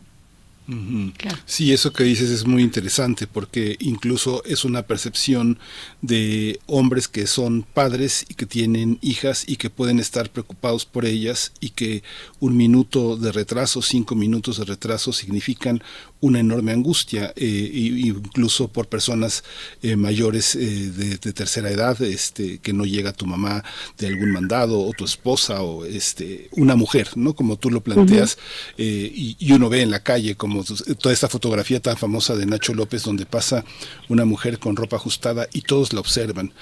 Sí, 1.47 1.73
eso 1.73 1.93
que 1.93 2.05
dices 2.05 2.31
es 2.31 2.47
muy 2.47 2.63
interesante 2.63 3.27
porque 3.27 3.77
incluso 3.81 4.43
es 4.45 4.65
una 4.65 4.83
percepción 4.83 5.59
de 6.01 6.61
hombres 6.67 7.09
que 7.09 7.27
son 7.27 7.63
padres 7.63 8.25
y 8.29 8.35
que 8.35 8.47
tienen 8.47 8.99
hijas 9.01 9.45
y 9.47 9.57
que 9.57 9.71
pueden 9.71 9.99
estar 9.99 10.31
preocupados 10.31 10.87
por 10.87 11.07
ellas 11.07 11.53
y 11.61 11.71
que 11.71 12.03
un 12.39 12.57
minuto 12.57 13.17
de 13.17 13.33
retraso, 13.33 13.83
cinco 13.83 14.15
minutos 14.15 14.59
de 14.59 14.65
retraso 14.65 15.13
significan 15.13 15.83
una 16.21 16.41
enorme 16.41 16.73
angustia, 16.73 17.33
eh, 17.37 17.71
incluso 17.73 18.69
por 18.69 18.89
personas 18.89 19.43
eh, 19.83 19.97
mayores 19.97 20.55
eh, 20.55 20.59
de, 20.61 21.33
tercera 21.33 21.71
edad, 21.71 22.01
este, 22.03 22.59
que 22.59 22.73
no 22.73 22.85
llega 22.85 23.13
tu 23.13 23.27
mamá 23.27 23.65
de 23.99 24.09
algún 24.09 24.33
mandado, 24.33 24.81
o 24.81 24.93
tu 24.93 25.05
esposa, 25.05 25.63
o 25.63 25.85
este, 25.85 26.49
una 26.53 26.77
mujer, 26.77 27.09
¿no? 27.17 27.35
Como 27.35 27.57
tú 27.57 27.71
lo 27.71 27.81
planteas, 27.81 28.39
y, 28.77 29.37
y, 29.39 29.53
uno 29.53 29.69
ve 29.69 29.83
en 29.83 29.91
la 29.91 30.03
calle 30.03 30.35
como 30.35 30.65
toda 30.65 31.13
esta 31.13 31.29
fotografía 31.29 31.81
tan 31.81 31.97
famosa 31.97 32.37
de 32.37 32.47
Nacho 32.47 32.75
López, 32.75 33.03
donde 33.03 33.27
pasa 33.27 33.65
una 34.09 34.25
mujer 34.25 34.59
con 34.59 34.77
ropa 34.77 34.97
ajustada 34.97 35.49
y 35.53 35.63
todos 35.63 35.93
la 35.93 36.01
observan. 36.01 36.53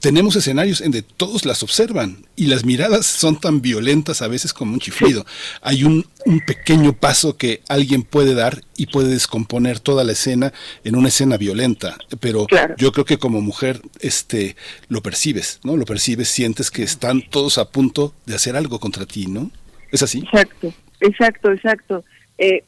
Tenemos 0.00 0.36
escenarios 0.36 0.80
en 0.80 0.92
donde 0.92 1.02
todos 1.02 1.44
las 1.44 1.62
observan 1.62 2.26
y 2.36 2.46
las 2.46 2.64
miradas 2.64 3.06
son 3.06 3.40
tan 3.40 3.62
violentas 3.62 4.22
a 4.22 4.28
veces 4.28 4.52
como 4.52 4.74
un 4.74 4.80
chiflido. 4.80 5.24
Hay 5.62 5.84
un, 5.84 6.04
pequeño 6.46 6.94
paso 6.94 7.36
que 7.36 7.60
alguien 7.68 8.02
puede 8.02 8.34
dar 8.34 8.62
y 8.76 8.86
puede 8.86 9.08
descomponer 9.08 9.78
toda 9.78 10.04
la 10.04 10.12
escena 10.12 10.52
en 10.82 10.96
una 10.96 11.08
escena 11.08 11.36
violenta, 11.36 11.96
pero 12.20 12.46
yo 12.78 12.92
creo 12.92 13.04
que 13.04 13.18
como 13.18 13.40
mujer 13.40 13.80
este 14.00 14.56
lo 14.88 15.02
percibes, 15.02 15.60
¿no? 15.64 15.76
Lo 15.76 15.84
percibes, 15.84 16.28
sientes 16.28 16.70
que 16.70 16.82
están 16.82 17.22
todos 17.28 17.58
a 17.58 17.70
punto 17.70 18.14
de 18.24 18.34
hacer 18.34 18.56
algo 18.56 18.80
contra 18.80 19.04
ti, 19.04 19.26
¿no? 19.26 19.50
¿Es 19.90 20.02
así? 20.02 20.20
Exacto, 20.20 20.72
exacto, 21.00 21.52
exacto. 21.52 22.04
Eh, 22.38 22.64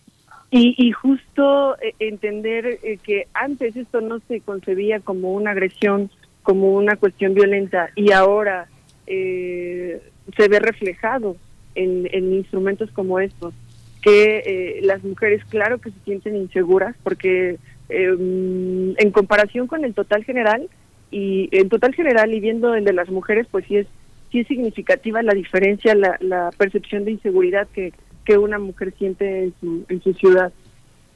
y, 0.50 0.92
justo 0.92 1.76
eh, 1.80 1.94
entender 1.98 2.78
eh, 2.82 2.98
que 3.02 3.26
antes 3.34 3.76
esto 3.76 4.00
no 4.00 4.20
se 4.28 4.40
concebía 4.40 5.00
como 5.00 5.32
una 5.32 5.50
agresión 5.50 6.10
como 6.46 6.74
una 6.74 6.94
cuestión 6.94 7.34
violenta 7.34 7.90
y 7.96 8.12
ahora 8.12 8.68
eh, 9.08 10.00
se 10.36 10.46
ve 10.46 10.60
reflejado 10.60 11.36
en, 11.74 12.06
instrumentos 12.32 12.88
como 12.92 13.18
estos, 13.18 13.52
que 14.00 14.44
eh, 14.46 14.78
las 14.82 15.02
mujeres 15.02 15.44
claro 15.46 15.78
que 15.78 15.90
se 15.90 15.98
sienten 16.04 16.36
inseguras 16.36 16.94
porque 17.02 17.58
em, 17.88 18.94
en 18.96 19.10
comparación 19.10 19.66
con 19.66 19.84
el 19.84 19.92
total 19.92 20.22
general 20.22 20.68
y 21.10 21.48
en 21.50 21.68
total 21.68 21.92
general 21.96 22.32
y 22.32 22.38
viendo 22.38 22.76
el 22.76 22.84
de 22.84 22.92
las 22.92 23.10
mujeres 23.10 23.48
pues 23.50 23.64
sí 23.66 23.78
es 23.78 23.88
sí 24.30 24.40
es 24.40 24.46
significativa 24.46 25.24
la 25.24 25.34
diferencia 25.34 25.96
la, 25.96 26.16
la 26.20 26.50
percepción 26.56 27.04
de 27.04 27.10
inseguridad 27.10 27.66
que, 27.74 27.92
que 28.24 28.38
una 28.38 28.60
mujer 28.60 28.94
siente 28.96 29.42
en 29.42 29.54
su, 29.60 29.84
en 29.88 30.00
su 30.00 30.12
ciudad. 30.14 30.52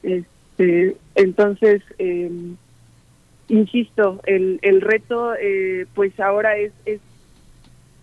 Este, 0.03 0.97
entonces 1.15 1.81
eh, 1.99 2.29
insisto, 3.51 4.21
el, 4.25 4.59
el 4.61 4.81
reto 4.81 5.35
eh, 5.35 5.85
pues 5.93 6.17
ahora 6.19 6.57
es, 6.57 6.71
es 6.85 7.01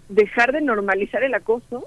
dejar 0.09 0.53
de 0.53 0.61
normalizar 0.61 1.25
el 1.25 1.35
acoso 1.35 1.85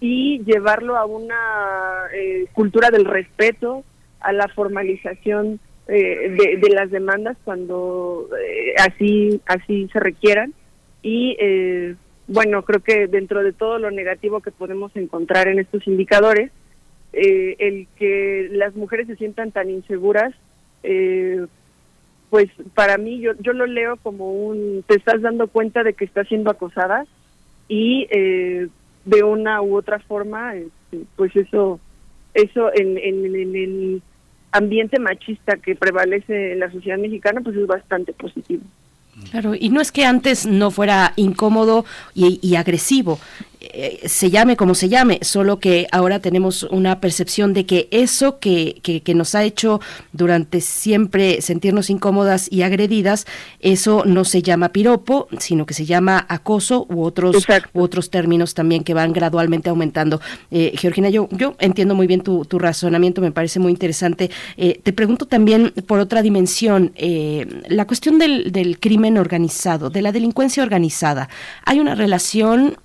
y 0.00 0.42
llevarlo 0.44 0.96
a 0.96 1.06
una 1.06 2.08
eh, 2.12 2.46
cultura 2.52 2.90
del 2.90 3.04
respeto, 3.04 3.84
a 4.20 4.32
la 4.32 4.48
formalización 4.48 5.60
eh, 5.86 6.58
de, 6.60 6.70
las 6.70 6.90
demandas 6.90 7.36
cuando 7.44 8.28
así 8.78 9.40
así 9.46 9.88
se 9.92 10.00
requieran. 10.00 10.52
Y 11.02 11.36
bueno 12.26 12.62
creo 12.62 12.80
que 12.80 13.06
dentro 13.06 13.42
de 13.42 13.52
todo 13.52 13.78
lo 13.78 13.90
negativo 13.90 14.40
que 14.40 14.50
podemos 14.50 14.94
encontrar 14.96 15.48
en 15.48 15.60
estos 15.60 15.86
indicadores 15.86 16.50
el 17.12 17.86
que 17.96 18.48
las 18.50 18.74
mujeres 18.74 19.06
se 19.06 19.16
sientan 19.16 19.52
tan 19.52 19.70
inseguras 19.70 20.34
pues 22.30 22.48
para 22.74 22.98
mí 22.98 23.20
yo, 23.20 23.32
yo 23.40 23.52
lo 23.52 23.66
leo 23.66 23.96
como 23.96 24.32
un, 24.32 24.84
te 24.86 24.96
estás 24.96 25.20
dando 25.22 25.48
cuenta 25.48 25.82
de 25.82 25.94
que 25.94 26.04
estás 26.04 26.28
siendo 26.28 26.50
acosada 26.50 27.06
y 27.68 28.06
eh, 28.10 28.68
de 29.04 29.22
una 29.22 29.62
u 29.62 29.76
otra 29.76 29.98
forma, 29.98 30.54
este, 30.54 31.04
pues 31.16 31.34
eso, 31.36 31.80
eso 32.34 32.70
en, 32.74 32.98
en, 32.98 33.24
en, 33.34 33.56
el 33.56 34.02
ambiente 34.52 34.98
machista 34.98 35.56
que 35.56 35.74
prevalece 35.74 36.52
en 36.52 36.60
la 36.60 36.70
sociedad 36.70 36.98
mexicana, 36.98 37.40
pues 37.40 37.56
es 37.56 37.66
bastante 37.66 38.12
positivo. 38.12 38.62
Claro, 39.30 39.54
y 39.58 39.68
no 39.70 39.80
es 39.80 39.90
que 39.90 40.04
antes 40.04 40.46
no 40.46 40.70
fuera 40.70 41.12
incómodo 41.16 41.84
y, 42.14 42.38
y 42.40 42.54
agresivo, 42.54 43.18
eh, 43.60 44.02
se 44.06 44.30
llame 44.30 44.56
como 44.56 44.76
se 44.76 44.88
llame, 44.88 45.18
solo 45.22 45.58
que 45.58 45.88
ahora 45.90 46.20
tenemos 46.20 46.62
una 46.62 47.00
percepción 47.00 47.54
de 47.54 47.66
que 47.66 47.88
eso 47.90 48.38
que, 48.38 48.78
que, 48.82 49.14
nos 49.14 49.34
ha 49.34 49.42
hecho 49.42 49.80
durante 50.12 50.60
siempre 50.60 51.42
sentirnos 51.42 51.90
incómodas 51.90 52.46
y 52.52 52.62
agredidas, 52.62 53.26
eso 53.58 54.04
no 54.06 54.24
se 54.24 54.42
llama 54.42 54.68
piropo, 54.68 55.26
sino 55.40 55.66
que 55.66 55.74
se 55.74 55.86
llama 55.86 56.24
acoso 56.28 56.86
u 56.88 57.02
otros, 57.02 57.46
otros 57.72 58.10
términos 58.10 58.54
también 58.54 58.84
que 58.84 58.94
van 58.94 59.12
gradualmente 59.12 59.70
aumentando. 59.70 60.20
Eh, 60.52 60.74
Georgina, 60.76 61.08
yo, 61.08 61.28
yo 61.32 61.56
entiendo 61.58 61.96
muy 61.96 62.06
bien 62.06 62.20
tu, 62.20 62.44
tu 62.44 62.60
razonamiento, 62.60 63.20
me 63.20 63.32
parece 63.32 63.58
muy 63.58 63.72
interesante. 63.72 64.30
Eh, 64.56 64.80
te 64.80 64.92
pregunto 64.92 65.26
también 65.26 65.72
por 65.88 65.98
otra 65.98 66.22
dimensión, 66.22 66.92
la 67.68 67.86
cuestión 67.86 68.18
del, 68.18 68.52
del 68.52 68.78
crimen 68.78 69.18
organizado, 69.18 69.90
de 69.90 70.02
la 70.02 70.12
delincuencia 70.12 70.62
organizada. 70.62 71.28
¿Hay 71.64 71.80
una 71.80 71.96
relación 71.96 72.76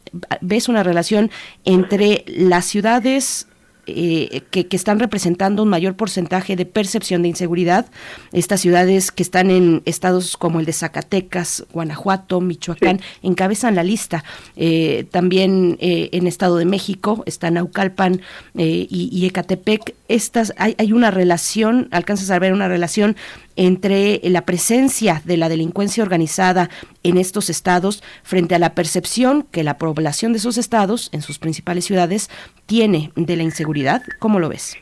ves 0.41 0.69
una 0.69 0.83
relación 0.83 1.31
entre 1.65 2.23
las 2.27 2.65
ciudades 2.65 3.47
eh, 3.85 4.43
que, 4.49 4.65
están 4.71 4.97
representando 4.97 5.61
un 5.61 5.67
mayor 5.67 5.95
porcentaje 5.95 6.55
de 6.55 6.65
percepción 6.65 7.21
de 7.21 7.27
inseguridad. 7.27 7.87
Estas 8.31 8.61
ciudades 8.61 9.11
que 9.11 9.23
están 9.23 9.51
en 9.51 9.81
estados 9.83 10.37
como 10.37 10.61
el 10.61 10.65
de 10.65 10.71
Zacatecas, 10.71 11.65
Guanajuato, 11.73 12.39
Michoacán, 12.39 13.01
encabezan 13.23 13.75
la 13.75 13.83
lista. 13.83 14.23
Eh, 14.55 15.05
también 15.11 15.77
eh, 15.81 16.09
en 16.13 16.27
Estado 16.27 16.55
de 16.55 16.65
México 16.65 17.23
están 17.25 17.55
Naucalpan 17.55 18.21
y, 18.55 18.87
y, 18.89 19.25
Ecatepec. 19.25 19.95
Estas, 20.07 20.53
hay, 20.57 20.75
hay 20.77 20.93
una 20.93 21.11
relación, 21.11 21.89
alcanzas 21.91 22.31
a 22.31 22.39
ver 22.39 22.53
una 22.53 22.69
relación 22.69 23.17
entre 23.55 24.19
la 24.23 24.45
presencia 24.45 25.21
de 25.25 25.37
la 25.37 25.49
delincuencia 25.49 26.03
organizada 26.03 26.69
en 27.03 27.17
estos 27.17 27.49
estados 27.49 28.03
frente 28.23 28.55
a 28.55 28.59
la 28.59 28.75
percepción 28.75 29.43
que 29.43 29.63
la 29.63 29.77
población 29.77 30.33
de 30.33 30.39
esos 30.39 30.57
estados, 30.57 31.09
en 31.13 31.21
sus 31.21 31.39
principales 31.39 31.85
ciudades, 31.85 32.29
tiene 32.65 33.11
de 33.15 33.35
la 33.35 33.43
inseguridad? 33.43 34.03
¿Cómo 34.19 34.39
lo 34.39 34.49
ves? 34.49 34.77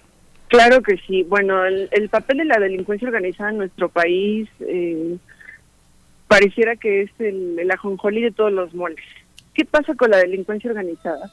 Claro 0.48 0.82
que 0.82 0.98
sí. 1.08 1.24
Bueno, 1.24 1.66
el, 1.66 2.10
papel 2.10 2.40
de 2.40 2.46
la 2.46 2.60
delincuencia 2.60 3.08
organizada 3.08 3.52
en 3.52 3.58
nuestro 3.58 3.90
país 3.90 4.50
eh, 4.60 5.18
pareciera 6.28 6.76
que 6.76 7.04
es 7.04 7.12
el, 7.20 7.58
el 7.60 7.72
ajonjolí 7.72 8.22
de 8.22 8.32
todos 8.32 8.52
los 8.52 8.74
moles. 8.74 9.00
¿Qué 9.54 9.66
pasa 9.66 9.96
con 9.96 10.12
la 10.12 10.18
delincuencia 10.18 10.70
organizada? 10.70 11.32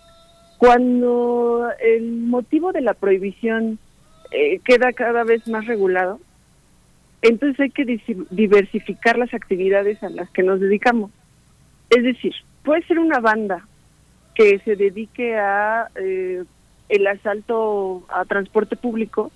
Cuando 0.59 1.69
el 1.81 2.13
motivo 2.13 2.73
de 2.73 2.81
la 2.81 2.95
prohibición 2.95 3.79
eh, 4.31 4.61
queda 4.65 4.93
cada 4.93 5.25
vez 5.25 5.47
más 5.49 5.67
regulado, 5.67 6.21
entonces 7.23 7.59
hay 7.61 7.71
que 7.71 8.01
diversificar 8.31 9.19
las 9.19 9.35
actividades 9.35 10.03
a 10.03 10.09
las 10.09 10.31
que 10.31 10.43
nos 10.43 10.61
dedicamos. 10.61 11.11
Es 11.91 12.05
decir, 12.05 12.33
puede 12.63 12.83
ser 12.83 12.99
una 12.99 13.19
banda 13.19 13.67
que 14.35 14.59
se 14.61 14.77
dedique 14.77 15.37
a 15.37 15.89
eh, 15.97 16.45
el 16.89 17.07
asalto 17.07 18.05
a 18.09 18.25
transporte 18.25 18.77
público, 18.77 19.33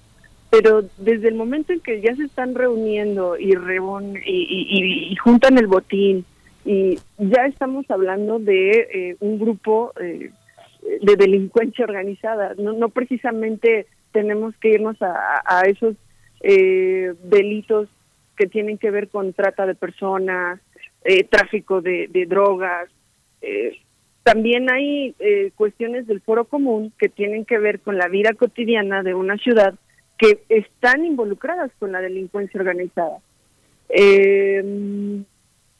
pero 0.51 0.85
desde 0.99 1.29
el 1.29 1.35
momento 1.35 1.73
en 1.73 1.81
que 1.81 2.01
ya 2.01 2.15
se 2.15 2.25
están 2.25 2.55
reuniendo 2.55 3.37
y, 3.39 3.55
y, 4.25 5.17
juntan 5.17 5.59
el 5.59 5.67
botín, 5.67 6.25
y 6.65 6.99
ya 7.19 7.47
estamos 7.47 7.91
hablando 7.91 8.39
de 8.39 8.71
eh, 8.71 9.17
un 9.19 9.39
grupo 9.41 9.93
eh, 10.01 10.31
de 11.01 11.17
delincuencia 11.17 11.85
organizada. 11.85 12.55
No, 12.59 12.73
no 12.75 12.91
precisamente 12.91 13.87
tenemos 14.13 14.55
que 14.59 14.69
irnos 14.69 14.97
a 15.01 15.63
esos 15.67 15.97
eh, 16.43 17.15
delitos 17.23 17.89
que 18.37 18.47
tienen 18.47 18.79
que 18.79 18.91
ver 18.91 19.09
con 19.09 19.33
trata 19.33 19.67
de 19.67 19.75
personas, 19.75 20.61
eh, 21.05 21.25
tráfico 21.25 21.81
de, 21.81 22.09
drogas. 22.29 22.89
Eh, 23.41 23.79
también 24.23 24.71
hay 24.71 25.15
eh, 25.19 25.51
cuestiones 25.57 26.07
del 26.07 26.21
foro 26.21 26.45
común 26.45 26.93
que 26.99 27.09
tienen 27.09 27.45
que 27.45 27.59
ver 27.59 27.81
con 27.81 27.99
la 27.99 28.09
vida 28.09 28.35
cotidiana 28.35 29.03
de 29.03 29.15
una 29.15 29.37
ciudad 29.37 29.75
que 30.17 30.45
están 30.49 31.05
involucradas 31.05 31.73
con 31.81 31.91
la 31.91 32.01
delincuencia 32.01 32.61
organizada. 32.61 33.19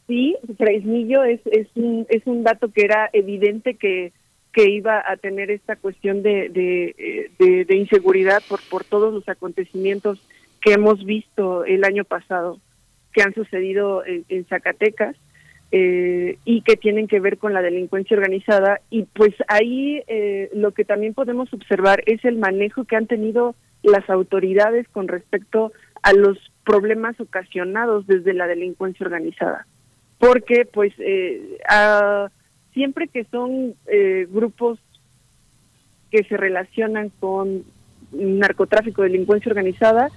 sí, 0.09 0.37
Freismillo 0.59 1.23
es, 1.23 1.41
es, 1.47 1.69
un, 1.77 2.05
es 2.09 2.27
un 2.27 2.43
dato 2.43 2.73
que 2.73 2.85
era 2.85 3.09
evidente 3.13 3.75
que, 3.75 4.13
iba 4.55 5.03
a 5.07 5.17
tener 5.17 5.51
esta 5.51 5.77
cuestión 5.77 6.23
de, 6.23 6.49
de, 6.51 7.65
de 7.65 7.77
inseguridad 7.77 8.43
por, 8.49 8.61
por 8.69 8.85
todos 8.85 9.15
los 9.15 9.27
acontecimientos 9.29 10.21
que 10.63 10.73
hemos 10.73 11.05
visto 11.05 11.65
el 11.65 11.85
año 11.85 12.05
pasado, 12.05 12.59
que 13.13 13.23
han 13.23 13.35
sucedido 13.35 14.03
en, 14.07 14.47
Zacatecas 14.47 15.17
eh, 15.73 16.39
y 16.45 16.63
que 16.63 16.77
tienen 16.77 17.09
que 17.09 17.21
ver 17.21 17.37
con 17.37 17.53
la 17.53 17.61
delincuencia 17.61 18.17
organizada. 18.17 18.81
Y 18.89 19.03
pues 19.03 19.35
ahí 19.49 20.03
eh, 20.07 20.51
lo 20.55 20.71
que 20.71 20.85
también 20.85 21.15
podemos 21.15 21.53
observar 21.53 22.03
es 22.07 22.25
el 22.25 22.39
manejo 22.39 22.85
que 22.85 22.97
han 22.97 23.07
tenido 23.07 23.55
las 23.83 24.09
autoridades 24.09 24.89
con 24.89 25.09
respecto 25.09 25.73
a 26.03 26.13
los 26.13 26.39
problemas 26.65 27.21
ocasionados 27.21 28.07
desde 28.07 28.33
la 28.33 28.47
delincuencia 28.47 29.05
organizada. 29.05 29.67
Porque 30.19 30.65
pues 30.73 30.93
eh, 30.99 31.59
siempre 32.73 33.09
que 33.09 33.25
son 33.25 33.75
grupos 34.31 34.79
que 36.13 36.23
se 36.25 36.37
relacionan 36.37 37.11
con 37.19 37.65
narcotráfico, 38.13 39.03
delincuencia 39.03 39.51
organizada, 39.51 40.11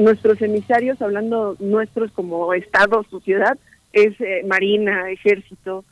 nuestros 0.00 0.40
emisarios, 0.42 1.00
hablando 1.02 1.56
nuestros 1.58 2.10
como 2.12 2.52
Estado, 2.54 3.04
sociedad, 3.10 3.58
es 3.92 4.14
Marina, 4.46 5.10
Ejército, 5.10 5.84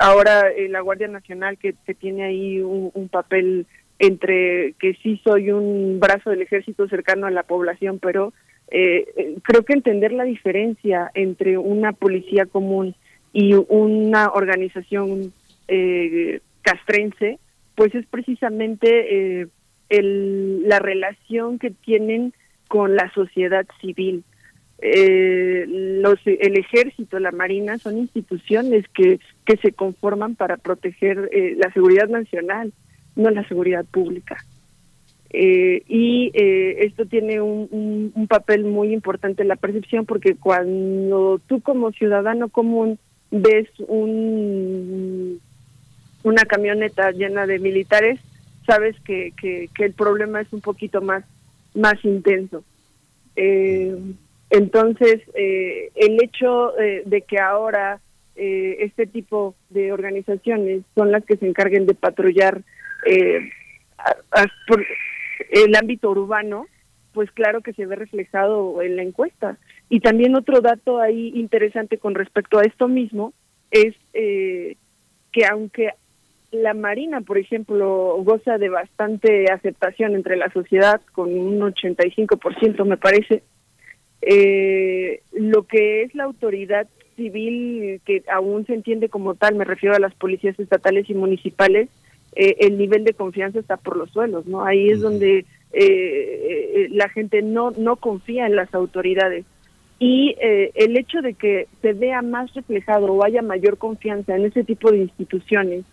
ahora 0.00 0.44
la 0.68 0.80
Guardia 0.80 1.08
Nacional 1.08 1.58
que, 1.58 1.74
tiene 1.98 2.24
ahí 2.24 2.60
un, 2.60 3.08
papel 3.10 3.66
entre 3.98 4.72
que 4.80 4.94
sí 5.02 5.20
soy 5.22 5.50
un 5.50 6.00
brazo 6.00 6.30
del 6.30 6.42
ejército 6.42 6.88
cercano 6.88 7.26
a 7.26 7.30
la 7.30 7.42
población, 7.42 7.98
pero 8.00 8.32
creo 8.68 9.64
que 9.66 9.74
entender 9.74 10.12
la 10.12 10.24
diferencia 10.24 11.10
entre 11.14 11.58
una 11.58 11.92
policía 11.92 12.46
común 12.46 12.94
y 13.34 13.54
una 13.54 14.30
organización 14.30 15.32
eh, 15.66 16.40
castrense, 16.62 17.38
pues 17.74 17.94
es 17.94 18.06
precisamente 18.06 19.42
eh, 19.42 19.48
el, 19.88 20.68
la 20.68 20.78
relación 20.78 21.58
que 21.58 21.70
tienen 21.70 22.32
con 22.74 22.96
la 22.96 23.08
sociedad 23.12 23.64
civil. 23.80 24.24
Eh, 24.78 25.64
los, 25.68 26.18
el 26.26 26.58
ejército, 26.58 27.20
la 27.20 27.30
marina 27.30 27.78
son 27.78 27.98
instituciones 27.98 28.84
que, 28.88 29.20
que 29.46 29.56
se 29.58 29.70
conforman 29.70 30.34
para 30.34 30.56
proteger 30.56 31.30
eh, 31.30 31.54
la 31.56 31.72
seguridad 31.72 32.08
nacional, 32.08 32.72
no 33.14 33.30
la 33.30 33.46
seguridad 33.46 33.84
pública. 33.84 34.44
Eh, 35.30 35.84
y 35.86 36.32
eh, 36.34 36.84
esto 36.84 37.06
tiene 37.06 37.40
un, 37.40 38.10
un, 38.12 38.26
papel 38.26 38.64
muy 38.64 38.92
importante 38.92 39.42
en 39.42 39.48
la 39.48 39.56
percepción 39.56 40.04
porque 40.04 40.34
cuando 40.34 41.40
tú 41.46 41.60
como 41.60 41.92
ciudadano 41.92 42.48
común 42.48 42.98
ves 43.30 43.68
un, 43.86 45.40
una 46.24 46.44
camioneta 46.44 47.12
llena 47.12 47.46
de 47.46 47.60
militares, 47.60 48.18
sabes 48.66 48.96
que, 49.04 49.32
que, 49.40 49.68
el 49.78 49.92
problema 49.92 50.40
es 50.40 50.52
un 50.52 50.60
poquito 50.60 51.00
más, 51.00 51.24
más 51.74 52.02
intenso. 52.04 52.64
Eh, 53.36 53.96
entonces, 54.50 55.20
eh, 55.34 55.90
el 55.94 56.22
hecho 56.22 56.72
de 57.04 57.22
que 57.22 57.38
ahora 57.38 58.00
eh, 58.36 58.76
este 58.80 59.06
tipo 59.06 59.54
de 59.70 59.92
organizaciones 59.92 60.82
son 60.94 61.12
las 61.12 61.24
que 61.24 61.36
se 61.36 61.46
encarguen 61.46 61.86
de 61.86 61.94
patrullar 61.94 62.62
el 65.50 65.74
ámbito 65.76 66.10
urbano, 66.10 66.66
pues 67.12 67.30
claro 67.30 67.60
que 67.62 67.72
se 67.72 67.86
ve 67.86 67.96
reflejado 67.96 68.82
en 68.82 68.96
la 68.96 69.02
encuesta. 69.02 69.56
Y 69.88 70.00
también 70.00 70.34
otro 70.34 70.60
dato 70.60 71.00
ahí 71.00 71.32
interesante 71.34 71.98
con 71.98 72.14
respecto 72.14 72.58
a 72.58 72.64
esto 72.64 72.88
mismo 72.88 73.32
es 73.70 73.94
eh, 74.12 74.76
que 75.32 75.46
aunque 75.46 75.90
la 76.54 76.74
Marina, 76.74 77.20
por 77.20 77.38
ejemplo, 77.38 78.16
goza 78.22 78.58
de 78.58 78.68
bastante 78.68 79.50
aceptación 79.50 80.14
entre 80.14 80.36
la 80.36 80.50
sociedad, 80.50 81.00
con 81.12 81.36
un 81.36 81.60
85% 81.60 82.84
me 82.84 82.96
parece, 82.96 83.42
eh, 84.22 85.22
lo 85.32 85.64
que 85.64 86.02
es 86.02 86.14
la 86.14 86.24
autoridad 86.24 86.86
civil, 87.16 88.00
que 88.04 88.22
aún 88.32 88.66
se 88.66 88.74
entiende 88.74 89.08
como 89.08 89.34
tal, 89.34 89.54
me 89.54 89.64
refiero 89.64 89.94
a 89.94 90.00
las 90.00 90.14
policías 90.14 90.58
estatales 90.58 91.08
y 91.10 91.14
municipales, 91.14 91.88
eh, 92.36 92.56
el 92.60 92.78
nivel 92.78 93.04
de 93.04 93.14
confianza 93.14 93.60
está 93.60 93.76
por 93.76 93.96
los 93.96 94.10
suelos, 94.10 94.46
¿no? 94.46 94.64
Ahí 94.64 94.90
es 94.90 95.00
donde 95.00 95.44
la 96.90 97.08
gente 97.08 97.42
no, 97.42 97.72
no 97.72 97.96
confía 97.96 98.46
en 98.46 98.54
las 98.54 98.72
autoridades. 98.74 99.44
Y 99.98 100.34
eh, 100.40 100.72
el 100.74 100.96
hecho 100.96 101.20
de 101.22 101.34
que 101.34 101.68
se 101.80 101.92
vea 101.92 102.20
más 102.22 102.52
reflejado 102.54 103.06
o 103.06 103.24
haya 103.24 103.42
mayor 103.42 103.78
confianza 103.78 104.36
en 104.36 104.44
ese 104.44 104.64
tipo 104.64 104.90
de 104.90 104.98
instituciones 104.98 105.84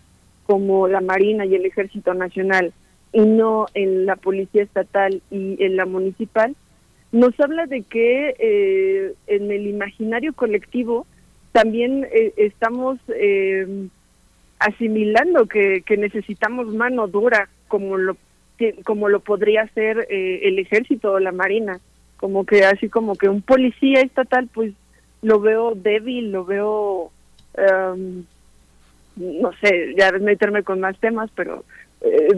como 0.52 0.86
la 0.86 1.00
Marina 1.00 1.46
y 1.46 1.54
el 1.54 1.64
Ejército 1.64 2.12
Nacional 2.12 2.74
y 3.10 3.20
no 3.22 3.68
en 3.72 4.04
la 4.04 4.16
Policía 4.16 4.62
Estatal 4.62 5.22
y 5.30 5.56
en 5.64 5.76
la 5.76 5.86
Municipal, 5.86 6.54
nos 7.10 7.40
habla 7.40 7.64
de 7.64 7.80
que 7.80 8.36
eh, 8.38 9.14
en 9.28 9.50
el 9.50 9.66
imaginario 9.66 10.34
colectivo 10.34 11.06
también 11.52 12.06
eh, 12.12 12.34
estamos 12.36 12.98
asimilando 14.58 15.46
que, 15.46 15.82
necesitamos 15.96 16.66
mano 16.74 17.06
dura 17.06 17.48
como 17.68 17.96
lo 17.96 18.18
como 18.84 19.08
lo 19.08 19.20
podría 19.20 19.62
hacer 19.62 20.06
el 20.10 20.58
ejército 20.58 21.12
o 21.12 21.18
la 21.18 21.32
marina. 21.32 21.80
Como 22.18 22.44
que 22.44 22.64
así 22.66 22.90
como 22.90 23.14
que 23.14 23.30
un 23.30 23.40
policía 23.40 24.02
estatal 24.02 24.50
pues 24.52 24.74
lo 25.22 25.40
veo 25.40 25.74
débil, 25.74 26.32
lo 26.32 26.44
veo, 26.44 27.10
em, 27.54 28.24
no 29.16 29.52
sé, 29.60 29.94
ya 29.96 30.10
meterme 30.12 30.62
con 30.62 30.80
más 30.80 30.98
temas, 30.98 31.30
pero 31.34 31.64
eh, 32.00 32.28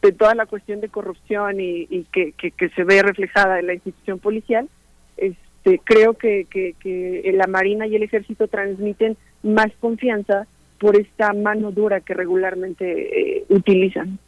de, 0.00 0.12
toda 0.12 0.34
la 0.34 0.46
cuestión 0.46 0.80
de 0.80 0.88
corrupción 0.88 1.60
y, 1.60 2.06
que, 2.12 2.32
que, 2.32 2.68
se 2.70 2.84
ve 2.84 3.02
reflejada 3.02 3.58
en 3.58 3.66
la 3.66 3.74
institución 3.74 4.18
policial, 4.18 4.68
este, 5.16 5.80
creo 5.84 6.14
que, 6.14 6.46
que, 6.50 7.30
la 7.34 7.46
Marina 7.46 7.86
y 7.86 7.96
el 7.96 8.02
Ejército 8.02 8.48
transmiten 8.48 9.16
más 9.42 9.70
confianza 9.80 10.46
por 10.78 10.96
esta 10.96 11.32
mano 11.34 11.70
dura 11.70 12.00
que 12.00 12.14
regularmente 12.14 13.38
eh, 13.38 13.44
utilizan. 13.50 14.18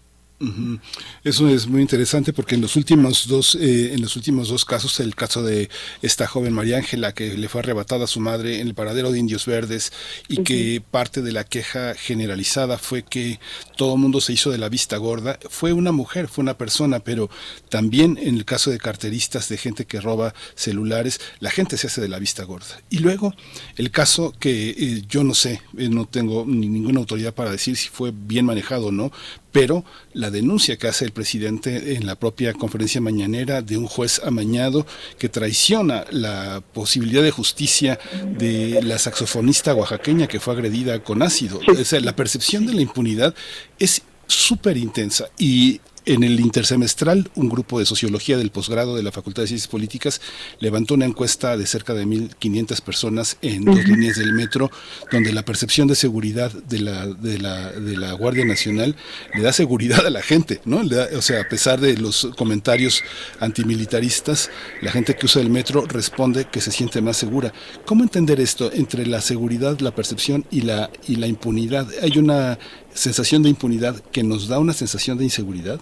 Eso 1.24 1.48
es 1.48 1.66
muy 1.66 1.82
interesante 1.82 2.32
porque 2.32 2.54
en 2.54 2.60
los 2.60 2.76
últimos 2.76 3.28
dos, 3.28 3.54
eh, 3.54 3.94
en 3.94 4.02
los 4.02 4.16
últimos 4.16 4.48
dos 4.48 4.64
casos, 4.64 4.98
el 5.00 5.14
caso 5.14 5.42
de 5.42 5.70
esta 6.02 6.26
joven 6.26 6.52
María 6.52 6.78
Ángela 6.78 7.12
que 7.12 7.36
le 7.36 7.48
fue 7.48 7.60
arrebatada 7.60 8.04
a 8.04 8.08
su 8.08 8.20
madre 8.20 8.60
en 8.60 8.68
el 8.68 8.74
paradero 8.74 9.12
de 9.12 9.18
Indios 9.18 9.46
Verdes 9.46 9.92
y 10.28 10.42
que 10.42 10.82
parte 10.90 11.22
de 11.22 11.32
la 11.32 11.44
queja 11.44 11.94
generalizada 11.94 12.78
fue 12.78 13.02
que 13.02 13.38
todo 13.76 13.94
el 13.94 14.00
mundo 14.00 14.20
se 14.20 14.32
hizo 14.32 14.50
de 14.50 14.58
la 14.58 14.68
vista 14.68 14.96
gorda, 14.96 15.38
fue 15.48 15.72
una 15.72 15.92
mujer, 15.92 16.28
fue 16.28 16.42
una 16.42 16.58
persona, 16.58 17.00
pero 17.00 17.30
también 17.68 18.18
en 18.20 18.36
el 18.36 18.44
caso 18.44 18.70
de 18.70 18.78
carteristas, 18.78 19.48
de 19.48 19.58
gente 19.58 19.84
que 19.84 20.00
roba 20.00 20.34
celulares, 20.54 21.20
la 21.40 21.50
gente 21.50 21.76
se 21.76 21.86
hace 21.86 22.00
de 22.00 22.08
la 22.08 22.18
vista 22.18 22.44
gorda. 22.44 22.80
Y 22.90 22.98
luego 22.98 23.34
el 23.76 23.90
caso 23.90 24.32
que 24.38 24.70
eh, 24.70 25.02
yo 25.08 25.24
no 25.24 25.34
sé, 25.34 25.62
eh, 25.76 25.88
no 25.88 26.06
tengo 26.06 26.44
ninguna 26.46 27.00
autoridad 27.00 27.34
para 27.34 27.50
decir 27.50 27.76
si 27.76 27.88
fue 27.88 28.12
bien 28.12 28.46
manejado 28.46 28.86
o 28.86 28.92
no, 28.92 29.12
pero 29.52 29.84
la 30.14 30.30
denuncia 30.30 30.76
que 30.78 30.88
hace 30.88 31.04
el 31.04 31.12
presidente 31.12 31.94
en 31.94 32.06
la 32.06 32.16
propia 32.16 32.54
conferencia 32.54 33.00
mañanera 33.00 33.62
de 33.62 33.76
un 33.76 33.86
juez 33.86 34.20
amañado 34.24 34.86
que 35.18 35.28
traiciona 35.28 36.04
la 36.10 36.62
posibilidad 36.72 37.22
de 37.22 37.30
justicia 37.30 38.00
de 38.38 38.80
la 38.82 38.98
saxofonista 38.98 39.74
oaxaqueña 39.74 40.26
que 40.26 40.40
fue 40.40 40.54
agredida 40.54 41.02
con 41.04 41.22
ácido. 41.22 41.60
O 41.68 41.84
sea, 41.84 42.00
la 42.00 42.16
percepción 42.16 42.66
de 42.66 42.74
la 42.74 42.80
impunidad 42.82 43.34
es 43.78 44.02
súper 44.26 44.76
intensa 44.78 45.28
y 45.38 45.80
en 46.06 46.24
el 46.24 46.40
intersemestral, 46.40 47.30
un 47.34 47.48
grupo 47.48 47.78
de 47.78 47.86
sociología 47.86 48.36
del 48.36 48.50
posgrado 48.50 48.96
de 48.96 49.02
la 49.02 49.12
Facultad 49.12 49.42
de 49.42 49.48
Ciencias 49.48 49.68
Políticas 49.68 50.20
levantó 50.58 50.94
una 50.94 51.04
encuesta 51.04 51.56
de 51.56 51.66
cerca 51.66 51.94
de 51.94 52.06
1.500 52.06 52.80
personas 52.80 53.36
en 53.42 53.64
dos 53.64 53.86
líneas 53.86 54.16
del 54.16 54.32
metro, 54.32 54.70
donde 55.10 55.32
la 55.32 55.44
percepción 55.44 55.88
de 55.88 55.94
seguridad 55.94 56.52
de 56.52 56.80
la, 56.80 57.06
de 57.06 57.38
la, 57.38 57.72
de 57.72 57.96
la 57.96 58.12
Guardia 58.12 58.44
Nacional 58.44 58.96
le 59.34 59.42
da 59.42 59.52
seguridad 59.52 60.06
a 60.06 60.10
la 60.10 60.22
gente, 60.22 60.60
¿no? 60.64 60.82
o 61.16 61.22
sea, 61.22 61.42
a 61.42 61.48
pesar 61.48 61.80
de 61.80 61.96
los 61.96 62.28
comentarios 62.36 63.02
antimilitaristas, 63.40 64.50
la 64.80 64.90
gente 64.90 65.14
que 65.14 65.26
usa 65.26 65.42
el 65.42 65.50
metro 65.50 65.86
responde 65.86 66.46
que 66.46 66.60
se 66.60 66.72
siente 66.72 67.00
más 67.00 67.16
segura. 67.16 67.52
¿Cómo 67.86 68.02
entender 68.02 68.40
esto 68.40 68.70
entre 68.72 69.06
la 69.06 69.20
seguridad, 69.20 69.78
la 69.80 69.94
percepción 69.94 70.44
y 70.50 70.62
la, 70.62 70.90
y 71.06 71.16
la 71.16 71.26
impunidad? 71.26 71.88
¿Hay 72.02 72.18
una 72.18 72.58
sensación 72.94 73.42
de 73.42 73.50
impunidad 73.50 73.96
que 74.12 74.22
nos 74.22 74.48
da 74.48 74.58
una 74.58 74.72
sensación 74.72 75.18
de 75.18 75.24
inseguridad? 75.24 75.80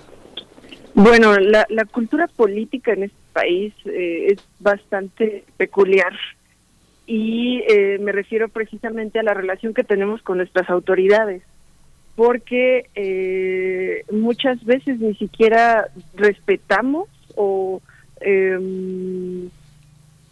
Bueno, 0.94 1.36
la, 1.38 1.66
cultura 1.90 2.26
política 2.26 2.92
en 2.92 3.04
este 3.04 3.16
país 3.32 3.72
eh, 3.84 4.32
es 4.32 4.38
bastante 4.58 5.44
peculiar 5.56 6.12
y 7.06 7.62
eh, 7.68 7.98
me 8.00 8.12
refiero 8.12 8.48
precisamente 8.48 9.18
a 9.18 9.22
la 9.22 9.34
relación 9.34 9.74
que 9.74 9.82
tenemos 9.82 10.22
con 10.22 10.38
nuestras 10.38 10.68
autoridades, 10.70 11.42
porque 12.16 12.86
eh, 12.94 14.04
muchas 14.12 14.64
veces 14.64 15.00
ni 15.00 15.14
siquiera 15.14 15.88
respetamos 16.14 17.08
o, 17.34 17.82
em, 18.20 19.48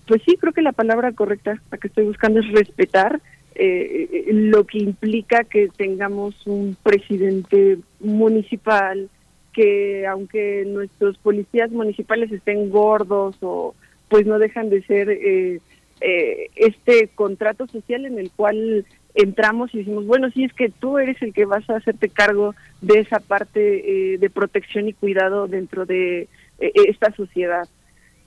pues 0.07 0.23
sí, 0.25 0.37
creo 0.37 0.53
que 0.53 0.63
la 0.63 0.73
palabra 0.73 1.13
correcta 1.13 1.61
la 1.71 1.79
que 1.79 1.89
estoy 1.89 2.05
buscando 2.05 2.41
es 2.41 2.49
respetar 2.53 3.21
lo 3.59 4.65
que 4.65 4.78
implica 4.78 5.43
que 5.45 5.69
tengamos 5.77 6.47
un 6.47 6.77
presidente 6.83 7.78
municipal, 8.01 9.09
que 9.53 10.07
aunque 10.07 10.65
nuestros 10.67 11.19
policías 11.19 11.73
municipales 11.73 12.31
estén 12.31 12.70
gordos 12.70 13.37
o 13.41 13.75
pues 14.09 14.25
no 14.25 14.39
dejan 14.39 14.70
de 14.70 14.83
ser 14.83 15.11
eh, 15.11 15.59
eh, 16.01 16.51
este 16.55 17.09
contrato 17.09 17.67
social 17.67 18.07
en 18.07 18.20
el 18.20 18.31
cual 18.31 18.87
entramos 19.15 19.75
y 19.75 19.78
decimos, 19.78 20.07
bueno, 20.07 20.31
sí 20.31 20.45
es 20.45 20.53
que 20.53 20.69
tú 20.69 20.99
eres 20.99 21.20
el 21.23 21.33
que 21.33 21.45
vas 21.45 21.69
a 21.69 21.77
hacerte 21.77 22.09
cargo 22.09 22.55
de 22.81 23.01
esa 23.01 23.19
parte 23.19 24.12
eh, 24.15 24.19
de 24.19 24.31
protección 24.31 24.89
y 24.89 24.93
cuidado 24.93 25.49
dentro 25.49 25.85
de 25.85 26.28
esta 26.61 27.12
sociedad. 27.12 27.69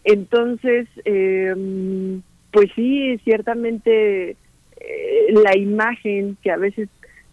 Entonces, 0.03 0.87
pues 2.51 2.69
sí, 2.75 3.17
ciertamente 3.23 4.35
la 5.29 5.57
imagen 5.57 6.37
que 6.43 6.51
a 6.51 6.57
veces 6.57 6.89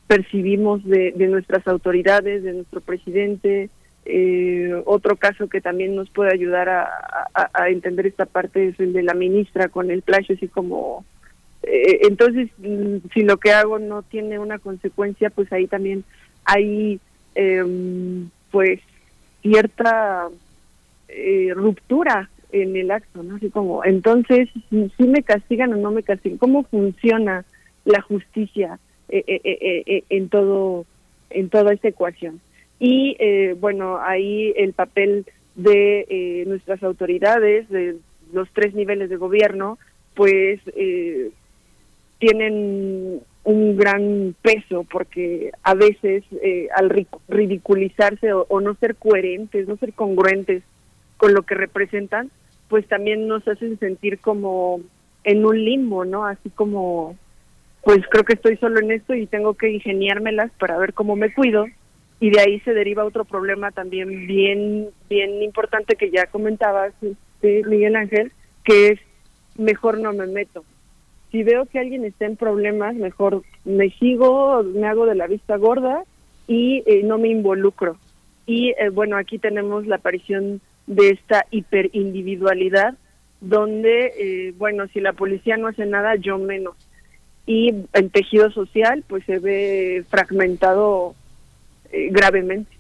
percibimos 0.07 0.85
de, 0.85 1.13
de 1.13 1.27
nuestras 1.27 1.67
autoridades, 1.67 2.43
de 2.43 2.53
nuestro 2.53 2.81
presidente, 2.81 3.71
Eh, 4.11 4.73
otro 4.87 5.17
caso 5.17 5.51
que 5.51 5.61
también 5.61 5.95
nos 5.95 6.09
puede 6.09 6.33
ayudar 6.33 6.71
a, 6.71 7.69
entender 7.69 8.07
esta 8.07 8.25
parte 8.25 8.69
es 8.69 8.81
el 8.81 8.95
de 8.95 9.03
la 9.03 9.13
ministra 9.13 9.69
con 9.69 9.91
el 9.91 10.01
plagio, 10.01 10.35
así 10.35 10.49
como 10.49 11.05
eh, 11.63 11.99
entonces 12.09 12.49
mm, 12.57 13.09
si 13.13 13.21
lo 13.23 13.37
que 13.37 13.53
hago 13.53 13.79
no 13.79 14.03
tiene 14.03 14.39
una 14.39 14.59
consecuencia, 14.59 15.29
pues 15.29 15.53
ahí 15.53 15.67
también 15.67 16.05
hay 16.47 17.01
em, 17.35 18.31
pues 18.51 18.81
cierta 19.43 20.29
eh, 21.09 21.53
ruptura 21.55 22.31
en 22.53 22.77
el 22.77 22.91
acto, 22.91 23.23
¿no? 23.23 23.37
Así 23.37 23.51
como, 23.51 23.85
entonces, 23.85 24.49
si 24.71 25.05
me 25.05 25.23
castigan 25.23 25.73
o 25.73 25.77
no 25.77 25.91
me 25.91 26.03
castigan, 26.03 26.39
¿cómo 26.39 26.65
funciona 26.65 27.45
la 27.85 28.01
justicia 28.03 28.79
en 29.09 30.29
todo 30.29 30.85
en 31.31 31.49
toda 31.49 31.73
esta 31.73 31.89
ecuación? 31.89 32.41
Y 32.79 33.17
eh, 33.19 33.57
bueno, 33.59 33.99
ahí 34.01 34.53
el 34.57 34.73
papel 34.73 35.27
de 35.57 36.07
eh, 36.09 36.45
nuestras 36.47 36.83
autoridades, 36.83 37.69
de 37.69 37.97
los 38.33 38.49
tres 38.53 38.75
niveles 38.75 39.11
de 39.11 39.17
gobierno, 39.17 39.79
pues 40.15 40.61
eh, 40.77 41.31
tienen 42.19 43.21
un 43.45 43.77
gran 43.77 44.35
peso 44.43 44.85
porque 44.85 45.53
a 45.63 45.75
veces 45.75 46.23
al 46.77 47.07
ridiculizarse 47.29 48.33
o, 48.33 48.61
no 48.61 48.75
ser 48.75 48.97
coherentes, 48.97 49.67
no 49.67 49.77
ser 49.77 49.95
congruentes 49.95 50.63
con 51.17 51.33
lo 51.33 51.43
que 51.43 51.55
representan, 51.55 52.31
pues 52.69 52.87
también 52.87 53.27
nos 53.27 53.47
hacen 53.49 53.79
sentir 53.79 54.19
como 54.19 54.81
en 55.25 55.45
un 55.45 55.65
limbo, 55.65 56.05
¿no? 56.05 56.27
Así 56.27 56.51
como, 56.51 57.17
pues 57.83 58.01
creo 58.11 58.25
que 58.25 58.35
estoy 58.35 58.57
solo 58.57 58.81
en 58.81 58.93
esto 58.93 59.15
y 59.15 59.27
tengo 59.27 59.55
que 59.55 59.71
ingeniármelas 59.71 60.51
para 60.59 60.79
ver 60.79 60.95
cómo 60.95 61.17
me 61.17 61.33
cuido. 61.33 61.67
Y 62.21 62.31
de 62.31 62.41
ahí 62.41 62.61
se 62.61 62.75
deriva 62.75 63.05
otro 63.05 63.25
problema 63.25 63.71
también 63.71 64.27
bien 64.27 64.89
bien 65.09 65.43
importante 65.43 65.95
que 65.95 66.11
ya 66.11 66.27
comentabas 66.27 66.93
este, 67.01 67.63
Miguel 67.65 67.95
Ángel 67.95 68.33
que 68.65 68.89
es 68.89 69.01
mejor 69.57 70.01
no 70.01 70.13
me 70.13 70.27
meto. 70.27 70.65
Si 71.31 71.45
veo 71.45 71.67
que 71.67 71.79
alguien 71.79 72.05
está 72.05 72.27
en 72.27 72.37
problemas 72.37 72.97
mejor 72.97 73.43
me 73.65 73.91
sigo 73.91 74.65
me 74.65 74.89
hago 74.89 75.07
de 75.07 75.15
la 75.15 75.29
vista 75.29 75.57
gorda 75.57 76.03
y 76.49 76.83
eh, 76.87 77.03
no 77.05 77.19
me 77.19 77.29
involucro. 77.29 77.97
Y 78.47 78.71
eh, 78.71 78.89
bueno 78.91 79.17
aquí 79.17 79.39
tenemos 79.39 79.87
la 79.87 79.97
aparición 79.97 80.61
de 80.89 81.11
esta 81.11 81.47
hiperindividualidad 81.51 82.95
donde 83.41 84.13
eh, 84.19 84.55
bueno 84.59 84.89
si 84.89 85.01
la 85.01 85.13
policía 85.13 85.57
no 85.57 85.69
hace 85.69 85.87
nada 85.87 86.17
yo 86.17 86.39
menos 86.39 86.75
y 87.47 87.73
el 87.93 88.11
tejido 88.11 88.51
social 88.51 89.05
pues 89.07 89.25
se 89.25 89.39
ve 89.39 90.05
fragmentado 90.11 91.15
eh, 91.93 92.09
gravemente. 92.11 92.71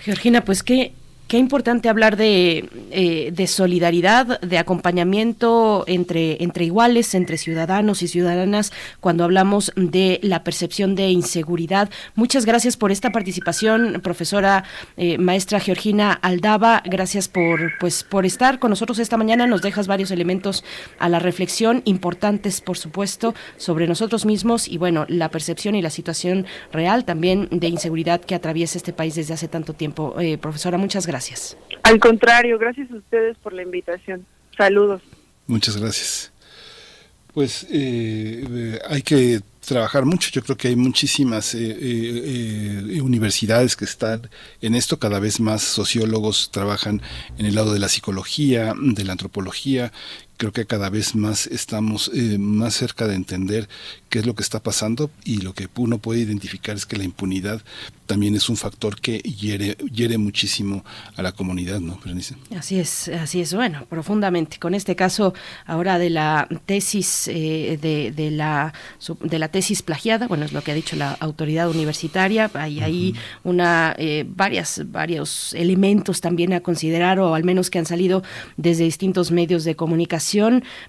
Georgina, 0.00 0.44
pues 0.44 0.62
qué, 0.62 0.92
Qué 1.34 1.38
importante 1.38 1.88
hablar 1.88 2.16
de, 2.16 2.68
eh, 2.92 3.32
de, 3.32 3.46
solidaridad, 3.48 4.40
de 4.40 4.56
acompañamiento 4.56 5.82
entre, 5.88 6.40
entre 6.44 6.64
iguales, 6.64 7.12
entre 7.12 7.38
ciudadanos 7.38 8.04
y 8.04 8.06
ciudadanas, 8.06 8.72
cuando 9.00 9.24
hablamos 9.24 9.72
de 9.74 10.20
la 10.22 10.44
percepción 10.44 10.94
de 10.94 11.10
inseguridad. 11.10 11.90
Muchas 12.14 12.46
gracias 12.46 12.76
por 12.76 12.92
esta 12.92 13.10
participación, 13.10 14.00
profesora 14.00 14.62
eh, 14.96 15.18
maestra 15.18 15.58
Georgina 15.58 16.12
Aldaba. 16.12 16.82
Gracias 16.84 17.26
por, 17.26 17.78
pues, 17.80 18.04
por 18.04 18.26
estar 18.26 18.60
con 18.60 18.70
nosotros 18.70 19.00
esta 19.00 19.16
mañana. 19.16 19.48
Nos 19.48 19.60
dejas 19.60 19.88
varios 19.88 20.12
elementos 20.12 20.62
a 21.00 21.08
la 21.08 21.18
reflexión, 21.18 21.82
importantes, 21.84 22.60
por 22.60 22.78
supuesto, 22.78 23.34
sobre 23.56 23.88
nosotros 23.88 24.24
mismos 24.24 24.68
y, 24.68 24.78
bueno, 24.78 25.04
la 25.08 25.32
percepción 25.32 25.74
y 25.74 25.82
la 25.82 25.90
situación 25.90 26.46
real 26.70 27.04
también 27.04 27.48
de 27.50 27.66
inseguridad 27.66 28.20
que 28.20 28.36
atraviesa 28.36 28.78
este 28.78 28.92
país 28.92 29.16
desde 29.16 29.34
hace 29.34 29.48
tanto 29.48 29.72
tiempo. 29.72 30.14
Eh, 30.20 30.38
profesora, 30.38 30.78
muchas 30.78 31.08
gracias 31.08 31.23
gracias. 31.28 31.56
Al 31.82 31.98
contrario, 32.00 32.58
gracias 32.58 32.90
a 32.90 32.96
ustedes 32.96 33.36
por 33.38 33.52
la 33.52 33.62
invitación. 33.62 34.26
Saludos. 34.56 35.02
Muchas 35.46 35.76
gracias. 35.76 36.32
Pues 37.32 37.64
eh, 37.64 38.46
eh, 38.48 38.78
hay 38.88 39.02
que 39.02 39.40
trabajar 39.66 40.04
mucho. 40.04 40.30
Yo 40.30 40.42
creo 40.42 40.56
que 40.56 40.68
hay 40.68 40.76
muchísimas 40.76 41.54
eh, 41.54 43.00
universidades 43.02 43.74
que 43.76 43.84
están 43.84 44.30
en 44.60 44.74
esto. 44.74 44.98
Cada 44.98 45.18
vez 45.18 45.40
más 45.40 45.62
sociólogos 45.62 46.50
trabajan 46.52 47.02
en 47.38 47.46
el 47.46 47.54
lado 47.54 47.72
de 47.72 47.80
la 47.80 47.88
psicología, 47.88 48.74
de 48.76 49.04
la 49.04 49.12
antropología. 49.12 49.92
Creo 50.36 50.52
que 50.52 50.66
cada 50.66 50.90
vez 50.90 51.14
más 51.14 51.46
estamos 51.46 52.10
más 52.38 52.74
cerca 52.74 53.06
de 53.06 53.14
entender 53.14 53.68
qué 54.08 54.20
es 54.20 54.26
lo 54.26 54.34
que 54.34 54.42
está 54.42 54.62
pasando 54.62 55.10
y 55.24 55.38
lo 55.38 55.54
que 55.54 55.68
uno 55.76 55.98
puede 55.98 56.20
identificar 56.20 56.76
es 56.76 56.86
que 56.86 56.96
la 56.96 57.04
impunidad 57.04 57.62
también 58.06 58.34
es 58.34 58.48
un 58.48 58.56
factor 58.56 59.00
que 59.00 59.18
hiere, 59.18 59.76
hiere 59.90 60.18
muchísimo 60.18 60.84
a 61.16 61.22
la 61.22 61.32
comunidad, 61.32 61.80
¿no, 61.80 61.98
Así 62.56 62.78
es, 62.78 63.08
así 63.08 63.40
es, 63.40 63.54
bueno, 63.54 63.86
profundamente. 63.88 64.58
Con 64.58 64.74
este 64.74 64.94
caso 64.94 65.34
ahora 65.64 65.98
de 65.98 66.10
la 66.10 66.46
tesis, 66.66 67.28
eh, 67.28 67.78
de, 67.80 68.12
de, 68.12 68.30
la, 68.30 68.74
de 69.20 69.38
la 69.38 69.48
tesis 69.48 69.82
plagiada, 69.82 70.28
bueno, 70.28 70.44
es 70.44 70.52
lo 70.52 70.62
que 70.62 70.72
ha 70.72 70.74
dicho 70.74 70.96
la 70.96 71.12
autoridad 71.12 71.68
universitaria, 71.70 72.50
hay 72.54 72.80
ahí 72.80 73.14
una, 73.42 73.94
eh, 73.98 74.24
varias, 74.28 74.82
varios 74.86 75.54
elementos 75.54 76.20
también 76.20 76.52
a 76.52 76.60
considerar, 76.60 77.18
o 77.20 77.34
al 77.34 77.44
menos 77.44 77.70
que 77.70 77.78
han 77.78 77.86
salido 77.86 78.22
desde 78.56 78.84
distintos 78.84 79.30
medios 79.30 79.64
de 79.64 79.76
comunicación, 79.76 80.24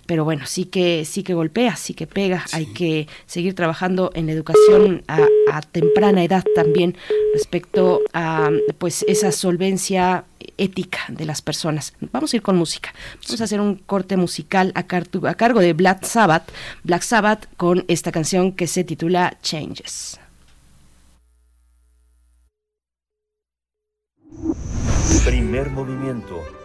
pero 0.05 0.23
bueno, 0.23 0.45
sí 0.45 0.65
que, 0.65 1.05
sí 1.05 1.23
que 1.23 1.33
golpea, 1.33 1.75
sí 1.75 1.93
que 1.93 2.07
pega, 2.07 2.45
hay 2.51 2.67
que 2.67 3.07
seguir 3.25 3.53
trabajando 3.53 4.11
en 4.13 4.29
educación 4.29 5.03
a, 5.07 5.27
temprana 5.71 6.23
edad 6.23 6.43
también 6.53 6.95
respecto 7.33 8.01
a 8.13 8.49
pues 8.77 9.05
esa 9.07 9.31
solvencia 9.31 10.25
ética 10.57 10.99
de 11.09 11.25
las 11.25 11.41
personas. 11.41 11.93
Vamos 12.11 12.33
a 12.33 12.37
ir 12.37 12.41
con 12.41 12.55
música. 12.57 12.93
Vamos 13.25 13.41
a 13.41 13.43
hacer 13.43 13.61
un 13.61 13.75
corte 13.75 14.17
musical 14.17 14.71
a, 14.75 14.79
a 14.79 15.33
cargo 15.35 15.59
de 15.59 15.73
Black 15.73 16.03
Sabbath, 16.03 16.51
Black 16.83 17.01
Sabbath 17.03 17.47
con 17.57 17.85
esta 17.87 18.11
canción 18.11 18.51
que 18.51 18.67
se 18.67 18.83
titula 18.83 19.37
Changes. 19.41 20.19
Primer 25.25 25.69
movimiento. 25.71 26.64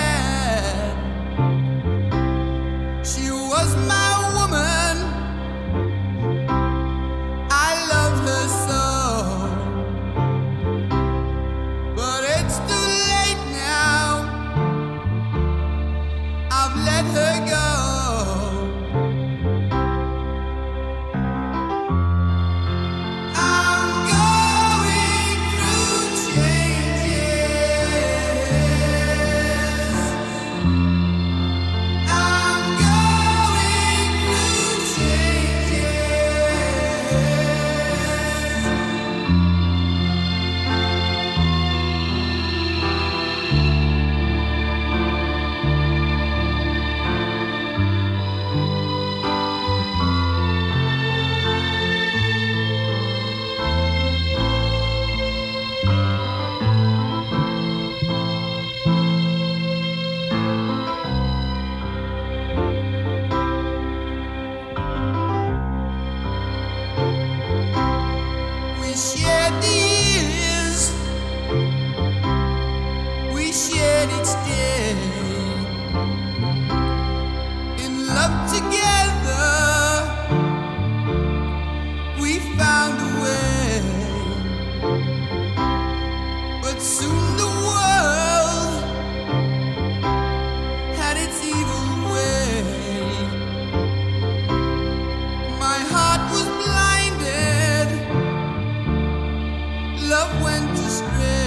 to 100.83 100.89
spread. 100.89 101.40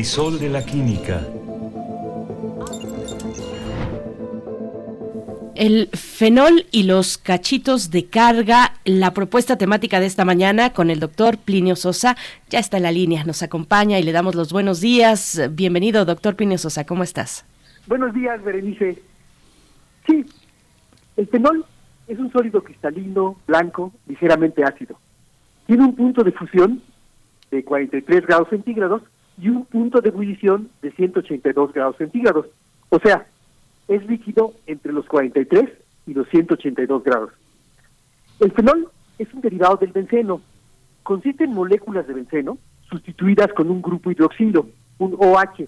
Crisol 0.00 0.38
de 0.38 0.48
la 0.48 0.64
química. 0.64 1.20
El 5.54 5.88
fenol 5.88 6.64
y 6.70 6.84
los 6.84 7.18
cachitos 7.18 7.90
de 7.90 8.06
carga, 8.06 8.72
la 8.86 9.12
propuesta 9.12 9.58
temática 9.58 10.00
de 10.00 10.06
esta 10.06 10.24
mañana 10.24 10.72
con 10.72 10.88
el 10.88 11.00
doctor 11.00 11.36
Plinio 11.36 11.76
Sosa, 11.76 12.16
ya 12.48 12.60
está 12.60 12.78
en 12.78 12.84
la 12.84 12.92
línea, 12.92 13.24
nos 13.24 13.42
acompaña 13.42 13.98
y 13.98 14.02
le 14.02 14.12
damos 14.12 14.34
los 14.34 14.54
buenos 14.54 14.80
días. 14.80 15.38
Bienvenido, 15.50 16.06
doctor 16.06 16.34
Plinio 16.34 16.56
Sosa, 16.56 16.86
¿cómo 16.86 17.02
estás? 17.02 17.44
Buenos 17.86 18.14
días, 18.14 18.42
Berenice. 18.42 19.02
Sí, 20.06 20.24
el 21.18 21.26
fenol 21.26 21.66
es 22.08 22.18
un 22.18 22.32
sólido 22.32 22.64
cristalino, 22.64 23.36
blanco, 23.46 23.92
ligeramente 24.06 24.64
ácido. 24.64 24.98
Tiene 25.66 25.84
un 25.84 25.94
punto 25.94 26.24
de 26.24 26.32
fusión 26.32 26.82
de 27.50 27.62
43 27.62 28.26
grados 28.26 28.48
centígrados 28.48 29.02
y 29.40 29.48
un 29.48 29.64
punto 29.64 30.00
de 30.00 30.10
ebullición 30.10 30.70
de 30.82 30.92
182 30.92 31.72
grados 31.72 31.96
centígrados. 31.96 32.46
O 32.90 32.98
sea, 32.98 33.26
es 33.88 34.06
líquido 34.06 34.52
entre 34.66 34.92
los 34.92 35.06
43 35.06 35.68
y 36.06 36.14
los 36.14 36.28
182 36.28 37.02
grados. 37.02 37.30
El 38.40 38.52
fenol 38.52 38.88
es 39.18 39.32
un 39.32 39.40
derivado 39.40 39.76
del 39.76 39.92
benceno. 39.92 40.40
Consiste 41.02 41.44
en 41.44 41.54
moléculas 41.54 42.06
de 42.06 42.14
benceno 42.14 42.58
sustituidas 42.88 43.52
con 43.54 43.70
un 43.70 43.80
grupo 43.80 44.10
hidroxilo, 44.10 44.68
un 44.98 45.14
OH. 45.18 45.66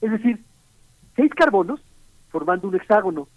Es 0.00 0.10
decir, 0.10 0.44
seis 1.14 1.30
carbonos 1.34 1.80
formando 2.28 2.68
un 2.68 2.74
hexágono, 2.74 3.28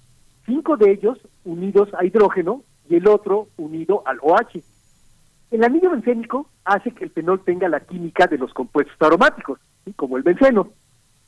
cinco 0.45 0.75
de 0.75 0.91
ellos 0.91 1.17
unidos 1.45 1.89
a 1.97 2.03
hidrógeno 2.03 2.63
y 2.89 2.95
el 2.95 3.07
otro 3.07 3.47
unido 3.57 4.03
al 4.05 4.17
OH. 4.21 4.61
El 5.51 5.63
anillo 5.63 5.89
bencénico 5.89 6.49
hace 6.63 6.91
que 6.91 7.05
el 7.05 7.09
fenol 7.11 7.43
tenga 7.43 7.67
la 7.69 7.79
química 7.79 8.27
de 8.27 8.37
los 8.37 8.53
compuestos 8.53 8.95
aromáticos, 8.99 9.59
como 9.95 10.17
el 10.17 10.23
benceno, 10.23 10.69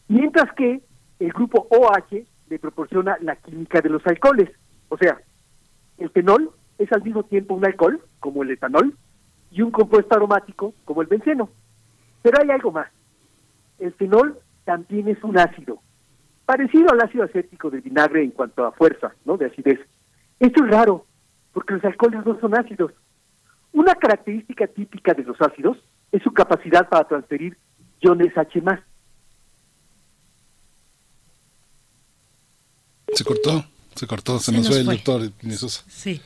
mientras 0.07 0.53
que 0.53 0.81
el 1.19 1.33
grupo 1.33 1.67
OH 1.71 2.23
le 2.49 2.59
proporciona 2.59 3.17
la 3.21 3.35
química 3.35 3.81
de 3.81 3.89
los 3.89 4.05
alcoholes. 4.05 4.49
O 4.89 4.97
sea, 4.97 5.19
el 5.97 6.09
fenol 6.11 6.51
es 6.77 6.91
al 6.91 7.01
mismo 7.01 7.23
tiempo 7.23 7.55
un 7.55 7.65
alcohol, 7.65 7.99
como 8.19 8.43
el 8.43 8.51
etanol, 8.51 8.95
y 9.49 9.61
un 9.61 9.71
compuesto 9.71 10.15
aromático, 10.15 10.73
como 10.85 11.01
el 11.01 11.07
benceno. 11.07 11.49
Pero 12.21 12.41
hay 12.41 12.51
algo 12.51 12.71
más. 12.71 12.87
El 13.79 13.93
fenol 13.93 14.37
también 14.63 15.07
es 15.07 15.23
un 15.23 15.37
ácido, 15.39 15.81
parecido 16.45 16.91
al 16.91 17.01
ácido 17.01 17.23
acético 17.23 17.71
del 17.71 17.81
vinagre 17.81 18.23
en 18.23 18.31
cuanto 18.31 18.65
a 18.65 18.71
fuerza, 18.71 19.13
¿no? 19.25 19.37
De 19.37 19.47
acidez. 19.47 19.79
Esto 20.39 20.63
es 20.63 20.71
raro, 20.71 21.05
porque 21.53 21.73
los 21.73 21.83
alcoholes 21.83 22.23
no 22.25 22.39
son 22.39 22.55
ácidos, 22.55 22.91
una 23.73 23.95
característica 23.95 24.67
típica 24.67 25.13
de 25.13 25.23
los 25.23 25.39
ácidos 25.41 25.77
es 26.11 26.21
su 26.23 26.31
capacidad 26.31 26.87
para 26.89 27.07
transferir 27.07 27.57
iones 28.01 28.37
H+. 28.37 28.61
Se 33.13 33.23
cortó, 33.23 33.65
se 33.95 34.07
cortó, 34.07 34.39
se, 34.39 34.51
nos, 34.51 34.67
fue 34.67 34.79
el 34.79 34.85
doctor 34.85 35.31
Sí. 35.87 36.21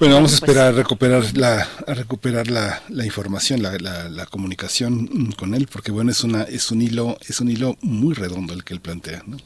Bueno, 0.00 0.16
vamos 0.16 0.32
a 0.32 0.34
esperar 0.36 0.68
a 0.68 0.72
recuperar 0.72 1.36
la, 1.36 1.68
a 1.86 1.94
recuperar 1.94 2.48
la, 2.48 2.82
la 2.88 3.04
información, 3.04 3.62
la, 3.62 3.78
la, 3.78 4.08
la, 4.08 4.26
comunicación 4.26 5.32
con 5.32 5.54
él, 5.54 5.68
porque 5.70 5.92
bueno, 5.92 6.10
es 6.10 6.24
una, 6.24 6.42
es 6.44 6.70
un 6.70 6.82
hilo, 6.82 7.16
es 7.28 7.40
un 7.40 7.50
hilo 7.50 7.76
muy 7.82 8.14
redondo 8.14 8.54
el 8.54 8.64
que 8.64 8.74
él 8.74 8.80
plantea, 8.80 9.22
¿no? 9.26 9.36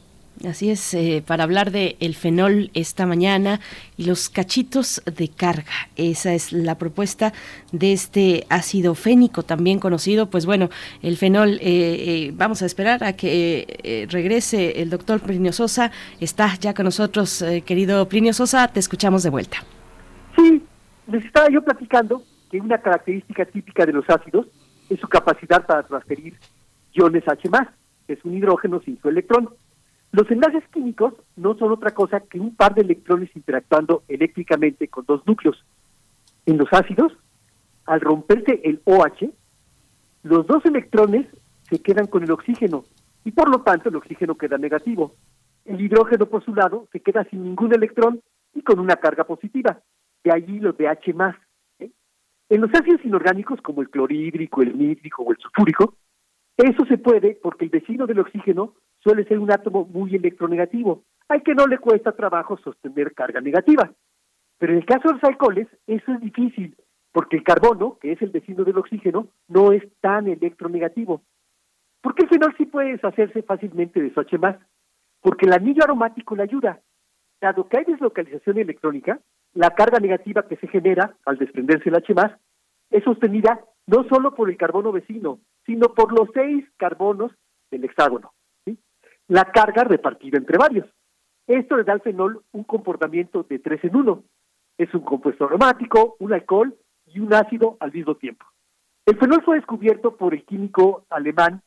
Así 0.47 0.71
es, 0.71 0.95
eh, 0.95 1.23
para 1.27 1.43
hablar 1.43 1.73
de 1.73 1.97
el 1.99 2.15
fenol 2.15 2.71
esta 2.75 3.07
mañana 3.07 3.59
y 3.97 4.05
los 4.05 4.29
cachitos 4.29 5.03
de 5.05 5.29
carga. 5.29 5.73
Esa 5.97 6.33
es 6.33 6.53
la 6.53 6.77
propuesta 6.77 7.33
de 7.73 7.93
este 7.93 8.47
ácido 8.49 8.95
fénico, 8.95 9.43
también 9.43 9.81
conocido. 9.81 10.31
Pues 10.31 10.47
bueno, 10.47 10.69
el 11.03 11.17
fenol, 11.17 11.55
eh, 11.55 11.59
eh, 11.63 12.33
vamos 12.35 12.63
a 12.63 12.67
esperar 12.67 13.03
a 13.03 13.15
que 13.15 14.07
regrese 14.11 14.81
el 14.81 14.91
doctor 14.91 15.21
Plinio 15.21 15.53
Sosa. 15.53 15.91
Está 16.21 16.55
ya 16.55 16.73
con 16.73 16.85
nosotros, 16.85 17.45
querido 17.65 18.09
Plinio 18.09 18.33
Sosa, 18.33 18.69
te 18.69 18.79
escuchamos 18.79 19.25
de 19.25 19.31
vuelta. 19.31 19.59
Sí, 20.37 20.63
les 21.09 21.25
estaba 21.25 21.49
yo 21.51 21.63
platicando 21.63 22.23
que 22.49 22.61
una 22.61 22.79
característica 22.79 23.45
típica 23.45 23.85
de 23.85 23.93
los 23.93 24.09
ácidos 24.09 24.47
es 24.89 25.01
su 25.01 25.09
capacidad 25.09 25.67
para 25.67 25.83
transferir 25.83 26.35
iones 26.93 27.27
H+, 27.27 27.49
que 28.07 28.13
es 28.13 28.25
un 28.25 28.37
hidrógeno 28.37 28.81
sin 28.85 29.01
su 29.01 29.09
electrón. 29.09 29.51
Los 30.13 30.31
enlaces 30.31 30.65
químicos 30.73 31.15
no 31.37 31.57
son 31.57 31.73
otra 31.73 31.91
cosa 31.91 32.21
que 32.21 32.41
un 32.41 32.55
par 32.55 32.75
de 32.75 32.81
electrones 32.83 33.31
interactuando 33.35 34.05
eléctricamente 34.09 34.89
con 34.89 35.05
dos 35.07 35.27
núcleos. 35.27 35.63
En 36.47 36.57
los 36.57 36.69
ácidos, 36.73 37.13
al 37.85 38.01
romperse 38.01 38.61
el 38.65 38.81
OH, 38.85 39.31
los 40.23 40.47
dos 40.47 40.65
electrones 40.65 41.27
se 41.69 41.81
quedan 41.81 42.07
con 42.07 42.23
el 42.23 42.31
oxígeno 42.31 42.85
y 43.25 43.33
por 43.33 43.51
lo 43.51 43.61
tanto 43.61 43.91
el 43.91 43.97
oxígeno 43.97 44.37
queda 44.37 44.57
negativo. 44.57 45.15
El 45.65 45.81
hidrógeno 45.81 46.27
por 46.27 46.43
su 46.45 46.55
lado 46.55 46.89
se 46.93 47.01
queda 47.01 47.25
sin 47.25 47.45
ningún 47.45 47.75
electrón 47.75 48.23
y 48.55 48.63
con 48.63 48.79
una 48.79 48.97
carga 48.97 49.25
positiva. 49.25 49.81
De 50.25 50.33
allí 50.33 50.59
los 50.59 50.77
de 50.79 50.89
H 50.89 51.15
¿eh? 51.81 51.91
En 52.49 52.61
los 52.63 52.71
ácidos 52.73 53.05
inorgánicos 53.05 53.61
como 53.61 53.83
el 53.83 53.91
clorhídrico, 53.91 54.63
el 54.63 54.79
nítrico 54.79 55.23
o 55.23 55.33
el 55.33 55.39
sulfúrico, 55.39 55.95
eso 56.57 56.87
se 56.87 56.97
puede 56.97 57.39
porque 57.43 57.67
el 57.67 57.71
vecino 57.71 58.07
del 58.07 58.21
oxígeno 58.21 58.75
suele 59.09 59.25
ser 59.25 59.39
un 59.39 59.51
átomo 59.51 59.87
muy 59.87 60.15
electronegativo, 60.15 61.05
al 61.29 61.43
que 61.43 61.55
no 61.55 61.67
le 61.67 61.79
cuesta 61.79 62.13
trabajo 62.13 62.59
sostener 62.59 63.15
carga 63.15 63.41
negativa. 63.41 63.91
Pero 64.59 64.73
en 64.73 64.81
el 64.81 64.85
caso 64.85 65.09
de 65.09 65.15
los 65.15 65.25
alcoholes, 65.25 65.67
eso 65.87 66.13
es 66.13 66.21
difícil, 66.21 66.77
porque 67.11 67.39
el 67.39 67.43
carbono, 67.43 67.97
que 67.99 68.13
es 68.13 68.21
el 68.21 68.29
vecino 68.29 68.65
del 68.65 68.77
oxígeno, 68.77 69.29
no 69.47 69.73
es 69.73 69.83
tan 70.03 70.29
electronegativo. 70.29 71.23
¿Por 72.03 72.15
qué 72.15 72.25
el 72.25 72.29
fenol 72.29 72.55
sí 72.59 72.67
puede 72.67 72.93
deshacerse 72.93 73.43
fácilmente 73.43 74.03
de 74.03 74.13
su 74.13 74.21
H+, 74.21 74.39
porque 75.23 75.47
el 75.47 75.55
anillo 75.55 75.85
aromático 75.85 76.37
le 76.37 76.43
ayuda. 76.43 76.81
Dado 77.41 77.67
que 77.67 77.79
hay 77.79 77.85
deslocalización 77.85 78.59
electrónica, 78.59 79.21
la 79.55 79.71
carga 79.71 80.01
negativa 80.01 80.47
que 80.47 80.57
se 80.57 80.69
genera 80.69 81.17
al 81.25 81.39
desprenderse 81.39 81.89
el 81.89 81.97
H+, 81.97 82.13
es 82.91 83.05
sostenida 83.05 83.59
no 83.87 84.05
solo 84.05 84.35
por 84.35 84.51
el 84.51 84.59
carbono 84.59 84.93
vecino, 84.93 85.41
sino 85.65 85.95
por 85.95 86.13
los 86.13 86.29
seis 86.35 86.67
carbonos 86.77 87.33
del 87.71 87.85
hexágono 87.85 88.33
la 89.29 89.45
carga 89.53 89.85
repartida 89.85 90.39
entre 90.39 90.59
varios. 90.59 90.87
Esto 91.47 91.77
le 91.77 91.85
da 91.85 91.93
al 91.93 92.01
fenol 92.01 92.43
un 92.53 92.65
comportamiento 92.65 93.43
de 93.49 93.59
tres 93.59 93.83
en 93.85 93.97
uno. 93.97 94.25
Es 94.77 94.93
un 94.95 95.01
compuesto 95.01 95.45
aromático, 95.45 96.17
un 96.19 96.33
alcohol 96.33 96.77
y 97.07 97.21
un 97.21 97.33
ácido 97.33 97.77
al 97.81 97.93
mismo 97.93 98.17
tiempo. 98.17 98.45
El 99.07 99.17
fenol 99.19 99.43
fue 99.45 99.57
descubierto 99.57 100.17
por 100.17 100.35
el 100.35 100.45
químico 100.45 101.07
alemán 101.09 101.63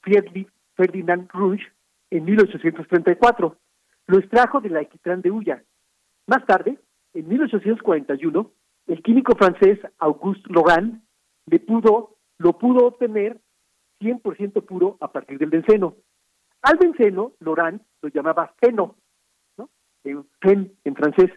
Friedrich 0.00 0.48
Ferdinand 0.74 1.28
Rusch 1.32 1.62
en 2.10 2.24
1834. 2.24 3.56
Lo 4.06 4.18
extrajo 4.18 4.60
de 4.60 4.70
la 4.70 4.80
equitrán 4.80 5.20
de 5.20 5.30
Ulla. 5.30 5.62
Más 6.26 6.44
tarde, 6.46 6.78
en 7.12 7.28
1841, 7.28 8.50
el 8.86 9.02
químico 9.02 9.34
francés 9.36 9.78
Auguste 9.98 10.52
Logan 10.52 11.02
le 11.46 11.60
pudo, 11.60 12.16
lo 12.38 12.58
pudo 12.58 12.86
obtener 12.86 13.40
100% 14.00 14.64
puro 14.64 14.96
a 15.00 15.12
partir 15.12 15.38
del 15.38 15.50
benceno. 15.50 15.96
Al 16.62 16.76
benceno, 16.76 17.32
Laurent 17.40 17.82
lo 18.02 18.08
llamaba 18.08 18.52
feno, 18.60 18.96
¿no? 19.56 19.70
fen 20.40 20.72
en 20.84 20.94
francés. 20.94 21.30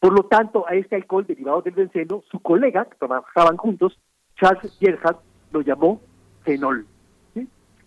Por 0.00 0.12
lo 0.12 0.24
tanto, 0.26 0.66
a 0.68 0.74
este 0.74 0.96
alcohol 0.96 1.26
derivado 1.26 1.62
del 1.62 1.74
benceno, 1.74 2.22
su 2.30 2.40
colega, 2.40 2.84
que 2.84 2.96
trabajaban 2.96 3.56
juntos, 3.56 3.98
Charles 4.36 4.76
Gerhardt, 4.78 5.20
lo 5.52 5.60
llamó 5.60 6.00
fenol. 6.42 6.86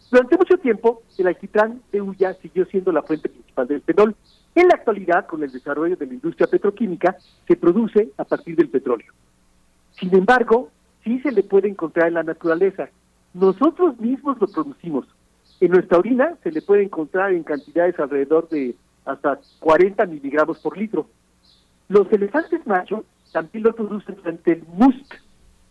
Durante 0.09 0.37
mucho 0.37 0.57
tiempo, 0.57 1.03
el 1.17 1.27
alquitrán 1.27 1.81
de 1.91 2.01
hulla 2.01 2.33
siguió 2.35 2.65
siendo 2.67 2.93
la 2.93 3.01
fuente 3.01 3.27
principal 3.27 3.67
del 3.67 3.81
fenol. 3.81 4.15
En 4.55 4.67
la 4.69 4.75
actualidad, 4.75 5.27
con 5.27 5.43
el 5.43 5.51
desarrollo 5.51 5.97
de 5.97 6.05
la 6.05 6.13
industria 6.13 6.47
petroquímica, 6.47 7.17
se 7.45 7.57
produce 7.57 8.13
a 8.17 8.23
partir 8.23 8.55
del 8.55 8.69
petróleo. 8.69 9.11
Sin 9.91 10.15
embargo, 10.15 10.71
sí 11.03 11.19
se 11.19 11.31
le 11.31 11.43
puede 11.43 11.67
encontrar 11.67 12.07
en 12.07 12.13
la 12.13 12.23
naturaleza. 12.23 12.89
Nosotros 13.33 13.99
mismos 13.99 14.39
lo 14.39 14.47
producimos. 14.47 15.05
En 15.59 15.71
nuestra 15.71 15.97
orina 15.97 16.35
se 16.43 16.51
le 16.51 16.61
puede 16.61 16.83
encontrar 16.83 17.33
en 17.33 17.43
cantidades 17.43 17.99
alrededor 17.99 18.47
de 18.49 18.75
hasta 19.05 19.39
40 19.59 20.05
miligramos 20.05 20.59
por 20.59 20.77
litro. 20.77 21.07
Los 21.89 22.11
elefantes 22.11 22.65
machos 22.67 23.05
también 23.31 23.63
lo 23.63 23.73
producen 23.73 24.15
durante 24.15 24.51
el 24.53 24.63
MUST, 24.73 25.13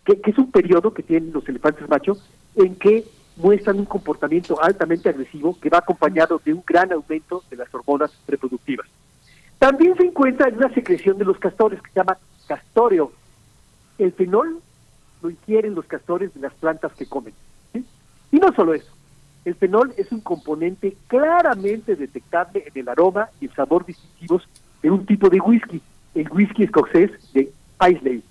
que, 0.04 0.20
es 0.24 0.38
un 0.38 0.50
periodo 0.50 0.92
que 0.92 1.02
tienen 1.02 1.32
los 1.32 1.48
elefantes 1.48 1.88
machos 1.88 2.22
en 2.56 2.74
que 2.76 3.04
muestran 3.36 3.78
un 3.78 3.84
comportamiento 3.84 4.60
altamente 4.62 5.08
agresivo 5.08 5.58
que 5.60 5.68
va 5.68 5.78
acompañado 5.78 6.40
de 6.44 6.54
un 6.54 6.62
gran 6.66 6.90
aumento 6.92 7.44
de 7.50 7.56
las 7.56 7.72
hormonas 7.74 8.10
reproductivas. 8.26 8.86
También 9.58 9.96
se 9.96 10.04
encuentra 10.04 10.48
en 10.48 10.56
una 10.56 10.72
secreción 10.72 11.18
de 11.18 11.24
los 11.24 11.38
castores 11.38 11.80
que 11.82 11.90
se 11.90 12.00
llama 12.00 12.18
castoreo. 12.46 13.12
El 13.98 14.12
fenol 14.12 14.60
lo 15.22 15.30
ingieren 15.30 15.74
los 15.74 15.86
castores 15.86 16.32
de 16.34 16.40
las 16.40 16.54
plantas 16.54 16.92
que 16.94 17.06
comen. 17.06 17.34
Y 17.74 18.38
no 18.38 18.52
solo 18.54 18.74
eso, 18.74 18.95
el 19.46 19.54
fenol 19.54 19.94
es 19.96 20.10
un 20.10 20.20
componente 20.20 20.96
claramente 21.06 21.94
detectable 21.94 22.64
en 22.66 22.80
el 22.80 22.88
aroma 22.88 23.28
y 23.40 23.46
el 23.46 23.54
sabor 23.54 23.86
distintivos 23.86 24.46
de 24.82 24.90
un 24.90 25.06
tipo 25.06 25.30
de 25.30 25.38
whisky, 25.38 25.80
el 26.16 26.28
whisky 26.32 26.64
escocés 26.64 27.12
de 27.32 27.52
Islay. 27.88 28.24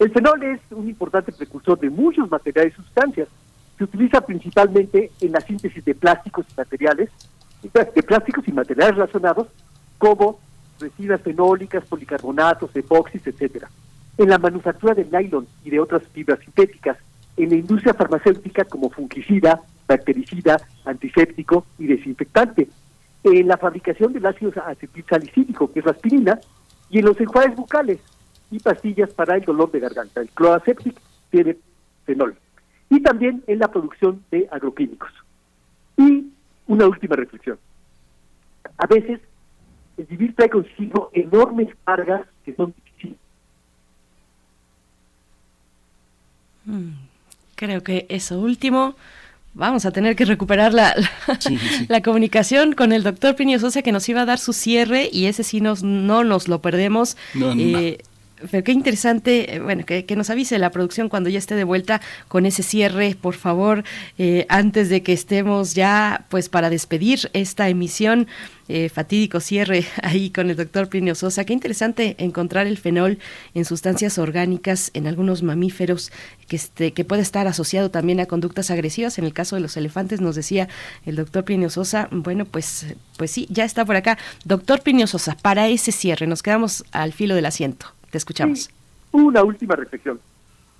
El 0.00 0.10
fenol 0.10 0.42
es 0.42 0.60
un 0.72 0.88
importante 0.88 1.30
precursor 1.30 1.78
de 1.78 1.90
muchos 1.90 2.28
materiales 2.28 2.72
y 2.72 2.82
sustancias. 2.82 3.28
Se 3.78 3.84
utiliza 3.84 4.20
principalmente 4.20 5.12
en 5.20 5.30
la 5.30 5.40
síntesis 5.40 5.84
de 5.84 5.94
plásticos 5.94 6.44
y 6.50 6.54
materiales, 6.56 7.10
de 7.62 8.02
plásticos 8.02 8.48
y 8.48 8.52
materiales 8.52 8.96
relacionados, 8.96 9.46
como 9.96 10.40
resinas 10.80 11.20
fenólicas, 11.20 11.84
policarbonatos, 11.84 12.74
epoxis, 12.74 13.24
etcétera. 13.24 13.70
En 14.16 14.28
la 14.28 14.38
manufactura 14.38 14.94
de 14.94 15.04
nylon 15.04 15.46
y 15.64 15.70
de 15.70 15.78
otras 15.78 16.02
fibras 16.08 16.40
sintéticas, 16.40 16.98
en 17.38 17.50
la 17.50 17.56
industria 17.56 17.94
farmacéutica 17.94 18.64
como 18.64 18.90
fungicida, 18.90 19.62
bactericida, 19.86 20.60
antiséptico 20.84 21.64
y 21.78 21.86
desinfectante, 21.86 22.68
en 23.24 23.48
la 23.48 23.56
fabricación 23.56 24.12
del 24.12 24.26
ácido 24.26 24.52
acetilsalicílico, 24.64 25.72
que 25.72 25.78
es 25.78 25.84
la 25.84 25.92
aspirina, 25.92 26.38
y 26.90 26.98
en 26.98 27.04
los 27.04 27.20
enjuagues 27.20 27.56
bucales 27.56 28.00
y 28.50 28.58
pastillas 28.58 29.10
para 29.10 29.36
el 29.36 29.44
dolor 29.44 29.70
de 29.70 29.80
garganta. 29.80 30.20
El 30.20 30.30
clorazeptic 30.30 30.96
tiene 31.30 31.56
fenol. 32.04 32.36
Y 32.90 33.00
también 33.02 33.42
en 33.46 33.58
la 33.58 33.68
producción 33.68 34.24
de 34.30 34.48
agroquímicos. 34.50 35.12
Y 35.96 36.32
una 36.66 36.86
última 36.86 37.16
reflexión. 37.16 37.58
A 38.78 38.86
veces 38.86 39.20
el 39.96 40.06
vivir 40.06 40.34
trae 40.34 40.48
consigo 40.48 41.10
enormes 41.12 41.68
cargas 41.84 42.22
que 42.44 42.54
son 42.54 42.72
difíciles. 42.72 43.18
Mm, 46.64 47.07
creo 47.58 47.82
que 47.82 48.06
eso 48.08 48.38
último 48.38 48.94
vamos 49.52 49.84
a 49.84 49.90
tener 49.90 50.14
que 50.14 50.24
recuperar 50.24 50.72
la, 50.72 50.94
la, 51.88 52.00
comunicación 52.02 52.72
con 52.72 52.92
el 52.92 53.02
doctor 53.02 53.34
Pinio 53.34 53.58
Sosa 53.58 53.82
que 53.82 53.90
nos 53.90 54.08
iba 54.08 54.22
a 54.22 54.24
dar 54.24 54.38
su 54.38 54.52
cierre 54.52 55.10
y 55.12 55.26
ese 55.26 55.42
sí 55.42 55.60
nos, 55.60 55.82
no 55.82 56.22
nos 56.22 56.46
lo 56.46 56.60
perdemos. 56.60 57.16
Eh, 57.34 57.98
pero 58.50 58.64
qué 58.64 58.72
interesante, 58.72 59.56
eh, 59.56 59.60
bueno, 59.60 59.84
que, 59.84 60.04
nos 60.16 60.30
avise 60.30 60.58
la 60.58 60.70
producción 60.70 61.08
cuando 61.08 61.30
ya 61.30 61.38
esté 61.38 61.54
de 61.54 61.64
vuelta 61.64 62.00
con 62.28 62.46
ese 62.46 62.62
cierre, 62.62 63.16
por 63.20 63.34
favor, 63.34 63.84
eh, 64.18 64.46
antes 64.48 64.88
de 64.88 65.02
que 65.02 65.12
estemos 65.12 65.74
ya, 65.74 66.26
pues 66.28 66.48
para 66.48 66.70
despedir 66.70 67.30
esta 67.32 67.68
emisión. 67.68 68.26
Eh, 68.70 68.90
fatídico 68.90 69.40
cierre 69.40 69.86
ahí 70.02 70.28
con 70.28 70.50
el 70.50 70.56
doctor 70.56 70.90
Plinio 70.90 71.14
Sosa. 71.14 71.44
Qué 71.44 71.54
interesante 71.54 72.16
encontrar 72.18 72.66
el 72.66 72.76
fenol 72.76 73.18
en 73.54 73.64
sustancias 73.64 74.18
orgánicas 74.18 74.90
en 74.92 75.06
algunos 75.06 75.42
mamíferos 75.42 76.12
que, 76.48 76.56
este, 76.56 76.92
que 76.92 77.02
puede 77.06 77.22
estar 77.22 77.46
asociado 77.46 77.90
también 77.90 78.20
a 78.20 78.26
conductas 78.26 78.70
agresivas. 78.70 79.18
En 79.18 79.24
el 79.24 79.32
caso 79.32 79.56
de 79.56 79.62
los 79.62 79.78
elefantes, 79.78 80.20
nos 80.20 80.36
decía 80.36 80.68
el 81.06 81.16
doctor 81.16 81.44
Plinio 81.44 81.70
Sosa. 81.70 82.08
Bueno, 82.10 82.44
pues, 82.44 82.94
pues 83.16 83.30
sí, 83.30 83.46
ya 83.48 83.64
está 83.64 83.86
por 83.86 83.96
acá. 83.96 84.18
Doctor 84.44 84.82
Plinio 84.82 85.06
Sosa, 85.06 85.34
para 85.40 85.68
ese 85.68 85.90
cierre, 85.90 86.26
nos 86.26 86.42
quedamos 86.42 86.84
al 86.92 87.14
filo 87.14 87.34
del 87.34 87.46
asiento. 87.46 87.97
Te 88.10 88.18
escuchamos. 88.18 88.70
una 89.12 89.42
última 89.42 89.76
reflexión. 89.76 90.20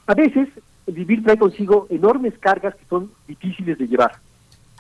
A 0.07 0.15
veces 0.15 0.49
vivir 0.87 1.23
trae 1.23 1.39
consigo 1.39 1.87
enormes 1.91 2.35
cargas 2.39 2.75
que 2.75 2.85
son 2.89 3.11
difíciles 3.27 3.79
de 3.79 3.87
llevar. 3.87 4.19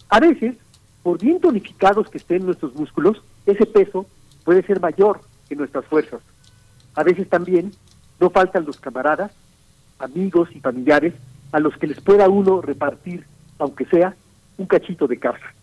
A 0.08 0.20
veces, 0.20 0.56
por 1.02 1.18
bien 1.18 1.40
tonificados 1.40 2.08
que 2.08 2.18
estén 2.18 2.46
nuestros 2.46 2.74
músculos, 2.74 3.22
ese 3.46 3.66
peso 3.66 4.06
puede 4.44 4.62
ser 4.62 4.80
mayor 4.80 5.20
que 5.48 5.56
nuestras 5.56 5.84
fuerzas. 5.84 6.20
A 6.94 7.02
veces 7.02 7.28
también 7.28 7.72
no 8.20 8.30
faltan 8.30 8.64
los 8.64 8.80
camaradas, 8.80 9.32
amigos 9.98 10.48
y 10.54 10.60
familiares 10.60 11.14
a 11.52 11.60
los 11.60 11.76
que 11.76 11.86
les 11.86 12.00
pueda 12.00 12.28
uno 12.28 12.60
repartir, 12.62 13.24
aunque 13.58 13.84
sea, 13.86 14.14
un 14.56 14.66
cachito 14.66 15.06
de 15.06 15.18
casa. 15.18 15.54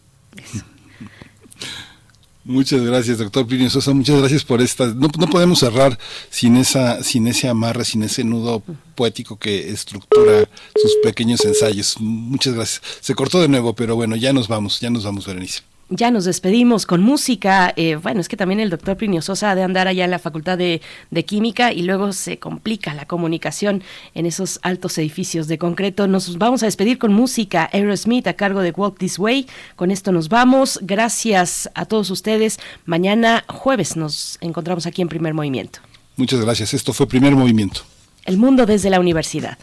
Muchas 2.48 2.80
gracias, 2.82 3.18
doctor 3.18 3.48
Plinio 3.48 3.72
Sosa. 3.72 3.92
Muchas 3.92 4.20
gracias 4.20 4.44
por 4.44 4.62
esta. 4.62 4.86
No, 4.86 5.10
no, 5.18 5.28
podemos 5.28 5.58
cerrar 5.58 5.98
sin 6.30 6.58
esa, 6.58 7.02
sin 7.02 7.28
ese 7.28 7.50
amarre, 7.50 7.84
sin 7.86 8.04
ese 8.04 8.24
nudo 8.24 8.62
poético 8.94 9.38
que 9.40 9.72
estructura 9.72 10.48
sus 10.80 10.96
pequeños 11.02 11.44
ensayos. 11.44 12.00
Muchas 12.00 12.54
gracias. 12.54 12.84
Se 13.02 13.16
cortó 13.16 13.42
de 13.42 13.48
nuevo, 13.48 13.74
pero 13.74 13.96
bueno, 13.96 14.16
ya 14.16 14.32
nos 14.32 14.48
vamos, 14.48 14.80
ya 14.80 14.92
nos 14.92 15.06
vamos, 15.06 15.26
Berenice. 15.26 15.64
Ya 15.90 16.10
nos 16.10 16.26
despedimos 16.26 16.88
con 16.88 17.04
música. 17.04 17.72
Eh, 17.76 17.96
bueno, 17.98 18.20
es 18.20 18.28
que 18.28 18.36
también 18.36 18.60
el 18.60 18.72
doctor 18.72 18.98
Plinio 18.98 19.22
Sosa 19.22 19.52
ha 19.52 19.56
de 19.56 19.62
andar 19.62 19.88
allá 19.88 20.04
en 20.04 20.10
la 20.10 20.18
Facultad 20.18 20.58
de, 20.58 20.82
Química 21.26 21.72
y 21.72 21.84
luego 21.84 22.12
se 22.12 22.40
complica 22.40 22.96
la 22.96 23.06
comunicación 23.06 23.84
en 24.16 24.26
esos 24.26 24.60
altos 24.64 24.98
edificios 24.98 25.48
de 25.48 25.60
concreto. 25.60 26.08
Nos 26.08 26.40
vamos 26.40 26.64
a 26.64 26.66
despedir 26.66 26.98
con 26.98 27.14
música. 27.14 27.70
Aerosmith 27.72 28.26
a 28.26 28.34
cargo 28.34 28.62
de 28.62 28.72
Walk 28.72 28.98
This 28.98 29.20
Way. 29.20 29.46
Con 29.76 29.92
esto 29.92 30.12
nos 30.12 30.28
vamos. 30.28 30.80
Gracias 30.82 31.70
a 31.76 31.86
todos 31.86 32.10
ustedes. 32.10 32.60
Mañana 32.86 33.46
jueves 33.48 33.96
nos 33.96 34.40
encontramos 34.42 34.88
aquí 34.88 35.04
en 35.04 35.08
Primer 35.08 35.36
Movimiento. 35.36 35.82
Muchas 36.16 36.42
gracias. 36.42 36.74
Esto 36.74 36.94
fue 36.94 37.08
Primer 37.08 37.36
Movimiento. 37.36 37.82
El 38.26 38.38
mundo 38.38 38.66
desde 38.66 38.90
la 38.90 39.00
universidad. 39.00 39.60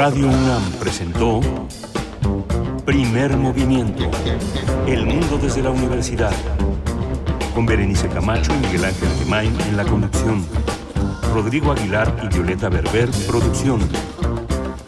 Radio 0.00 0.28
UNAM 0.28 0.62
presentó 0.80 1.40
Primer 2.86 3.36
Movimiento. 3.36 4.10
El 4.86 5.04
mundo 5.04 5.36
desde 5.36 5.62
la 5.62 5.70
universidad. 5.70 6.32
Con 7.54 7.66
Berenice 7.66 8.08
Camacho 8.08 8.50
y 8.54 8.66
Miguel 8.66 8.86
Ángel 8.86 9.08
Gemain 9.18 9.60
en 9.60 9.76
la 9.76 9.84
conducción. 9.84 10.46
Rodrigo 11.34 11.72
Aguilar 11.72 12.16
y 12.24 12.34
Violeta 12.34 12.70
Berber, 12.70 13.10
producción. 13.28 13.80